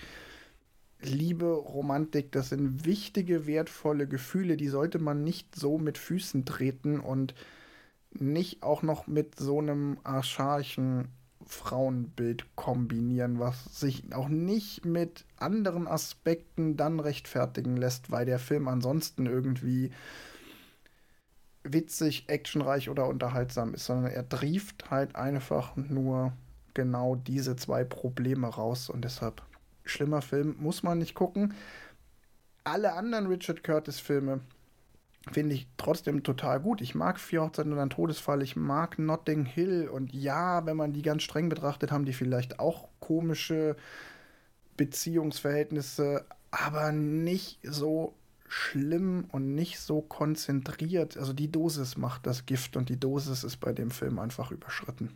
Liebe, 1.01 1.45
Romantik, 1.45 2.31
das 2.33 2.49
sind 2.49 2.85
wichtige, 2.85 3.47
wertvolle 3.47 4.07
Gefühle, 4.07 4.57
die 4.57 4.67
sollte 4.67 4.99
man 4.99 5.23
nicht 5.23 5.55
so 5.55 5.77
mit 5.77 5.97
Füßen 5.97 6.43
treten 6.43 6.99
und 6.99 7.35
nicht 8.11 8.63
auch 8.63 8.81
noch 8.81 9.07
mit 9.07 9.39
so 9.39 9.59
einem 9.59 9.99
archaischen 10.03 11.07
Frauenbild 11.49 12.45
kombinieren, 12.55 13.39
was 13.39 13.79
sich 13.79 14.13
auch 14.13 14.29
nicht 14.29 14.85
mit 14.85 15.25
anderen 15.37 15.87
Aspekten 15.87 16.77
dann 16.77 16.99
rechtfertigen 16.99 17.75
lässt, 17.75 18.11
weil 18.11 18.25
der 18.25 18.39
Film 18.39 18.67
ansonsten 18.67 19.25
irgendwie 19.25 19.91
witzig, 21.63 22.25
actionreich 22.27 22.89
oder 22.89 23.07
unterhaltsam 23.07 23.73
ist, 23.73 23.85
sondern 23.85 24.11
er 24.11 24.27
trieft 24.27 24.89
halt 24.91 25.15
einfach 25.15 25.75
nur 25.75 26.33
genau 26.73 27.15
diese 27.15 27.55
zwei 27.55 27.83
Probleme 27.83 28.47
raus 28.47 28.89
und 28.89 29.03
deshalb 29.03 29.41
schlimmer 29.83 30.21
Film, 30.21 30.55
muss 30.59 30.83
man 30.83 30.99
nicht 30.99 31.15
gucken. 31.15 31.53
Alle 32.63 32.93
anderen 32.93 33.27
Richard 33.27 33.63
Curtis-Filme 33.63 34.41
finde 35.31 35.55
ich 35.55 35.67
trotzdem 35.77 36.23
total 36.23 36.59
gut. 36.59 36.81
Ich 36.81 36.95
mag 36.95 37.19
Vier 37.19 37.41
Hochzeiten 37.41 37.73
und 37.73 37.79
ein 37.79 37.89
Todesfall, 37.89 38.41
ich 38.41 38.55
mag 38.55 38.99
Notting 38.99 39.45
Hill 39.45 39.87
und 39.87 40.13
ja, 40.13 40.65
wenn 40.65 40.77
man 40.77 40.93
die 40.93 41.01
ganz 41.01 41.23
streng 41.23 41.49
betrachtet, 41.49 41.91
haben 41.91 42.05
die 42.05 42.13
vielleicht 42.13 42.59
auch 42.59 42.87
komische 42.99 43.75
Beziehungsverhältnisse, 44.77 46.25
aber 46.51 46.91
nicht 46.91 47.59
so 47.63 48.13
schlimm 48.47 49.25
und 49.31 49.53
nicht 49.53 49.79
so 49.79 50.01
konzentriert. 50.01 51.17
Also 51.17 51.33
die 51.33 51.51
Dosis 51.51 51.97
macht 51.97 52.25
das 52.25 52.45
Gift 52.45 52.75
und 52.77 52.89
die 52.89 52.99
Dosis 52.99 53.43
ist 53.43 53.57
bei 53.57 53.73
dem 53.73 53.91
Film 53.91 54.19
einfach 54.19 54.51
überschritten. 54.51 55.11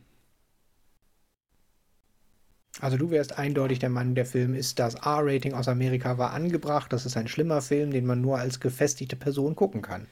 Also 2.82 2.98
du 2.98 3.12
wärst 3.12 3.38
eindeutig 3.38 3.80
der 3.80 3.90
Mann, 3.90 4.16
der 4.16 4.26
Film 4.26 4.56
ist 4.56 4.80
das 4.80 4.96
R-Rating 4.96 5.54
aus 5.54 5.68
Amerika 5.68 6.18
war 6.18 6.32
angebracht. 6.32 6.92
Das 6.92 7.06
ist 7.06 7.16
ein 7.18 7.28
schlimmer 7.28 7.62
Film, 7.62 7.92
den 7.92 8.06
man 8.06 8.22
nur 8.22 8.40
als 8.40 8.60
gefestigte 8.60 9.16
Person 9.16 9.56
gucken 9.56 9.82
kann. 9.82 10.08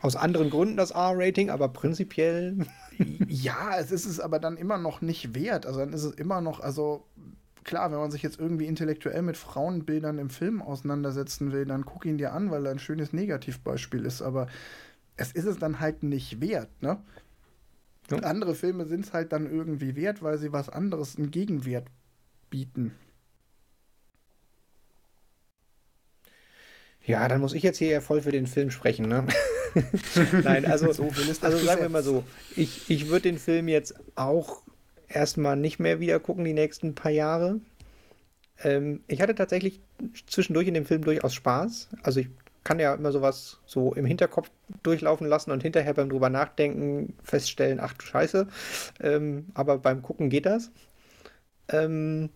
Aus 0.00 0.14
anderen 0.14 0.50
Gründen 0.50 0.76
das 0.76 0.90
R-Rating, 0.90 1.48
aber 1.48 1.68
prinzipiell. 1.68 2.58
ja, 3.28 3.78
es 3.78 3.90
ist 3.90 4.04
es 4.04 4.20
aber 4.20 4.38
dann 4.38 4.58
immer 4.58 4.76
noch 4.76 5.00
nicht 5.00 5.34
wert. 5.34 5.64
Also 5.64 5.80
dann 5.80 5.94
ist 5.94 6.04
es 6.04 6.12
immer 6.12 6.42
noch, 6.42 6.60
also 6.60 7.06
klar, 7.64 7.90
wenn 7.90 7.98
man 7.98 8.10
sich 8.10 8.22
jetzt 8.22 8.38
irgendwie 8.38 8.66
intellektuell 8.66 9.22
mit 9.22 9.38
Frauenbildern 9.38 10.18
im 10.18 10.28
Film 10.28 10.60
auseinandersetzen 10.60 11.50
will, 11.50 11.64
dann 11.64 11.86
guck 11.86 12.04
ihn 12.04 12.18
dir 12.18 12.32
an, 12.32 12.50
weil 12.50 12.66
er 12.66 12.72
ein 12.72 12.78
schönes 12.78 13.14
Negativbeispiel 13.14 14.04
ist. 14.04 14.20
Aber 14.20 14.48
es 15.16 15.32
ist 15.32 15.46
es 15.46 15.58
dann 15.58 15.80
halt 15.80 16.02
nicht 16.02 16.40
wert, 16.42 16.70
ne? 16.82 16.98
Ja. 18.10 18.18
Andere 18.18 18.54
Filme 18.54 18.86
sind 18.86 19.04
es 19.04 19.12
halt 19.12 19.32
dann 19.32 19.50
irgendwie 19.50 19.96
wert, 19.96 20.22
weil 20.22 20.38
sie 20.38 20.52
was 20.52 20.68
anderes, 20.68 21.16
einen 21.16 21.30
Gegenwert 21.30 21.88
bieten. 22.50 22.92
Ja, 27.04 27.28
dann 27.28 27.40
muss 27.40 27.54
ich 27.54 27.62
jetzt 27.62 27.78
hier 27.78 27.88
ja 27.88 28.00
voll 28.00 28.20
für 28.20 28.32
den 28.32 28.46
Film 28.46 28.70
sprechen, 28.70 29.08
ne? 29.08 29.26
Nein, 30.42 30.64
also, 30.64 30.92
so 30.92 31.04
also 31.04 31.58
sagen 31.58 31.82
wir 31.82 31.88
mal 31.88 32.02
so, 32.02 32.24
ich, 32.56 32.90
ich 32.90 33.08
würde 33.08 33.22
den 33.22 33.38
Film 33.38 33.68
jetzt 33.68 33.94
auch 34.16 34.62
erstmal 35.08 35.56
nicht 35.56 35.78
mehr 35.78 36.00
wieder 36.00 36.18
gucken, 36.18 36.44
die 36.44 36.52
nächsten 36.52 36.94
paar 36.94 37.12
Jahre. 37.12 37.60
Ähm, 38.62 39.04
ich 39.06 39.20
hatte 39.20 39.34
tatsächlich 39.34 39.80
zwischendurch 40.26 40.66
in 40.66 40.74
dem 40.74 40.86
Film 40.86 41.02
durchaus 41.02 41.34
Spaß. 41.34 41.88
Also 42.02 42.20
ich 42.20 42.28
kann 42.66 42.80
ja 42.80 42.94
immer 42.94 43.12
sowas 43.12 43.60
so 43.64 43.94
im 43.94 44.04
Hinterkopf 44.04 44.50
durchlaufen 44.82 45.28
lassen 45.28 45.52
und 45.52 45.62
hinterher 45.62 45.94
beim 45.94 46.08
drüber 46.08 46.30
nachdenken 46.30 47.14
feststellen, 47.22 47.78
ach 47.78 47.92
du 47.92 48.04
Scheiße. 48.04 48.48
Ähm, 49.00 49.46
aber 49.54 49.78
beim 49.78 50.02
Gucken 50.02 50.30
geht 50.30 50.46
das. 50.46 50.72
Ähm, 51.68 52.28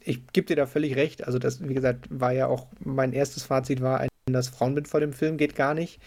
ich 0.00 0.26
gebe 0.32 0.48
dir 0.48 0.56
da 0.56 0.66
völlig 0.66 0.96
recht. 0.96 1.24
Also 1.24 1.38
das, 1.38 1.62
wie 1.68 1.74
gesagt, 1.74 2.08
war 2.10 2.32
ja 2.32 2.48
auch 2.48 2.66
mein 2.80 3.12
erstes 3.12 3.44
Fazit 3.44 3.80
war, 3.80 4.00
ein, 4.00 4.08
das 4.26 4.48
Frauenbild 4.48 4.88
vor 4.88 4.98
dem 4.98 5.12
Film 5.12 5.36
geht 5.36 5.54
gar 5.54 5.74
nicht. 5.74 6.00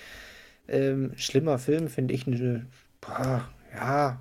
Ähm, 0.68 1.14
schlimmer 1.16 1.58
Film 1.58 1.88
finde 1.88 2.14
ich 2.14 2.28
eine, 2.28 2.68
boah, 3.00 3.48
ja, 3.74 4.20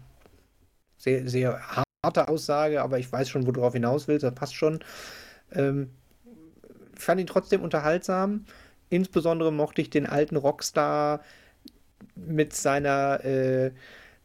sehr, 0.97 1.29
sehr 1.29 1.61
harte 2.05 2.29
Aussage, 2.29 2.83
aber 2.83 3.01
ich 3.01 3.11
weiß 3.11 3.29
schon, 3.29 3.49
wo 3.49 3.51
du 3.51 3.59
darauf 3.61 3.73
hinaus 3.73 4.07
willst, 4.07 4.23
das 4.23 4.35
passt 4.35 4.55
schon. 4.55 4.79
Ähm, 5.51 5.91
fand 6.95 7.21
ihn 7.21 7.27
trotzdem 7.27 7.63
unterhaltsam. 7.63 8.45
Insbesondere 8.91 9.53
mochte 9.53 9.81
ich 9.81 9.91
den 9.91 10.07
alten 10.07 10.37
Rockstar 10.37 11.21
mit 12.15 12.53
seiner 12.55 13.25
äh, 13.25 13.71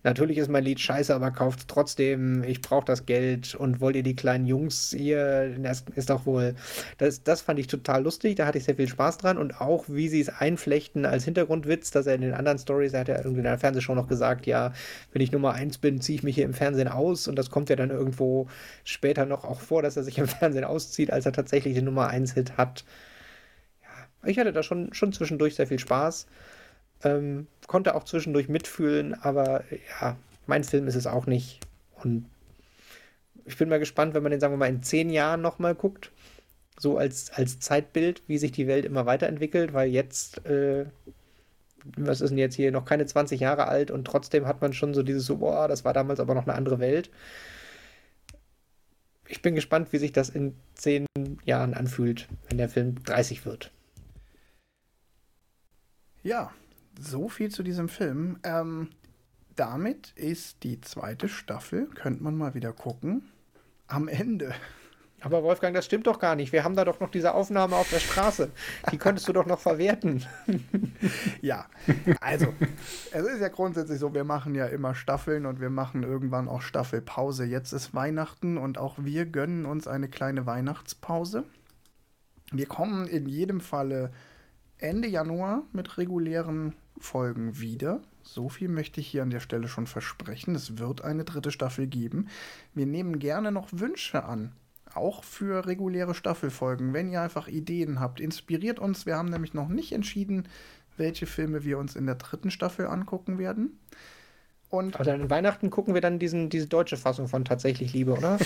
Natürlich 0.05 0.37
ist 0.37 0.49
mein 0.49 0.63
Lied 0.63 0.79
scheiße, 0.79 1.15
aber 1.15 1.31
kauft 1.31 1.67
trotzdem. 1.67 2.43
Ich 2.43 2.61
brauche 2.61 2.85
das 2.85 3.07
Geld 3.07 3.55
und 3.55 3.81
wollt 3.81 3.95
ihr 3.95 4.03
die 4.03 4.15
kleinen 4.15 4.45
Jungs 4.45 4.93
hier? 4.95 5.57
Das 5.57 5.83
ist 5.95 6.11
doch 6.11 6.27
wohl. 6.27 6.53
Das, 6.99 7.23
das 7.23 7.41
fand 7.41 7.57
ich 7.57 7.65
total 7.65 8.03
lustig. 8.03 8.35
Da 8.35 8.45
hatte 8.45 8.59
ich 8.59 8.65
sehr 8.65 8.75
viel 8.75 8.87
Spaß 8.87 9.17
dran 9.17 9.39
und 9.39 9.59
auch, 9.61 9.85
wie 9.87 10.07
sie 10.07 10.21
es 10.21 10.29
einflechten 10.29 11.07
als 11.07 11.23
Hintergrundwitz, 11.25 11.89
dass 11.89 12.05
er 12.05 12.13
in 12.13 12.21
den 12.21 12.35
anderen 12.35 12.59
Stories, 12.59 12.93
er 12.93 12.99
hat 12.99 13.07
ja 13.07 13.17
irgendwie 13.17 13.39
in 13.39 13.45
der 13.45 13.57
Fernsehshow 13.57 13.95
noch 13.95 14.07
gesagt, 14.07 14.45
ja, 14.45 14.73
wenn 15.11 15.23
ich 15.23 15.31
Nummer 15.31 15.53
1 15.53 15.79
bin, 15.79 15.99
ziehe 16.01 16.17
ich 16.17 16.23
mich 16.23 16.35
hier 16.35 16.45
im 16.45 16.53
Fernsehen 16.53 16.87
aus 16.87 17.27
und 17.27 17.35
das 17.35 17.49
kommt 17.49 17.71
ja 17.71 17.75
dann 17.75 17.89
irgendwo 17.89 18.47
später 18.83 19.25
noch 19.25 19.43
auch 19.43 19.59
vor, 19.59 19.81
dass 19.81 19.97
er 19.97 20.03
sich 20.03 20.19
im 20.19 20.27
Fernsehen 20.27 20.65
auszieht, 20.65 21.09
als 21.11 21.25
er 21.25 21.33
tatsächlich 21.33 21.73
den 21.73 21.85
Nummer 21.85 22.11
1-Hit 22.11 22.57
hat. 22.57 22.85
Ich 24.25 24.39
hatte 24.39 24.53
da 24.53 24.63
schon, 24.63 24.93
schon 24.93 25.13
zwischendurch 25.13 25.55
sehr 25.55 25.67
viel 25.67 25.79
Spaß. 25.79 26.27
Ähm, 27.03 27.47
konnte 27.67 27.95
auch 27.95 28.03
zwischendurch 28.03 28.47
mitfühlen, 28.49 29.13
aber 29.13 29.63
ja, 29.99 30.15
mein 30.47 30.63
Film 30.63 30.87
ist 30.87 30.95
es 30.95 31.07
auch 31.07 31.25
nicht. 31.25 31.59
Und 32.03 32.25
ich 33.45 33.57
bin 33.57 33.69
mal 33.69 33.79
gespannt, 33.79 34.13
wenn 34.13 34.23
man 34.23 34.31
den, 34.31 34.39
sagen 34.39 34.53
wir 34.53 34.57
mal, 34.57 34.69
in 34.69 34.83
zehn 34.83 35.09
Jahren 35.09 35.41
nochmal 35.41 35.75
guckt, 35.75 36.11
so 36.79 36.97
als, 36.97 37.31
als 37.31 37.59
Zeitbild, 37.59 38.21
wie 38.27 38.37
sich 38.37 38.51
die 38.51 38.67
Welt 38.67 38.85
immer 38.85 39.05
weiterentwickelt, 39.05 39.73
weil 39.73 39.89
jetzt, 39.89 40.45
äh, 40.45 40.85
was 41.97 42.21
ist 42.21 42.31
denn 42.31 42.37
jetzt 42.37 42.55
hier, 42.55 42.71
noch 42.71 42.85
keine 42.85 43.05
20 43.05 43.39
Jahre 43.39 43.67
alt 43.67 43.91
und 43.91 44.05
trotzdem 44.05 44.47
hat 44.47 44.61
man 44.61 44.73
schon 44.73 44.93
so 44.93 45.03
dieses 45.03 45.27
boah, 45.27 45.67
das 45.67 45.85
war 45.85 45.93
damals 45.93 46.19
aber 46.19 46.33
noch 46.33 46.47
eine 46.47 46.55
andere 46.55 46.79
Welt. 46.79 47.09
Ich 49.27 49.41
bin 49.41 49.55
gespannt, 49.55 49.91
wie 49.91 49.97
sich 49.97 50.11
das 50.11 50.29
in 50.29 50.55
zehn 50.73 51.05
Jahren 51.45 51.73
anfühlt, 51.73 52.27
wenn 52.47 52.57
der 52.57 52.69
Film 52.69 53.03
30 53.03 53.45
wird. 53.45 53.71
Ja, 56.25 56.49
so 56.99 57.29
viel 57.29 57.51
zu 57.51 57.61
diesem 57.61 57.87
Film. 57.87 58.39
Ähm, 58.41 58.89
damit 59.55 60.11
ist 60.15 60.63
die 60.63 60.81
zweite 60.81 61.29
Staffel, 61.29 61.85
könnte 61.93 62.23
man 62.23 62.35
mal 62.35 62.55
wieder 62.55 62.73
gucken, 62.73 63.29
am 63.85 64.07
Ende. 64.07 64.55
Aber 65.21 65.43
Wolfgang, 65.43 65.75
das 65.75 65.85
stimmt 65.85 66.07
doch 66.07 66.17
gar 66.17 66.35
nicht. 66.35 66.51
Wir 66.51 66.63
haben 66.63 66.75
da 66.75 66.83
doch 66.83 66.99
noch 66.99 67.11
diese 67.11 67.35
Aufnahme 67.35 67.75
auf 67.75 67.91
der 67.91 67.99
Straße. 67.99 68.49
Die 68.91 68.97
könntest 68.97 69.27
du 69.27 69.33
doch 69.33 69.45
noch 69.45 69.59
verwerten. 69.59 70.25
ja, 71.41 71.67
also, 72.21 72.51
es 73.11 73.23
ist 73.23 73.41
ja 73.41 73.49
grundsätzlich 73.49 73.99
so, 73.99 74.15
wir 74.15 74.23
machen 74.23 74.55
ja 74.55 74.65
immer 74.65 74.95
Staffeln 74.95 75.45
und 75.45 75.61
wir 75.61 75.69
machen 75.69 76.01
irgendwann 76.01 76.47
auch 76.47 76.63
Staffelpause. 76.63 77.45
Jetzt 77.45 77.71
ist 77.71 77.93
Weihnachten 77.93 78.57
und 78.57 78.79
auch 78.79 78.95
wir 78.97 79.27
gönnen 79.27 79.67
uns 79.67 79.87
eine 79.87 80.09
kleine 80.09 80.47
Weihnachtspause. 80.47 81.43
Wir 82.51 82.65
kommen 82.65 83.05
in 83.05 83.27
jedem 83.27 83.61
Falle 83.61 84.11
Ende 84.85 85.07
Januar 85.07 85.63
mit 85.73 85.97
regulären 85.97 86.73
Folgen 86.99 87.59
wieder. 87.59 88.01
So 88.21 88.49
viel 88.49 88.69
möchte 88.69 89.01
ich 89.01 89.07
hier 89.07 89.23
an 89.23 89.31
der 89.31 89.39
Stelle 89.39 89.67
schon 89.67 89.87
versprechen. 89.87 90.53
Es 90.53 90.77
wird 90.77 91.03
eine 91.03 91.23
dritte 91.23 91.51
Staffel 91.51 91.87
geben. 91.87 92.27
Wir 92.75 92.85
nehmen 92.85 93.17
gerne 93.17 93.51
noch 93.51 93.69
Wünsche 93.71 94.23
an. 94.23 94.51
auch 94.93 95.23
für 95.25 95.65
reguläre 95.65 96.13
Staffelfolgen, 96.13 96.93
wenn 96.93 97.11
ihr 97.11 97.21
einfach 97.21 97.47
Ideen 97.49 97.99
habt. 97.99 98.21
Inspiriert 98.21 98.79
uns. 98.79 99.05
Wir 99.05 99.17
haben 99.17 99.29
nämlich 99.29 99.53
noch 99.53 99.67
nicht 99.67 99.91
entschieden, 99.91 100.47
welche 100.95 101.25
Filme 101.25 101.65
wir 101.65 101.79
uns 101.79 101.97
in 101.97 102.05
der 102.05 102.15
dritten 102.15 102.49
Staffel 102.51 102.85
angucken 102.85 103.37
werden. 103.37 103.79
Und 104.69 104.97
also 104.97 105.11
an 105.11 105.29
Weihnachten 105.29 105.69
gucken 105.69 105.95
wir 105.95 106.01
dann 106.01 106.19
diesen, 106.19 106.49
diese 106.49 106.67
deutsche 106.67 106.95
Fassung 106.95 107.27
von 107.27 107.43
Tatsächlich 107.43 107.91
Liebe, 107.91 108.13
oder? 108.13 108.37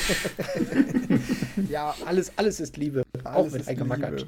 ja, 1.70 1.94
alles, 2.06 2.32
alles 2.38 2.60
ist 2.60 2.78
Liebe. 2.78 3.04
Alles 3.24 3.54
auch 3.54 3.58
mit 3.58 3.68
eingemackert. 3.68 4.26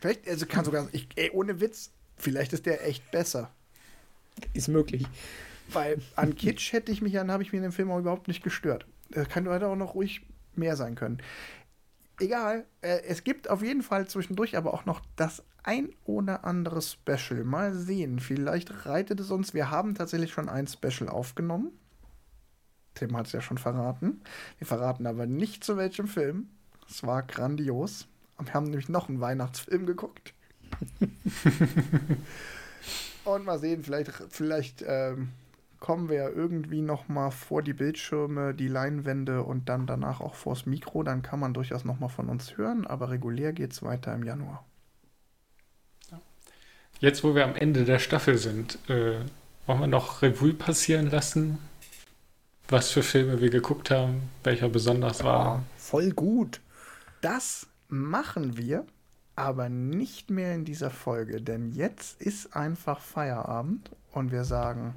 Vielleicht, 0.00 0.28
also 0.28 0.46
kann 0.46 0.64
sogar, 0.64 0.88
ich, 0.92 1.08
ey, 1.16 1.30
ohne 1.30 1.60
Witz, 1.60 1.90
vielleicht 2.16 2.52
ist 2.52 2.66
der 2.66 2.86
echt 2.86 3.10
besser. 3.10 3.50
Ist 4.54 4.68
möglich. 4.68 5.06
Weil 5.72 6.00
an 6.16 6.34
Kitsch 6.34 6.72
hätte 6.72 6.92
ich 6.92 7.02
mich, 7.02 7.12
dann 7.12 7.30
habe 7.30 7.42
ich 7.42 7.52
mir 7.52 7.58
in 7.58 7.64
dem 7.64 7.72
Film 7.72 7.90
auch 7.90 7.98
überhaupt 7.98 8.28
nicht 8.28 8.42
gestört. 8.42 8.86
Das 9.10 9.28
kann 9.28 9.48
heute 9.48 9.66
auch 9.66 9.76
noch 9.76 9.94
ruhig 9.94 10.22
mehr 10.54 10.76
sein 10.76 10.94
können. 10.94 11.18
Egal, 12.20 12.66
äh, 12.80 13.02
es 13.02 13.22
gibt 13.22 13.48
auf 13.48 13.62
jeden 13.62 13.82
Fall 13.82 14.08
zwischendurch 14.08 14.56
aber 14.56 14.74
auch 14.74 14.86
noch 14.86 15.02
das 15.16 15.42
ein 15.62 15.90
oder 16.04 16.44
andere 16.44 16.82
Special. 16.82 17.44
Mal 17.44 17.74
sehen, 17.74 18.18
vielleicht 18.18 18.86
reitet 18.86 19.20
es 19.20 19.30
uns. 19.30 19.54
Wir 19.54 19.70
haben 19.70 19.94
tatsächlich 19.94 20.32
schon 20.32 20.48
ein 20.48 20.66
Special 20.66 21.08
aufgenommen. 21.08 21.72
Tim 22.94 23.16
hat 23.16 23.26
es 23.26 23.32
ja 23.32 23.40
schon 23.40 23.58
verraten. 23.58 24.22
Wir 24.58 24.66
verraten 24.66 25.06
aber 25.06 25.26
nicht 25.26 25.62
zu 25.62 25.76
welchem 25.76 26.08
Film. 26.08 26.48
Es 26.88 27.04
war 27.04 27.22
grandios. 27.22 28.08
Wir 28.40 28.54
haben 28.54 28.64
nämlich 28.64 28.88
noch 28.88 29.08
einen 29.08 29.20
Weihnachtsfilm 29.20 29.86
geguckt. 29.86 30.32
Und 33.24 33.44
mal 33.44 33.58
sehen, 33.58 33.82
vielleicht, 33.82 34.12
vielleicht 34.30 34.84
ähm, 34.86 35.30
kommen 35.80 36.08
wir 36.08 36.16
ja 36.16 36.28
irgendwie 36.28 36.80
noch 36.80 37.08
mal 37.08 37.30
vor 37.30 37.62
die 37.62 37.72
Bildschirme, 37.72 38.54
die 38.54 38.68
Leinwände 38.68 39.42
und 39.42 39.68
dann 39.68 39.86
danach 39.86 40.20
auch 40.20 40.34
vors 40.34 40.66
Mikro. 40.66 41.02
Dann 41.02 41.22
kann 41.22 41.40
man 41.40 41.54
durchaus 41.54 41.84
noch 41.84 42.00
mal 42.00 42.08
von 42.08 42.28
uns 42.28 42.56
hören, 42.56 42.86
aber 42.86 43.10
regulär 43.10 43.52
geht 43.52 43.72
es 43.72 43.82
weiter 43.82 44.14
im 44.14 44.22
Januar. 44.22 44.64
Jetzt, 47.00 47.22
wo 47.22 47.34
wir 47.34 47.44
am 47.44 47.54
Ende 47.54 47.84
der 47.84 48.00
Staffel 48.00 48.38
sind, 48.38 48.78
äh, 48.88 49.20
wollen 49.66 49.80
wir 49.80 49.86
noch 49.86 50.22
Revue 50.22 50.52
passieren 50.52 51.10
lassen, 51.10 51.58
was 52.68 52.90
für 52.90 53.04
Filme 53.04 53.40
wir 53.40 53.50
geguckt 53.50 53.90
haben, 53.90 54.30
welcher 54.42 54.68
besonders 54.68 55.22
war. 55.22 55.58
Oh, 55.58 55.64
voll 55.76 56.10
gut. 56.10 56.60
Das 57.20 57.68
machen 57.88 58.56
wir, 58.56 58.86
aber 59.34 59.68
nicht 59.68 60.30
mehr 60.30 60.54
in 60.54 60.64
dieser 60.64 60.90
Folge, 60.90 61.40
denn 61.40 61.72
jetzt 61.72 62.20
ist 62.20 62.54
einfach 62.54 63.00
Feierabend 63.00 63.90
und 64.12 64.32
wir 64.32 64.44
sagen 64.44 64.96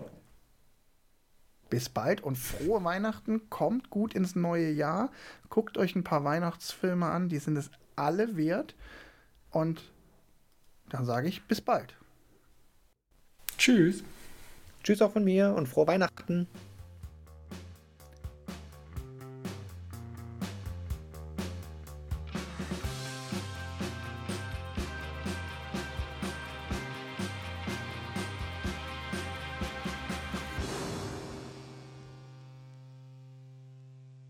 bis 1.69 1.89
bald 1.89 2.21
und 2.21 2.37
frohe 2.37 2.83
Weihnachten, 2.83 3.49
kommt 3.49 3.89
gut 3.89 4.13
ins 4.13 4.35
neue 4.35 4.69
Jahr, 4.69 5.09
guckt 5.49 5.77
euch 5.77 5.95
ein 5.95 6.03
paar 6.03 6.23
Weihnachtsfilme 6.23 7.05
an, 7.05 7.29
die 7.29 7.39
sind 7.39 7.57
es 7.57 7.71
alle 7.95 8.35
wert 8.35 8.75
und 9.51 9.81
dann 10.89 11.05
sage 11.05 11.29
ich 11.29 11.43
bis 11.43 11.61
bald. 11.61 11.95
Tschüss. 13.57 14.03
Tschüss 14.83 15.01
auch 15.01 15.13
von 15.13 15.23
mir 15.23 15.53
und 15.53 15.67
frohe 15.67 15.87
Weihnachten. 15.87 16.47